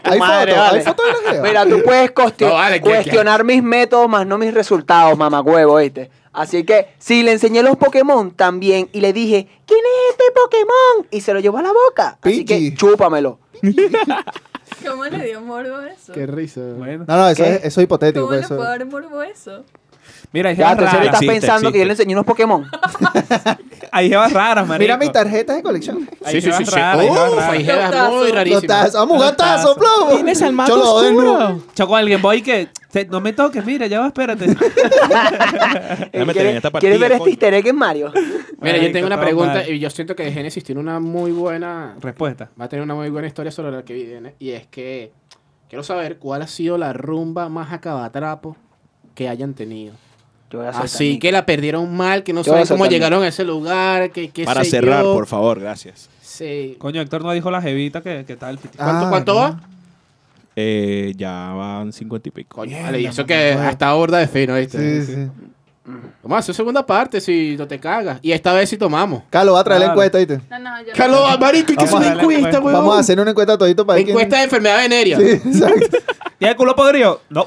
hay 0.05 0.19
madre, 0.19 0.53
fotos, 0.53 0.67
vale. 0.67 0.79
hay 0.79 0.85
fotos 0.85 1.07
de 1.07 1.13
la 1.13 1.31
jeva. 1.33 1.49
Mira, 1.49 1.67
tú 1.67 1.83
puedes 1.85 2.11
costio- 2.13 2.49
No, 2.49 2.55
vale, 2.55 2.77
que- 2.81 2.89
cuestionar 2.89 3.45
mis 3.45 3.63
métodos 3.63 4.09
más 4.09 4.27
no 4.27 4.39
mis 4.39 4.53
resultados, 4.55 5.17
mamagüevo, 5.17 5.77
¿viste? 5.77 6.11
Así 6.33 6.65
que, 6.65 6.89
si 6.99 7.23
le 7.23 7.33
enseñé 7.33 7.63
los 7.63 7.77
Pokémon 7.77 8.31
también 8.33 8.89
y 8.93 9.01
le 9.01 9.13
dije, 9.13 9.49
¿quién 9.67 9.81
es 9.81 10.11
este 10.13 10.25
Pokémon? 10.35 11.07
Y 11.11 11.21
se 11.21 11.33
lo 11.35 11.41
llevó 11.41 11.59
a 11.59 11.63
la 11.63 11.73
boca. 11.73 12.19
Así 12.23 12.45
que, 12.45 12.75
chúpamelo. 12.75 13.39
¿Cómo 14.87 15.05
le 15.05 15.25
dio 15.27 15.41
morbo 15.41 15.81
eso? 15.81 16.13
Qué 16.13 16.27
risa. 16.27 16.61
Bueno. 16.77 17.05
No, 17.09 17.17
no, 17.17 17.29
eso 17.29 17.43
¿Qué? 17.43 17.51
es, 17.57 17.65
eso 17.65 17.81
es 17.81 17.85
hipotético. 17.85 18.27
¿Cómo 18.27 18.37
pues, 18.39 18.49
le 18.51 18.57
puedo 18.57 18.69
dar 18.69 18.87
morbo 18.87 19.23
eso? 19.23 19.65
Mira, 20.33 20.51
hay 20.51 20.57
Ya, 20.57 20.69
gente 20.69 20.85
entonces 20.85 20.95
él 20.95 20.99
rara. 20.99 21.05
está 21.07 21.17
Existe, 21.25 21.41
pensando 21.41 21.73
que 21.73 21.79
yo 21.79 21.85
le 21.85 21.91
enseñé 21.93 22.13
unos 22.15 22.27
Pokémon. 22.27 22.67
Hay 23.91 24.11
jevas 24.11 24.31
raras, 24.35 24.67
marico. 24.69 24.83
Mira 24.85 24.99
mis 24.99 25.11
tarjetas 25.13 25.57
de 25.57 25.63
colección. 25.63 26.09
Hay 26.23 26.35
Sí, 26.35 26.41
sí, 26.43 26.53
sí, 26.53 26.65
jevas 26.65 26.69
sí. 26.69 26.75
raras, 26.75 26.99
hay 27.01 27.09
jevas 27.09 27.31
Uf, 27.31 27.37
raras. 27.39 27.51
hay 27.51 27.65
jevas 27.65 27.89
muy 27.89 27.97
tazos. 28.27 28.33
rarísimas. 28.35 28.93
Vamos 28.93 29.15
a 29.15 29.17
jugar 29.19 29.37
tazo, 29.37 29.77
plomo. 29.77 30.15
Tienes 30.17 30.43
al 30.43 30.53
mago 30.53 30.69
Cholo, 30.69 31.01
den 31.03 31.17
oscuro. 31.17 31.63
Choco 31.75 31.97
al 31.97 32.09
Game 32.11 32.23
Boy 32.23 32.43
que 32.43 32.69
te- 32.93 33.07
no 33.07 33.21
me 33.23 33.33
toques, 33.33 33.65
mira, 33.65 33.87
ya 33.87 34.01
va, 34.01 34.09
espérate. 34.09 34.45
Déjame 36.13 36.33
¿Quieres, 36.33 36.57
esta 36.57 36.71
partida, 36.71 36.81
¿Quieres 36.81 37.01
ver 37.01 37.13
este 37.13 37.19
coño. 37.21 37.31
easter 37.31 37.55
egg 37.55 37.67
en 37.69 37.77
Mario? 37.77 38.13
Mira, 38.13 38.27
yo 38.77 38.83
Marico, 38.83 38.93
tengo 38.93 39.07
una 39.07 39.17
todo 39.17 39.25
pregunta 39.25 39.55
mal. 39.55 39.71
y 39.71 39.79
yo 39.79 39.91
siento 39.91 40.15
que 40.17 40.31
Genesis 40.33 40.65
tiene 40.65 40.81
una 40.81 41.01
muy 41.01 41.33
buena 41.33 41.97
Respuesta. 42.01 42.51
va 42.61 42.67
a 42.67 42.69
tener 42.69 42.83
una 42.83 42.95
muy 42.95 43.09
buena 43.09 43.27
historia 43.29 43.51
sobre 43.53 43.73
la 43.73 43.83
que 43.85 43.95
viene. 43.95 44.35
Y 44.39 44.51
es 44.51 44.67
que 44.67 45.13
quiero 45.69 45.83
saber 45.83 46.19
cuál 46.19 46.43
ha 46.43 46.47
sido 46.47 46.77
la 46.77 46.93
rumba 46.93 47.49
más 47.49 47.73
acabatrapo 47.73 48.57
que 49.15 49.29
hayan 49.29 49.55
tenido. 49.55 49.95
Yo 50.51 50.59
voy 50.61 50.67
a 50.69 50.73
soltar 50.73 50.85
Así 50.87 51.19
que 51.19 51.31
la 51.33 51.45
perdieron 51.47 51.95
mal, 51.97 52.23
que 52.23 52.33
no 52.33 52.43
saben 52.45 52.67
cómo 52.67 52.87
llegaron 52.87 53.23
a 53.23 53.29
ese 53.29 53.45
lugar, 53.45 54.11
que 54.11 54.31
Para 54.45 54.65
sé 54.65 54.71
cerrar, 54.71 55.03
yo. 55.05 55.13
por 55.15 55.27
favor, 55.27 55.61
gracias. 55.61 56.09
Sí. 56.23 56.77
Coño, 56.79 57.01
Héctor 57.01 57.23
no 57.25 57.33
dijo 57.33 57.51
la 57.51 57.61
jevita 57.61 58.01
que, 58.01 58.25
que 58.27 58.37
tal. 58.37 58.59
¿Cuánto, 58.59 58.79
Ah, 58.83 59.07
cuánto 59.11 59.35
no. 59.35 59.41
va? 59.41 59.61
Eh, 60.57 61.13
ya 61.17 61.53
van 61.53 61.93
cincuenta 61.93 62.29
y 62.29 62.33
pico. 62.33 62.57
Coño, 62.57 62.77
vale, 62.83 63.01
y 63.01 63.07
eso 63.07 63.25
que 63.27 63.35
huevo. 63.57 63.63
hasta 63.69 63.95
horda 63.95 64.19
de 64.19 64.29
fino, 64.29 64.57
¿viste? 64.57 65.05
Sí, 65.07 65.13
sí. 65.15 65.29
Vamos 66.23 66.37
a 66.37 66.39
hacer 66.41 66.55
segunda 66.55 66.85
parte 66.85 67.21
si 67.21 67.57
no 67.57 67.67
te 67.67 67.79
cagas. 67.79 68.19
Y 68.23 68.33
esta 68.33 68.53
vez 68.53 68.69
sí 68.69 68.77
tomamos. 68.77 69.23
Carlos, 69.31 69.55
va 69.55 69.61
a 69.61 69.65
traer 69.65 69.81
la 69.81 69.87
encuesta, 69.89 70.19
¿viste? 70.19 70.39
No, 70.51 70.59
no, 70.59 70.81
yo 70.81 70.87
no- 70.89 70.93
Carlos, 70.95 71.41
marico, 71.41 71.73
¿y 71.73 71.77
qué 71.77 71.85
es 71.85 71.91
Vamos 71.93 72.07
una 72.09 72.21
encuesta, 72.21 72.61
weón? 72.61 72.73
Vamos 72.75 72.97
a 72.97 72.99
hacer 73.01 73.21
una 73.21 73.31
encuesta 73.31 73.57
todito 73.57 73.87
para 73.87 73.97
quién- 73.99 74.11
Encuesta 74.11 74.37
de 74.39 74.43
enfermedad 74.45 74.79
venérea. 74.79 75.17
Sí, 75.19 75.25
exacto. 75.49 75.99
¿Tiene 76.39 76.51
el 76.53 76.57
culo 76.57 76.75
podrido? 76.77 77.23
No. 77.31 77.47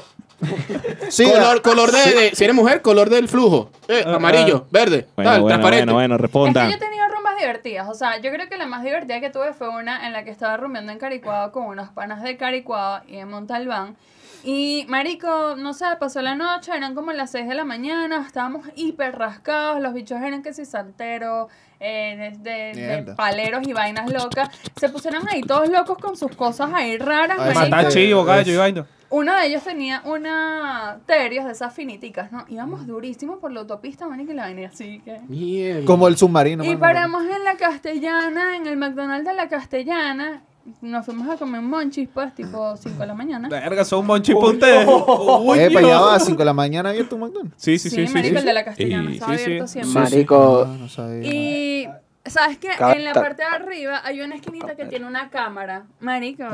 Sí, 1.08 1.24
color, 1.24 1.56
ah, 1.58 1.62
color 1.62 1.92
de, 1.92 1.98
de- 2.12 2.34
si 2.34 2.44
eres 2.44 2.56
mujer, 2.56 2.82
color 2.82 3.10
del 3.10 3.28
flujo. 3.28 3.70
Eh, 3.88 4.02
Ah, 4.06 4.14
amarillo, 4.16 4.66
verde, 4.70 5.06
Bueno, 5.16 5.30
tal, 5.30 5.40
bueno, 5.42 5.54
transparente. 5.56 5.92
bueno, 5.92 5.94
bueno, 5.94 6.14
Es 6.14 6.18
que 6.18 6.22
respondan. 6.22 6.70
yo 6.70 6.76
he 6.76 6.78
tenido 6.78 7.08
rumbas 7.08 7.36
divertidas. 7.38 7.88
O 7.88 7.94
sea, 7.94 8.18
yo 8.20 8.30
creo 8.32 8.48
que 8.48 8.56
la 8.56 8.66
más 8.66 8.82
divertida 8.82 9.20
que 9.20 9.30
tuve 9.30 9.52
fue 9.52 9.68
una 9.68 10.06
en 10.06 10.12
la 10.12 10.24
que 10.24 10.30
estaba 10.30 10.56
rumbeando 10.56 10.92
en 10.92 10.98
Caricuado 10.98 11.52
con 11.52 11.66
unos 11.66 11.88
panas 11.90 12.22
de 12.22 12.36
Caricuado 12.36 13.02
y 13.08 13.16
en 13.18 13.28
Montalbán. 13.28 13.96
Y, 14.44 14.86
marico, 14.88 15.54
no 15.56 15.72
sé, 15.72 15.84
pasó 16.00 16.20
la 16.20 16.34
noche, 16.34 16.72
eran 16.76 16.96
como 16.96 17.12
las 17.12 17.30
6 17.30 17.46
de 17.46 17.54
la 17.54 17.62
mañana, 17.64 18.24
estábamos 18.26 18.66
hiper 18.74 19.16
rascados, 19.16 19.80
los 19.80 19.94
bichos 19.94 20.20
eran 20.20 20.42
que 20.42 20.52
si 20.52 20.64
salteros, 20.64 21.48
eh, 21.78 22.32
de, 22.40 22.50
de- 22.50 22.72
de 22.80 22.86
Mierda. 22.96 23.14
paleros 23.14 23.62
y 23.68 23.72
vainas 23.72 24.10
locas. 24.10 24.48
Se 24.76 24.88
pusieron 24.88 25.28
ahí 25.28 25.42
todos 25.42 25.68
locos 25.68 25.96
con 25.98 26.16
sus 26.16 26.34
cosas 26.34 26.70
ahí 26.74 26.98
raras, 26.98 27.38
Ay, 27.38 27.54
marico. 27.54 27.76
Matar 27.76 27.92
chivo, 27.92 28.24
gallo 28.24 28.52
y 28.52 28.56
vaina. 28.56 28.86
Uno 29.12 29.36
de 29.36 29.46
ellos 29.46 29.62
tenía 29.62 30.00
una 30.06 30.98
Terios 31.06 31.44
de 31.44 31.52
esas 31.52 31.74
finiticas, 31.74 32.32
¿no? 32.32 32.46
Íbamos 32.48 32.86
durísimo 32.86 33.38
por 33.40 33.52
la 33.52 33.60
autopista, 33.60 34.08
marico, 34.08 34.32
y 34.32 34.34
la 34.34 34.44
vaina 34.44 34.68
así 34.72 35.00
que... 35.04 35.20
Mierda. 35.28 35.84
como 35.84 36.08
el 36.08 36.16
submarino. 36.16 36.64
Y 36.64 36.76
paramos 36.76 37.22
en 37.24 37.44
la 37.44 37.56
Castellana, 37.56 38.56
en 38.56 38.66
el 38.66 38.76
McDonald's 38.78 39.26
de 39.28 39.34
la 39.34 39.48
Castellana. 39.48 40.42
Nos 40.80 41.04
fuimos 41.04 41.28
a 41.28 41.36
comer 41.36 41.60
monchis, 41.60 42.08
pues, 42.08 42.34
tipo 42.34 42.76
5 42.76 42.96
de 43.00 43.06
la 43.06 43.14
mañana. 43.14 43.48
Verga, 43.48 43.84
son 43.84 44.00
un 44.00 44.06
monchi 44.06 44.32
pa' 44.32 44.46
ustedes. 44.46 44.88
Eh, 44.88 45.70
para 45.74 45.86
allá 45.86 46.00
va 46.00 46.14
a 46.14 46.20
5 46.20 46.38
de 46.38 46.44
la 46.44 46.52
mañana 46.54 46.88
abierto 46.90 47.16
un 47.16 47.22
McDonald's. 47.22 47.54
Sí, 47.62 47.78
sí, 47.78 47.90
sí. 47.90 48.06
sí, 48.06 48.14
marico, 48.14 48.34
sí. 48.34 48.38
el 48.38 48.44
de 48.46 48.52
la 48.54 48.64
Castellana. 48.64 49.10
Y- 49.10 49.14
Estaba 49.14 49.32
sí, 49.32 49.38
sí. 49.38 49.44
abierto 49.44 49.66
siempre. 49.66 50.00
Marico, 50.00 50.64
Ah, 50.66 50.76
no 50.78 50.88
sabía. 50.88 51.28
Y... 51.34 51.88
¿Sabes 52.24 52.58
qué? 52.58 52.68
En 52.78 53.04
la 53.04 53.12
parte 53.14 53.42
de 53.42 53.48
arriba 53.48 54.00
hay 54.04 54.20
una 54.20 54.36
esquinita 54.36 54.76
que 54.76 54.84
tiene 54.86 55.06
una 55.06 55.28
cámara. 55.28 55.86
Marico, 56.00 56.44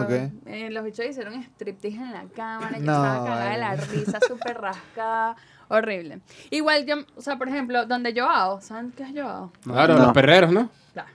eh, 0.46 0.68
los 0.70 0.82
bichos 0.84 1.04
hicieron 1.04 1.34
striptease 1.42 1.96
en 1.98 2.12
la 2.12 2.24
cámara. 2.34 2.78
Yo 2.78 2.84
No, 2.84 2.92
estaba 3.04 3.24
cagada 3.24 3.50
de 3.50 3.58
la 3.58 3.76
risa, 3.76 4.18
súper 4.26 4.58
rascada. 4.60 5.36
Horrible. 5.68 6.20
Igual 6.48 6.86
yo, 6.86 6.96
o 7.16 7.20
sea, 7.20 7.36
por 7.36 7.48
ejemplo, 7.48 7.84
donde 7.84 8.14
yo 8.14 8.26
hago, 8.30 8.62
¿saben 8.62 8.90
qué 8.92 9.02
es 9.02 9.12
yo 9.12 9.28
hago? 9.28 9.52
Claro, 9.62 9.98
No. 9.98 10.04
los 10.04 10.12
perreros, 10.14 10.50
¿no? 10.50 10.70
Claro. 10.94 11.10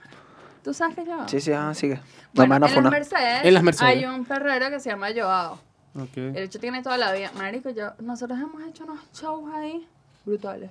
¿Tú 0.62 0.72
sabes 0.72 0.94
qué 0.94 1.00
es 1.02 1.08
yo 1.08 1.14
hago? 1.14 1.28
sí, 1.28 1.40
sí, 1.40 1.52
ah, 1.52 1.74
sigue. 1.74 2.00
Bueno, 2.32 2.54
en 2.54 2.60
las. 2.62 2.82
Mercedes, 2.84 3.44
En 3.44 3.54
las 3.54 3.62
Mercedes. 3.64 3.90
hay 3.96 4.04
un 4.04 4.24
ferrero 4.24 4.70
que 4.70 4.78
se 4.78 4.90
llama 4.90 5.08
Joao. 5.14 5.58
Ok. 5.96 6.16
El 6.16 6.36
hecho 6.38 6.60
tiene 6.60 6.80
toda 6.82 6.96
la 6.96 7.12
vida. 7.12 7.32
Marico, 7.36 7.70
yo, 7.70 7.92
nosotros 7.98 8.38
hemos 8.38 8.62
hecho 8.68 8.84
unos 8.84 9.00
shows 9.12 9.52
ahí 9.52 9.86
brutales. 10.24 10.70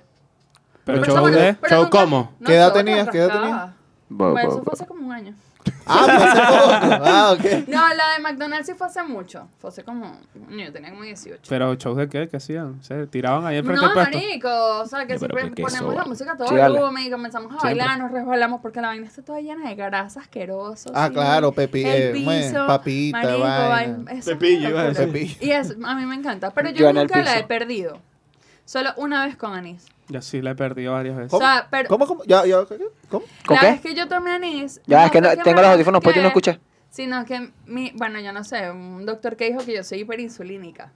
Pero 0.84 1.04
show 1.04 1.16
show, 1.16 1.26
de- 1.28 1.54
pero 1.60 1.70
show 1.76 1.82
nunca- 1.84 1.98
¿cómo? 2.00 2.32
no, 2.40 2.46
¿Qué 2.46 2.54
edad 2.54 2.72
tenías? 2.72 3.08
¿Qué 3.08 3.18
edad 3.18 3.32
tenías? 3.40 3.70
Bo- 4.08 4.38
eso 4.38 4.62
fue 4.62 4.72
hace 4.74 4.86
como 4.86 5.06
un 5.06 5.12
año. 5.12 5.34
Ah, 5.86 6.02
pues 6.04 6.22
hace 6.22 6.40
poco. 6.46 7.04
Ah, 7.06 7.32
ok. 7.32 7.68
No, 7.68 7.88
la 7.94 8.12
de 8.14 8.22
McDonald's 8.22 8.66
sí 8.66 8.74
fue 8.74 8.86
hace 8.86 9.02
mucho. 9.02 9.48
Fue 9.58 9.70
hace 9.70 9.82
como. 9.82 10.18
Yo 10.50 10.72
tenía 10.72 10.90
como 10.90 11.02
18. 11.04 11.40
Pero 11.48 11.74
shows 11.76 11.96
de 11.96 12.08
qué? 12.08 12.28
¿Qué 12.28 12.36
hacían? 12.36 12.82
¿Se 12.82 13.06
tiraban 13.06 13.46
ahí 13.46 13.56
enfrente 13.56 13.80
No, 13.80 13.88
del 13.88 13.94
puesto? 13.94 14.18
marico, 14.18 14.48
o 14.82 14.86
sea, 14.86 15.06
que 15.06 15.14
No, 15.14 15.18
siempre 15.20 15.50
¿qué 15.54 15.62
es 15.62 15.72
ponemos 15.72 15.94
la 15.94 16.04
música 16.04 16.32
a 16.32 16.36
todo 16.36 16.48
volumen 16.50 17.06
y 17.06 17.10
comenzamos 17.10 17.48
a 17.56 17.60
Siempre. 17.60 17.78
bailar, 17.82 17.98
nos 17.98 18.10
resbalamos 18.12 18.60
porque 18.60 18.82
la 18.82 18.88
vaina 18.88 19.06
está 19.06 19.22
toda 19.22 19.40
llena 19.40 19.66
de 19.68 19.74
grasa 19.74 20.20
asqueroso. 20.20 20.90
Ah, 20.94 21.06
sí. 21.08 21.14
claro, 21.14 21.52
pepi- 21.52 21.86
El 21.86 22.28
eh, 22.28 22.52
papita, 22.66 23.18
marico, 23.22 23.38
vaina. 23.40 24.04
Pepillo. 24.22 24.68
Y 25.40 25.52
a 25.52 25.62
mí 25.94 26.06
me 26.06 26.14
encanta, 26.14 26.50
pero 26.50 26.70
yo, 26.70 26.92
nunca 26.92 27.22
la 27.22 27.38
he 27.38 27.44
perdido. 27.44 27.98
Solo 28.64 28.90
una 28.96 29.26
vez 29.26 29.36
con 29.36 29.52
anís. 29.54 29.86
Yo 30.08 30.20
sí 30.22 30.40
la 30.42 30.50
he 30.50 30.54
perdido 30.54 30.92
varias 30.92 31.16
veces. 31.16 31.32
O 31.34 31.38
sea, 31.38 31.66
pero 31.70 31.88
¿Cómo, 31.88 32.06
cómo? 32.06 32.24
¿Ya, 32.24 32.44
ya? 32.46 32.64
¿Cómo? 33.08 33.24
¿Con 33.46 33.54
la 33.56 33.60
qué? 33.60 33.66
vez 33.72 33.80
que 33.80 33.94
yo 33.94 34.08
tomé 34.08 34.30
anís. 34.32 34.80
Ya, 34.86 35.06
es 35.06 35.10
que 35.10 35.20
no- 35.20 35.28
fue 35.28 35.36
tengo 35.38 35.56
me 35.56 35.62
los 35.62 35.70
audífonos 35.72 36.00
puestos 36.02 36.20
y 36.20 36.22
no 36.24 36.30
rasqué, 36.32 36.50
escuché. 36.50 36.60
Sino 36.90 37.24
que, 37.24 37.50
mi, 37.66 37.90
bueno, 37.94 38.20
yo 38.20 38.32
no 38.32 38.44
sé, 38.44 38.70
un 38.70 39.04
doctor 39.04 39.36
que 39.36 39.46
dijo 39.50 39.64
que 39.64 39.74
yo 39.74 39.82
soy 39.84 40.00
hiperinsulínica. 40.00 40.92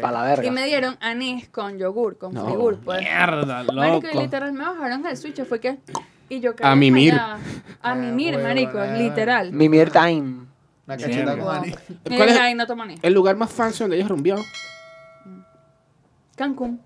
Para 0.00 0.10
la 0.12 0.22
verga. 0.22 0.46
Y 0.46 0.50
me 0.50 0.64
dieron 0.64 0.96
anís 1.00 1.48
con 1.48 1.78
yogur, 1.78 2.16
con 2.16 2.32
No, 2.32 2.46
frigur, 2.46 2.78
pues. 2.80 3.00
Mierda, 3.00 3.62
Marico, 3.64 4.06
y 4.06 4.10
loco. 4.10 4.20
literal 4.22 4.52
me 4.54 4.64
bajaron 4.64 5.04
el 5.06 5.16
switch, 5.16 5.44
fue 5.44 5.60
que... 5.60 5.78
Y 6.28 6.40
yo 6.40 6.54
A 6.62 6.74
mimir. 6.74 7.12
allá. 7.14 7.38
A 7.82 7.94
mimir, 7.94 8.34
huevo, 8.36 8.48
marico, 8.48 8.82
eh. 8.82 8.98
literal. 8.98 9.52
Mimir 9.52 9.90
Time. 9.90 10.46
La 10.86 10.96
Sí, 10.98 11.04
cacheta 11.04 11.34
wow. 11.34 11.44
con 11.44 11.56
Ani. 11.56 11.74
Y 12.06 12.16
¿Cuál 12.16 12.28
es- 12.30 12.38
ahí 12.38 12.54
no 12.54 12.66
tomo 12.66 12.82
anís. 12.84 12.98
El 13.02 13.12
lugar 13.12 13.36
más 13.36 13.50
fancy 13.52 13.80
donde 13.84 13.96
ellos 13.96 14.08
rumbeado. 14.08 14.42
Cancún. 16.36 16.80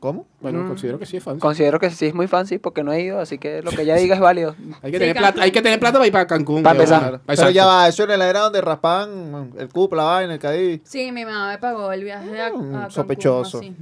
¿Cómo? 0.00 0.26
Bueno, 0.40 0.60
Mm. 0.64 0.68
considero 0.68 0.98
que 0.98 1.06
sí 1.06 1.16
es 1.16 1.22
fancy. 1.24 1.40
Considero 1.40 1.80
que 1.80 1.88
sí 1.90 2.04
es 2.06 2.14
muy 2.14 2.26
fancy 2.28 2.58
porque 2.58 2.82
no 2.84 2.92
he 2.92 3.00
ido, 3.00 3.20
así 3.20 3.38
que 3.38 3.62
lo 3.62 3.70
que 3.70 3.82
ella 3.82 3.94
diga 3.96 4.14
es 4.14 4.20
válido. 4.20 4.54
Hay 4.82 4.90
que, 4.92 4.98
Sí, 4.98 5.04
tener 5.04 5.16
plata, 5.16 5.42
hay 5.42 5.50
que 5.50 5.62
tener 5.62 5.80
plata 5.80 5.94
para 5.94 6.06
ir 6.06 6.12
para 6.12 6.26
Cancún. 6.26 6.62
Para 6.62 6.74
empezar. 6.76 7.20
Exacto. 7.26 7.50
ya 7.50 7.64
va, 7.64 7.88
eso 7.88 8.02
era 8.04 8.16
la 8.18 8.28
era 8.28 8.40
donde 8.40 8.60
raspaban 8.60 9.52
el 9.58 9.68
cup, 9.70 9.94
la 9.94 10.02
vaina, 10.04 10.34
el 10.34 10.38
cadí. 10.40 10.82
Sí, 10.84 11.10
mi 11.10 11.24
mamá 11.24 11.48
me 11.52 11.58
pagó 11.58 11.90
el 11.90 12.04
viaje 12.04 12.38
a, 12.38 12.46
a 12.48 12.50
Mm, 12.50 12.52
Cancún, 12.72 12.90
sospechoso. 12.90 13.58
así. 13.58 13.74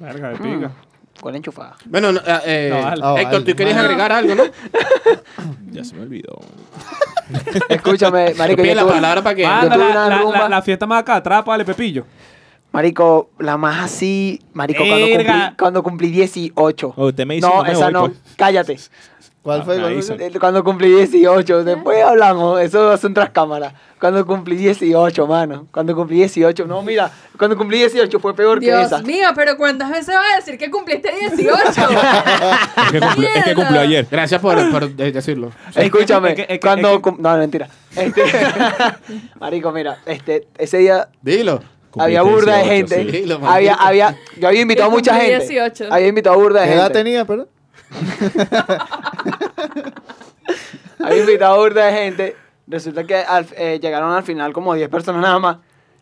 Verga, 0.00 0.30
de 0.30 0.34
Mm. 0.34 0.42
pica. 0.60 0.70
Con 1.20 1.34
enchufada. 1.36 1.76
Bueno, 1.86 2.12
no, 2.12 2.20
eh, 2.20 2.40
eh, 2.44 2.70
No, 2.72 2.82
vale. 2.82 3.02
Ah, 3.04 3.14
Héctor, 3.20 3.44
tú 3.44 3.54
querías 3.56 3.76
No. 3.76 3.82
agregar 3.82 4.10
algo, 4.12 4.34
¿no? 4.34 4.44
Ya 5.72 5.84
se 5.84 5.94
me 5.94 6.02
olvidó. 6.02 6.38
Escúchame, 7.68 8.34
marico, 8.34 8.62
Pide 8.62 8.68
yo 8.70 8.74
la 8.76 8.82
tuve- 8.82 8.92
palabra 8.94 9.22
para 9.22 9.34
que... 9.36 9.44
Manda, 9.46 9.76
la, 9.76 10.08
la- 10.08 10.24
la- 10.24 10.48
la 10.48 10.62
fiesta 10.62 10.86
más 10.86 11.00
acá 11.02 11.16
atrás, 11.16 11.44
vale, 11.44 11.64
Pepillo. 11.64 12.04
Marico, 12.72 13.30
la 13.38 13.56
más 13.56 13.84
así, 13.84 14.40
marico, 14.52 14.84
cuando 14.86 15.06
Verga. 15.06 15.32
cumplí, 15.32 15.56
cuando 15.58 15.82
cumplí 15.82 16.10
18. 16.10 16.94
Oh, 16.96 17.06
usted 17.06 17.26
me 17.26 17.34
dice, 17.34 17.46
no, 17.48 17.56
no 17.56 17.62
me 17.64 17.72
esa 17.72 17.84
voy, 17.84 17.92
no, 17.92 18.00
pues. 18.06 18.18
cállate. 18.36 18.78
¿Cuál 19.40 19.60
Ah, 19.60 19.64
fue? 19.64 19.76
me 19.76 19.80
¿Cuál 19.82 20.02
fue? 20.02 20.14
avisan. 20.14 20.20
Eh, 20.20 20.38
Cuando 20.38 20.64
cumplí 20.64 20.90
18, 20.90 21.64
después 21.64 22.02
hablamos, 22.04 22.60
eso 22.60 22.96
son 22.98 23.14
tras 23.14 23.30
cámaras. 23.30 23.72
Cuando 23.98 24.26
cumplí 24.26 24.56
18, 24.56 25.26
mano. 25.26 25.66
Cuando 25.72 25.94
cumplí 25.94 26.16
18, 26.18 26.66
no, 26.66 26.82
mira, 26.82 27.10
cuando 27.38 27.56
cumplí 27.56 27.78
18 27.78 28.20
fue 28.20 28.34
peor 28.34 28.58
que 28.60 28.66
Dios 28.66 28.82
esa. 28.86 29.00
mío, 29.02 29.28
pero 29.34 29.56
¿cuántas 29.56 29.90
veces 29.90 30.14
vas 30.14 30.32
a 30.34 30.36
decir 30.36 30.58
que 30.58 30.70
cumpliste 30.70 31.10
18? 31.36 31.54
Es 32.88 32.92
que, 32.92 33.00
cumplió, 33.00 33.28
es 33.34 33.44
que 33.44 33.54
cumplió 33.54 33.80
ayer. 33.80 34.06
Gracias 34.10 34.40
por, 34.40 34.70
por 34.70 34.90
de- 34.90 35.12
decirlo. 35.12 35.50
Escúchame, 35.74 36.30
es 36.30 36.34
que- 36.34 36.42
es 36.42 36.48
que- 36.48 36.60
cuando... 36.60 36.88
es 36.90 36.96
que- 36.96 37.02
cum- 37.02 37.16
No, 37.20 37.32
no, 37.32 37.38
mentira. 37.38 37.68
Este, 37.96 38.22
marico, 39.40 39.72
mira, 39.72 39.98
este, 40.06 40.46
ese 40.58 40.78
día 40.78 41.08
Dilo. 41.22 41.60
Había 41.96 42.22
burda 42.22 42.56
de 42.58 42.64
18, 42.82 42.94
gente. 42.96 43.12
sí. 43.24 43.32
Había, 43.46 43.74
había, 43.74 44.16
yo 44.38 44.48
había 44.48 44.60
invitado 44.60 44.88
a 44.88 44.90
Que 44.90 44.96
mucha 44.96 45.14
gente. 45.14 45.38
18. 45.46 45.88
Había 45.92 46.08
invitado 46.08 46.34
a 46.36 46.38
burda 46.38 46.60
de 46.62 46.66
¿Qué 46.68 46.74
edad 46.74 46.82
gente. 46.84 46.98
tenía, 46.98 47.24
perdón? 47.24 47.48
Había 51.04 51.20
invitado 51.20 51.54
a 51.54 51.58
burda 51.58 51.86
de 51.86 51.92
gente. 51.92 52.36
Resulta 52.66 53.04
que 53.04 53.14
al- 53.16 53.46
eh, 53.56 53.78
llegaron 53.80 54.12
al 54.12 54.22
final 54.22 54.52
como 54.52 54.74
10 54.74 54.88
personas 54.88 55.22
nada 55.22 55.38
más. 55.38 55.56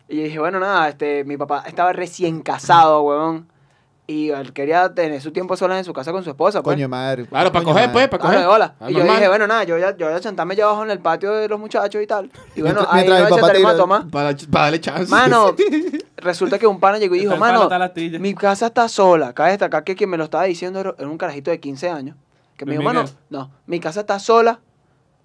Y 0.09 0.17
yo 0.17 0.23
dije, 0.23 0.39
bueno, 0.39 0.59
nada, 0.59 0.89
este, 0.89 1.23
mi 1.23 1.37
papá 1.37 1.63
estaba 1.67 1.93
recién 1.93 2.41
casado, 2.41 3.01
huevón. 3.03 3.47
Y 4.09 4.29
él 4.29 4.53
quería 4.53 4.93
tener 4.93 5.19
su 5.21 5.31
tiempo 5.33 5.57
sola 5.57 5.77
en 5.77 5.83
su 5.83 5.91
casa 5.91 6.13
con 6.13 6.23
su 6.23 6.29
esposa. 6.29 6.63
Pues. 6.63 6.75
Coño 6.75 6.85
de 6.85 6.87
madre. 6.87 7.25
Claro, 7.25 7.51
para 7.51 7.63
Coño 7.65 7.73
coger, 7.73 7.87
de 7.89 7.93
pues, 7.93 8.03
madre. 8.05 8.07
para 8.07 8.21
Claro, 8.21 8.33
coger. 8.35 8.39
de 8.39 8.47
bola. 8.47 8.75
Ah, 8.79 8.89
Y 8.89 8.93
yo 8.93 8.99
normal. 8.99 9.15
dije, 9.17 9.27
bueno, 9.27 9.47
nada, 9.47 9.63
yo 9.65 9.77
ya, 9.77 9.97
yo 9.97 10.07
voy 10.07 10.15
a 10.15 10.21
sentarme 10.21 10.53
allá 10.53 10.63
abajo 10.63 10.83
en 10.85 10.91
el 10.91 10.99
patio 10.99 11.33
de 11.33 11.49
los 11.49 11.59
muchachos 11.59 12.01
y 12.01 12.07
tal. 12.07 12.31
Y 12.55 12.61
bueno, 12.61 12.79
Mientras- 12.79 12.87
ahí 12.87 12.95
mientras 13.09 13.19
echaremos 13.41 13.49
a 13.69 13.73
tira- 13.73 13.77
tomar. 13.77 14.07
Para, 14.07 14.37
para 14.49 14.63
darle 14.65 14.79
chance. 14.79 15.11
Mano, 15.11 15.53
resulta 16.17 16.57
que 16.57 16.67
un 16.67 16.79
pana 16.79 16.99
llegó 16.99 17.15
y 17.15 17.19
dijo, 17.19 17.33
Está 17.33 17.45
mano, 17.45 17.63
está 17.63 17.77
la 17.79 17.85
astilla". 17.85 18.17
mi 18.19 18.33
casa 18.33 18.67
está 18.67 18.87
sola. 18.87 19.33
Cabe 19.33 19.49
destacar 19.51 19.83
que 19.83 19.95
quien 19.97 20.09
me 20.09 20.17
lo 20.17 20.23
estaba 20.23 20.45
diciendo 20.45 20.79
era 20.79 20.93
un 21.07 21.17
carajito 21.17 21.51
de 21.51 21.59
15 21.59 21.89
años. 21.89 22.15
Que 22.55 22.65
me 22.65 22.71
dijo, 22.71 22.83
mano, 22.83 23.03
no, 23.29 23.51
mi 23.65 23.79
casa 23.81 23.99
está 23.99 24.19
sola. 24.19 24.61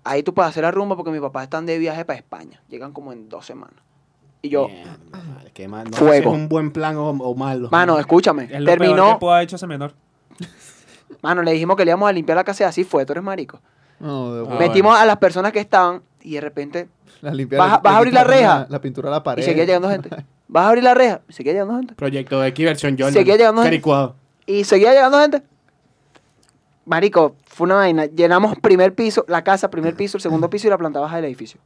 Ahí 0.04 0.24
tú 0.24 0.34
puedes 0.34 0.50
hacer 0.50 0.64
la 0.64 0.72
rumba 0.72 0.96
porque 0.96 1.12
mis 1.12 1.20
papás 1.20 1.44
están 1.44 1.64
de 1.66 1.78
viaje 1.78 2.04
para 2.04 2.18
España. 2.18 2.60
Llegan 2.68 2.92
como 2.92 3.12
en 3.12 3.28
dos 3.28 3.46
semanas. 3.46 3.76
Y 4.42 4.48
yo, 4.48 4.68
Mierda, 4.68 4.96
madre, 5.12 5.50
qué 5.54 5.68
mal. 5.68 5.88
No 5.90 5.96
Fuego. 5.96 6.12
sé 6.14 6.22
si 6.22 6.28
es 6.28 6.34
un 6.34 6.48
buen 6.48 6.72
plan 6.72 6.96
o, 6.96 7.10
o 7.10 7.34
malo. 7.34 7.68
mano, 7.70 7.98
escúchame. 7.98 8.44
Es 8.44 8.50
lo 8.60 8.66
peor 8.66 8.78
Terminó, 8.78 9.12
que 9.14 9.18
pudo 9.20 9.32
haber 9.32 9.44
hecho 9.44 9.56
ese 9.56 9.66
menor. 9.68 9.94
Mano, 11.22 11.42
le 11.42 11.52
dijimos 11.52 11.76
que 11.76 11.84
le 11.84 11.90
íbamos 11.92 12.08
a 12.08 12.12
limpiar 12.12 12.34
la 12.36 12.42
casa 12.44 12.64
y 12.64 12.66
así 12.66 12.82
fue, 12.84 13.06
tú 13.06 13.12
eres 13.12 13.22
marico. 13.22 13.60
No, 14.00 14.34
de- 14.34 14.48
Ah, 14.52 14.56
Metimos 14.58 14.98
a 14.98 15.06
las 15.06 15.18
personas 15.18 15.52
que 15.52 15.60
estaban 15.60 16.02
y 16.20 16.34
de 16.34 16.40
repente 16.40 16.88
la 17.20 17.32
limpia- 17.32 17.58
¿Vas 17.58 17.74
a- 17.74 17.76
le 17.76 17.80
vas 17.84 17.94
a 17.94 17.98
abrir 17.98 18.12
la 18.14 18.24
reja? 18.24 18.66
La, 18.68 18.80
pintura 18.80 19.08
a 19.08 19.12
la 19.12 19.22
pared. 19.22 19.42
y 19.42 19.46
seguía 19.46 19.64
llegando 19.64 19.88
gente. 19.88 20.08
¿Vas 20.48 20.64
a 20.64 20.68
abrir 20.70 20.82
la 20.82 20.94
reja? 20.94 21.20
Y 21.28 21.32
seguía 21.32 21.52
llegando 21.52 21.76
gente. 21.76 21.94
Proyecto 21.94 22.42
X 22.44 22.64
versión 22.66 22.94
Jordan. 22.98 23.12
Seguía 23.12 23.36
llegando 23.36 23.62
gente. 23.62 23.76
Caricuado. 23.76 24.16
Y 24.46 24.64
seguía 24.64 24.92
llegando 24.92 25.20
gente. 25.20 25.42
Marico, 26.84 27.36
fue 27.46 27.66
una 27.66 27.76
vaina. 27.76 28.06
Llenamos 28.06 28.58
primer 28.58 28.94
piso, 28.94 29.24
la 29.28 29.44
casa, 29.44 29.70
primer 29.70 29.94
piso, 29.94 30.16
el 30.16 30.22
segundo 30.22 30.50
piso 30.50 30.66
y 30.66 30.70
la 30.70 30.78
planta 30.78 30.98
baja 30.98 31.16
del 31.16 31.26
edificio. 31.26 31.60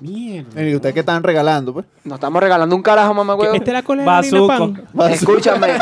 Mierda. 0.00 0.62
¿Y 0.62 0.74
ustedes 0.74 0.94
qué 0.94 1.00
estaban 1.00 1.22
regalando, 1.22 1.72
pues? 1.74 1.86
Nos 2.04 2.14
estamos 2.16 2.42
regalando 2.42 2.74
un 2.74 2.82
carajo, 2.82 3.12
mamá 3.14 3.34
huevo. 3.34 3.54
¿Esta 3.54 3.70
es 3.70 3.74
la 3.74 3.82
cola 3.82 4.02
de 4.02 4.08
harina 4.10 4.38
de 4.40 4.46
Bazuco. 4.46 4.86
pan? 4.96 5.12
Escúchame. 5.12 5.68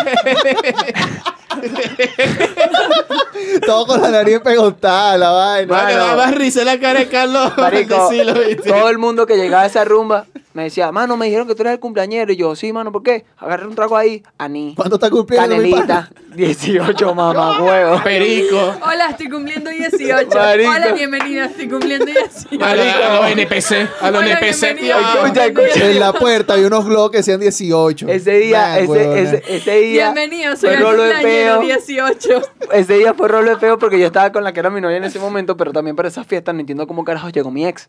Todo 3.66 3.86
con 3.86 4.02
la 4.02 4.10
nariz 4.10 4.40
pegotada, 4.40 5.16
la 5.18 5.30
vaina. 5.30 5.72
Vale, 5.76 5.94
Mano. 5.96 6.06
va 6.16 6.16
más 6.26 6.34
risa 6.34 6.64
la 6.64 6.78
cara 6.78 7.00
de 7.00 7.08
Carlos. 7.08 7.52
Marico, 7.56 8.08
Sí, 8.10 8.22
lo 8.24 8.34
viste. 8.34 8.68
todo 8.68 8.88
el 8.88 8.98
mundo 8.98 9.26
que 9.26 9.36
llegaba 9.36 9.62
a 9.64 9.66
esa 9.66 9.84
rumba 9.84 10.26
me 10.54 10.64
decía, 10.64 10.90
mano, 10.92 11.16
me 11.16 11.26
dijeron 11.26 11.46
que 11.46 11.54
tú 11.54 11.62
eres 11.62 11.74
el 11.74 11.80
cumpleañero. 11.80 12.32
Y 12.32 12.36
yo, 12.36 12.56
sí, 12.56 12.72
mano, 12.72 12.90
¿por 12.90 13.02
qué? 13.02 13.24
Agarré 13.36 13.66
un 13.66 13.74
trago 13.74 13.96
ahí, 13.96 14.22
aní, 14.38 14.74
¿Cuánto 14.76 14.96
está 14.96 15.10
cumpliendo 15.10 15.56
mi 15.56 15.70
canelita, 15.70 16.10
18, 16.34 17.14
mamá 17.14 17.62
huevo. 17.62 18.02
Perico. 18.02 18.74
Hola, 18.82 19.10
estoy 19.10 19.28
cumpliendo 19.28 19.70
18. 19.70 20.28
Marico. 20.34 20.70
Hola, 20.70 20.92
bienvenida, 20.92 21.44
estoy 21.46 21.68
cumpliendo 21.68 22.06
18. 22.06 22.64
A, 22.64 22.74
los 22.74 23.30
NPC. 23.32 23.72
A 24.00 24.10
los 24.10 24.22
Hola, 24.22 24.38
NPC. 24.38 24.62
Escucha, 24.62 25.46
escucha. 25.46 25.90
En 25.90 26.00
la 26.00 26.12
puerta 26.12 26.54
había 26.54 26.66
unos 26.66 26.86
globos 26.86 27.10
que 27.10 27.18
decían 27.18 27.40
18. 27.40 28.08
Ese 28.08 28.38
día, 28.38 28.58
Man, 28.60 28.84
ese, 28.84 29.22
ese, 29.22 29.42
ese 29.48 29.80
día. 29.80 30.12
Bienvenido, 30.12 30.56
soy 30.56 30.70
fue 30.70 30.78
el 30.78 30.84
cumpleañero 30.84 31.60
peo. 31.60 31.60
18. 31.60 32.42
Ese 32.72 32.94
día 32.94 33.14
fue 33.14 33.28
rolo 33.28 33.50
de 33.50 33.58
feo 33.58 33.78
porque 33.78 33.98
yo 33.98 34.06
estaba 34.06 34.32
con 34.32 34.44
la 34.44 34.52
que 34.52 34.60
era 34.60 34.70
mi 34.70 34.80
novia 34.80 34.96
en 34.96 35.04
ese 35.04 35.18
momento, 35.18 35.56
pero 35.56 35.72
también 35.72 35.94
para 35.94 36.08
esas 36.08 36.26
fiestas 36.26 36.54
no 36.54 36.60
entiendo 36.60 36.86
cómo 36.86 37.04
carajo 37.04 37.28
llegó 37.28 37.50
mi 37.50 37.66
ex. 37.66 37.88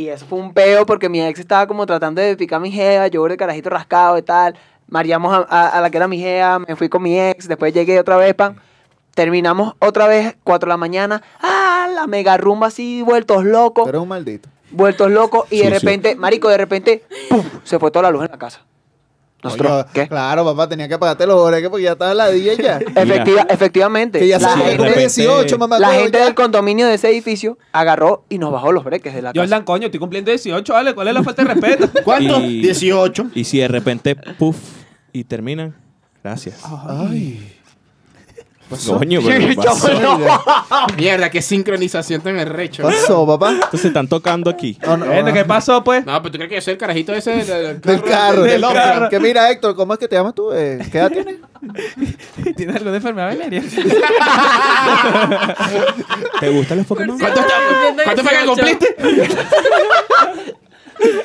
Y 0.00 0.08
eso 0.08 0.24
fue 0.24 0.38
un 0.38 0.54
peo 0.54 0.86
porque 0.86 1.10
mi 1.10 1.20
ex 1.20 1.38
estaba 1.40 1.66
como 1.66 1.84
tratando 1.84 2.22
de 2.22 2.34
picar 2.34 2.58
mi 2.58 2.70
jeva, 2.72 3.08
yo 3.08 3.22
de 3.28 3.36
carajito 3.36 3.68
rascado 3.68 4.16
y 4.16 4.22
tal. 4.22 4.56
Mareamos 4.88 5.30
a, 5.34 5.46
a- 5.50 5.68
a 5.68 5.80
la 5.82 5.90
que 5.90 5.98
era 5.98 6.08
mi 6.08 6.18
jeva, 6.18 6.58
me 6.58 6.74
fui 6.74 6.88
con 6.88 7.02
mi 7.02 7.20
ex, 7.20 7.46
después 7.46 7.74
llegué 7.74 8.00
otra 8.00 8.16
vez, 8.16 8.32
pan. 8.34 8.56
Terminamos 9.14 9.74
otra 9.78 10.06
vez, 10.06 10.36
4 10.42 10.66
de 10.66 10.70
la 10.70 10.76
mañana. 10.78 11.22
¡Ah! 11.42 11.86
La 11.94 12.06
mega 12.06 12.38
rumba 12.38 12.68
así, 12.68 13.02
vueltos 13.02 13.44
locos. 13.44 13.86
Eres 13.88 14.00
un 14.00 14.08
maldito. 14.08 14.48
Vueltos 14.70 15.10
locos. 15.10 15.44
Y 15.50 15.58
de 15.58 15.68
repente, 15.68 16.16
marico, 16.16 16.48
de 16.48 16.56
repente, 16.56 17.04
¡pum! 17.28 17.44
Se 17.64 17.78
fue 17.78 17.90
toda 17.90 18.04
la 18.04 18.10
luz 18.10 18.24
en 18.24 18.30
la 18.30 18.38
casa. 18.38 18.60
Nosotros, 19.42 19.86
¿qué? 19.94 20.06
Claro, 20.06 20.44
papá, 20.44 20.68
tenía 20.68 20.86
que 20.88 20.98
pagarte 20.98 21.26
los 21.26 21.36
oreques 21.36 21.70
porque 21.70 21.84
ya 21.84 21.92
estaba 21.92 22.12
la 22.14 22.28
día 22.28 22.54
ya. 22.54 22.78
Efectiva, 22.96 23.46
efectivamente. 23.48 24.18
que 24.18 24.28
ya 24.28 24.38
la 24.38 24.54
de 24.54 24.62
gente, 24.62 24.76
repente- 24.84 25.00
18, 25.22 25.58
mamá. 25.58 25.78
la 25.78 25.92
gente 25.94 26.18
ya. 26.18 26.24
del 26.26 26.34
condominio 26.34 26.86
de 26.86 26.94
ese 26.94 27.08
edificio 27.08 27.56
agarró 27.72 28.24
y 28.28 28.38
nos 28.38 28.52
bajó 28.52 28.70
los 28.72 28.84
breques 28.84 29.14
de 29.14 29.22
la 29.22 29.32
casa. 29.32 29.40
Jordan, 29.40 29.64
coño, 29.64 29.86
estoy 29.86 29.98
cumpliendo 30.00 30.30
18, 30.30 30.72
¿vale? 30.72 30.94
¿Cuál 30.94 31.08
es 31.08 31.14
la 31.14 31.22
falta 31.22 31.42
de 31.44 31.54
respeto? 31.54 31.88
¿Cuánto? 32.04 32.40
Y- 32.40 32.60
18. 32.60 33.30
Y 33.34 33.44
si 33.44 33.58
de 33.58 33.68
repente, 33.68 34.14
puff, 34.14 34.56
y 35.12 35.24
terminan, 35.24 35.74
gracias. 36.22 36.60
Ay. 36.86 37.56
Coño, 38.86 39.20
pero 39.24 39.38
¿qué 39.48 39.54
Yo 39.56 39.62
pasó? 39.62 40.00
no. 40.00 40.18
Mierda, 40.96 41.28
qué 41.30 41.42
sincronización 41.42 42.20
tan 42.20 42.38
arrecho. 42.38 42.86
¿Qué 42.86 42.94
pasó, 42.94 43.26
papá? 43.26 43.50
Entonces 43.52 43.86
están 43.86 44.06
tocando 44.06 44.48
aquí. 44.48 44.78
No, 44.86 44.96
no, 44.96 45.06
Bueno, 45.06 45.32
¿Qué 45.32 45.44
pasó, 45.44 45.82
pues? 45.82 46.06
No, 46.06 46.22
pero 46.22 46.32
tú 46.32 46.38
crees 46.38 46.48
que 46.50 46.54
yo 46.56 46.60
soy 46.62 46.72
el 46.72 46.78
carajito 46.78 47.12
ese 47.12 47.30
del, 47.44 47.80
Del 47.80 48.02
carro. 48.02 48.42
Del 48.42 48.60
Del 48.60 48.72
carro. 48.72 49.08
Que 49.08 49.18
mira, 49.18 49.50
Héctor, 49.50 49.74
¿cómo 49.74 49.92
es 49.94 49.98
que 49.98 50.06
te 50.08 50.14
llamas 50.16 50.34
tú? 50.34 50.52
Eh, 50.52 50.78
¿Qué 50.90 50.98
edad 50.98 51.10
tienes? 51.10 51.36
¿Tienes 52.56 52.76
alguna 52.76 52.96
enfermedad 52.96 53.28
venérea? 53.36 53.62
¿Te 56.40 56.48
gustan 56.50 56.78
los 56.78 56.86
Pokémon? 56.86 57.18
¿Cuánto, 57.18 57.40
está- 57.40 57.54
¿Cuánto 58.04 58.22
fue 58.22 58.30
que 58.32 58.44
18? 58.44 58.54
cumpliste? 58.54 58.96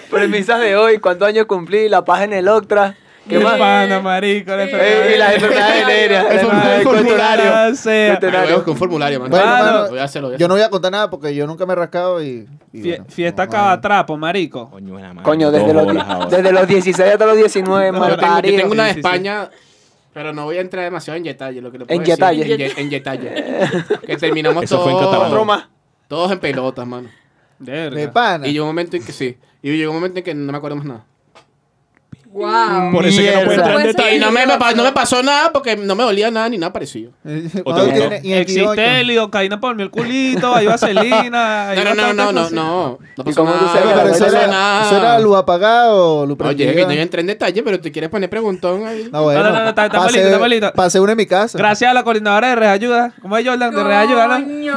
Premisas 0.10 0.60
de 0.62 0.76
hoy, 0.78 1.00
¿cuántos 1.00 1.28
años 1.28 1.46
cumplí? 1.46 1.90
La 1.90 2.04
paz 2.06 2.22
en 2.24 2.34
el 2.34 2.48
Octra. 2.48 2.96
¿Qué 3.28 3.40
más? 3.40 3.58
pana, 3.58 4.00
marico, 4.02 4.56
la 4.56 4.64
enfermedad 4.64 5.10
y 5.14 5.18
las 5.18 5.34
enfermedades 5.36 5.86
venéreas. 5.88 6.26
El 6.30 6.40
el 6.40 6.84
formulario. 6.84 7.76
sea. 7.76 8.20
Con 8.64 8.78
formulario, 8.78 9.20
man. 9.20 9.30
Bueno, 9.30 9.46
Mano. 9.46 9.66
mano, 9.66 9.90
Voy 9.90 10.00
a 10.00 10.04
hacerlo. 10.04 10.28
voy 10.30 10.36
a 10.36 10.38
yo 10.40 10.48
no 10.48 10.54
voy 10.54 10.64
a 10.64 10.70
contar 10.70 10.92
nada 10.92 11.10
porque 11.10 11.34
yo 11.34 11.48
nunca 11.48 11.66
me 11.66 11.74
he 11.74 11.76
rascado 11.76 12.22
y. 12.24 12.48
y 12.72 12.80
Fie- 12.82 12.90
bueno, 12.98 13.06
fiesta 13.10 13.46
no, 13.46 13.52
cabatrapo, 13.52 14.16
marico. 14.18 14.70
Coño, 14.70 14.94
buena 14.94 15.14
madre, 15.14 15.24
Coño, 15.24 15.52
dos 15.52 15.60
desde 15.60 15.74
los, 15.74 15.88
horas 15.88 16.06
ahora. 16.08 16.26
desde 16.38 16.52
los 16.52 16.68
16 16.68 17.12
hasta 17.14 17.26
los 17.26 17.38
19, 17.38 17.86
Yo 17.88 17.94
mal 17.94 18.10
tengo, 18.12 18.22
yo 18.22 18.28
parido. 18.34 18.58
tengo 18.58 18.72
una 18.74 18.84
de 18.84 18.90
Sí, 18.90 18.96
sí, 18.96 19.02
sí. 19.02 19.08
España, 19.08 19.50
pero 20.14 20.32
no 20.34 20.44
voy 20.46 20.58
a 20.58 20.62
entrar 20.62 20.84
demasiado 20.86 21.18
en 21.18 21.24
detalle. 21.24 21.62
Lo 21.62 21.72
que 21.72 21.80
le 21.80 21.86
puedo 21.86 21.96
En 22.00 22.04
decir. 22.06 22.16
detalle. 22.16 22.42
En, 22.54 22.58
ye- 22.60 22.74
en 22.82 22.90
detalle. 22.90 23.34
que 24.06 24.18
terminamos 24.18 24.64
Eso 24.64 24.82
fue 24.84 24.92
en 24.92 24.98
todos, 25.00 25.10
catalán. 25.12 25.32
Broma. 25.32 25.70
todos 26.08 26.32
en 26.32 26.40
pelotas, 26.40 26.86
mano. 26.86 27.10
Verga. 27.58 27.96
De 27.98 28.08
pana. 28.10 28.48
Y 28.48 28.54
llegó 28.54 28.66
un 28.66 28.70
momento 28.70 28.96
en 28.98 29.04
que 29.04 29.12
sí. 29.12 29.36
Y 29.64 29.76
llegó 29.78 29.92
un 29.92 29.98
momento 29.98 30.20
en 30.20 30.24
que 30.26 30.36
no 30.36 30.52
me 30.52 30.58
acuerdo 30.58 30.76
más 30.78 30.86
nada. 30.86 31.06
Wow. 32.36 32.92
Por 32.92 33.06
eso 33.06 33.22
es 33.22 33.30
que 33.30 33.36
no 33.38 33.46
puedo 33.46 33.52
entrar 33.54 33.68
en 33.70 33.74
Puede 33.76 33.86
ser. 33.86 33.96
detalle. 33.96 34.16
Y 34.18 34.20
no 34.20 34.30
me, 34.32 34.46
no 34.46 34.84
me 34.84 34.92
pasó 34.92 35.24
nada 35.24 35.54
porque 35.54 35.78
no 35.78 35.96
me 35.96 36.04
dolía 36.04 36.30
nada 36.30 36.50
ni 36.50 36.58
nada 36.58 36.74
parecido. 36.74 37.12
¿Cuánto 37.64 37.86
te 37.86 37.92
tiene? 37.94 38.20
Y 38.24 38.34
el 38.34 38.46
18. 38.46 38.72
Existe 38.74 39.00
el 39.00 39.08
lidocaína 39.08 39.60
por 39.62 39.80
el 39.80 39.90
culito, 39.90 40.54
hay 40.54 40.66
vaselina. 40.68 41.70
hay 41.70 41.78
No, 41.78 41.84
no, 41.86 41.96
no, 41.96 42.02
bastantes 42.04 42.16
no, 42.18 42.32
no, 42.34 42.40
cosas. 42.42 42.52
no. 42.52 43.00
No 43.00 43.00
¿Y 43.16 43.24
pasó 43.24 43.42
cómo 43.42 43.54
tú 43.54 43.66
nada. 43.66 43.74
sabes 43.80 43.94
Pero, 43.96 44.10
eso, 44.10 44.24
vaina 44.26 44.40
era, 44.40 44.48
nada. 44.52 44.86
eso 44.86 44.98
era 44.98 45.20
luz 45.20 45.38
apagado, 45.38 46.26
luz 46.26 46.38
Oye, 46.42 46.66
que 46.74 46.86
no 46.86 46.92
iba 46.92 47.00
a 47.00 47.04
entrar 47.04 47.20
en 47.22 47.28
detalle, 47.28 47.64
pero 47.64 47.80
te 47.80 47.90
quieres 47.92 48.10
poner 48.10 48.30
preguntón 48.30 48.86
ahí. 48.86 49.08
No, 49.12 49.24
bueno. 49.24 49.42
No, 49.42 49.50
no, 49.52 49.64
no, 49.64 49.70
está- 49.70 49.86
está 49.86 49.98
pasé, 50.00 50.18
malito, 50.18 50.26
está 50.28 50.40
malito. 50.40 50.72
pasé 50.74 51.00
una 51.00 51.12
en 51.14 51.18
mi 51.18 51.26
casa. 51.26 51.58
Gracias 51.58 51.90
a 51.90 51.94
la 51.94 52.04
coordinadora 52.04 52.50
de 52.50 52.56
Reayuda. 52.58 53.14
¿Cómo 53.22 53.38
es 53.38 53.48
Jordan? 53.48 53.74
De 53.74 53.82
Reayuda, 53.84 54.28
¿no? 54.28 54.46
Coño. 54.46 54.76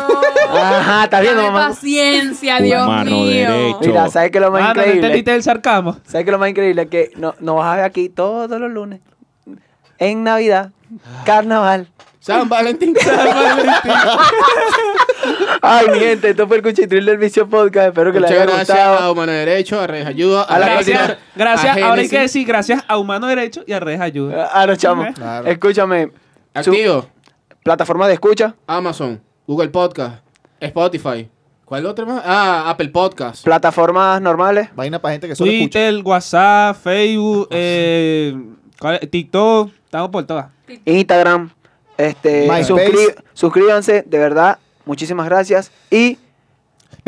Ajá, 0.50 1.04
¿estás 1.04 1.20
viendo, 1.22 1.42
Dame 1.42 1.52
mamá? 1.52 1.68
paciencia, 1.70 2.61
Dios 2.61 2.86
Humano 2.86 3.11
mío. 3.11 3.50
derecho. 3.50 3.78
Mira, 3.82 4.09
¿sabes 4.11 4.30
qué 4.30 4.38
es 4.38 4.42
lo 4.44 4.50
más 4.52 4.62
Ah, 4.62 4.68
no, 4.68 4.74
no 4.74 4.80
increíble? 4.80 5.00
entendiste 5.00 5.34
el 5.34 5.42
sarcasmo. 5.42 5.96
¿Sabes 6.06 6.24
qué 6.24 6.30
es 6.30 6.32
lo 6.32 6.38
más 6.38 6.48
increíble? 6.50 6.88
Que 6.88 7.11
no, 7.16 7.34
nos 7.49 7.57
vas 7.57 7.72
a 7.72 7.76
ver 7.76 7.84
aquí 7.86 8.11
todos 8.11 8.61
los 8.61 8.70
lunes. 8.70 9.01
En 9.99 10.22
Navidad, 10.22 10.70
Carnaval. 11.24 11.88
San 12.20 12.46
Valentín. 12.49 12.94
Ay, 15.62 15.86
mi 15.92 15.99
gente, 15.99 16.30
esto 16.30 16.46
fue 16.46 16.59
el 16.59 16.62
Cuchitril 16.62 17.05
del 17.07 17.16
Vicio 17.16 17.49
Podcast. 17.49 17.88
Espero 17.88 18.12
que 18.12 18.20
les 18.20 18.30
Muchas 18.30 18.42
haya 18.46 18.55
gracias 18.57 18.78
a 18.78 18.90
gustado. 18.90 19.12
Humano 19.12 19.32
Derecho, 19.32 19.80
a 19.80 19.86
Red 19.86 20.07
Ayuda, 20.07 20.42
A 20.42 20.59
la 20.59 20.66
Gracias, 20.66 20.99
coordinadora. 20.99 21.18
gracias. 21.34 21.76
a 21.76 21.86
Ahora 21.88 22.03
hay 22.03 22.09
que 22.09 22.18
decir 22.20 22.46
gracias 22.46 22.84
a 22.86 22.99
Humano 22.99 23.26
Derecho 23.28 23.62
y 23.66 23.72
a 23.72 23.80
Redes 23.80 24.01
Ayuda. 24.01 24.46
A 24.46 24.66
los 24.66 24.76
chamos. 24.78 25.09
Claro. 25.14 25.46
Escúchame. 25.49 26.11
Su 26.62 26.70
Activo, 26.70 27.07
plataforma 27.62 28.07
de 28.09 28.14
escucha, 28.14 28.55
Amazon, 28.66 29.20
Google 29.46 29.68
Podcast, 29.68 30.22
Spotify. 30.61 31.28
¿Cuál 31.68 31.84
otro 31.86 32.06
más? 32.06 32.22
Ah, 32.24 32.70
Apple 32.70 32.88
Podcast. 32.88 33.44
plataformas 33.44 34.20
normales. 34.22 34.70
Vaina 34.74 35.00
para 35.00 35.12
gente 35.12 35.28
que 35.28 35.36
solo 35.36 35.50
escucha. 35.50 35.78
Twitter, 35.78 36.02
WhatsApp, 36.04 36.76
Facebook, 36.82 37.48
eh, 37.50 38.34
¿cuál 38.80 38.98
es? 39.02 39.10
TikTok. 39.10 39.70
Estamos 39.84 40.08
por 40.10 40.24
todas. 40.24 40.46
Instagram. 40.86 41.50
Este, 41.98 42.48
suscri- 42.48 43.14
suscríbanse, 43.34 44.02
de 44.06 44.18
verdad. 44.18 44.58
Muchísimas 44.86 45.26
gracias. 45.26 45.70
Y 45.90 46.16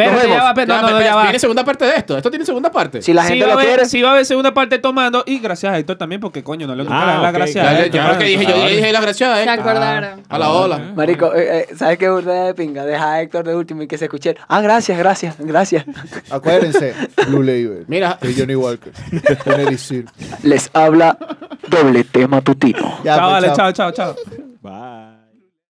Pero 0.04 0.12
Nos 0.16 0.26
ya 0.28 0.42
va, 0.42 0.54
pero 0.54 0.74
no, 0.74 0.82
no, 0.82 0.90
no, 0.90 1.00
ya 1.00 1.14
va. 1.14 1.22
¿Tiene 1.24 1.38
segunda 1.38 1.64
parte 1.64 1.84
de 1.84 1.96
esto? 1.96 2.16
¿Esto 2.16 2.30
tiene 2.30 2.44
segunda 2.44 2.70
parte? 2.70 3.02
si 3.02 3.12
la 3.12 3.22
Sí 3.22 3.28
gente 3.34 3.46
va, 3.46 3.52
a 3.52 3.54
lo 3.54 3.60
haber, 3.60 3.74
quiere, 3.74 3.88
sí 3.88 4.02
va 4.02 4.08
a 4.10 4.12
haber 4.12 4.24
segunda 4.26 4.52
parte 4.54 4.78
tomando 4.78 5.22
y 5.26 5.38
gracias 5.38 5.72
a 5.72 5.78
Héctor 5.78 5.96
también 5.98 6.20
porque 6.20 6.42
coño 6.42 6.66
no 6.66 6.74
le 6.74 6.84
nunca 6.84 6.96
Ah, 7.02 7.06
le 7.06 7.12
dan 7.12 7.22
la 7.22 7.28
ok, 7.30 7.34
gracia 7.34 7.62
Ya, 7.62 7.68
a 7.68 7.72
ya, 7.72 7.78
Héctor. 7.80 7.94
ya, 7.94 8.02
mano. 8.02 8.14
porque 8.14 8.28
dije, 8.28 8.46
yo 8.46 8.66
dije 8.66 8.92
la 8.92 9.00
gracia 9.00 9.34
Se 9.36 9.42
eh. 9.44 9.48
acordaron. 9.48 10.22
A 10.28 10.38
la 10.38 10.50
ola. 10.50 10.78
Marico, 10.94 11.34
eh, 11.34 11.66
eh, 11.70 11.76
¿sabes 11.76 11.98
qué 11.98 12.08
burda 12.10 12.44
de 12.46 12.54
pinga? 12.54 12.84
Deja 12.84 13.12
a 13.12 13.20
Héctor 13.22 13.44
de 13.44 13.54
último 13.54 13.82
y 13.82 13.86
que 13.86 13.98
se 13.98 14.04
escuche. 14.06 14.36
Ah, 14.48 14.60
gracias, 14.60 14.98
gracias, 14.98 15.36
gracias. 15.38 15.84
Acuérdense, 16.30 16.94
Blue 17.28 17.42
Label. 17.42 17.84
Mira. 17.88 18.18
De 18.20 18.34
Johnny 18.34 18.54
Walker. 18.54 18.92
Les 20.42 20.70
habla 20.72 21.16
doble 21.68 22.04
tema 22.04 22.40
tutino. 22.40 22.98
Ya, 23.04 23.16
Chao, 23.16 23.30
pues, 23.30 23.42
vale, 23.42 23.46
chao. 23.54 23.72
chao, 23.72 23.92
chao, 23.92 24.14
chao. 24.62 25.09